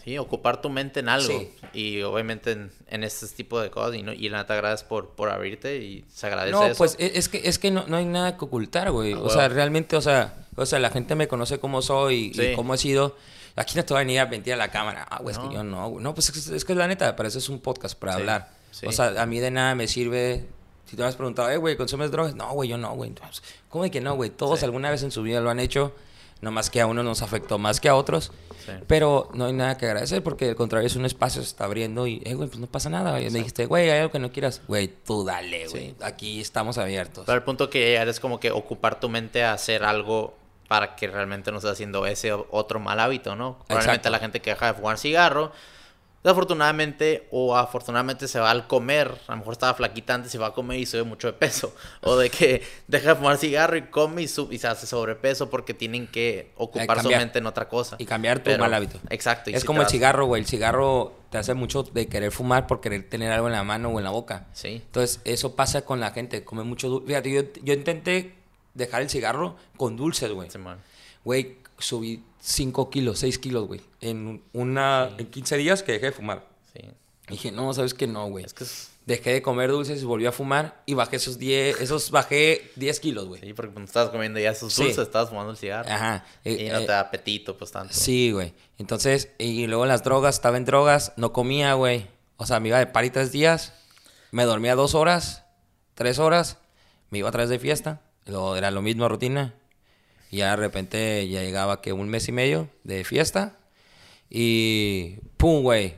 Sí, 0.04 0.18
ocupar 0.18 0.60
tu 0.60 0.68
mente 0.68 1.00
en 1.00 1.08
algo. 1.08 1.28
Sí. 1.28 1.50
Y 1.74 2.02
obviamente 2.02 2.52
en, 2.52 2.70
en 2.88 3.04
este 3.04 3.26
tipo 3.28 3.60
de 3.60 3.70
cosas. 3.70 3.94
Y, 3.94 4.02
no, 4.02 4.12
y 4.12 4.28
la 4.28 4.38
neta, 4.38 4.54
gracias 4.56 4.82
por, 4.84 5.10
por 5.10 5.30
abrirte 5.30 5.76
y 5.78 6.04
se 6.12 6.26
agradece 6.26 6.52
No, 6.52 6.64
eso. 6.66 6.76
pues 6.78 6.96
e- 6.98 7.12
es 7.14 7.28
que, 7.28 7.42
es 7.44 7.58
que 7.58 7.70
no, 7.70 7.84
no 7.86 7.96
hay 7.96 8.04
nada 8.04 8.36
que 8.36 8.44
ocultar, 8.44 8.90
güey. 8.90 9.12
Ah, 9.12 9.20
o 9.20 9.30
sea, 9.30 9.48
realmente, 9.48 9.94
o 9.96 10.00
sea, 10.00 10.34
o 10.56 10.66
sea, 10.66 10.78
la 10.80 10.90
gente 10.90 11.14
me 11.14 11.28
conoce 11.28 11.58
como 11.60 11.82
soy 11.82 12.32
y, 12.32 12.34
Sí. 12.34 12.52
cómo 12.56 12.74
he 12.74 12.78
sido. 12.78 13.16
Aquí 13.54 13.76
no 13.76 13.84
te 13.84 13.92
va 13.94 14.00
a 14.00 14.02
venir 14.02 14.18
a 14.20 14.26
mentir 14.26 14.54
a 14.54 14.56
la 14.56 14.70
cámara. 14.70 15.06
Ah, 15.10 15.18
güey, 15.22 15.32
es 15.34 15.38
No. 15.38 15.48
que 15.48 15.54
yo 15.54 15.62
no, 15.62 15.88
güey. 15.90 16.02
No, 16.02 16.14
pues 16.14 16.30
es, 16.30 16.48
que- 16.48 16.56
es 16.56 16.64
que 16.64 16.74
la 16.74 16.88
neta, 16.88 17.14
para 17.16 17.28
eso 17.28 17.38
es 17.38 17.48
un 17.48 17.60
podcast, 17.60 17.98
para 17.98 18.14
Sí, 18.14 18.20
hablar. 18.20 18.50
O 18.86 18.90
sea, 18.92 19.20
a 19.22 19.26
mí 19.26 19.38
de 19.38 19.50
nada 19.50 19.74
me 19.74 19.86
sirve. 19.86 20.46
Si 20.86 20.96
te 20.96 21.02
me 21.02 21.08
has 21.08 21.16
preguntado, 21.16 21.48
eh, 21.50 21.56
güey, 21.58 21.76
¿consumes 21.76 22.10
drogas? 22.10 22.34
No, 22.34 22.50
güey, 22.52 22.68
yo 22.68 22.76
no, 22.76 22.92
güey. 22.94 23.12
¿Cómo 23.68 23.84
de 23.84 23.90
que 23.90 24.00
no, 24.00 24.14
güey? 24.16 24.30
Todos 24.30 24.58
Sí. 24.58 24.64
alguna 24.64 24.90
vez 24.90 25.02
en 25.02 25.10
su 25.10 25.22
vida 25.22 25.40
lo 25.40 25.48
han 25.48 25.60
hecho. 25.60 25.94
No 26.42 26.50
más 26.50 26.68
que 26.68 26.80
a 26.80 26.86
uno 26.86 27.02
nos 27.02 27.22
afectó 27.22 27.58
más 27.58 27.80
que 27.80 27.88
a 27.88 27.94
otros. 27.94 28.32
Sí. 28.66 28.72
Pero 28.86 29.30
no 29.32 29.46
hay 29.46 29.52
nada 29.54 29.76
que 29.78 29.86
agradecer 29.86 30.22
porque 30.22 30.50
al 30.50 30.56
contrario 30.56 30.86
es 30.86 30.96
un 30.96 31.06
espacio, 31.06 31.40
se 31.40 31.48
está 31.48 31.64
abriendo 31.64 32.06
y, 32.06 32.20
eh, 32.24 32.34
güey, 32.34 32.48
pues 32.48 32.60
no 32.60 32.66
pasa 32.66 32.90
nada. 32.90 33.20
Y 33.20 33.30
me 33.30 33.38
dijiste, 33.38 33.66
güey, 33.66 33.90
hay 33.90 34.00
algo 34.00 34.12
que 34.12 34.18
no 34.18 34.30
quieras. 34.30 34.60
Güey, 34.68 34.88
tú 34.88 35.24
dale, 35.24 35.68
güey. 35.68 35.90
Sí. 35.90 35.96
Aquí 36.02 36.40
estamos 36.40 36.78
abiertos. 36.78 37.24
Pero 37.24 37.36
el 37.38 37.44
punto 37.44 37.70
que 37.70 37.78
llegar 37.78 38.08
es 38.08 38.20
como 38.20 38.38
que 38.38 38.50
ocupar 38.50 39.00
tu 39.00 39.08
mente 39.08 39.42
a 39.42 39.52
hacer 39.52 39.84
algo 39.84 40.34
para 40.68 40.96
que 40.96 41.06
realmente 41.06 41.50
no 41.52 41.58
estés 41.58 41.72
haciendo 41.72 42.06
ese 42.06 42.32
otro 42.32 42.80
mal 42.80 42.98
hábito, 42.98 43.36
¿no? 43.36 43.58
Probablemente 43.66 44.08
Exacto. 44.08 44.10
la 44.10 44.18
gente 44.18 44.40
que 44.40 44.50
deja 44.50 44.66
de 44.66 44.74
fumar 44.74 44.98
cigarro, 44.98 45.52
desafortunadamente 46.22 47.26
o 47.30 47.56
afortunadamente 47.56 48.28
se 48.28 48.38
va 48.40 48.50
al 48.50 48.66
comer, 48.66 49.12
a 49.26 49.32
lo 49.32 49.38
mejor 49.38 49.52
estaba 49.52 49.74
flaquita 49.74 50.14
antes 50.14 50.34
y 50.34 50.38
va 50.38 50.48
a 50.48 50.52
comer 50.54 50.78
y 50.78 50.86
sube 50.86 51.02
mucho 51.04 51.26
de 51.28 51.32
peso, 51.34 51.74
o 52.02 52.16
de 52.16 52.30
que 52.30 52.62
deja 52.88 53.10
de 53.10 53.14
fumar 53.16 53.36
cigarro 53.38 53.76
y 53.76 53.82
come 53.82 54.22
y, 54.22 54.28
sub- 54.28 54.52
y 54.52 54.58
se 54.58 54.66
hace 54.68 54.86
sobrepeso 54.86 55.50
porque 55.50 55.74
tienen 55.74 56.06
que 56.06 56.52
ocupar 56.56 57.02
su 57.02 57.08
mente 57.08 57.38
en 57.38 57.46
otra 57.46 57.68
cosa. 57.68 57.96
Y 57.98 58.06
cambiar 58.06 58.38
tu 58.38 58.44
Pero- 58.44 58.60
mal 58.64 58.74
hábito. 58.74 58.98
Exacto. 59.10 59.50
y 59.50 59.54
Es 59.54 59.60
si 59.62 59.66
como 59.66 59.82
el 59.82 59.88
cigarro, 59.88 60.26
güey. 60.26 60.42
El 60.42 60.46
cigarro 60.48 61.12
te 61.30 61.38
hace 61.38 61.54
mucho 61.54 61.82
de 61.82 62.06
querer 62.08 62.30
fumar 62.30 62.66
por 62.66 62.80
querer 62.80 63.08
tener 63.08 63.32
algo 63.32 63.46
en 63.46 63.52
la 63.54 63.64
mano 63.64 63.88
o 63.90 63.98
en 63.98 64.04
la 64.04 64.10
boca. 64.10 64.46
Sí. 64.52 64.82
Entonces, 64.84 65.20
eso 65.24 65.56
pasa 65.56 65.82
con 65.82 65.98
la 66.00 66.10
gente. 66.10 66.44
Come 66.44 66.62
mucho 66.62 66.88
dulce. 66.88 67.06
Fíjate, 67.08 67.30
yo, 67.32 67.42
yo 67.62 67.72
intenté 67.74 68.34
dejar 68.74 69.02
el 69.02 69.10
cigarro 69.10 69.56
con 69.76 69.96
dulces, 69.96 70.30
güey. 70.30 70.48
Güey, 71.24 71.56
subí 71.78 72.22
5 72.44 72.90
kilos, 72.90 73.20
6 73.20 73.38
kilos, 73.38 73.68
güey. 73.68 73.80
En 74.00 74.42
una... 74.52 75.10
En 75.16 75.26
15 75.28 75.56
días 75.58 75.82
que 75.84 75.92
dejé 75.92 76.06
de 76.06 76.12
fumar. 76.12 76.44
Sí. 76.74 76.80
Dije, 77.28 77.52
no, 77.52 77.72
¿sabes 77.72 77.94
qué? 77.94 78.08
No, 78.08 78.26
güey. 78.28 78.44
Es 78.44 78.52
que 78.52 78.64
es- 78.64 78.88
Dejé 79.06 79.32
de 79.32 79.42
comer 79.42 79.70
dulces 79.70 80.00
y 80.02 80.04
volví 80.04 80.26
a 80.26 80.32
fumar 80.32 80.82
y 80.86 80.94
bajé 80.94 81.16
esos 81.16 81.38
10... 81.38 81.80
Esos 81.80 82.10
bajé 82.10 82.70
10 82.76 82.98
kilos, 83.00 83.26
güey. 83.26 83.40
Sí, 83.40 83.52
porque 83.52 83.72
cuando 83.72 83.86
estabas 83.88 84.10
comiendo 84.10 84.38
ya 84.40 84.50
esos 84.50 84.72
Sí. 84.72 84.82
dulces, 84.84 85.02
estabas 85.06 85.28
fumando 85.28 85.52
el 85.52 85.56
cigarro. 85.56 85.88
Ajá. 85.90 86.24
Y 86.44 86.66
Eh, 86.66 86.68
no 86.72 86.78
eh, 86.78 86.86
te 86.86 86.92
da 86.92 87.00
apetito, 87.00 87.56
pues 87.56 87.70
tanto. 87.72 87.94
Sí, 87.94 88.32
güey. 88.32 88.54
Entonces, 88.78 89.28
y 89.38 89.66
luego 89.68 89.86
las 89.86 90.02
drogas, 90.04 90.34
estaba 90.36 90.56
en 90.56 90.64
drogas, 90.64 91.12
no 91.16 91.32
comía, 91.32 91.74
güey. 91.74 92.06
O 92.36 92.46
sea, 92.46 92.58
me 92.60 92.68
iba 92.68 92.78
de 92.78 92.86
party 92.86 93.10
tres 93.10 93.30
días, 93.32 93.72
me 94.32 94.44
dormía 94.44 94.74
dos 94.76 94.94
horas, 94.96 95.44
tres 95.94 96.18
horas, 96.20 96.58
me 97.10 97.18
iba 97.18 97.28
atrás 97.28 97.48
de 97.48 97.58
fiesta, 97.60 98.02
luego 98.26 98.56
era 98.56 98.70
lo 98.70 98.82
mismo 98.82 99.08
rutina. 99.08 99.54
Y 100.32 100.38
ya 100.38 100.50
de 100.50 100.56
repente 100.56 101.28
ya 101.28 101.42
llegaba 101.42 101.82
que 101.82 101.92
un 101.92 102.08
mes 102.08 102.26
y 102.26 102.32
medio 102.32 102.70
de 102.84 103.04
fiesta 103.04 103.58
y 104.30 105.18
pum, 105.36 105.62
güey. 105.62 105.94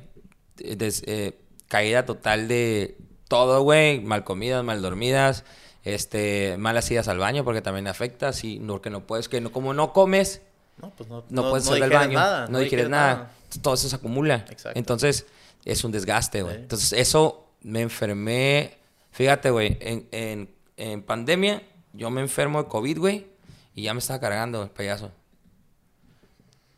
Eh, 0.59 1.39
caída 1.69 2.05
total 2.05 2.48
de 2.48 2.98
todo, 3.28 3.62
güey. 3.62 4.01
Mal 4.01 4.24
comidas, 4.24 4.65
mal 4.65 4.82
dormidas, 4.82 5.44
este, 5.85 6.56
malas 6.59 6.90
idas 6.90 7.06
al 7.06 7.19
baño 7.19 7.44
porque 7.44 7.62
también 7.62 7.86
afecta, 7.86 8.32
sí, 8.32 8.61
porque 8.66 8.90
no 8.90 9.06
puedes, 9.06 9.28
que 9.28 9.40
no, 9.40 9.52
como 9.52 9.73
no 9.73 9.93
comes, 9.93 10.43
No, 10.82 10.90
pues 10.90 11.09
no, 11.09 11.24
no, 11.28 11.51
puedes 11.51 11.66
salir 11.66 11.85
del 11.85 11.93
baño, 11.93 12.19
nada, 12.19 12.48
no 12.48 12.59
digieres 12.59 12.89
nada. 12.89 13.31
Todo 13.62 13.74
eso 13.74 13.89
se 13.89 13.94
acumula. 13.94 14.44
Exacto. 14.51 14.77
Entonces, 14.77 15.27
es 15.65 15.85
un 15.85 15.93
desgaste, 15.93 16.43
güey. 16.43 16.56
Sí. 16.56 16.62
Entonces, 16.62 16.93
eso 16.93 17.51
me 17.62 17.82
enfermé. 17.82 18.78
Fíjate, 19.12 19.51
güey, 19.51 19.78
en, 19.81 20.09
en, 20.11 20.51
en 20.77 21.02
pandemia, 21.02 21.62
yo 21.93 22.11
me 22.11 22.20
enfermo 22.20 22.65
de 22.65 22.69
COVID, 22.69 22.98
güey, 22.98 23.34
y 23.75 23.83
ya 23.83 23.95
me 23.95 23.99
estaba 24.01 24.21
cargando 24.21 24.63
el 24.63 24.71
payaso. 24.71 25.11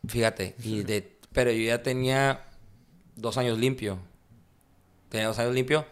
Fíjate, 0.07 0.55
y 0.63 0.83
de, 0.83 1.17
pero 1.33 1.51
yo 1.51 1.61
ya 1.63 1.83
tenía 1.83 2.45
dos 3.15 3.37
años 3.37 3.57
limpio. 3.57 3.99
Tenía 5.09 5.27
dos 5.27 5.39
años 5.39 5.53
limpio, 5.53 5.85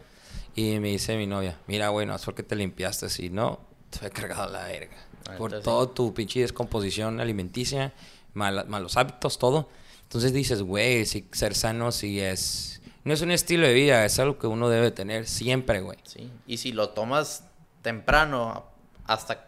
y 0.54 0.78
me 0.78 0.88
dice 0.88 1.16
mi 1.16 1.26
novia: 1.26 1.58
Mira, 1.66 1.88
güey, 1.88 2.06
no 2.06 2.14
es 2.14 2.24
porque 2.24 2.42
te 2.42 2.54
limpiaste, 2.56 3.08
si 3.10 3.30
no, 3.30 3.60
te 3.90 4.06
he 4.06 4.10
cargado 4.10 4.44
a 4.44 4.48
la 4.50 4.64
verga. 4.66 4.96
Ah, 5.28 5.34
Por 5.36 5.60
todo 5.60 5.88
tu 5.90 6.14
pinche 6.14 6.40
descomposición 6.40 7.20
alimenticia, 7.20 7.92
mala- 8.34 8.64
malos 8.64 8.96
hábitos, 8.96 9.38
todo. 9.38 9.68
Entonces 10.04 10.32
dices, 10.32 10.62
güey, 10.62 11.04
si 11.04 11.28
ser 11.32 11.54
sano 11.56 11.90
sí 11.90 12.20
es... 12.20 12.80
No 13.02 13.12
es 13.12 13.22
un 13.22 13.32
estilo 13.32 13.66
de 13.66 13.74
vida, 13.74 14.04
es 14.04 14.18
algo 14.20 14.38
que 14.38 14.46
uno 14.46 14.68
debe 14.68 14.90
tener 14.92 15.26
siempre, 15.26 15.80
güey. 15.80 15.98
Sí, 16.04 16.30
y 16.46 16.58
si 16.58 16.70
lo 16.72 16.90
tomas 16.90 17.44
temprano, 17.82 18.66
hasta, 19.04 19.45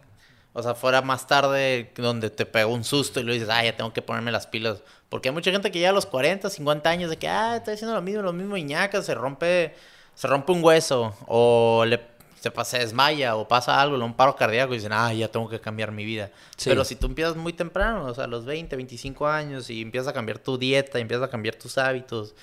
o 0.58 0.62
sea, 0.62 0.74
fuera 0.74 1.02
más 1.02 1.28
tarde, 1.28 1.92
donde 1.94 2.30
te 2.30 2.44
pegó 2.44 2.72
un 2.72 2.82
susto 2.82 3.20
y 3.20 3.22
lo 3.22 3.32
dices, 3.32 3.48
ah, 3.48 3.62
ya 3.62 3.76
tengo 3.76 3.92
que 3.92 4.02
ponerme 4.02 4.32
las 4.32 4.48
pilas. 4.48 4.82
Porque 5.08 5.28
hay 5.28 5.32
mucha 5.32 5.52
gente 5.52 5.70
que 5.70 5.78
ya 5.78 5.90
a 5.90 5.92
los 5.92 6.04
40, 6.04 6.50
50 6.50 6.90
años, 6.90 7.10
de 7.10 7.16
que, 7.16 7.28
ah, 7.28 7.56
estoy 7.58 7.74
haciendo 7.74 7.94
lo 7.94 8.02
mismo, 8.02 8.22
lo 8.22 8.32
mismo, 8.32 8.56
ñaca, 8.56 9.00
se 9.00 9.14
rompe, 9.14 9.72
se 10.16 10.26
rompe 10.26 10.50
un 10.50 10.64
hueso, 10.64 11.14
o 11.28 11.84
le, 11.86 12.00
se, 12.40 12.50
se 12.64 12.78
desmaya, 12.80 13.36
o 13.36 13.46
pasa 13.46 13.80
algo, 13.80 13.96
le 13.96 14.02
un 14.02 14.14
paro 14.14 14.34
cardíaco, 14.34 14.74
y 14.74 14.78
dicen, 14.78 14.92
ah, 14.92 15.12
ya 15.12 15.28
tengo 15.28 15.48
que 15.48 15.60
cambiar 15.60 15.92
mi 15.92 16.04
vida. 16.04 16.32
Sí. 16.56 16.70
Pero 16.70 16.84
si 16.84 16.96
tú 16.96 17.06
empiezas 17.06 17.36
muy 17.36 17.52
temprano, 17.52 18.06
o 18.06 18.14
sea, 18.14 18.24
a 18.24 18.26
los 18.26 18.44
20, 18.44 18.74
25 18.74 19.28
años, 19.28 19.70
y 19.70 19.80
empiezas 19.80 20.08
a 20.08 20.12
cambiar 20.12 20.40
tu 20.40 20.58
dieta, 20.58 20.98
y 20.98 21.02
empiezas 21.02 21.28
a 21.28 21.30
cambiar 21.30 21.54
tus 21.54 21.78
hábitos, 21.78 22.34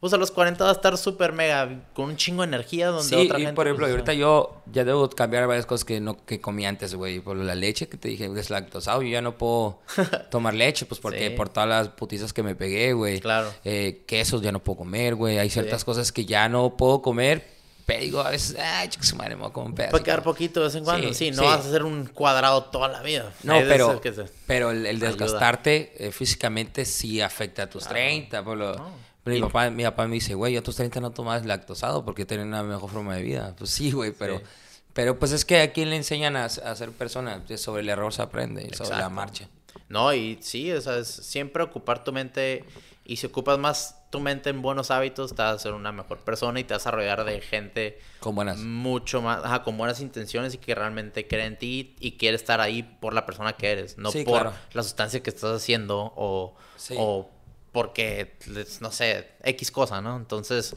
pues 0.00 0.12
a 0.14 0.16
los 0.16 0.30
40 0.30 0.64
vas 0.64 0.70
a 0.72 0.76
estar 0.76 0.96
súper 0.96 1.32
mega, 1.32 1.82
con 1.92 2.06
un 2.06 2.16
chingo 2.16 2.42
de 2.42 2.48
energía, 2.48 2.88
donde 2.88 3.08
Sí, 3.08 3.14
otra 3.26 3.38
y 3.38 3.42
gente... 3.42 3.54
por 3.54 3.66
ejemplo, 3.66 3.84
pues, 3.86 3.92
ahorita 3.92 4.14
yo 4.14 4.62
ya 4.72 4.84
debo 4.84 5.08
cambiar 5.10 5.46
varias 5.46 5.66
cosas 5.66 5.84
que 5.84 6.00
no 6.00 6.24
que 6.24 6.40
comí 6.40 6.64
antes, 6.64 6.94
güey. 6.94 7.20
Por 7.20 7.36
la 7.36 7.54
leche 7.54 7.88
que 7.88 7.96
te 7.98 8.08
dije 8.08 8.30
es 8.36 8.48
lactosado, 8.50 9.02
yo 9.02 9.08
ya 9.08 9.20
no 9.22 9.36
puedo 9.36 9.80
tomar 10.30 10.54
leche, 10.54 10.86
pues 10.86 11.00
porque 11.00 11.28
Sí. 11.28 11.34
por 11.36 11.50
todas 11.50 11.68
las 11.68 11.88
putizas 11.90 12.32
que 12.32 12.42
me 12.42 12.54
pegué, 12.54 12.92
güey. 12.94 13.20
Claro. 13.20 13.52
Eh, 13.64 14.02
quesos 14.06 14.40
ya 14.42 14.52
no 14.52 14.60
puedo 14.64 14.78
comer, 14.78 15.14
güey. 15.16 15.38
Hay 15.38 15.50
ciertas 15.50 15.80
Sí. 15.82 15.84
cosas 15.84 16.10
que 16.12 16.24
ya 16.24 16.48
no 16.48 16.76
puedo 16.76 17.02
comer. 17.02 17.60
Pero 17.86 18.02
digo, 18.02 18.20
a 18.20 18.30
veces, 18.30 18.56
ay, 18.56 18.88
su 19.00 19.16
madre, 19.16 19.34
me 19.34 19.42
voy 19.42 19.50
a 19.50 19.52
comer 19.52 19.68
un 19.70 19.74
pedazo. 19.74 19.90
Puede 19.90 20.04
quedar 20.04 20.22
poquito 20.22 20.60
de 20.60 20.66
vez 20.66 20.74
en 20.76 20.84
cuando. 20.84 21.08
Sí, 21.08 21.14
Sí, 21.14 21.30
no 21.32 21.42
vas 21.44 21.64
a 21.66 21.68
hacer 21.68 21.82
un 21.82 22.06
cuadrado 22.06 22.62
toda 22.66 22.86
la 22.86 23.02
vida. 23.02 23.32
No, 23.42 23.54
Hay 23.54 23.64
pero, 23.66 24.00
que 24.00 24.12
se- 24.12 24.26
pero 24.46 24.70
el, 24.70 25.00
desgastarte 25.00 25.92
eh, 25.98 26.12
físicamente 26.12 26.84
sí 26.84 27.20
afecta 27.20 27.64
a 27.64 27.66
tus 27.70 27.86
30. 27.88 28.44
Por 28.44 28.56
lo, 28.58 28.74
No. 28.76 29.09
Pero 29.24 29.34
mi, 29.36 29.42
papá, 29.42 29.70
mi 29.70 29.84
papá 29.84 30.06
me 30.06 30.14
dice, 30.14 30.34
güey, 30.34 30.54
yo 30.54 30.60
a 30.60 30.62
tus 30.62 30.76
30 30.76 31.00
no 31.00 31.10
tomas 31.10 31.44
lactosado 31.46 32.04
porque 32.04 32.24
tienes 32.26 32.46
una 32.46 32.62
mejor 32.62 32.90
forma 32.90 33.14
de 33.16 33.22
vida. 33.22 33.54
Pues 33.58 33.70
sí, 33.70 33.90
güey, 33.92 34.12
pero, 34.12 34.38
Sí. 34.38 34.44
pero 34.92 35.18
pues 35.18 35.32
es 35.32 35.44
que 35.44 35.60
a 35.60 35.72
quién 35.72 35.90
le 35.90 35.96
enseñan 35.96 36.36
a, 36.36 36.44
a 36.46 36.48
ser 36.76 36.90
persona. 36.92 37.42
Sobre 37.56 37.82
el 37.82 37.88
error 37.88 38.12
se 38.12 38.22
aprende, 38.22 38.62
y 38.62 38.74
sobre 38.74 38.90
la 38.90 38.96
Exacto. 38.96 39.14
marcha. 39.14 39.48
No, 39.88 40.12
y 40.14 40.38
sí, 40.40 40.70
o 40.72 40.80
sea, 40.80 40.96
es 40.98 41.08
siempre 41.08 41.62
ocupar 41.62 42.02
tu 42.04 42.12
mente. 42.12 42.64
Y 43.04 43.16
si 43.16 43.26
ocupas 43.26 43.58
más 43.58 43.96
tu 44.10 44.20
mente 44.20 44.50
en 44.50 44.62
buenos 44.62 44.90
hábitos, 44.92 45.34
te 45.34 45.42
vas 45.42 45.56
a 45.56 45.58
ser 45.58 45.72
una 45.72 45.90
mejor 45.90 46.18
persona 46.18 46.60
y 46.60 46.64
te 46.64 46.74
vas 46.74 46.86
a 46.86 46.90
rodear 46.92 47.24
de 47.24 47.40
gente 47.40 47.98
Con 48.20 48.36
buenas. 48.36 48.58
mucho 48.58 49.20
más, 49.20 49.44
ajá, 49.44 49.62
con 49.64 49.76
buenas 49.76 50.00
intenciones 50.00 50.54
y 50.54 50.58
que 50.58 50.74
realmente 50.76 51.26
cree 51.26 51.46
en 51.46 51.58
ti 51.58 51.96
y 51.98 52.12
quiere 52.12 52.36
estar 52.36 52.60
ahí 52.60 52.82
por 53.00 53.12
la 53.14 53.26
persona 53.26 53.52
que 53.54 53.70
eres, 53.72 53.98
no 53.98 54.12
Sí, 54.12 54.22
por 54.24 54.34
claro. 54.42 54.52
la 54.72 54.82
sustancia 54.84 55.22
que 55.24 55.30
estás 55.30 55.56
haciendo 55.56 56.12
o, 56.16 56.54
Sí. 56.76 56.94
o 56.98 57.28
porque, 57.72 58.34
les- 58.46 58.80
no 58.80 58.90
sé, 58.92 59.28
X 59.44 59.70
cosa, 59.70 60.00
¿no? 60.00 60.16
Entonces, 60.16 60.74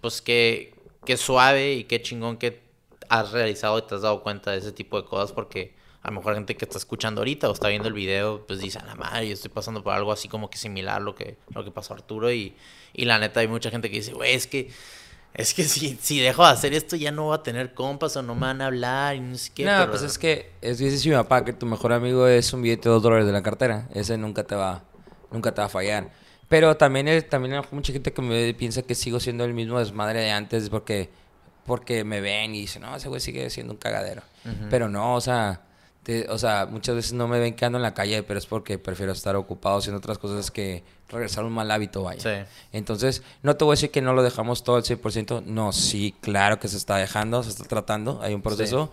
pues 0.00 0.20
qué, 0.22 0.74
qué 1.04 1.16
suave 1.16 1.74
y 1.74 1.84
qué 1.84 2.02
chingón 2.02 2.36
que 2.36 2.62
has 3.08 3.32
realizado 3.32 3.78
y 3.78 3.82
te 3.82 3.94
has 3.94 4.02
dado 4.02 4.22
cuenta 4.22 4.50
de 4.50 4.58
ese 4.58 4.72
tipo 4.72 5.00
de 5.00 5.06
cosas 5.08 5.32
porque 5.32 5.74
a 6.02 6.08
lo 6.10 6.16
mejor 6.18 6.34
gente 6.34 6.54
que 6.56 6.64
está 6.66 6.76
escuchando 6.78 7.20
ahorita 7.22 7.48
o 7.48 7.52
está 7.52 7.68
viendo 7.68 7.88
el 7.88 7.94
video, 7.94 8.46
pues 8.46 8.60
dice, 8.60 8.78
a 8.78 8.84
la 8.84 8.94
madre, 8.94 9.26
yo 9.28 9.34
estoy 9.34 9.50
pasando 9.50 9.82
por 9.82 9.94
algo 9.94 10.12
así 10.12 10.28
como 10.28 10.50
que 10.50 10.58
similar 10.58 10.96
a 10.96 11.00
lo 11.00 11.14
que, 11.14 11.38
lo 11.54 11.64
que 11.64 11.70
pasó 11.70 11.94
a 11.94 11.96
Arturo 11.96 12.30
y, 12.30 12.54
y 12.92 13.04
la 13.06 13.18
neta 13.18 13.40
hay 13.40 13.48
mucha 13.48 13.70
gente 13.70 13.90
que 13.90 13.96
dice, 13.96 14.12
güey, 14.12 14.34
es 14.34 14.46
que... 14.46 14.70
Es 15.36 15.52
que 15.52 15.64
si, 15.64 15.98
si 16.00 16.20
dejo 16.20 16.44
de 16.44 16.52
hacer 16.52 16.74
esto 16.74 16.94
ya 16.94 17.10
no 17.10 17.24
voy 17.24 17.34
a 17.34 17.42
tener 17.42 17.74
compas 17.74 18.16
o 18.16 18.22
no 18.22 18.36
me 18.36 18.42
van 18.42 18.62
a 18.62 18.66
hablar 18.66 19.16
y 19.16 19.20
no 19.20 19.36
sé 19.36 19.50
qué. 19.52 19.64
no, 19.64 19.72
pero- 19.78 19.90
pues 19.90 20.02
es 20.02 20.16
que 20.16 20.52
es 20.60 20.78
dice 20.78 21.08
mi 21.08 21.16
papá 21.16 21.44
que 21.44 21.52
tu 21.52 21.66
mejor 21.66 21.92
amigo 21.92 22.28
es 22.28 22.52
un 22.52 22.62
billete 22.62 22.88
de 22.88 22.92
dos 22.94 23.02
dólares 23.02 23.26
de 23.26 23.32
la 23.32 23.42
cartera. 23.42 23.88
Ese 23.94 24.16
nunca 24.16 24.44
te 24.44 24.54
va, 24.54 24.84
nunca 25.32 25.52
te 25.52 25.60
va 25.60 25.66
a 25.66 25.68
fallar. 25.70 26.12
Pero 26.54 26.76
también, 26.76 27.08
es, 27.08 27.28
también 27.28 27.54
hay 27.54 27.62
mucha 27.72 27.92
gente 27.92 28.12
que 28.12 28.22
me 28.22 28.54
piensa 28.54 28.82
que 28.82 28.94
sigo 28.94 29.18
siendo 29.18 29.44
el 29.44 29.54
mismo 29.54 29.80
desmadre 29.80 30.20
de 30.20 30.30
antes 30.30 30.68
porque, 30.68 31.10
porque 31.66 32.04
me 32.04 32.20
ven 32.20 32.54
y 32.54 32.60
dicen, 32.60 32.82
no, 32.82 32.94
ese 32.94 33.08
güey 33.08 33.20
sigue 33.20 33.50
siendo 33.50 33.72
un 33.72 33.78
cagadero. 33.78 34.22
Pero 34.70 34.88
no, 34.88 35.14
o 35.16 35.20
sea, 35.20 35.62
te- 36.04 36.28
o 36.30 36.38
sea, 36.38 36.66
muchas 36.70 36.94
veces 36.94 37.12
no 37.14 37.26
me 37.26 37.40
ven 37.40 37.54
que 37.56 37.64
ando 37.64 37.78
en 37.78 37.82
la 37.82 37.92
calle, 37.92 38.22
pero 38.22 38.38
es 38.38 38.46
porque 38.46 38.78
prefiero 38.78 39.10
estar 39.10 39.34
ocupado 39.34 39.78
haciendo 39.78 39.98
otras 39.98 40.18
cosas 40.18 40.50
que 40.52 40.84
regresar 41.08 41.42
a 41.42 41.46
un 41.48 41.52
mal 41.54 41.70
hábito, 41.72 42.02
vaya. 42.04 42.20
Sí. 42.20 42.48
Entonces, 42.72 43.22
no 43.42 43.56
te 43.56 43.64
voy 43.64 43.72
a 43.72 43.76
decir 43.76 43.90
que 43.90 44.00
no 44.00 44.12
lo 44.12 44.22
dejamos 44.22 44.62
todo 44.62 44.76
al 44.76 44.84
100%. 44.84 45.42
No, 45.46 45.72
sí, 45.72 46.14
claro 46.20 46.60
que 46.60 46.68
se 46.68 46.76
está 46.76 46.98
dejando, 46.98 47.42
se 47.42 47.48
está 47.50 47.64
tratando, 47.64 48.20
hay 48.22 48.32
un 48.34 48.42
proceso. 48.42 48.92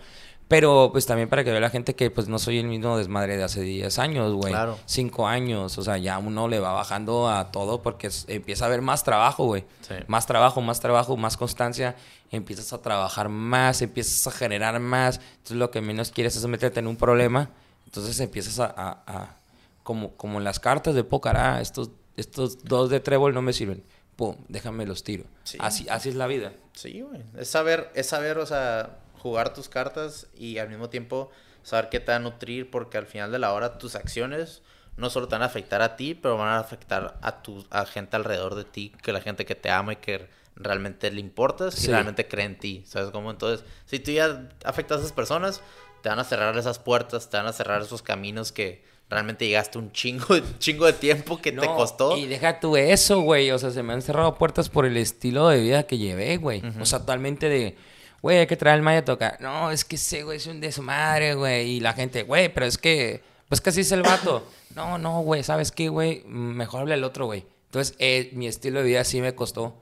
Pero 0.52 0.90
pues 0.92 1.06
también 1.06 1.28
para 1.30 1.42
que 1.44 1.50
vea 1.50 1.60
la 1.60 1.70
gente 1.70 1.94
que 1.94 2.10
pues 2.10 2.28
no 2.28 2.38
soy 2.38 2.58
el 2.58 2.66
mismo 2.66 2.98
desmadre 2.98 3.36
de 3.38 3.42
hace 3.44 3.62
10 3.62 3.98
años, 3.98 4.32
güey. 4.34 4.52
Claro. 4.52 4.78
5 4.84 5.26
años, 5.26 5.78
o 5.78 5.82
sea, 5.82 5.96
ya 5.96 6.18
uno 6.18 6.46
le 6.46 6.60
va 6.60 6.72
bajando 6.72 7.28
a 7.30 7.50
todo 7.50 7.80
porque 7.82 8.08
es- 8.08 8.26
empieza 8.28 8.66
a 8.66 8.68
haber 8.68 8.82
más 8.82 9.02
trabajo, 9.02 9.44
güey. 9.46 9.64
Sí. 9.80 9.94
Más 10.08 10.26
trabajo, 10.26 10.60
más 10.60 10.78
trabajo, 10.80 11.16
más 11.16 11.36
constancia. 11.38 11.96
Empiezas 12.30 12.72
a 12.74 12.82
trabajar 12.82 13.28
más, 13.30 13.80
empiezas 13.80 14.26
a 14.26 14.30
generar 14.30 14.78
más. 14.78 15.20
Entonces 15.38 15.56
lo 15.56 15.70
que 15.70 15.80
menos 15.80 16.10
quieres 16.10 16.36
es 16.36 16.44
meterte 16.46 16.80
en 16.80 16.86
un 16.86 16.96
problema. 16.96 17.48
Entonces 17.86 18.20
empiezas 18.20 18.60
a... 18.60 18.66
a- 18.76 19.02
a- 19.06 19.36
como, 19.82 20.12
como 20.16 20.38
en 20.38 20.44
las 20.44 20.60
cartas 20.60 20.94
de 20.94 21.04
ah, 21.34 21.58
estos, 21.60 21.90
estos 22.16 22.62
dos 22.62 22.88
de 22.88 23.00
trébol 23.00 23.34
no 23.34 23.42
me 23.42 23.52
sirven. 23.52 23.82
Pum, 24.14 24.36
déjame 24.48 24.86
los 24.86 25.02
tiro. 25.02 25.24
Sí. 25.42 25.58
Así, 25.60 25.88
así 25.88 26.10
es 26.10 26.14
la 26.14 26.28
vida. 26.28 26.52
Sí, 26.74 27.00
güey. 27.00 27.20
Es 27.36 27.48
saber, 27.48 27.90
es 27.94 28.06
saber, 28.06 28.38
o 28.38 28.46
sea, 28.46 28.98
jugar 29.22 29.52
tus 29.54 29.68
cartas 29.68 30.26
y 30.36 30.58
al 30.58 30.68
mismo 30.68 30.90
tiempo 30.90 31.30
saber 31.62 31.88
qué 31.88 32.00
te 32.00 32.10
va 32.12 32.16
a 32.16 32.18
nutrir, 32.18 32.70
porque 32.70 32.98
al 32.98 33.06
final 33.06 33.30
de 33.30 33.38
la 33.38 33.52
hora 33.52 33.78
tus 33.78 33.94
acciones 33.94 34.62
no 34.96 35.08
solo 35.10 35.28
te 35.28 35.36
van 35.36 35.42
a 35.42 35.46
afectar 35.46 35.80
a 35.80 35.96
ti, 35.96 36.14
pero 36.14 36.36
van 36.36 36.48
a 36.48 36.58
afectar 36.58 37.16
a 37.22 37.42
tu 37.42 37.64
a 37.70 37.86
gente 37.86 38.16
alrededor 38.16 38.54
de 38.56 38.64
ti, 38.64 38.92
que 39.02 39.12
la 39.12 39.20
gente 39.20 39.46
que 39.46 39.54
te 39.54 39.70
ama 39.70 39.92
y 39.94 39.96
que 39.96 40.28
realmente 40.56 41.10
le 41.10 41.20
importas 41.20 41.74
y 41.78 41.82
Sí. 41.82 41.90
realmente 41.90 42.26
cree 42.28 42.44
en 42.44 42.58
ti, 42.58 42.82
¿sabes 42.86 43.10
cómo? 43.10 43.30
Entonces, 43.30 43.64
si 43.86 44.00
tú 44.00 44.10
ya 44.10 44.48
afectas 44.64 44.98
a 44.98 45.00
esas 45.00 45.12
personas, 45.12 45.62
te 46.02 46.08
van 46.08 46.18
a 46.18 46.24
cerrar 46.24 46.56
esas 46.58 46.78
puertas, 46.78 47.30
te 47.30 47.36
van 47.36 47.46
a 47.46 47.52
cerrar 47.52 47.80
esos 47.80 48.02
caminos 48.02 48.50
que 48.52 48.84
realmente 49.08 49.46
llegaste 49.46 49.78
un 49.78 49.92
chingo, 49.92 50.34
un 50.34 50.42
chingo 50.58 50.84
de 50.86 50.92
tiempo 50.94 51.40
que 51.40 51.52
te 51.52 51.66
costó. 51.66 52.16
Y 52.18 52.26
deja 52.26 52.60
tú 52.60 52.76
eso, 52.76 53.20
güey. 53.20 53.50
O 53.50 53.58
sea, 53.58 53.70
se 53.70 53.82
me 53.82 53.92
han 53.92 54.02
cerrado 54.02 54.34
puertas 54.34 54.68
por 54.68 54.84
el 54.84 54.96
estilo 54.96 55.48
de 55.48 55.60
vida 55.60 55.84
que 55.84 55.96
llevé, 55.98 56.36
güey. 56.38 56.62
O 56.80 56.84
sea, 56.84 56.98
totalmente 57.00 57.48
de, 57.48 57.76
güey, 58.22 58.38
hay 58.38 58.46
que 58.46 58.56
traer 58.56 58.76
el 58.76 58.82
maya 58.82 59.00
a 59.00 59.04
tocar. 59.04 59.38
No, 59.40 59.70
es 59.70 59.84
que 59.84 59.96
ese 59.96 60.22
güey 60.22 60.38
es 60.38 60.46
un 60.46 60.60
desmadre, 60.60 61.34
güey. 61.34 61.72
Y 61.72 61.80
la 61.80 61.92
gente, 61.92 62.22
güey, 62.22 62.48
pero 62.52 62.64
es 62.64 62.78
que, 62.78 63.22
pues 63.48 63.60
que 63.60 63.70
así 63.70 63.82
es 63.82 63.92
el 63.92 64.02
vato. 64.02 64.46
no, 64.74 64.96
no, 64.96 65.20
güey, 65.20 65.42
¿sabes 65.42 65.72
qué, 65.72 65.88
güey? 65.88 66.22
Mejor 66.24 66.82
habla 66.82 66.94
el 66.94 67.04
otro, 67.04 67.26
güey. 67.26 67.44
Entonces, 67.66 67.94
eh, 67.98 68.30
mi 68.32 68.46
estilo 68.46 68.78
de 68.80 68.86
vida 68.86 69.04
sí 69.04 69.20
me 69.20 69.34
costó 69.34 69.74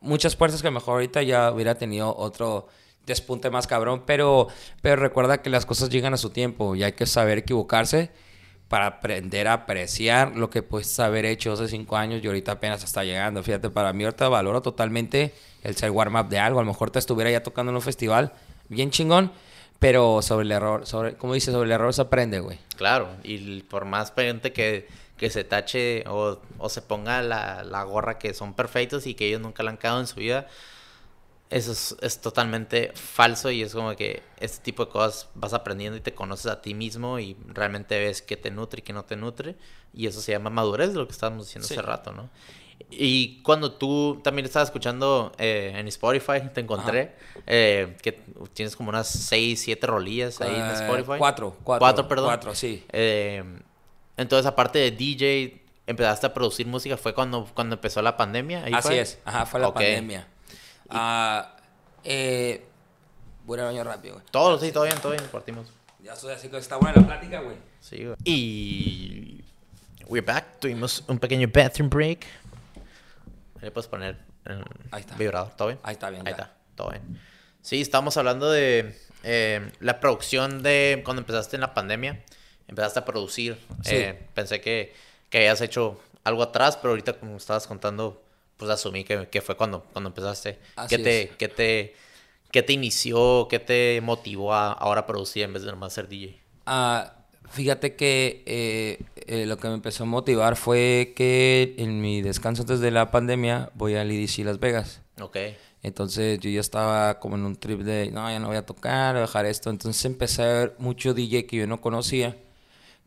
muchas 0.00 0.36
puertas 0.36 0.62
que 0.62 0.70
mejor 0.70 0.94
ahorita 0.94 1.22
ya 1.22 1.50
hubiera 1.50 1.74
tenido 1.76 2.14
otro 2.16 2.68
despunte 3.06 3.50
más 3.50 3.66
cabrón, 3.66 4.04
pero, 4.06 4.48
pero 4.80 4.96
recuerda 4.96 5.42
que 5.42 5.50
las 5.50 5.66
cosas 5.66 5.88
llegan 5.88 6.14
a 6.14 6.16
su 6.16 6.30
tiempo 6.30 6.74
y 6.76 6.84
hay 6.84 6.92
que 6.92 7.06
saber 7.06 7.38
equivocarse 7.38 8.10
para 8.74 8.86
aprender 8.86 9.46
a 9.46 9.52
apreciar 9.52 10.34
lo 10.34 10.50
que 10.50 10.60
puedes 10.60 10.98
haber 10.98 11.26
hecho 11.26 11.52
hace 11.52 11.68
cinco 11.68 11.96
años 11.96 12.20
y 12.24 12.26
ahorita 12.26 12.50
apenas 12.50 12.82
está 12.82 13.04
llegando. 13.04 13.40
Fíjate, 13.40 13.70
para 13.70 13.92
mí 13.92 14.02
ahorita 14.02 14.28
valoro 14.28 14.62
totalmente 14.62 15.32
el 15.62 15.76
ser 15.76 15.92
warm-up 15.92 16.28
de 16.28 16.40
algo. 16.40 16.58
A 16.58 16.64
lo 16.64 16.72
mejor 16.72 16.90
te 16.90 16.98
estuviera 16.98 17.30
ya 17.30 17.40
tocando 17.40 17.70
en 17.70 17.76
un 17.76 17.82
festival 17.82 18.32
bien 18.68 18.90
chingón, 18.90 19.30
pero 19.78 20.22
sobre 20.22 20.44
el 20.46 20.50
error, 20.50 20.88
sobre, 20.88 21.14
como 21.14 21.34
dices, 21.34 21.54
sobre 21.54 21.66
el 21.66 21.70
error 21.72 21.94
se 21.94 22.02
aprende, 22.02 22.40
güey. 22.40 22.58
Claro, 22.74 23.10
y 23.22 23.62
por 23.62 23.84
más 23.84 24.12
gente 24.12 24.52
que, 24.52 24.88
que 25.18 25.30
se 25.30 25.44
tache 25.44 26.02
o, 26.08 26.40
o 26.58 26.68
se 26.68 26.82
ponga 26.82 27.22
la, 27.22 27.62
la 27.62 27.84
gorra 27.84 28.18
que 28.18 28.34
son 28.34 28.54
perfectos 28.54 29.06
y 29.06 29.14
que 29.14 29.28
ellos 29.28 29.40
nunca 29.40 29.62
la 29.62 29.70
han 29.70 29.76
cagado 29.76 30.00
en 30.00 30.08
su 30.08 30.16
vida, 30.16 30.48
eso 31.50 31.72
es, 31.72 31.94
es 32.00 32.20
totalmente 32.20 32.92
falso 32.94 33.50
y 33.50 33.62
es 33.62 33.72
como 33.74 33.94
que 33.94 34.22
este 34.40 34.62
tipo 34.62 34.86
de 34.86 34.90
cosas 34.92 35.28
vas 35.34 35.52
aprendiendo 35.54 35.96
y 35.96 36.00
te 36.00 36.14
conoces 36.14 36.46
a 36.46 36.60
ti 36.62 36.74
mismo 36.74 37.18
y 37.18 37.36
realmente 37.48 37.98
ves 37.98 38.22
qué 38.22 38.36
te 38.36 38.50
nutre 38.50 38.80
y 38.80 38.82
qué 38.82 38.92
no 38.92 39.04
te 39.04 39.14
nutre 39.16 39.56
y 39.92 40.06
eso 40.06 40.20
se 40.20 40.32
llama 40.32 40.50
madurez, 40.50 40.94
lo 40.94 41.06
que 41.06 41.12
estábamos 41.12 41.46
diciendo 41.46 41.68
Sí. 41.68 41.74
hace 41.74 41.82
rato, 41.82 42.12
¿no? 42.12 42.30
Y 42.90 43.40
cuando 43.42 43.72
tú 43.72 44.20
también 44.22 44.46
estabas 44.46 44.68
escuchando 44.68 45.32
eh, 45.38 45.72
en 45.76 45.86
Spotify, 45.88 46.40
te 46.52 46.60
encontré 46.60 47.14
eh, 47.46 47.96
que 48.02 48.12
tienes 48.52 48.74
como 48.76 48.88
unas 48.88 49.08
6, 49.08 49.60
7 49.60 49.86
rolillas 49.86 50.40
ahí 50.40 50.56
en 50.58 50.66
Eh, 50.70 50.72
Spotify. 50.72 51.18
Cuatro, 51.18 51.56
cuatro. 51.62 51.78
Cuatro, 51.80 52.08
perdón. 52.08 52.26
Cuatro, 52.26 52.54
sí. 52.54 52.84
Eh, 52.92 53.42
entonces, 54.16 54.46
aparte 54.46 54.78
de 54.80 54.90
DJ, 54.90 55.62
empezaste 55.86 56.26
a 56.26 56.34
producir 56.34 56.66
música. 56.66 56.96
¿Fue 56.96 57.14
cuando, 57.14 57.48
cuando 57.54 57.76
empezó 57.76 58.02
la 58.02 58.16
pandemia? 58.16 58.64
¿Ahí 58.64 58.74
Así 58.74 58.88
fue? 58.88 59.00
es, 59.00 59.18
ajá, 59.24 59.46
fue 59.46 59.60
la 59.60 59.68
Ok. 59.68 59.74
pandemia. 59.74 60.28
Ah, 60.94 61.56
eh, 62.04 62.64
voy 63.44 63.58
a 63.60 63.64
baño 63.64 63.84
rápido, 63.84 64.14
güey. 64.14 64.26
Todo, 64.30 64.58
sí, 64.58 64.72
todo 64.72 64.84
bien, 64.84 64.96
todo 65.00 65.12
bien, 65.12 65.24
partimos. 65.30 65.68
Ya 66.02 66.14
soy 66.16 66.32
así 66.32 66.48
que 66.48 66.58
está 66.58 66.76
buena 66.76 67.00
la 67.00 67.06
plática, 67.06 67.40
güey. 67.40 67.56
Sí, 67.80 68.04
güey. 68.04 68.16
Y. 68.24 69.44
We're 70.06 70.24
back. 70.24 70.60
Tuvimos 70.60 71.02
un 71.08 71.18
pequeño 71.18 71.48
bathroom 71.52 71.88
break. 71.90 72.26
Le 73.60 73.70
puedes 73.70 73.88
poner 73.88 74.18
Ahí 74.90 75.00
está. 75.00 75.16
vibrador, 75.16 75.54
¿todo 75.56 75.68
bien? 75.68 75.80
Ahí 75.82 75.94
está 75.94 76.10
bien, 76.10 76.26
Ahí 76.26 76.34
ya. 76.36 76.42
está, 76.44 76.54
todo 76.76 76.90
bien. 76.90 77.02
Sí, 77.62 77.80
estamos 77.80 78.16
hablando 78.18 78.50
de 78.50 78.94
eh, 79.22 79.72
la 79.80 80.00
producción 80.00 80.62
de 80.62 81.00
cuando 81.04 81.22
empezaste 81.22 81.56
en 81.56 81.62
la 81.62 81.72
pandemia. 81.72 82.22
Empezaste 82.68 82.98
a 82.98 83.04
producir. 83.06 83.58
Sí. 83.82 83.96
Eh, 83.96 84.26
pensé 84.34 84.60
que, 84.60 84.94
que 85.30 85.38
habías 85.38 85.62
hecho 85.62 85.98
algo 86.24 86.42
atrás, 86.42 86.76
pero 86.76 86.90
ahorita 86.90 87.14
como 87.14 87.36
estabas 87.38 87.66
contando, 87.66 88.22
pues 88.56 88.70
asumí 88.70 89.04
que, 89.04 89.28
que 89.28 89.40
fue 89.40 89.56
cuando, 89.56 89.84
cuando 89.92 90.10
empezaste. 90.10 90.58
Así 90.76 90.96
¿Qué 90.96 91.02
te, 91.02 91.22
es. 91.22 91.36
qué 91.36 91.48
te, 91.48 91.94
qué 92.50 92.62
te 92.62 92.72
inició? 92.72 93.48
¿Qué 93.48 93.58
te 93.58 94.00
motivó 94.00 94.54
a 94.54 94.72
ahora 94.72 95.06
producir 95.06 95.42
en 95.42 95.52
vez 95.52 95.62
de 95.62 95.70
nomás 95.70 95.92
ser 95.92 96.08
DJ? 96.08 96.40
Ah, 96.66 97.14
fíjate 97.50 97.96
que 97.96 98.42
eh, 98.46 99.02
eh, 99.26 99.46
lo 99.46 99.56
que 99.58 99.68
me 99.68 99.74
empezó 99.74 100.04
a 100.04 100.06
motivar 100.06 100.56
fue 100.56 101.12
que 101.16 101.74
en 101.78 102.00
mi 102.00 102.22
descanso 102.22 102.62
antes 102.62 102.80
de 102.80 102.90
la 102.90 103.10
pandemia 103.10 103.70
voy 103.74 103.96
al 103.96 104.10
EDC 104.10 104.38
Las 104.44 104.58
Vegas. 104.60 105.02
Ok. 105.20 105.36
Entonces 105.82 106.40
yo 106.40 106.48
ya 106.48 106.60
estaba 106.60 107.20
como 107.20 107.36
en 107.36 107.44
un 107.44 107.56
trip 107.56 107.80
de, 107.80 108.10
no, 108.10 108.30
ya 108.30 108.38
no 108.38 108.48
voy 108.48 108.56
a 108.56 108.64
tocar, 108.64 109.12
voy 109.14 109.18
a 109.18 109.26
dejar 109.26 109.44
esto. 109.44 109.68
Entonces 109.68 110.02
empecé 110.06 110.42
a 110.42 110.46
ver 110.46 110.74
mucho 110.78 111.12
DJ 111.12 111.46
que 111.46 111.56
yo 111.56 111.66
no 111.66 111.80
conocía 111.82 112.36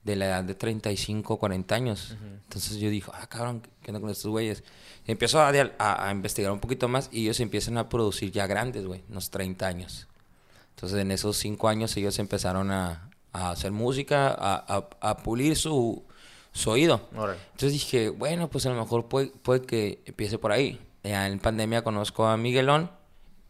de 0.04 0.16
la 0.16 0.28
edad 0.28 0.44
de 0.44 0.54
35, 0.54 1.38
40 1.38 1.76
años. 1.76 2.16
Entonces 2.44 2.78
yo 2.78 2.90
dije, 2.90 3.10
ah, 3.14 3.28
cabrón, 3.28 3.62
¿qué 3.82 3.90
onda 3.90 4.00
con 4.00 4.10
estos 4.12 4.30
güeyes? 4.30 4.64
Empiezo 5.08 5.40
a, 5.42 5.50
a- 5.50 6.08
a 6.08 6.12
investigar 6.12 6.52
un 6.52 6.60
poquito 6.60 6.88
más 6.88 7.10
y 7.12 7.24
ellos 7.24 7.40
empiezan 7.40 7.78
a 7.78 7.90
producir 7.90 8.32
ya 8.32 8.46
grandes, 8.46 8.86
güey, 8.86 9.04
unos 9.10 9.30
30 9.32 9.66
años. 9.66 10.08
Entonces 10.76 11.00
en 11.00 11.12
esos 11.12 11.38
5 11.38 11.68
años 11.70 11.96
ellos 11.98 12.20
empezaron 12.20 12.70
a, 12.72 13.10
a 13.34 13.52
hacer 13.52 13.72
música, 13.72 14.36
a, 14.38 15.18
pulir 15.24 15.56
su, 15.56 16.04
su 16.52 16.70
oído. 16.70 17.08
Entonces 17.54 17.72
dije, 17.72 18.10
bueno, 18.10 18.50
pues 18.50 18.66
a 18.66 18.70
lo 18.70 18.80
mejor 18.80 19.08
puede, 19.08 19.28
puede 19.28 19.62
que 19.62 20.02
empiece 20.06 20.38
por 20.38 20.52
ahí. 20.52 20.80
En 21.04 21.40
pandemia 21.40 21.84
conozco 21.84 22.28
a 22.28 22.36
Miguelón 22.38 22.92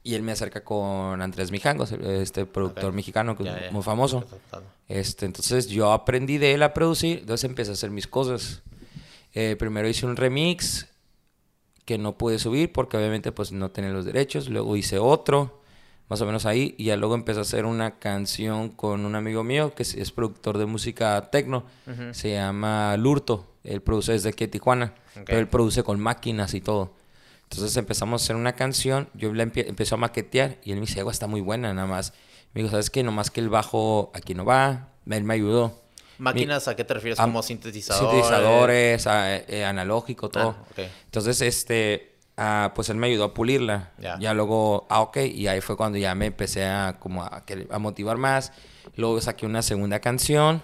y 0.03 0.13
él 0.13 0.21
me 0.21 0.31
acerca 0.31 0.63
con 0.63 1.21
Andrés 1.21 1.51
Mijangos, 1.51 1.91
este 1.91 2.45
productor 2.45 2.93
mexicano 2.93 3.35
que 3.35 3.43
es 3.43 3.71
muy 3.73 3.81
famoso. 3.83 4.23
Este, 4.87 5.25
entonces 5.25 5.67
yo 5.67 5.91
aprendí 5.91 6.37
de 6.37 6.53
él 6.53 6.63
a 6.63 6.73
producir, 6.73 7.19
entonces 7.19 7.43
empecé 7.49 7.71
a 7.71 7.73
hacer 7.73 7.89
mis 7.89 8.07
cosas. 8.07 8.61
Eh, 9.33 9.55
primero 9.59 9.87
hice 9.89 10.05
un 10.05 10.15
remix 10.15 10.87
que 11.87 11.97
no 11.97 12.17
pude 12.17 12.37
subir 12.37 12.71
porque 12.73 12.97
obviamente 12.97 13.31
pues 13.31 13.51
no 13.53 13.71
tenía 13.71 13.89
los 13.91 14.03
derechos. 14.05 14.49
Luego 14.49 14.75
hice 14.75 14.99
otro, 14.99 15.61
más 16.09 16.19
o 16.21 16.25
menos 16.25 16.45
ahí. 16.45 16.75
Y 16.77 16.83
ya 16.83 16.97
luego 16.97 17.15
empecé 17.15 17.39
a 17.39 17.43
hacer 17.43 17.65
una 17.65 17.97
canción 17.97 18.69
con 18.69 19.05
un 19.05 19.15
amigo 19.15 19.43
mío 19.43 19.73
que 19.73 19.83
es, 19.83 19.95
es 19.95 20.11
productor 20.11 20.57
de 20.57 20.65
música 20.65 21.29
tecno. 21.31 21.63
Se 22.13 22.33
llama 22.33 22.95
Lurto. 22.97 23.47
Él 23.63 23.81
produce 23.81 24.11
desde 24.11 24.29
aquí 24.29 24.43
de 24.45 24.51
Tijuana. 24.51 24.93
Pero 25.25 25.39
él 25.39 25.47
produce 25.47 25.81
con 25.83 25.99
máquinas 25.99 26.53
y 26.53 26.61
todo. 26.61 26.91
Entonces 27.43 27.75
empezamos 27.77 28.21
a 28.21 28.23
hacer 28.25 28.35
una 28.35 28.53
canción. 28.53 29.07
Yo 29.13 29.33
la 29.33 29.43
empie- 29.45 29.65
empecé 29.67 29.95
a 29.95 29.97
maquetear 29.97 30.57
y 30.65 30.71
él 30.73 30.79
me 30.81 30.85
dice, 30.87 30.99
"Ego, 30.99 31.09
está 31.09 31.25
muy 31.27 31.39
buena 31.39 31.73
nada 31.73 31.87
más. 31.87 32.11
Me 32.53 32.61
dijo, 32.61 32.71
¿sabes 32.71 32.89
qué? 32.89 33.01
Nomás 33.03 33.31
que 33.31 33.39
el 33.39 33.47
bajo 33.47 34.11
aquí 34.13 34.33
no 34.35 34.43
va. 34.43 34.89
Él 35.09 35.23
me 35.23 35.35
ayudó. 35.35 35.73
¿Máquinas 36.19 36.67
a 36.67 36.75
qué 36.75 36.83
te 36.83 36.93
refieres? 36.93 37.19
Am- 37.19 37.29
¿Como 37.29 37.43
sintetizadores? 37.43 38.09
Sintetizadores, 38.11 39.07
a- 39.07 39.37
eh, 39.37 39.65
analógico, 39.65 40.29
todo. 40.29 40.55
Ah, 40.59 40.63
ok. 40.71 40.79
Entonces, 41.05 41.41
este, 41.41 42.15
ah, 42.37 42.71
pues 42.75 42.89
él 42.89 42.97
me 42.97 43.07
ayudó 43.07 43.25
a 43.25 43.33
pulirla. 43.33 43.91
Ya. 43.99 44.17
Ya 44.19 44.33
luego, 44.33 44.87
ah, 44.89 45.01
ok, 45.01 45.17
y 45.17 45.47
ahí 45.47 45.61
fue 45.61 45.77
cuando 45.77 45.97
ya 45.97 46.15
me 46.15 46.25
empecé 46.27 46.65
a, 46.65 46.97
como 46.99 47.23
a, 47.23 47.43
a 47.69 47.79
motivar 47.79 48.17
más. 48.17 48.51
Luego 48.95 49.19
saqué 49.21 49.45
una 49.45 49.61
segunda 49.61 49.99
canción. 49.99 50.63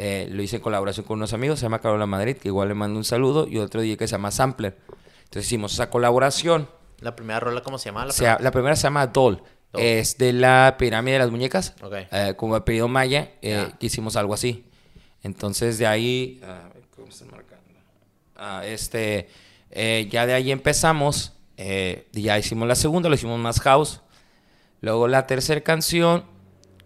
eh, 0.00 0.28
lo 0.30 0.42
hice 0.42 0.56
en 0.56 0.62
colaboración 0.62 1.04
con 1.06 1.16
unos 1.18 1.32
amigos, 1.32 1.58
se 1.58 1.64
llama 1.64 1.80
Carola 1.80 2.06
Madrid, 2.06 2.36
que 2.36 2.46
igual 2.48 2.68
le 2.68 2.74
mando 2.74 2.96
un 2.98 3.04
saludo, 3.04 3.48
y 3.48 3.58
otro 3.58 3.80
día 3.80 3.96
que 3.96 4.06
se 4.06 4.12
llama 4.12 4.30
Sampler. 4.30 4.78
Entonces 5.24 5.46
hicimos 5.46 5.72
esa 5.74 5.90
colaboración. 5.90 6.68
¿La 7.00 7.16
primera 7.16 7.40
rola 7.40 7.62
cómo 7.64 7.78
se 7.78 7.86
llama? 7.86 8.04
La 8.04 8.10
O 8.10 8.12
sea, 8.12 8.38
la 8.40 8.52
primera 8.52 8.76
se 8.76 8.84
llama 8.84 9.08
Doll. 9.08 9.42
Doll. 9.72 9.82
Es 9.82 10.16
de 10.16 10.32
la 10.32 10.76
pirámide 10.78 11.14
de 11.14 11.18
las 11.18 11.30
muñecas. 11.32 11.74
Ok. 11.82 11.94
Eh, 12.12 12.34
como 12.36 12.54
el 12.56 12.62
periodo 12.62 12.86
maya, 12.88 13.32
eh, 13.42 13.66
Ya. 13.70 13.76
que 13.76 13.86
hicimos 13.86 14.14
algo 14.14 14.34
así. 14.34 14.64
Entonces 15.22 15.78
de 15.78 15.86
ahí. 15.86 16.40
ah, 16.44 16.68
¿Cómo 16.94 17.08
está 17.08 17.24
marcando? 17.26 17.64
Ah, 18.36 18.62
este. 18.64 19.28
eh, 19.70 20.08
ya 20.10 20.26
de 20.26 20.34
ahí 20.34 20.50
empezamos. 20.52 21.32
eh, 21.56 22.06
ya 22.12 22.38
hicimos 22.38 22.68
la 22.68 22.74
segunda, 22.76 23.08
lo 23.08 23.14
hicimos 23.16 23.38
más 23.40 23.60
house. 23.60 24.00
Luego 24.80 25.08
la 25.08 25.26
tercera 25.26 25.60
canción 25.60 26.24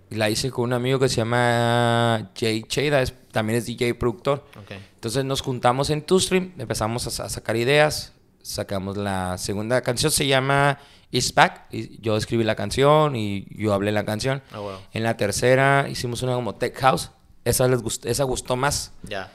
la 0.09 0.31
hice 0.31 0.51
con 0.51 0.65
un 0.65 0.73
amigo 0.73 0.99
que 0.99 1.09
se 1.11 1.17
llama 1.17 2.31
Jay 2.39 2.63
Cheda, 2.65 3.03
es- 3.03 3.15
también 3.33 3.59
es 3.59 3.67
DJ 3.67 3.95
productor. 3.95 4.45
Ok. 4.63 4.73
Entonces 4.95 5.25
nos 5.25 5.41
juntamos 5.43 5.91
en 5.91 6.03
Two 6.03 6.21
Stream, 6.21 6.53
empezamos 6.59 7.07
a, 7.07 7.11
sa- 7.11 7.25
a 7.25 7.29
sacar 7.29 7.57
ideas, 7.57 8.13
sacamos 8.43 8.97
la 8.97 9.37
segunda 9.39 9.81
canción, 9.83 10.11
se 10.13 10.27
llama 10.27 10.79
It's 11.11 11.35
Back. 11.35 11.67
Y 11.71 12.01
yo 12.01 12.17
escribí 12.17 12.45
la 12.45 12.55
canción 12.55 13.15
y 13.17 13.47
yo 13.51 13.73
hablé 13.75 13.93
la 13.93 14.05
canción. 14.05 14.43
Wow. 14.55 14.73
En 14.93 15.03
la 15.03 15.17
tercera 15.17 15.87
hicimos 15.91 16.23
una 16.23 16.35
como 16.35 16.55
Tech 16.55 16.75
House. 16.79 17.11
Esa, 17.45 17.67
les 17.69 17.83
gustó, 17.83 18.09
esa 18.09 18.25
gustó 18.25 18.57
más. 18.57 18.93
Ya. 19.03 19.31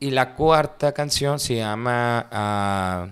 Y 0.00 0.10
la 0.10 0.34
cuarta 0.34 0.92
canción 0.92 1.38
se 1.40 1.56
llama 1.56 2.28
ah, 2.30 3.08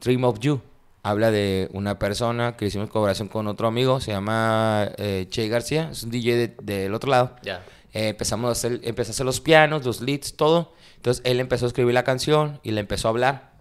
Dream 0.00 0.24
of 0.24 0.38
You. 0.40 0.60
Habla 1.02 1.30
de 1.30 1.68
una 1.72 1.98
persona 1.98 2.56
que 2.56 2.66
hicimos 2.66 2.88
colaboración 2.88 3.28
con 3.28 3.46
otro 3.46 3.66
amigo, 3.68 4.00
se 4.00 4.12
llama 4.12 4.88
eh, 4.96 5.26
Che 5.28 5.48
García, 5.48 5.90
es 5.92 6.02
un 6.04 6.10
DJ 6.10 6.36
de- 6.36 6.56
del 6.62 6.94
otro 6.94 7.10
lado. 7.10 7.36
Ya. 7.42 7.62
Eh, 7.92 8.08
empezamos 8.08 8.48
a 8.48 8.52
hacer, 8.52 8.80
empecé 8.84 9.10
a 9.10 9.12
hacer 9.12 9.26
los 9.26 9.40
pianos, 9.40 9.84
los 9.84 10.00
leads, 10.00 10.34
todo. 10.34 10.72
Entonces 10.96 11.22
él 11.26 11.40
empezó 11.40 11.66
a 11.66 11.68
escribir 11.68 11.92
la 11.92 12.04
canción 12.04 12.58
y 12.62 12.70
le 12.70 12.80
empezó 12.80 13.08
a 13.08 13.10
hablar. 13.10 13.52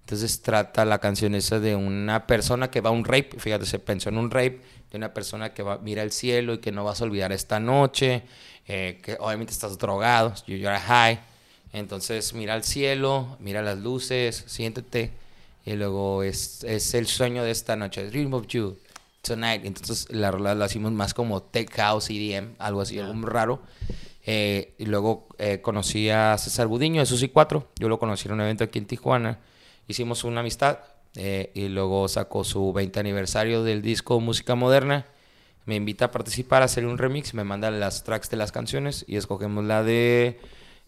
Entonces 0.00 0.42
trata 0.42 0.84
la 0.84 0.98
canción 0.98 1.34
esa 1.34 1.58
de 1.60 1.74
una 1.76 2.26
persona 2.26 2.70
que 2.70 2.80
va 2.80 2.90
a 2.90 2.92
un 2.92 3.04
rape, 3.04 3.30
fíjate, 3.38 3.64
se 3.64 3.78
pensó 3.78 4.08
en 4.10 4.18
un 4.18 4.30
rape, 4.30 4.60
de 4.90 4.96
una 4.98 5.14
persona 5.14 5.54
que 5.54 5.62
va, 5.62 5.78
mira 5.78 6.02
el 6.02 6.10
cielo 6.10 6.54
y 6.54 6.58
que 6.58 6.72
no 6.72 6.84
vas 6.84 7.00
a 7.00 7.04
olvidar 7.04 7.30
esta 7.32 7.60
noche, 7.60 8.24
eh, 8.68 9.00
que 9.02 9.16
obviamente 9.20 9.52
estás 9.52 9.76
drogado, 9.78 10.32
you- 10.46 10.56
you're 10.56 10.78
high. 10.78 11.18
Entonces 11.72 12.32
mira 12.34 12.54
el 12.56 12.64
cielo, 12.64 13.36
mira 13.40 13.62
las 13.62 13.78
luces, 13.78 14.44
siéntete. 14.46 15.10
Y 15.66 15.74
luego 15.74 16.22
es, 16.22 16.64
es 16.64 16.94
el 16.94 17.06
sueño 17.06 17.44
de 17.44 17.50
esta 17.50 17.76
noche, 17.76 18.08
Dream 18.10 18.32
of 18.34 18.46
You, 18.48 18.76
Tonight. 19.22 19.64
Entonces 19.64 20.08
la 20.10 20.30
rola 20.30 20.54
la 20.54 20.66
hicimos 20.66 20.90
más 20.92 21.14
como 21.14 21.42
Tech 21.42 21.70
House, 21.76 22.10
EDM, 22.10 22.54
algo 22.58 22.80
así, 22.80 22.98
algo 22.98 23.14
muy 23.14 23.28
raro. 23.28 23.60
Eh, 24.26 24.74
y 24.78 24.86
luego 24.86 25.28
eh, 25.38 25.60
conocí 25.60 26.10
a 26.10 26.36
César 26.38 26.66
Budiño 26.66 27.00
de 27.00 27.06
Susi 27.06 27.28
4. 27.28 27.68
Yo 27.78 27.88
lo 27.88 27.98
conocí 27.98 28.26
en 28.28 28.34
un 28.34 28.40
evento 28.42 28.64
aquí 28.64 28.78
en 28.78 28.86
Tijuana. 28.86 29.38
Hicimos 29.88 30.24
una 30.24 30.40
amistad. 30.40 30.78
eh, 31.16 31.50
y 31.54 31.68
luego 31.68 32.06
sacó 32.06 32.44
su 32.44 32.72
20 32.72 33.00
aniversario 33.00 33.64
del 33.64 33.82
disco 33.82 34.20
Música 34.20 34.54
Moderna. 34.54 35.06
Me 35.66 35.76
invita 35.76 36.06
a 36.06 36.10
participar, 36.10 36.62
a 36.62 36.66
hacer 36.66 36.86
un 36.86 36.98
remix. 36.98 37.34
Me 37.34 37.44
manda 37.44 37.70
las 37.70 38.04
tracks 38.04 38.30
de 38.30 38.36
las 38.36 38.52
canciones. 38.52 39.04
Y 39.06 39.16
escogemos 39.16 39.64
la 39.64 39.82
de. 39.82 40.40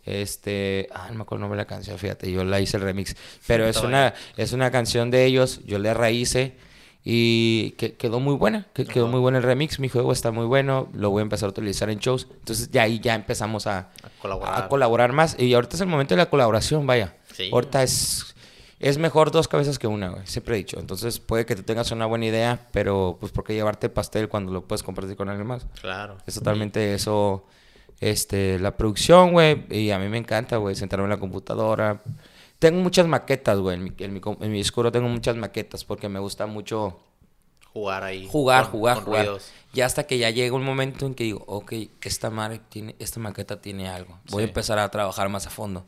Este. 0.04 0.88
Ah, 0.92 1.08
no 1.10 1.16
me 1.16 1.22
acuerdo 1.22 1.36
el 1.36 1.40
nombre 1.42 1.58
de 1.58 1.64
la 1.64 1.68
canción, 1.68 1.98
fíjate. 1.98 2.30
Yo 2.30 2.44
la 2.44 2.60
hice 2.60 2.76
el 2.76 2.82
remix. 2.82 3.14
Pero 3.46 3.66
es 3.66 3.76
una, 3.78 4.14
es 4.36 4.52
una 4.52 4.70
canción 4.70 5.10
de 5.10 5.24
ellos. 5.24 5.60
Yo 5.64 5.78
le 5.78 5.94
raíce. 5.94 6.56
Y 7.04 7.72
que, 7.72 7.94
quedó 7.94 8.20
muy 8.20 8.36
buena, 8.36 8.68
que, 8.74 8.86
quedó 8.86 9.08
muy 9.08 9.18
bueno 9.18 9.38
el 9.38 9.42
remix, 9.42 9.80
mi 9.80 9.88
juego 9.88 10.12
está 10.12 10.30
muy 10.30 10.46
bueno, 10.46 10.88
lo 10.94 11.10
voy 11.10 11.18
a 11.18 11.22
empezar 11.22 11.48
a 11.48 11.50
utilizar 11.50 11.90
en 11.90 11.98
shows. 11.98 12.28
Entonces 12.30 12.70
ya 12.70 12.82
ahí 12.82 13.00
ya 13.00 13.16
empezamos 13.16 13.66
a, 13.66 13.90
A 14.04 14.10
colaborar. 14.20 14.62
a 14.62 14.68
colaborar 14.68 15.12
más. 15.12 15.36
Y 15.36 15.52
ahorita 15.52 15.74
es 15.74 15.80
el 15.80 15.88
momento 15.88 16.14
de 16.14 16.18
la 16.18 16.30
colaboración, 16.30 16.86
vaya. 16.86 17.16
Sí. 17.32 17.50
Ahorita 17.52 17.82
es, 17.82 18.31
es 18.82 18.98
mejor 18.98 19.30
dos 19.30 19.46
cabezas 19.46 19.78
que 19.78 19.86
una, 19.86 20.10
güey. 20.10 20.26
Siempre 20.26 20.56
he 20.56 20.58
dicho. 20.58 20.80
Entonces 20.80 21.20
puede 21.20 21.46
que 21.46 21.54
tú 21.54 21.62
tengas 21.62 21.92
una 21.92 22.04
buena 22.04 22.26
idea, 22.26 22.66
pero 22.72 23.16
pues 23.20 23.30
¿por 23.30 23.44
qué 23.44 23.54
llevarte 23.54 23.88
pastel 23.88 24.28
cuando 24.28 24.52
lo 24.52 24.64
puedes 24.64 24.82
compartir 24.82 25.16
con 25.16 25.28
alguien 25.28 25.46
más? 25.46 25.66
Claro. 25.80 26.18
Es 26.26 26.34
totalmente 26.34 26.92
eso, 26.92 27.44
este, 28.00 28.58
la 28.58 28.76
producción, 28.76 29.30
güey. 29.30 29.64
Y 29.70 29.92
a 29.92 30.00
mí 30.00 30.08
me 30.08 30.18
encanta, 30.18 30.56
güey, 30.56 30.74
sentarme 30.74 31.04
en 31.04 31.10
la 31.10 31.18
computadora. 31.18 32.02
Tengo 32.58 32.80
muchas 32.80 33.06
maquetas, 33.06 33.58
güey. 33.60 33.76
En 33.76 33.84
mi, 33.84 33.92
en 33.98 34.12
mi, 34.12 34.20
en 34.40 34.92
tengo 34.92 35.08
muchas 35.08 35.36
maquetas 35.36 35.84
porque 35.84 36.08
me 36.08 36.18
gusta 36.18 36.46
mucho 36.46 36.98
Jugar 37.72 38.04
ahí. 38.04 38.28
jugar, 38.30 38.64
con- 38.64 38.72
jugar, 38.72 38.94
con 38.96 39.04
jugar. 39.04 39.24
ruidos. 39.26 39.50
Ya 39.72 39.86
hasta 39.86 40.04
que 40.06 40.18
ya 40.18 40.28
llega 40.28 40.54
un 40.54 40.64
momento 40.64 41.06
en 41.06 41.14
que 41.14 41.24
digo, 41.24 41.42
ok, 41.46 41.72
esta 42.02 42.28
madre 42.28 42.60
tiene, 42.68 42.94
esta 42.98 43.18
maqueta 43.20 43.60
tiene 43.62 43.88
algo. 43.88 44.18
Voy 44.30 44.42
a 44.42 44.46
empezar 44.46 44.78
a 44.78 44.90
trabajar 44.90 45.30
más 45.30 45.46
a 45.46 45.50
fondo. 45.50 45.86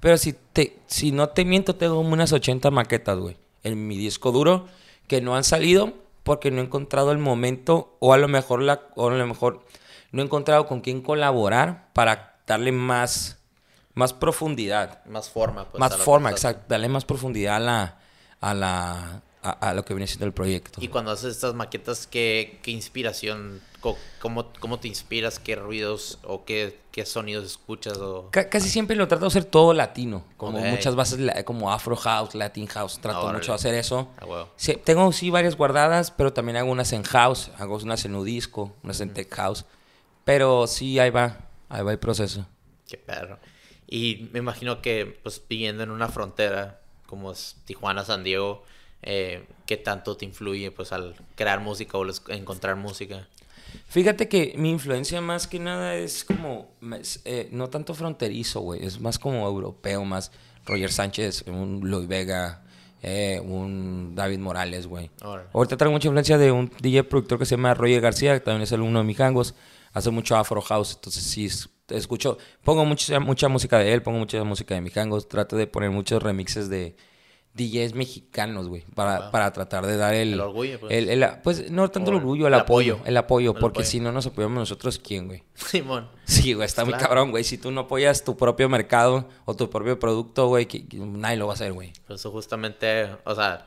Pero 0.00 0.16
si 0.16 0.32
te, 0.32 0.78
si 0.86 1.12
no 1.12 1.28
te 1.28 1.44
miento, 1.44 1.76
tengo 1.76 2.00
unas 2.00 2.32
80 2.32 2.70
maquetas, 2.70 3.18
güey, 3.18 3.36
en 3.62 3.86
mi 3.86 3.98
disco 3.98 4.32
duro 4.32 4.66
que 5.06 5.20
no 5.20 5.36
han 5.36 5.44
salido 5.44 5.92
porque 6.22 6.50
no 6.50 6.60
he 6.62 6.64
encontrado 6.64 7.12
el 7.12 7.18
momento 7.18 7.96
o 8.00 8.14
a 8.14 8.18
lo 8.18 8.26
mejor 8.28 8.62
la, 8.62 8.80
o 8.96 9.08
a 9.10 9.14
lo 9.14 9.26
mejor 9.26 9.64
no 10.12 10.22
he 10.22 10.24
encontrado 10.24 10.66
con 10.66 10.80
quién 10.80 11.02
colaborar 11.02 11.90
para 11.92 12.38
darle 12.46 12.72
más, 12.72 13.38
más 13.94 14.12
profundidad, 14.14 15.04
Más 15.04 15.28
forma. 15.28 15.66
Pues, 15.70 15.78
más 15.78 15.94
forma, 15.96 16.30
exacto, 16.30 16.64
darle 16.68 16.88
más 16.88 17.04
profundidad 17.04 17.56
a 17.56 17.60
la, 17.60 17.98
a 18.40 18.54
la, 18.54 19.22
a, 19.50 19.70
a 19.70 19.74
lo 19.74 19.84
que 19.84 19.94
viene 19.94 20.06
siendo 20.06 20.26
el 20.26 20.32
proyecto. 20.32 20.80
Y 20.82 20.88
cuando 20.88 21.10
haces 21.10 21.32
estas 21.36 21.54
maquetas, 21.54 22.06
¿qué, 22.06 22.58
qué 22.62 22.70
inspiración? 22.70 23.60
¿Cómo, 24.18 24.52
¿Cómo 24.58 24.80
te 24.80 24.88
inspiras? 24.88 25.38
¿Qué 25.38 25.54
ruidos 25.54 26.18
o 26.24 26.44
qué, 26.44 26.80
qué 26.90 27.06
sonidos 27.06 27.44
escuchas? 27.44 27.96
O... 27.98 28.30
Ca- 28.32 28.48
casi 28.48 28.68
siempre 28.68 28.96
lo 28.96 29.06
trato 29.06 29.22
de 29.22 29.28
hacer 29.28 29.44
todo 29.44 29.72
latino, 29.74 30.24
como 30.36 30.58
Ok. 30.58 30.64
muchas 30.66 30.96
bases 30.96 31.20
como 31.44 31.70
Afro 31.72 31.94
House, 31.94 32.34
Latin 32.34 32.66
House, 32.66 32.98
trato 33.00 33.20
Órale. 33.20 33.38
mucho 33.38 33.52
de 33.52 33.56
hacer 33.56 33.74
eso. 33.74 34.08
Ah, 34.18 34.24
huevo. 34.26 34.48
Sí, 34.56 34.76
tengo 34.82 35.12
sí 35.12 35.30
varias 35.30 35.56
guardadas, 35.56 36.10
pero 36.10 36.32
también 36.32 36.56
hago 36.56 36.72
unas 36.72 36.92
en 36.92 37.04
house, 37.04 37.50
hago 37.58 37.76
unas 37.76 38.04
en 38.04 38.16
udisco, 38.16 38.74
unas 38.82 39.00
en 39.00 39.14
tech 39.14 39.32
house. 39.34 39.64
Pero 40.24 40.66
sí, 40.66 40.98
ahí 40.98 41.10
va, 41.10 41.38
ahí 41.68 41.84
va 41.84 41.92
el 41.92 42.00
proceso. 42.00 42.44
Qué 42.88 42.96
perro. 42.96 43.38
Y 43.86 44.28
me 44.32 44.40
imagino 44.40 44.82
que, 44.82 45.20
pues, 45.22 45.40
viviendo 45.48 45.84
en 45.84 45.90
una 45.92 46.08
frontera 46.08 46.80
como 47.06 47.30
es 47.30 47.54
Tijuana, 47.66 48.04
San 48.04 48.24
Diego, 48.24 48.64
eh, 49.06 49.44
¿qué 49.64 49.76
tanto 49.78 50.16
te 50.16 50.26
influye, 50.26 50.70
pues, 50.70 50.92
al 50.92 51.14
crear 51.34 51.60
música 51.60 51.96
o 51.96 52.04
los- 52.04 52.22
encontrar 52.28 52.76
música? 52.76 53.26
Fíjate 53.88 54.28
que 54.28 54.54
mi 54.56 54.70
influencia 54.70 55.20
más 55.20 55.46
que 55.46 55.58
nada 55.58 55.94
es 55.96 56.24
como, 56.24 56.68
es, 57.00 57.20
eh, 57.24 57.48
no 57.52 57.68
tanto 57.68 57.94
fronterizo, 57.94 58.60
güey, 58.60 58.84
es 58.84 59.00
más 59.00 59.18
como 59.18 59.46
europeo, 59.46 60.04
más 60.04 60.30
Roger 60.66 60.92
Sánchez, 60.92 61.44
un 61.46 61.80
Luis 61.82 62.06
Vega, 62.08 62.62
eh, 63.02 63.40
un 63.44 64.14
David 64.14 64.38
Morales, 64.38 64.86
güey. 64.86 65.10
Ahorita 65.52 65.76
traigo 65.76 65.92
mucha 65.92 66.08
influencia 66.08 66.38
de 66.38 66.50
un 66.52 66.70
DJ 66.80 67.04
productor 67.04 67.38
que 67.38 67.44
se 67.46 67.56
llama 67.56 67.74
Roger 67.74 68.00
García, 68.00 68.34
que 68.34 68.40
también 68.40 68.62
es 68.62 68.72
el 68.72 68.80
uno 68.80 69.00
de 69.00 69.04
mis 69.04 69.20
hangos, 69.20 69.54
hace 69.92 70.10
mucho 70.10 70.36
Afro 70.36 70.60
House, 70.62 70.94
entonces 70.96 71.22
sí, 71.22 71.46
es- 71.46 71.68
escucho, 71.88 72.38
pongo 72.64 72.84
mucha, 72.84 73.20
mucha 73.20 73.48
música 73.48 73.78
de 73.78 73.92
él, 73.92 74.02
pongo 74.02 74.18
mucha 74.18 74.42
música 74.44 74.74
de 74.74 74.80
mis 74.80 74.96
hangos, 74.96 75.28
trato 75.28 75.56
de 75.56 75.66
poner 75.66 75.90
muchos 75.90 76.22
remixes 76.22 76.68
de 76.68 76.96
DJs 77.56 77.94
mexicanos, 77.94 78.68
güey, 78.68 78.84
para, 78.94 79.18
Wow. 79.20 79.30
para 79.30 79.52
tratar 79.52 79.86
de 79.86 79.96
dar 79.96 80.14
el... 80.14 80.34
El 80.34 80.40
orgullo, 80.40 80.78
pues. 80.80 80.92
el- 80.92 81.08
el- 81.08 81.28
pues 81.42 81.70
no 81.70 81.90
tanto 81.90 82.10
el 82.10 82.18
orgullo, 82.18 82.46
el, 82.46 82.54
el 82.54 82.60
apoyo, 82.60 82.94
apoyo. 82.96 83.08
el 83.08 83.16
apoyo, 83.16 83.50
El 83.52 83.58
porque 83.58 83.78
apoyo. 83.80 83.90
si 83.90 84.00
no 84.00 84.12
nos 84.12 84.26
apoyamos 84.26 84.58
nosotros, 84.58 84.98
¿quién, 84.98 85.26
güey? 85.26 85.42
Simón. 85.54 86.08
Sí, 86.24 86.52
güey, 86.52 86.66
está 86.66 86.84
muy 86.84 86.94
cabrón, 86.94 87.30
güey. 87.30 87.44
Si 87.44 87.56
tú 87.58 87.70
no 87.70 87.82
apoyas 87.82 88.22
tu 88.24 88.36
propio 88.36 88.68
mercado 88.68 89.28
o 89.46 89.54
tu 89.56 89.70
propio 89.70 89.98
producto, 89.98 90.48
güey, 90.48 90.66
que, 90.66 90.86
que 90.86 90.98
nadie 90.98 91.36
lo 91.38 91.46
va 91.46 91.52
a 91.52 91.56
hacer, 91.56 91.72
güey. 91.72 91.92
Eso 92.08 92.30
justamente, 92.30 93.08
o 93.24 93.34
sea, 93.34 93.66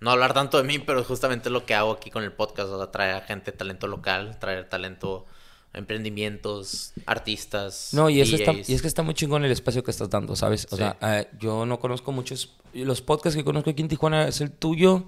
no 0.00 0.10
hablar 0.10 0.34
tanto 0.34 0.58
de 0.58 0.64
mí, 0.64 0.78
pero 0.78 1.02
justamente 1.04 1.50
lo 1.50 1.64
que 1.66 1.74
hago 1.74 1.92
aquí 1.92 2.10
con 2.10 2.22
el 2.24 2.32
podcast, 2.32 2.68
o 2.70 2.78
sea, 2.78 2.90
traer 2.90 3.14
a 3.16 3.20
gente, 3.20 3.52
talento 3.52 3.86
local, 3.86 4.38
traer 4.38 4.68
talento, 4.68 5.26
emprendimientos, 5.74 6.92
artistas. 7.06 7.90
No, 7.92 8.08
y, 8.10 8.20
eso 8.20 8.36
está, 8.36 8.52
y 8.52 8.74
es 8.74 8.82
que 8.82 8.88
está 8.88 9.02
muy 9.02 9.14
chingón 9.14 9.44
el 9.44 9.50
espacio 9.52 9.82
que 9.82 9.90
estás 9.90 10.10
dando, 10.10 10.36
¿sabes? 10.36 10.66
O 10.70 10.76
Sí. 10.76 10.82
sea, 10.82 10.96
eh, 11.02 11.28
yo 11.38 11.66
no 11.66 11.78
conozco 11.78 12.12
muchos. 12.12 12.54
Los 12.72 13.02
podcasts 13.02 13.36
que 13.36 13.44
conozco 13.44 13.70
aquí 13.70 13.82
en 13.82 13.88
Tijuana 13.88 14.28
es 14.28 14.40
el 14.40 14.50
tuyo 14.50 15.06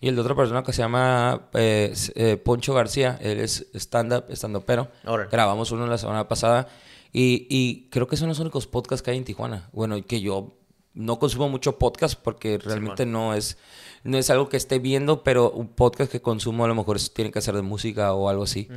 y 0.00 0.08
el 0.08 0.14
de 0.14 0.20
otra 0.22 0.34
persona 0.34 0.62
que 0.62 0.72
se 0.72 0.82
llama 0.82 1.48
eh, 1.54 1.94
eh, 2.14 2.36
Poncho 2.36 2.74
García. 2.74 3.18
Él 3.20 3.38
es 3.40 3.66
stand-up, 3.74 4.24
stand 4.30 4.62
pero 4.64 4.88
Órale. 5.04 5.28
Grabamos 5.30 5.70
uno 5.72 5.86
la 5.86 5.98
semana 5.98 6.26
pasada 6.28 6.68
y, 7.12 7.46
y 7.50 7.88
creo 7.90 8.06
que 8.06 8.16
son 8.16 8.28
los 8.28 8.38
únicos 8.38 8.66
podcasts 8.66 9.02
que 9.02 9.10
hay 9.10 9.16
en 9.18 9.24
Tijuana. 9.24 9.68
Bueno, 9.72 10.02
que 10.04 10.20
yo 10.20 10.56
no 10.94 11.18
consumo 11.18 11.48
mucho 11.48 11.78
podcast 11.78 12.18
porque 12.20 12.58
realmente 12.58 13.06
no 13.06 13.34
es 13.34 13.56
no 14.02 14.16
es 14.16 14.30
algo 14.30 14.48
que 14.48 14.56
esté 14.56 14.78
viendo, 14.78 15.22
pero 15.22 15.50
un 15.50 15.68
podcast 15.68 16.10
que 16.10 16.22
consumo 16.22 16.64
a 16.64 16.68
lo 16.68 16.74
mejor 16.74 16.98
tiene 17.12 17.30
que 17.30 17.40
ser 17.40 17.54
de 17.54 17.62
música 17.62 18.14
o 18.14 18.28
algo 18.28 18.44
así. 18.44 18.68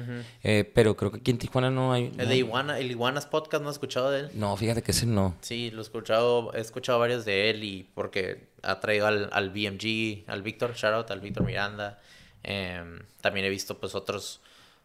Eh, 0.44 0.70
pero 0.74 0.98
creo 0.98 1.12
que 1.12 1.20
aquí 1.20 1.32
en 1.32 1.38
Tijuana 1.38 1.72
no 1.72 1.94
hay. 1.94 2.12
El 2.18 2.28
de 2.28 2.36
Iguana, 2.36 2.78
el 2.78 2.92
Iguanas 2.92 3.26
Podcast, 3.26 3.64
¿no 3.64 3.70
has 3.70 3.76
escuchado 3.76 4.12
de 4.12 4.22
él? 4.22 4.30
no, 4.34 4.56
fíjate 4.58 4.82
que 4.82 4.92
ese 4.92 5.06
no. 5.06 5.36
Sí, 5.42 5.72
lo 5.72 5.80
he 5.80 5.84
escuchado, 5.84 6.54
he 6.54 6.60
escuchado 6.60 7.00
varios 7.00 7.24
de 7.24 7.50
él 7.50 7.64
y 7.64 7.84
porque 7.94 8.50
ha 8.64 8.80
traído 8.80 9.08
al, 9.08 9.30
al 9.32 9.50
BMG, 9.52 10.26
al 10.28 10.42
Víctor, 10.42 10.74
shout 10.76 10.94
out, 10.94 11.12
al 11.12 11.22
Víctor 11.22 11.46
Miranda. 11.46 12.02
Em, 12.44 13.00
también 13.22 13.46
he 13.46 13.50
visto 13.50 13.78
pues 13.78 13.96
otros, 13.96 14.42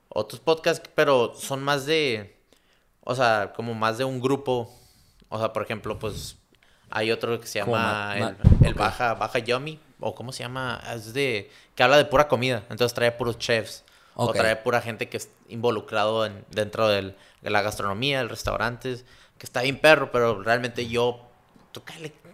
otros 0.09 0.40
podcasts, 0.40 0.88
pero 0.94 1.34
son 1.34 1.64
más 1.64 1.84
de, 1.84 2.36
o 3.02 3.16
sea, 3.16 3.52
como 3.56 3.74
más 3.74 3.98
de 3.98 4.05
un 4.05 4.20
grupo. 4.20 4.72
O 5.30 5.38
sea, 5.38 5.52
por 5.52 5.64
ejemplo, 5.64 5.98
pues 5.98 6.36
hay 6.90 7.10
otro 7.10 7.40
que 7.40 7.47
se 7.47 7.59
llama 7.60 7.73
ma- 8.20 8.28
el, 8.28 8.66
el. 8.69 8.74
Baja, 8.74 9.15
Baja 9.15 9.39
Yummy, 9.40 9.78
o 10.01 10.15
cómo 10.15 10.32
se 10.32 10.43
llama, 10.43 10.81
es 10.94 11.12
de, 11.12 11.51
que 11.74 11.82
habla 11.82 11.97
de 11.97 12.05
pura 12.05 12.28
comida, 12.28 12.62
entonces 12.70 12.94
trae 12.94 13.12
puros 13.12 13.39
chefs. 13.39 13.85
O 14.15 14.27
trae 14.43 14.56
pura 14.56 14.81
gente 14.81 15.09
que 15.09 15.16
es 15.19 15.31
involucrado 15.48 16.27
en, 16.27 16.44
dentro 16.51 16.89
del- 16.89 17.15
de 17.43 17.51
la 17.51 17.62
gastronomía, 17.62 18.19
del 18.19 18.28
restaurantes, 18.28 19.05
que 19.39 19.47
está 19.47 19.62
bien 19.62 19.78
perro, 19.78 20.10
pero 20.10 20.43
realmente 20.43 20.89
yo, 20.89 21.20
tú, 21.73 21.82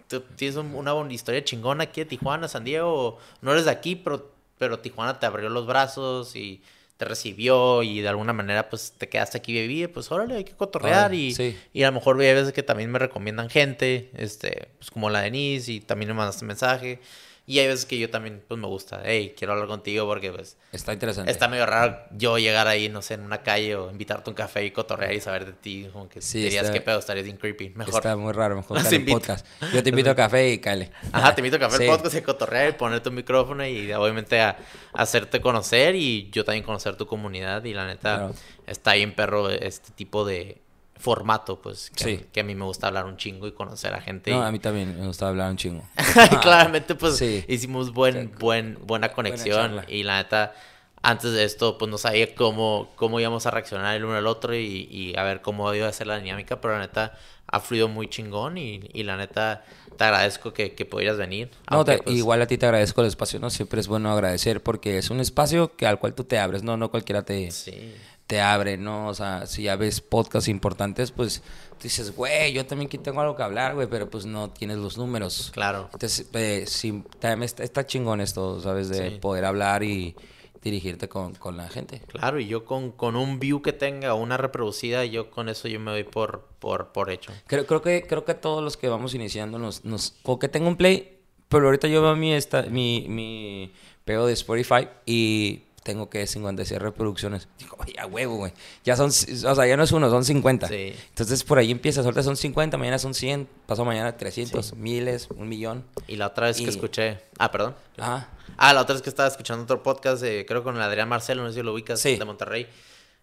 tú 0.07 0.21
tienes 0.35 0.55
un- 0.57 0.73
una 0.73 0.93
bonita 0.93 1.13
historia 1.13 1.43
chingona 1.43 1.83
aquí 1.83 2.01
de 2.01 2.05
Tijuana, 2.05 2.47
San 2.47 2.63
Diego, 2.63 3.19
no 3.41 3.51
eres 3.51 3.65
de 3.65 3.71
aquí, 3.71 3.95
pero, 3.95 4.31
pero 4.57 4.79
Tijuana 4.79 5.19
te 5.19 5.25
abrió 5.27 5.49
los 5.49 5.67
brazos 5.67 6.35
y 6.35 6.63
te 6.97 7.05
recibió 7.05 7.83
y 7.83 8.01
de 8.01 8.07
alguna 8.07 8.33
manera 8.33 8.69
pues 8.69 8.93
te 8.97 9.09
quedaste 9.09 9.37
aquí 9.37 9.53
vivir, 9.53 9.91
pues 9.91 10.11
órale, 10.11 10.35
hay 10.35 10.43
que 10.43 10.53
cotorrear 10.53 11.13
y, 11.13 11.33
sí. 11.33 11.57
y 11.73 11.83
a 11.83 11.87
lo 11.87 11.93
mejor 11.93 12.19
hay 12.19 12.33
veces 12.33 12.53
que 12.53 12.63
también 12.63 12.89
me 12.91 12.99
recomiendan 12.99 13.49
gente, 13.49 14.09
este, 14.13 14.69
pues 14.77 14.91
como 14.91 15.09
la 15.09 15.21
Denise 15.21 15.71
y 15.73 15.79
también 15.81 16.09
me 16.09 16.15
mandaste 16.15 16.45
mensaje. 16.45 16.99
Y 17.47 17.59
hay 17.59 17.67
veces 17.67 17.85
que 17.85 17.99
yo 17.99 18.09
también, 18.09 18.43
pues 18.47 18.59
me 18.59 18.65
gusta, 18.65 19.03
hey, 19.05 19.35
quiero 19.37 19.53
hablar 19.53 19.67
contigo 19.67 20.07
porque, 20.07 20.31
pues. 20.31 20.57
Está 20.71 20.93
interesante. 20.93 21.29
Está 21.29 21.47
medio 21.47 21.67
raro 21.67 21.99
yo 22.11 22.39
llegar 22.39 22.67
ahí, 22.67 22.89
no 22.89 23.03
sé, 23.03 23.13
en 23.13 23.21
una 23.21 23.43
calle 23.43 23.75
o 23.75 23.91
invitarte 23.91 24.27
a 24.27 24.31
un 24.31 24.35
café 24.35 24.65
y 24.65 24.71
cotorrear 24.71 25.13
y 25.13 25.21
saber 25.21 25.45
de 25.45 25.53
ti. 25.53 25.87
Como 25.93 26.09
que 26.09 26.23
Sí, 26.23 26.41
dirías, 26.41 26.71
qué 26.71 26.81
pedo, 26.81 26.97
estarías 26.97 27.23
bien 27.25 27.37
creepy. 27.37 27.69
Mejor. 27.75 27.93
Está 27.93 28.15
muy 28.15 28.33
raro, 28.33 28.55
mejor 28.55 28.79
invito. 28.91 29.19
podcast. 29.19 29.45
Yo 29.71 29.83
te 29.83 29.89
invito 29.89 30.09
a 30.09 30.15
café 30.15 30.53
y 30.53 30.57
cale. 30.57 30.89
Ajá, 31.11 31.35
te 31.35 31.41
invito 31.41 31.57
a 31.57 31.59
café 31.59 31.77
Sí. 31.77 31.83
el 31.83 31.89
podcast 31.91 32.15
y 32.15 32.21
cotorrear 32.23 32.69
y 32.69 32.73
ponerte 32.73 33.09
un 33.09 33.15
micrófono 33.15 33.63
y 33.67 33.93
obviamente 33.93 34.41
a, 34.41 34.57
a 34.93 35.01
hacerte 35.03 35.39
conocer 35.39 35.93
y 35.95 36.31
yo 36.31 36.43
también 36.45 36.63
conocer 36.63 36.95
tu 36.97 37.05
comunidad. 37.05 37.63
Y 37.63 37.75
la 37.75 37.85
neta, 37.85 38.15
Claro. 38.17 38.33
está 38.65 38.93
bien 38.95 39.13
perro 39.13 39.51
este 39.51 39.91
tipo 39.91 40.25
de 40.25 40.63
formato, 40.97 41.61
pues. 41.61 41.89
Que, 41.91 42.03
Sí. 42.03 42.25
que 42.31 42.39
a 42.39 42.43
mí 42.43 42.55
me 42.55 42.65
gusta 42.65 42.87
hablar 42.87 43.05
un 43.05 43.17
chingo 43.17 43.47
y 43.47 43.51
conocer 43.51 43.93
a 43.93 44.01
gente. 44.01 44.31
No, 44.31 44.39
y- 44.41 44.45
a 44.45 44.51
mí 44.51 44.59
también 44.59 44.99
me 44.99 45.05
gusta 45.07 45.27
hablar 45.27 45.51
un 45.51 45.57
chingo. 45.57 45.83
Claramente, 46.41 46.95
pues 46.95 47.17
Sí. 47.17 47.43
hicimos 47.47 47.93
buen, 47.93 48.31
buen, 48.39 48.77
buena 48.85 49.09
conexión. 49.11 49.81
y 49.87 50.03
la 50.03 50.17
neta, 50.17 50.53
antes 51.01 51.31
de 51.33 51.43
esto, 51.43 51.77
pues 51.77 51.91
no 51.91 51.97
sabía 51.97 52.33
cómo, 52.33 52.91
cómo 52.95 53.19
íbamos 53.19 53.45
a 53.45 53.51
reaccionar 53.51 53.95
el 53.95 54.05
uno 54.05 54.15
al 54.15 54.25
otro 54.27 54.55
y, 54.55 54.87
y 54.89 55.15
a 55.17 55.23
ver 55.23 55.41
cómo 55.41 55.71
iba 55.73 55.87
a 55.87 55.93
ser 55.93 56.07
la 56.07 56.19
dinámica. 56.19 56.59
Pero 56.61 56.73
la 56.75 56.79
neta, 56.79 57.13
ha 57.47 57.59
fluido 57.59 57.87
muy 57.87 58.07
chingón. 58.09 58.57
Y, 58.57 58.89
y 58.93 59.03
la 59.03 59.15
neta, 59.17 59.63
te 59.97 60.03
agradezco 60.03 60.51
que, 60.53 60.73
que 60.73 60.85
pudieras 60.85 61.17
venir. 61.17 61.51
No, 61.69 61.77
aunque, 61.77 61.97
te- 61.97 62.03
pues, 62.03 62.15
igual 62.15 62.41
a 62.41 62.47
ti 62.47 62.57
te 62.57 62.65
agradezco 62.65 63.01
el 63.01 63.07
espacio, 63.07 63.39
¿no? 63.39 63.49
Siempre 63.51 63.79
es 63.81 63.87
bueno 63.87 64.11
agradecer 64.11 64.63
porque 64.63 64.97
es 64.97 65.09
un 65.11 65.19
espacio 65.19 65.75
que 65.75 65.85
al 65.85 65.99
cual 65.99 66.15
tú 66.15 66.23
te 66.23 66.39
abres, 66.39 66.63
¿no? 66.63 66.75
No 66.77 66.89
cualquiera 66.89 67.21
te, 67.23 67.51
Sí. 67.51 67.93
Te 68.27 68.41
abre, 68.41 68.77
¿no? 68.77 69.07
O 69.07 69.13
sea, 69.13 69.45
si 69.45 69.63
ya 69.63 69.75
ves 69.75 70.01
podcasts 70.01 70.47
importantes, 70.49 71.11
pues 71.11 71.43
dices, 71.81 72.15
güey, 72.15 72.53
yo 72.53 72.65
también 72.65 72.87
aquí 72.87 72.97
tengo 72.97 73.21
algo 73.21 73.35
que 73.35 73.43
hablar, 73.43 73.75
güey, 73.75 73.87
pero 73.87 74.09
pues 74.09 74.25
no 74.25 74.49
tienes 74.49 74.77
los 74.77 74.97
números. 74.97 75.51
Claro. 75.53 75.89
Entonces, 75.93 76.27
eh, 76.33 76.65
sí, 76.67 77.03
también 77.19 77.43
está, 77.43 77.63
está 77.63 77.85
chingón 77.85 78.21
esto, 78.21 78.59
¿sabes? 78.61 78.89
De 78.89 79.11
Sí. 79.11 79.17
poder 79.19 79.45
hablar 79.45 79.83
y 79.83 80.15
dirigirte 80.63 81.07
con, 81.07 81.35
con 81.35 81.57
la 81.57 81.69
gente. 81.69 82.01
Claro, 82.07 82.39
y 82.39 82.47
yo 82.47 82.65
con, 82.65 82.91
con 82.91 83.15
un 83.15 83.39
view 83.39 83.61
que 83.61 83.71
tenga, 83.73 84.15
una 84.15 84.37
reproducida, 84.37 85.05
yo 85.05 85.29
con 85.29 85.47
eso 85.47 85.67
yo 85.67 85.79
me 85.79 85.91
doy 85.91 86.03
por, 86.03 86.47
por, 86.57 86.91
por 86.91 87.11
hecho. 87.11 87.31
Creo, 87.45 87.67
creo 87.67 87.83
que 87.83 88.01
creo 88.07 88.25
que 88.25 88.33
todos 88.33 88.63
los 88.63 88.75
que 88.75 88.87
vamos 88.89 89.13
iniciando 89.13 89.59
nos, 89.59 89.85
nos 89.85 90.15
como 90.23 90.39
que 90.39 90.49
tengo 90.49 90.67
un 90.67 90.75
play, 90.75 91.19
pero 91.49 91.65
ahorita 91.67 91.87
yo 91.87 92.01
veo 92.01 92.15
mi 92.15 92.33
esta, 92.33 92.63
mi, 92.63 93.05
mi 93.07 93.71
pego 94.05 94.25
de 94.25 94.33
Spotify 94.33 94.87
y 95.05 95.64
tengo 95.85 96.09
que 96.09 96.25
56 96.25 96.81
reproducciones. 96.81 97.47
Digo, 97.59 97.77
oye, 97.79 97.93
a 97.99 98.07
huevo, 98.07 98.37
güey. 98.37 98.53
Ya 98.83 98.95
son, 98.95 99.09
o 99.09 99.11
sea, 99.55 99.67
ya 99.67 99.77
no 99.77 99.83
es 99.83 99.91
uno, 99.91 100.09
son 100.09 100.25
50. 100.25 100.67
Sí. 100.67 100.95
Entonces 101.09 101.43
por 101.43 101.59
ahí 101.59 101.69
empiezas, 101.69 102.05
ahorita 102.05 102.23
son 102.23 102.35
50, 102.35 102.75
mañana 102.77 102.97
son 102.97 103.13
100, 103.13 103.47
pasó 103.67 103.85
mañana 103.85 104.17
300, 104.17 104.73
miles, 104.73 105.27
un 105.29 105.47
millón. 105.47 105.85
Y 106.07 106.15
la 106.15 106.25
otra 106.27 106.47
vez 106.47 106.59
Y- 106.59 106.63
que 106.63 106.71
escuché... 106.71 107.19
Ah, 107.37 107.51
perdón. 107.51 107.75
Ajá. 107.99 108.29
Ah, 108.57 108.73
la 108.73 108.81
otra 108.81 108.93
vez 108.93 109.03
que 109.03 109.09
estaba 109.09 109.29
escuchando 109.29 109.63
otro 109.63 109.83
podcast, 109.83 110.23
eh, 110.23 110.43
creo 110.47 110.63
con 110.63 110.75
el 110.75 110.81
Adrián 110.81 111.07
Marcelo, 111.07 111.43
no 111.43 111.49
sé 111.49 111.55
si 111.59 111.61
lo 111.61 111.71
ubicas, 111.71 111.99
Sí. 111.99 112.15
de 112.15 112.25
Monterrey. 112.25 112.67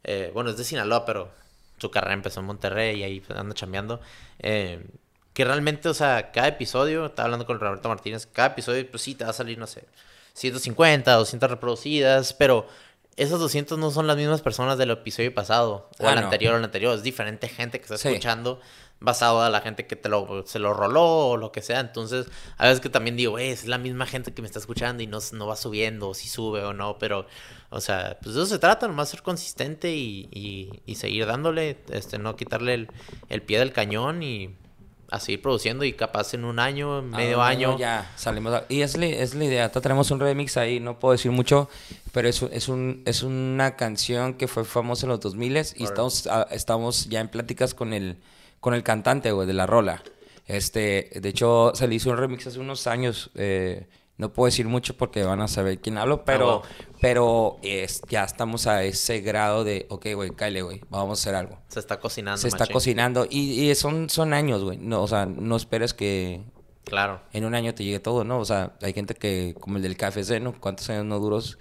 Eh, 0.04 0.30
bueno, 0.32 0.50
es 0.50 0.56
de 0.56 0.62
Sinaloa, 0.62 1.04
pero 1.04 1.30
su 1.78 1.90
carrera 1.90 2.14
empezó 2.14 2.38
en 2.38 2.46
Monterrey 2.46 3.00
y 3.00 3.02
ahí 3.02 3.20
pues, 3.20 3.36
anda 3.36 3.54
chambeando. 3.56 4.00
Eh, 4.38 4.84
que 5.32 5.44
realmente, 5.44 5.88
o 5.88 5.94
sea, 5.94 6.30
cada 6.30 6.46
episodio, 6.46 7.06
estaba 7.06 7.24
hablando 7.24 7.44
con 7.44 7.58
Roberto 7.58 7.88
Martínez, 7.88 8.26
cada 8.32 8.48
episodio, 8.48 8.88
pues 8.88 9.02
sí, 9.02 9.16
te 9.16 9.24
va 9.24 9.30
a 9.30 9.32
salir, 9.32 9.58
no 9.58 9.66
sé, 9.66 9.82
150, 10.34 11.12
200 11.14 11.50
reproducidas, 11.50 12.32
pero 12.34 12.66
esas 13.16 13.38
200 13.40 13.78
no 13.78 13.90
son 13.90 14.06
las 14.06 14.16
mismas 14.16 14.40
personas 14.40 14.78
del 14.78 14.90
episodio 14.90 15.34
pasado, 15.34 15.90
o 15.98 16.06
Ah, 16.06 16.12
el 16.14 16.20
no. 16.20 16.24
anterior 16.26 16.54
o 16.54 16.58
el 16.58 16.64
anterior, 16.64 16.94
es 16.94 17.02
diferente 17.02 17.48
gente 17.48 17.78
que 17.78 17.84
está 17.84 17.98
Sí. 17.98 18.08
escuchando 18.08 18.60
basado 19.04 19.42
a 19.42 19.50
la 19.50 19.60
gente 19.60 19.86
que 19.88 19.96
te 19.96 20.08
lo, 20.08 20.44
se 20.46 20.60
lo 20.60 20.72
roló 20.74 21.02
o 21.30 21.36
lo 21.36 21.50
que 21.50 21.60
sea. 21.60 21.80
Entonces, 21.80 22.26
a 22.56 22.66
veces 22.66 22.78
que 22.80 22.88
también 22.88 23.16
digo, 23.16 23.32
"Güey, 23.32 23.50
es 23.50 23.66
la 23.66 23.76
misma 23.76 24.06
gente 24.06 24.32
que 24.32 24.42
me 24.42 24.46
está 24.46 24.60
escuchando 24.60 25.02
y 25.02 25.08
no, 25.08 25.18
no 25.32 25.46
va 25.48 25.56
subiendo, 25.56 26.10
o 26.10 26.14
si 26.14 26.28
sube 26.28 26.62
o 26.62 26.72
no, 26.72 26.98
pero, 26.98 27.26
o 27.70 27.80
sea, 27.80 28.16
pues 28.22 28.36
de 28.36 28.42
eso 28.42 28.48
se 28.50 28.60
trata, 28.60 28.86
nomás 28.86 29.08
ser 29.08 29.22
consistente 29.22 29.92
y, 29.92 30.28
y, 30.30 30.70
y 30.86 30.94
seguir 30.94 31.26
dándole, 31.26 31.78
este, 31.90 32.18
no 32.18 32.36
quitarle 32.36 32.74
el, 32.74 32.88
el 33.28 33.42
pie 33.42 33.58
del 33.58 33.72
cañón 33.72 34.22
y 34.22 34.54
a 35.12 35.20
seguir 35.20 35.42
produciendo 35.42 35.84
y 35.84 35.92
capaz 35.92 36.32
en 36.34 36.44
un 36.44 36.58
año, 36.58 37.02
medio 37.02 37.42
Ah, 37.42 37.48
año. 37.48 37.78
Ya, 37.78 38.10
salimos. 38.16 38.54
a- 38.54 38.64
Y 38.68 38.80
es, 38.80 38.96
la- 38.96 39.06
es 39.06 39.34
la 39.34 39.44
idea. 39.44 39.70
Tenemos 39.70 40.10
un 40.10 40.20
remix 40.20 40.56
ahí, 40.56 40.80
no 40.80 40.98
puedo 40.98 41.12
decir 41.12 41.30
mucho, 41.30 41.68
pero 42.12 42.28
es, 42.28 42.40
un- 42.42 42.50
es, 42.52 42.68
un, 42.68 43.02
es 43.04 43.22
una 43.22 43.76
canción 43.76 44.34
que 44.34 44.48
fue 44.48 44.64
famosa 44.64 45.06
en 45.06 45.10
los 45.10 45.20
2000 45.20 45.56
y 45.76 45.84
estamos, 45.84 46.26
ah, 46.28 46.46
estamos 46.50 47.08
ya 47.08 47.20
en 47.20 47.28
pláticas 47.28 47.74
con 47.74 47.92
el, 47.92 48.16
con 48.60 48.72
el 48.74 48.82
cantante, 48.82 49.32
güey, 49.32 49.46
de 49.46 49.52
la 49.52 49.66
rola. 49.66 50.02
Este, 50.46 51.10
de 51.14 51.28
hecho, 51.28 51.72
se 51.74 51.86
le 51.86 51.94
hizo 51.94 52.10
un 52.10 52.16
remix 52.16 52.46
hace 52.46 52.58
unos 52.58 52.86
años. 52.86 53.30
eh, 53.34 53.86
no 54.22 54.32
puedo 54.32 54.46
decir 54.46 54.66
mucho 54.66 54.96
porque 54.96 55.22
van 55.24 55.40
a 55.42 55.48
saber 55.48 55.78
quién 55.80 55.98
hablo, 55.98 56.24
pero, 56.24 56.50
Ah, 56.50 56.54
wow. 56.54 56.62
pero 57.00 57.56
es, 57.62 58.00
ya 58.08 58.24
estamos 58.24 58.66
a 58.66 58.82
ese 58.84 59.20
grado 59.20 59.64
de, 59.64 59.86
ok, 59.90 60.06
güey, 60.14 60.30
cállate, 60.30 60.62
güey, 60.62 60.80
vamos 60.88 61.18
a 61.18 61.20
hacer 61.20 61.34
algo. 61.34 61.58
Se 61.68 61.78
está 61.80 62.00
cocinando. 62.00 62.38
Se 62.40 62.48
está 62.48 62.66
cocinando 62.66 63.26
y, 63.28 63.68
y 63.70 63.74
son, 63.74 64.08
son 64.08 64.32
años, 64.32 64.64
güey. 64.64 64.78
No, 64.78 65.02
o 65.02 65.08
sea, 65.08 65.26
no 65.26 65.56
esperes 65.56 65.92
que, 65.92 66.40
Claro. 66.84 67.20
en 67.32 67.44
un 67.44 67.54
año 67.54 67.74
te 67.74 67.84
llegue 67.84 68.00
todo, 68.00 68.24
¿no? 68.24 68.38
O 68.38 68.44
sea, 68.44 68.72
hay 68.82 68.92
gente 68.92 69.14
que, 69.14 69.54
como 69.60 69.76
el 69.76 69.82
del 69.82 69.96
KFC, 69.96 70.40
¿no? 70.40 70.52
¿Cuántos 70.58 70.88
años 70.90 71.04
no 71.04 71.18
duros 71.18 71.58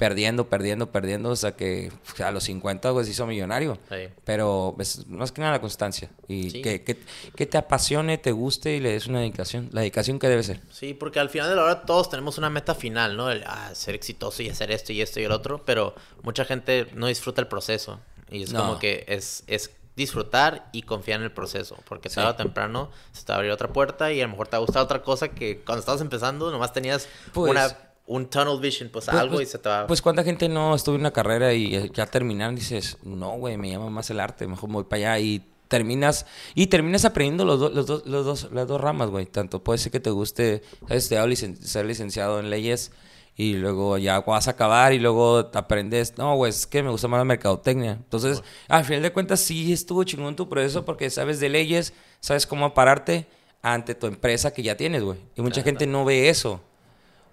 perdiendo, 0.00 0.48
perdiendo, 0.48 0.90
perdiendo? 0.90 1.28
O 1.28 1.36
sea, 1.36 1.52
que 1.52 1.92
pues, 2.06 2.18
a 2.22 2.30
los 2.30 2.44
50, 2.44 2.90
pues, 2.94 3.06
se 3.06 3.12
hizo 3.12 3.26
millonario. 3.26 3.76
Sí. 3.90 4.08
Pero 4.24 4.74
es 4.78 5.06
más 5.08 5.30
que 5.30 5.42
nada 5.42 5.52
la 5.52 5.60
constancia. 5.60 6.08
Y 6.26 6.50
Sí. 6.50 6.62
que, 6.62 6.82
que, 6.82 6.98
que 7.36 7.44
te 7.46 7.58
apasione, 7.58 8.16
te 8.16 8.32
guste 8.32 8.74
y 8.76 8.80
le 8.80 8.92
des 8.92 9.06
una 9.08 9.20
dedicación. 9.20 9.68
La 9.72 9.82
dedicación 9.82 10.18
que 10.18 10.26
debe 10.28 10.42
ser. 10.42 10.58
Sí, 10.72 10.94
porque 10.94 11.20
al 11.20 11.28
final 11.28 11.50
de 11.50 11.56
la 11.56 11.64
hora 11.64 11.82
todos 11.82 12.08
tenemos 12.08 12.38
una 12.38 12.48
meta 12.48 12.74
final, 12.74 13.14
¿no? 13.18 13.30
El, 13.30 13.44
ah, 13.46 13.72
ser 13.74 13.94
exitoso 13.94 14.42
y 14.42 14.48
hacer 14.48 14.70
esto 14.70 14.94
y 14.94 15.02
esto 15.02 15.20
y 15.20 15.24
el 15.24 15.32
otro, 15.32 15.62
pero 15.66 15.94
mucha 16.22 16.46
gente 16.46 16.86
no 16.94 17.06
disfruta 17.06 17.42
el 17.42 17.46
proceso. 17.46 18.00
Y 18.30 18.44
es 18.44 18.52
No. 18.54 18.60
como 18.60 18.78
que 18.78 19.04
es, 19.06 19.44
es 19.48 19.70
disfrutar 19.96 20.70
y 20.72 20.80
confiar 20.82 21.20
en 21.20 21.24
el 21.24 21.32
proceso, 21.32 21.76
porque 21.86 22.08
Sí. 22.08 22.14
tarde 22.14 22.30
o 22.30 22.34
temprano 22.36 22.90
se 23.12 23.22
te 23.26 23.32
va 23.32 23.34
a 23.34 23.38
abrir 23.40 23.52
otra 23.52 23.68
puerta 23.68 24.10
y 24.12 24.20
a 24.22 24.24
lo 24.24 24.30
mejor 24.30 24.48
te 24.48 24.52
va 24.56 24.62
a 24.62 24.64
gustar 24.64 24.82
otra 24.82 25.02
cosa 25.02 25.28
que 25.28 25.60
cuando 25.60 25.80
estabas 25.80 26.00
empezando 26.00 26.50
nomás 26.50 26.72
tenías 26.72 27.06
Pues- 27.34 27.50
una, 27.50 27.68
un 28.10 28.26
tunnel 28.28 28.58
vision, 28.60 28.88
pues, 28.90 29.04
Pues- 29.06 29.16
algo 29.16 29.36
pues- 29.36 29.48
y 29.48 29.50
se 29.52 29.58
te 29.58 29.68
va... 29.68 29.86
Pues 29.86 30.02
cuánta 30.02 30.24
gente 30.24 30.48
no 30.48 30.74
estuvo 30.74 30.96
en 30.96 31.02
una 31.02 31.12
carrera 31.12 31.52
y 31.54 31.74
eh, 31.76 31.90
ya 31.94 32.06
terminaron 32.06 32.56
dices, 32.56 32.98
no, 33.04 33.30
güey, 33.38 33.56
me 33.56 33.70
llama 33.70 33.88
más 33.88 34.10
el 34.10 34.18
arte, 34.18 34.46
mejor 34.48 34.68
me 34.68 34.74
voy 34.76 34.84
para 34.84 35.12
allá 35.14 35.18
y 35.20 35.42
terminas 35.68 36.26
y 36.56 36.66
terminas 36.66 37.04
aprendiendo 37.04 37.44
los, 37.44 37.60
do- 37.60 37.68
los, 37.70 37.86
dos 37.86 38.04
los 38.06 38.24
dos 38.26 38.48
las 38.52 38.66
dos 38.66 38.80
ramas, 38.80 39.10
güey. 39.10 39.26
Tanto 39.26 39.62
puede 39.62 39.78
ser 39.78 39.92
que 39.92 40.00
te 40.00 40.10
guste, 40.10 40.62
sabes, 40.88 41.04
estudiado 41.04 41.28
licen- 41.28 41.56
ser 41.60 41.86
licenciado 41.86 42.40
en 42.40 42.50
leyes 42.50 42.90
y 43.36 43.54
luego 43.54 43.96
ya 43.96 44.18
vas 44.20 44.48
a 44.48 44.50
acabar 44.50 44.92
y 44.92 44.98
luego 44.98 45.46
te 45.46 45.58
aprendes, 45.58 46.18
no, 46.18 46.34
güey, 46.34 46.50
es 46.50 46.66
que 46.66 46.82
me 46.82 46.90
gusta 46.90 47.06
más 47.06 47.18
la 47.18 47.24
mercadotecnia. 47.24 47.92
Entonces, 47.92 48.42
al 48.66 48.84
final 48.84 49.02
de 49.02 49.12
cuentas 49.12 49.38
sí 49.38 49.72
estuvo 49.72 50.02
chingón 50.02 50.34
tu 50.34 50.48
proceso 50.48 50.84
porque 50.84 51.08
sabes 51.10 51.38
de 51.38 51.48
leyes, 51.48 51.92
sabes 52.18 52.44
cómo 52.46 52.74
pararte 52.74 53.26
ante 53.62 53.94
tu 53.94 54.08
empresa 54.08 54.52
que 54.52 54.64
ya 54.64 54.76
tienes, 54.76 55.04
güey. 55.04 55.18
Y 55.36 55.42
mucha 55.42 55.62
Claro. 55.62 55.66
gente 55.66 55.86
no 55.86 56.04
ve 56.04 56.28
eso. 56.28 56.60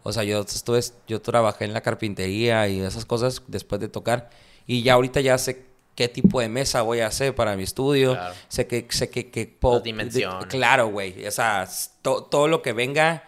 O 0.04 0.12
sea, 0.14 0.24
yo 0.24 0.40
estuve, 0.42 0.80
yo 1.08 1.22
trabajé 1.22 1.66
en 1.66 1.74
la 1.74 1.82
carpintería 1.82 2.68
y 2.68 2.80
esas 2.80 3.06
cosas 3.06 3.42
después 3.48 3.82
de 3.82 3.90
tocar. 3.90 4.30
Y 4.66 4.84
ya 4.84 4.94
ahorita 4.94 5.22
ya 5.22 5.38
sé 5.38 5.66
qué 5.96 6.08
tipo 6.08 6.40
de 6.40 6.48
mesa 6.50 6.82
voy 6.84 7.00
a 7.00 7.08
hacer 7.08 7.34
para 7.36 7.56
mi 7.56 7.64
estudio. 7.64 8.14
Claro. 8.14 8.36
Sé 8.48 8.68
que, 8.68 8.86
sé 8.90 9.10
que, 9.10 9.30
que 9.32 9.58
Las 9.62 9.84
dimensiones. 9.84 10.42
de- 10.42 10.48
claro, 10.48 10.88
güey. 10.90 11.26
O 11.26 11.32
sea, 11.32 11.68
to- 12.02 12.24
todo 12.24 12.48
lo 12.48 12.62
que 12.62 12.74
venga. 12.74 13.24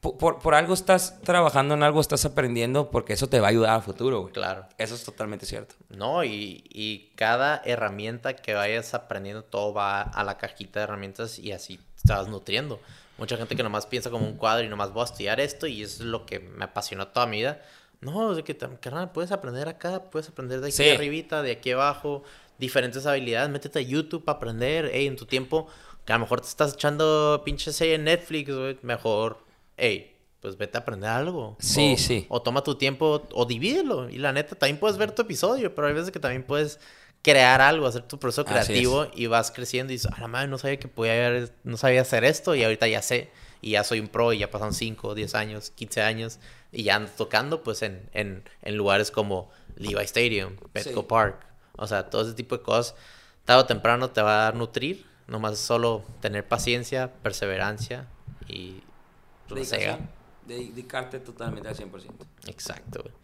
po- 0.00 0.16
Por, 0.16 0.38
por 0.38 0.54
algo 0.54 0.74
estás 0.74 1.20
trabajando 1.22 1.74
en 1.74 1.82
algo, 1.82 2.00
estás 2.00 2.24
aprendiendo, 2.24 2.90
porque 2.90 3.12
eso 3.14 3.28
te 3.28 3.40
va 3.40 3.48
a 3.48 3.50
ayudar 3.50 3.76
a 3.76 3.80
futuro, 3.82 4.20
güey. 4.22 4.32
Claro. 4.32 4.64
Eso 4.78 4.94
es 4.94 5.04
totalmente 5.04 5.44
cierto. 5.44 5.74
No, 5.90 6.22
y, 6.24 6.62
y 6.70 7.10
cada 7.16 7.60
herramienta 7.64 8.34
que 8.36 8.54
vayas 8.54 8.94
aprendiendo, 8.94 9.42
todo 9.44 9.74
va 9.74 10.00
a 10.02 10.22
la 10.24 10.38
cajita 10.38 10.80
de 10.80 10.84
herramientas 10.84 11.38
y 11.40 11.50
así 11.52 11.78
te 12.06 12.12
vas 12.12 12.28
nutriendo. 12.28 12.80
Mucha 13.18 13.36
gente 13.36 13.56
que 13.56 13.62
nomás 13.62 13.86
piensa 13.86 14.10
como 14.10 14.26
un 14.26 14.34
cuadro 14.36 14.64
y 14.64 14.68
nomás 14.68 14.92
voy 14.92 15.02
a 15.02 15.04
estudiar 15.06 15.40
esto 15.40 15.66
y 15.66 15.82
eso 15.82 16.02
es 16.04 16.08
lo 16.08 16.24
que 16.24 16.38
me 16.40 16.64
apasionó 16.64 17.08
toda 17.08 17.26
mi 17.26 17.38
vida. 17.38 17.60
No, 18.00 18.34
de 18.34 18.44
que, 18.44 18.56
carnal, 18.56 19.10
puedes 19.10 19.32
aprender 19.32 19.68
acá, 19.68 20.04
puedes 20.10 20.28
aprender 20.28 20.60
de 20.60 20.68
aquí 20.68 20.76
Sí. 20.76 20.88
arribita, 20.90 21.42
de 21.42 21.50
aquí 21.52 21.72
abajo, 21.72 22.22
diferentes 22.58 23.04
habilidades. 23.06 23.50
Métete 23.50 23.80
a 23.80 23.82
YouTube 23.82 24.24
para 24.24 24.36
aprender, 24.36 24.90
hey, 24.92 25.08
en 25.08 25.16
tu 25.16 25.26
tiempo, 25.26 25.66
que 26.04 26.12
a 26.12 26.16
lo 26.16 26.20
mejor 26.20 26.40
te 26.40 26.46
estás 26.46 26.74
echando 26.74 27.42
pinche 27.44 27.72
serie 27.72 27.96
en 27.96 28.04
Netflix, 28.04 28.54
güey, 28.54 28.78
mejor, 28.82 29.38
hey, 29.76 30.14
pues 30.40 30.56
vete 30.56 30.78
a 30.78 30.82
aprender 30.82 31.10
algo. 31.10 31.56
Sí, 31.58 31.94
O- 31.94 31.98
sí. 31.98 32.26
o 32.28 32.40
toma 32.40 32.62
tu 32.62 32.76
tiempo 32.76 33.26
o 33.32 33.44
divídelo. 33.44 34.08
Y 34.08 34.18
la 34.18 34.32
neta, 34.32 34.54
también 34.54 34.78
puedes 34.78 34.96
ver 34.96 35.10
tu 35.10 35.22
episodio, 35.22 35.74
pero 35.74 35.88
hay 35.88 35.94
veces 35.94 36.12
que 36.12 36.20
también 36.20 36.44
puedes 36.44 36.78
crear 37.22 37.60
algo, 37.60 37.86
hacer 37.86 38.02
tu 38.02 38.18
proceso 38.18 38.44
creativo 38.44 39.08
y 39.14 39.26
vas 39.26 39.50
creciendo 39.50 39.92
y 39.92 39.96
dices, 39.96 40.10
a 40.12 40.20
la 40.20 40.28
madre, 40.28 40.48
no 40.48 40.58
sabía 40.58 40.78
que 40.78 40.88
podía 40.88 41.12
haber- 41.26 41.52
no 41.64 41.76
sabía 41.76 42.00
hacer 42.02 42.24
esto 42.24 42.54
y 42.54 42.62
ahorita 42.64 42.86
ya 42.88 43.02
sé. 43.02 43.30
Y 43.60 43.72
ya 43.72 43.82
soy 43.82 43.98
un 43.98 44.06
pro 44.08 44.32
y 44.32 44.38
ya 44.38 44.50
pasan 44.50 44.72
5, 44.72 45.14
10 45.16 45.34
años, 45.34 45.70
15 45.70 46.00
años 46.02 46.38
y 46.70 46.84
ya 46.84 46.94
ando 46.94 47.10
tocando 47.16 47.62
pues 47.64 47.82
en, 47.82 48.08
en, 48.12 48.44
en 48.62 48.76
lugares 48.76 49.10
como 49.10 49.50
Levi 49.76 50.02
Stadium, 50.04 50.56
Petco 50.72 51.00
Sí. 51.00 51.06
Park. 51.08 51.44
O 51.76 51.86
sea, 51.88 52.08
todo 52.08 52.22
ese 52.22 52.34
tipo 52.34 52.56
de 52.56 52.62
cosas, 52.62 52.94
tarde 53.44 53.62
o 53.62 53.66
temprano 53.66 54.10
te 54.10 54.22
va 54.22 54.46
a 54.48 54.52
nutrir. 54.52 55.06
Nomás 55.26 55.58
solo 55.58 56.04
tener 56.20 56.46
paciencia, 56.46 57.12
perseverancia 57.22 58.06
y 58.46 58.80
pues, 59.48 59.70
Dedicación. 59.70 60.08
Dedicarte 60.48 61.20
totalmente 61.20 61.68
al 61.68 61.76
100%. 61.76 61.90
Exacto, 62.46 63.02
güey. 63.02 63.14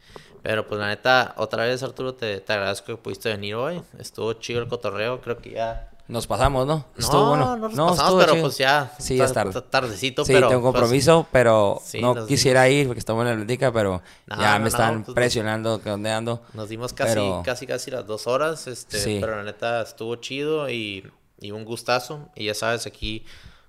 Pero 0.42 0.66
pues 0.66 0.78
la 0.78 0.88
neta, 0.88 1.34
otra 1.38 1.64
vez 1.64 1.82
Arturo, 1.82 2.14
te, 2.14 2.40
te 2.40 2.52
agradezco 2.52 2.86
que 2.86 2.96
pudiste 2.96 3.30
venir 3.30 3.54
hoy. 3.54 3.82
Estuvo 3.98 4.32
chido 4.34 4.60
el 4.60 4.68
cotorreo, 4.68 5.20
creo 5.20 5.38
que 5.38 5.50
ya... 5.52 5.90
Nos 6.06 6.26
pasamos, 6.26 6.66
¿no? 6.66 6.84
no, 6.98 7.28
bueno. 7.28 7.56
no, 7.56 7.68
nos 7.68 7.96
pasamos, 7.96 8.22
pero 8.26 8.40
pues 8.42 8.58
ya... 8.58 8.92
Sí, 8.98 9.16
ya 9.16 9.24
es 9.24 9.32
tarde. 9.32 9.58
Tardecito, 9.62 10.22
sí, 10.26 10.34
pero... 10.34 10.48
tengo 10.48 10.60
pues, 10.60 10.72
compromiso, 10.74 11.26
pero 11.32 11.80
sí, 11.82 11.98
no 11.98 12.26
quisiera 12.26 12.68
ir 12.68 12.86
porque 12.88 12.98
estamos 12.98 13.22
en 13.24 13.30
la 13.30 13.36
plática, 13.36 13.72
pero 13.72 14.02
No, 14.26 14.36
ya 14.38 14.52
no, 14.52 14.58
me 14.58 14.60
no, 14.60 14.66
están 14.66 15.04
pues, 15.04 15.14
presionando 15.14 15.80
que 15.80 15.88
dónde 15.88 16.10
ando. 16.10 16.42
Nos 16.52 16.68
dimos 16.68 16.92
casi, 16.92 17.14
Pero- 17.14 17.42
casi, 17.42 17.66
casi 17.66 17.90
las 17.90 18.06
dos 18.06 18.26
horas, 18.26 18.66
este, 18.66 18.98
Sí. 18.98 19.16
pero 19.18 19.36
la 19.36 19.44
neta 19.44 19.80
estuvo 19.80 20.16
chido 20.16 20.68
y, 20.68 21.10
y 21.40 21.52
un 21.52 21.64
gustazo. 21.64 22.28
Y 22.34 22.44
ya 22.44 22.54
sabes, 22.54 22.86
aquí 22.86 23.24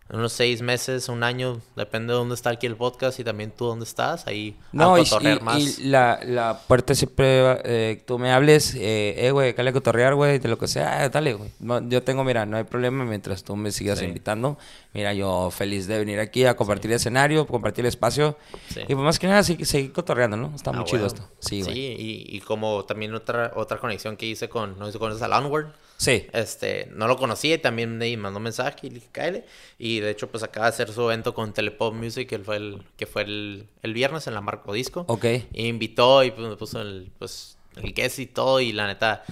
en 0.08 0.18
unos 0.20 0.34
seis 0.34 0.62
meses, 0.62 1.10
un 1.10 1.24
año, 1.24 1.60
depende 1.76 2.14
de 2.14 2.20
dónde 2.20 2.36
está 2.36 2.52
aquí 2.52 2.68
el 2.68 2.76
podcast 2.76 3.20
y 3.20 3.24
también 3.24 3.50
tú 3.52 3.66
dónde 3.66 3.86
estás, 3.86 4.28
ahí 4.28 4.56
No, 4.72 4.94
a 4.96 5.00
y, 5.00 5.04
cotorrear 5.04 5.38
y- 5.42 5.44
más. 5.44 5.80
y 5.80 5.84
la, 5.86 6.20
la 6.24 6.60
puerta 6.68 6.94
siempre, 6.94 7.60
eh, 7.64 8.04
tú 8.06 8.20
me 8.20 8.32
hables, 8.32 8.76
eh, 8.76 9.16
eh, 9.26 9.32
güey, 9.32 9.56
cale 9.56 9.72
a 9.72 9.74
cotorrear, 9.74 10.14
güey, 10.14 10.38
de 10.38 10.48
lo 10.48 10.60
que 10.60 10.68
sea, 10.68 11.02
ah, 11.02 11.10
dale, 11.10 11.34
güey. 11.34 11.50
No, 11.60 11.82
yo 11.90 12.04
tengo, 12.04 12.24
mira, 12.24 12.46
no 12.46 12.56
hay 12.58 12.66
problema 12.66 13.04
mientras 13.04 13.44
tú 13.44 13.56
me 13.56 13.72
sigas 13.72 13.98
Sí. 13.98 14.06
invitando. 14.06 14.60
Mira, 14.94 15.12
yo 15.14 15.50
feliz 15.50 15.88
de 15.88 15.98
venir 15.98 16.20
aquí 16.20 16.46
a 16.46 16.56
compartir 16.56 16.92
el 16.92 16.98
escenario, 16.98 17.48
compartir 17.48 17.84
el 17.84 17.90
espacio. 17.90 18.38
Sí. 18.72 18.82
Y 18.82 18.94
pues 18.94 19.00
más 19.00 19.18
que 19.18 19.26
nada, 19.28 19.42
sí, 19.44 19.58
seguir 19.66 19.92
cotorreando, 19.92 20.38
¿no? 20.38 20.54
Está 20.56 20.70
Ah, 20.70 20.74
muy 20.74 20.86
chido 20.86 20.98
huevo. 21.04 21.08
esto. 21.08 21.28
Sí, 21.40 21.64
güey. 21.64 21.78
y, 21.80 22.26
y 22.30 22.40
como 22.42 22.86
también 22.86 23.14
otra, 23.16 23.54
otra 23.56 23.80
conexión 23.80 24.16
que 24.18 24.28
hice 24.28 24.50
con, 24.50 24.78
no 24.78 24.86
sé 24.86 24.92
si 24.94 25.00
conoces 25.00 25.24
al 25.24 25.34
Onward. 25.34 25.74
Sí. 25.98 26.28
Este, 26.34 26.90
no 26.94 27.08
lo 27.08 27.18
conocía 27.18 27.56
y 27.56 27.58
también 27.58 27.98
me 27.98 28.18
mandó 28.18 28.40
mensaje 28.40 28.80
y 28.84 28.90
le 28.90 28.96
dije, 28.96 29.08
cáele. 29.12 29.46
Y 29.80 30.00
de 30.00 30.12
hecho, 30.12 30.30
pues 30.30 30.44
acaba 30.44 30.66
de 30.66 30.70
hacer 30.74 30.92
su 30.92 31.02
evento 31.04 31.34
con 31.34 31.54
Telepop 31.54 31.94
Music, 31.94 32.28
que 32.28 32.40
fue 32.40 32.58
el, 32.58 32.84
que 32.98 33.06
fue 33.06 33.24
el, 33.24 33.68
el 33.82 33.94
viernes 33.94 34.28
en 34.28 34.34
la 34.34 34.42
Marco 34.42 34.74
Disco. 34.74 35.06
Ok. 35.08 35.26
Y 35.54 35.68
invitó 35.68 36.24
y 36.24 36.32
pues, 36.32 36.48
me 36.48 36.56
puso 36.56 36.82
el, 36.82 37.12
pues, 37.18 37.58
el 37.76 37.94
guest 37.94 38.20
y 38.20 38.26
todo. 38.26 38.60
Y 38.60 38.74
la 38.74 38.88
neta, 38.88 39.24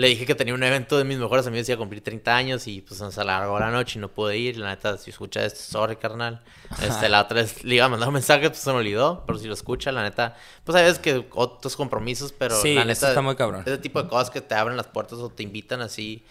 le 0.00 0.08
dije 0.08 0.24
que 0.24 0.34
tenía 0.34 0.54
un 0.54 0.62
evento 0.62 0.96
de 0.96 1.04
mis 1.04 1.18
mejores 1.18 1.46
amigos, 1.46 1.68
iba 1.68 1.74
a 1.74 1.78
cumplir 1.78 2.02
30 2.02 2.34
años. 2.34 2.66
Y 2.66 2.80
pues 2.80 3.00
nos 3.00 3.18
alargó 3.18 3.58
la 3.58 3.70
noche 3.70 3.98
y 3.98 4.00
no 4.00 4.08
pude 4.08 4.38
ir. 4.38 4.56
La 4.56 4.70
neta, 4.70 4.96
si 4.96 5.10
escucha 5.10 5.44
esto, 5.44 5.60
sorry, 5.60 5.96
carnal. 5.96 6.42
Este, 6.82 7.08
la 7.08 7.20
otra 7.20 7.42
vez 7.42 7.62
le 7.62 7.74
iba 7.74 7.84
a 7.84 7.88
mandar 7.88 8.08
un 8.08 8.14
mensaje, 8.14 8.48
pues 8.48 8.60
se 8.60 8.70
me 8.70 8.78
olvidó. 8.78 9.24
Pero 9.26 9.38
si 9.38 9.46
lo 9.46 9.52
escucha, 9.54 9.92
la 9.92 10.02
neta, 10.02 10.36
pues 10.64 10.74
hay 10.76 10.84
veces 10.84 10.98
que 10.98 11.26
otros 11.32 11.76
compromisos, 11.76 12.32
pero 12.32 12.60
Sí, 12.60 12.74
la 12.74 12.84
neta. 12.86 13.08
está 13.08 13.20
muy 13.20 13.36
cabrón. 13.36 13.62
Ese 13.66 13.78
tipo 13.78 14.02
de 14.02 14.08
cosas 14.08 14.30
que 14.30 14.40
te 14.40 14.54
abren 14.54 14.76
las 14.76 14.86
puertas 14.86 15.18
o 15.18 15.28
te 15.28 15.42
invitan 15.42 15.82
así 15.82 16.24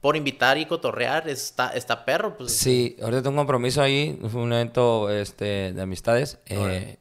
por 0.00 0.16
invitar 0.16 0.56
y 0.56 0.64
cotorrear, 0.64 1.28
está, 1.28 1.68
está 1.74 2.04
perro. 2.06 2.36
Pues, 2.38 2.56
Sí, 2.56 2.96
ahorita 3.02 3.22
tengo 3.22 3.32
un 3.32 3.36
compromiso 3.36 3.82
ahí, 3.82 4.18
fue 4.30 4.40
un 4.40 4.52
evento 4.52 5.10
este, 5.10 5.72
de 5.74 5.82
amistades. 5.82 6.38
Eh, 6.46 6.96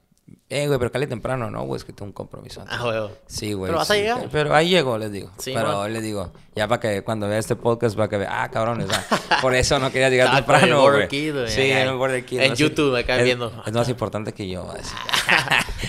eh, 0.49 0.67
güey, 0.67 0.79
pero 0.79 0.91
cale 0.91 1.07
temprano, 1.07 1.49
¿no? 1.51 1.63
Güey, 1.63 1.77
es 1.77 1.83
que 1.85 1.93
tengo 1.93 2.07
un 2.07 2.13
compromiso. 2.13 2.61
antes. 2.61 2.75
Ah, 2.79 2.85
huevo. 2.87 3.11
Sí, 3.27 3.53
güey. 3.53 3.69
¿Pero 3.69 3.77
vas 3.79 3.91
a 3.91 3.95
llegar? 3.95 4.29
Pero 4.31 4.55
ahí 4.55 4.69
llego, 4.69 4.97
les 4.97 5.11
digo. 5.11 5.31
Sí, 5.37 5.51
pero 5.53 5.79
man. 5.79 5.93
les 5.93 6.01
digo, 6.03 6.31
ya 6.55 6.67
para 6.67 6.79
que 6.79 7.01
cuando 7.03 7.27
vea 7.27 7.37
este 7.37 7.55
podcast, 7.55 7.95
para 7.95 8.07
que 8.09 8.17
vea, 8.17 8.43
ah, 8.43 8.49
cabrones, 8.49 8.87
ah, 8.91 9.39
por 9.41 9.53
eso 9.55 9.79
no 9.79 9.91
quería 9.91 10.09
llegar 10.09 10.33
temprano, 10.35 10.81
güey. 10.81 11.07
Güey, 11.07 11.47
Sí, 11.49 11.61
en 11.71 11.87
el 11.87 11.95
Border 11.95 12.25
Kid. 12.25 12.39
En 12.39 12.49
¿no? 12.51 12.55
YouTube, 12.55 12.95
acá 12.97 13.17
es, 13.17 13.23
viendo. 13.25 13.51
Es 13.65 13.73
más 13.73 13.89
importante 13.89 14.33
que 14.33 14.47
yo. 14.49 14.67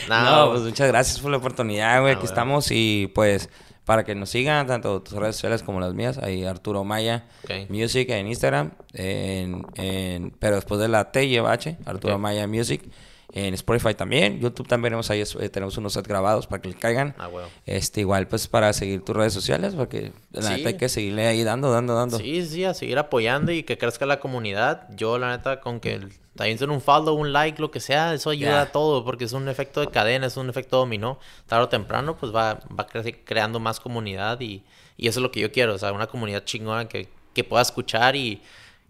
No, 0.09 0.25
no, 0.47 0.51
pues 0.53 0.63
muchas 0.63 0.89
gracias 0.89 1.21
por 1.21 1.31
la 1.31 1.37
oportunidad, 1.37 2.01
güey. 2.01 2.13
Ah, 2.13 2.17
Aquí 2.17 2.23
güey. 2.23 2.31
estamos 2.33 2.69
y 2.71 3.11
pues 3.15 3.49
para 3.85 4.05
que 4.05 4.15
nos 4.15 4.31
sigan, 4.31 4.67
tanto 4.67 5.03
tus 5.03 5.15
redes 5.15 5.37
sociales 5.37 5.63
como 5.63 5.81
las 5.81 5.95
mías, 5.95 6.19
ahí 6.19 6.45
Arturo 6.45 6.85
Maya. 6.85 7.27
Music 7.69 8.09
en 8.11 8.27
Instagram, 8.29 8.73
en, 8.93 9.65
en- 9.75 10.31
pero 10.39 10.57
después 10.57 10.81
de 10.81 10.89
la 10.89 11.11
T 11.13 11.29
lleva 11.29 11.53
H, 11.53 11.77
Arturo. 11.87 12.19
Maya 12.19 12.47
Music. 12.47 12.83
En 13.33 13.55
Spotify 13.55 13.95
también, 13.95 14.41
YouTube 14.41 14.67
también 14.67 14.91
tenemos 14.91 15.09
ahí, 15.11 15.21
eh, 15.23 15.49
tenemos 15.49 15.77
unos 15.79 15.93
sets 15.93 16.09
grabados 16.09 16.47
para 16.49 16.61
que 16.63 16.69
le 16.69 16.75
caigan. 16.75 17.15
Ah, 17.19 17.29
huevo. 17.29 17.49
Este, 17.65 18.01
igual 18.01 18.27
pues 18.27 18.49
para 18.49 18.73
seguir 18.73 19.05
tus 19.05 19.15
redes 19.17 19.33
sociales, 19.33 19.75
porque 19.77 20.13
la 20.33 20.43
Sí. 20.43 20.49
neta 20.55 20.69
hay 20.71 20.77
que 20.77 20.89
seguirle 20.89 21.27
ahí 21.29 21.45
dando, 21.45 21.71
dando, 21.71 21.95
dando. 21.95 22.19
Sí, 22.19 22.45
sí, 22.45 22.65
a 22.65 22.75
seguir 22.75 22.99
apoyando 22.99 23.53
y 23.53 23.63
que 23.63 23.79
crezca 23.79 24.05
la 24.07 24.19
comunidad. 24.19 24.89
Yo, 24.97 25.17
la 25.19 25.31
neta, 25.37 25.61
con 25.61 25.79
que 25.79 26.01
también 26.35 26.59
son 26.59 26.71
un 26.71 26.81
follow, 26.81 27.15
un 27.15 27.33
like, 27.33 27.61
lo 27.61 27.71
que 27.71 27.79
sea, 27.81 28.15
eso 28.15 28.31
ayuda 28.31 28.63
a 28.63 28.73
todo, 28.73 29.05
porque 29.05 29.25
es 29.27 29.33
un 29.33 29.49
efecto 29.49 29.81
de 29.81 29.89
cadena, 29.89 30.27
es 30.27 30.37
un 30.37 30.49
efecto 30.51 30.79
dominó. 30.79 31.19
Tarde 31.47 31.65
o 31.65 31.69
temprano, 31.69 32.17
pues 32.17 32.35
va, 32.35 32.55
va 32.77 32.87
cre- 32.89 33.19
creando 33.25 33.61
más 33.61 33.79
comunidad 33.79 34.41
y, 34.41 34.65
y 34.97 35.07
eso 35.09 35.21
es 35.21 35.23
lo 35.23 35.31
que 35.31 35.39
yo 35.41 35.53
quiero, 35.53 35.75
o 35.75 35.79
sea, 35.79 35.93
una 35.93 36.07
comunidad 36.09 36.45
chingona 36.45 36.89
que, 36.89 37.09
que 37.33 37.45
pueda 37.45 37.63
escuchar 37.63 38.17
y, 38.17 38.43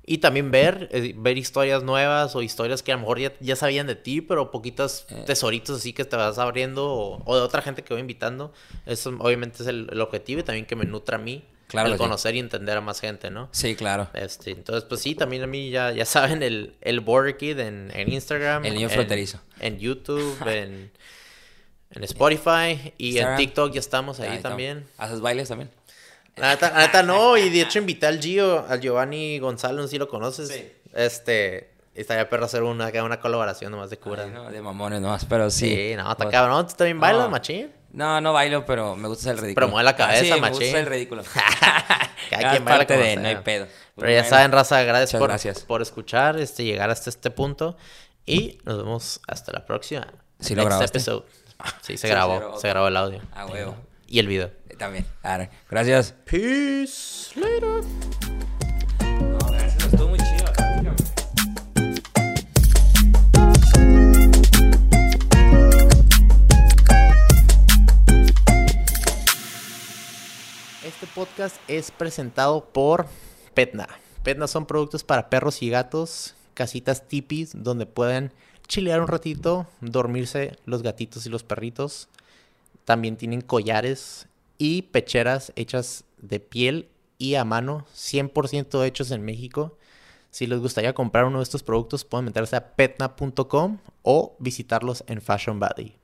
y 0.06 0.18
también 0.18 0.50
ver, 0.50 0.88
eh, 0.92 1.14
ver 1.16 1.38
historias 1.38 1.82
nuevas 1.82 2.34
o 2.34 2.42
historias 2.42 2.82
que 2.82 2.92
a 2.92 2.96
lo 2.96 3.00
mejor 3.02 3.18
ya, 3.20 3.32
ya 3.40 3.54
sabían 3.56 3.86
de 3.86 3.94
ti, 3.94 4.20
pero 4.20 4.50
poquitos 4.50 5.06
Eh. 5.10 5.22
tesoritos 5.26 5.78
así 5.78 5.92
que 5.92 6.04
te 6.04 6.16
vas 6.16 6.38
abriendo 6.38 6.86
o, 6.92 7.22
o 7.24 7.36
de 7.36 7.42
otra 7.42 7.62
gente 7.62 7.82
que 7.82 7.94
voy 7.94 8.00
invitando. 8.00 8.52
Eso 8.86 9.10
obviamente 9.20 9.62
es 9.62 9.68
el, 9.68 9.88
el 9.92 10.00
objetivo 10.00 10.40
y 10.40 10.42
también 10.42 10.66
que 10.66 10.74
me 10.76 10.84
nutra 10.84 11.16
a 11.16 11.20
mí. 11.20 11.44
Claro 11.68 11.86
el 11.86 11.94
sí. 11.94 11.98
conocer 11.98 12.34
y 12.34 12.40
entender 12.40 12.76
a 12.76 12.80
más 12.80 12.98
gente, 13.00 13.30
¿no? 13.30 13.48
Sí, 13.52 13.76
claro. 13.76 14.08
Este, 14.12 14.50
entonces, 14.50 14.82
pues 14.88 15.00
sí, 15.02 15.14
también 15.14 15.44
a 15.44 15.46
mí 15.46 15.70
ya, 15.70 15.92
ya 15.92 16.04
saben 16.04 16.42
el, 16.42 16.74
el 16.80 16.98
Border 16.98 17.36
Kid 17.36 17.60
en, 17.60 17.92
en 17.94 18.12
Instagram. 18.12 18.64
El 18.64 18.74
niño 18.74 18.88
en- 18.88 18.92
fronterizo. 18.92 19.40
En 19.60 19.78
YouTube, 19.78 20.36
en, 20.48 20.90
en 21.92 22.04
Spotify 22.04 22.92
y 22.98 23.10
Instagram. 23.10 23.32
en 23.32 23.36
TikTok 23.38 23.72
ya 23.72 23.78
estamos 23.78 24.18
ahí, 24.18 24.30
Ahí 24.30 24.36
estamos. 24.38 24.50
también. 24.52 24.84
¿Haces 24.98 25.20
bailes 25.20 25.48
también? 25.48 25.70
La 26.40 26.48
neta, 26.50 26.70
la 26.70 26.78
neta 26.78 27.02
no, 27.02 27.36
y 27.36 27.48
de 27.50 27.60
hecho 27.62 27.78
invité 27.80 28.06
al 28.06 28.20
Gio, 28.20 28.66
al 28.68 28.80
Giovanni 28.80 29.38
Gonzalo, 29.38 29.76
no 29.82 29.82
sé 29.84 29.92
si 29.92 29.98
lo 29.98 30.08
conoces. 30.08 30.48
Sí. 30.48 30.72
Este, 30.94 31.70
estaría 31.94 32.28
perro 32.28 32.46
hacer 32.46 32.62
una, 32.62 32.88
una 33.04 33.20
colaboración 33.20 33.70
nomás 33.72 33.90
de 33.90 33.98
cura. 33.98 34.24
Ay, 34.24 34.30
no, 34.30 34.50
de 34.50 34.60
mamones 34.62 35.00
nomás, 35.00 35.24
pero 35.26 35.50
sí. 35.50 35.68
sí. 35.74 35.94
no, 35.96 36.02
está 36.10 36.24
Pues- 36.24 36.30
cabrón. 36.32 36.66
¿Tú 36.66 36.74
también 36.74 36.98
bailas, 37.00 37.24
No. 37.24 37.30
machín? 37.30 37.72
No, 37.92 38.20
no 38.20 38.32
bailo, 38.32 38.64
pero 38.64 38.94
me 38.94 39.08
gusta 39.08 39.30
el 39.32 39.38
ridículo. 39.38 39.54
Pero 39.66 39.68
mueve 39.68 39.84
la 39.84 39.96
cabeza, 39.96 40.20
Ah, 40.20 40.24
sí, 40.24 40.30
me 40.32 40.40
machín. 40.40 40.60
gusta 40.62 40.78
el 40.78 40.86
ridículo. 40.86 41.22
Cada 42.30 42.50
quien 42.52 42.64
baila 42.64 42.64
parte 42.64 42.86
como 42.94 43.00
de, 43.04 43.12
sea. 43.14 43.20
no 43.22 43.28
hay 43.28 43.36
pedo. 43.36 43.66
Pero 43.96 44.08
ya 44.12 44.18
Bueno, 44.20 44.28
saben, 44.30 44.52
raza, 44.52 44.82
gracias 44.82 45.18
por, 45.18 45.28
gracias. 45.28 45.60
por 45.64 45.82
escuchar, 45.82 46.38
este, 46.38 46.64
llegar 46.64 46.88
hasta 46.90 47.10
este 47.10 47.30
punto. 47.30 47.76
Y 48.26 48.58
nos 48.64 48.76
vemos 48.78 49.20
hasta 49.26 49.52
la 49.52 49.64
próxima. 49.66 50.06
¿Sí 50.38 50.54
lo 50.54 50.64
grabaste? 50.64 50.98
episode. 50.98 51.24
Sí, 51.82 51.96
se 51.96 52.06
Sí, 52.06 52.08
grabó. 52.08 52.34
se 52.34 52.38
grabó. 52.40 52.60
Se 52.60 52.68
grabó 52.68 52.88
el 52.88 52.96
audio. 52.96 53.20
A 53.34 53.46
huevo. 53.46 53.76
Y 54.06 54.18
el 54.20 54.28
video. 54.28 54.50
También. 54.80 55.04
Gracias. 55.68 56.14
Peace. 56.24 57.38
Later. 57.38 57.84
No, 59.20 59.38
gracias. 59.50 59.84
Estuvo 59.84 60.08
muy 60.08 60.18
chido. 60.18 60.46
Este 70.82 71.06
podcast 71.14 71.56
es 71.68 71.90
presentado 71.90 72.64
por 72.72 73.06
Petna. 73.52 73.86
Petna 74.22 74.46
son 74.46 74.64
productos 74.64 75.04
para 75.04 75.28
perros 75.28 75.60
y 75.60 75.68
gatos, 75.68 76.34
casitas 76.54 77.06
tipis 77.06 77.50
donde 77.54 77.84
pueden 77.84 78.32
chilear 78.66 79.02
un 79.02 79.08
ratito, 79.08 79.66
dormirse 79.82 80.56
los 80.64 80.82
gatitos 80.82 81.26
y 81.26 81.28
los 81.28 81.44
perritos. 81.44 82.08
También 82.86 83.18
tienen 83.18 83.42
collares 83.42 84.26
y 84.60 84.82
pecheras 84.82 85.54
hechas 85.56 86.04
de 86.18 86.38
piel 86.38 86.90
y 87.16 87.36
a 87.36 87.44
mano, 87.44 87.86
100% 87.94 88.84
hechos 88.84 89.10
en 89.10 89.24
México. 89.24 89.78
Si 90.30 90.46
les 90.46 90.60
gustaría 90.60 90.92
comprar 90.92 91.24
uno 91.24 91.38
de 91.38 91.44
estos 91.44 91.62
productos, 91.62 92.04
pueden 92.04 92.26
meterse 92.26 92.56
a 92.56 92.76
petna.com 92.76 93.78
o 94.02 94.36
visitarlos 94.38 95.02
en 95.06 95.22
Fashion 95.22 95.58
Valley. 95.58 95.99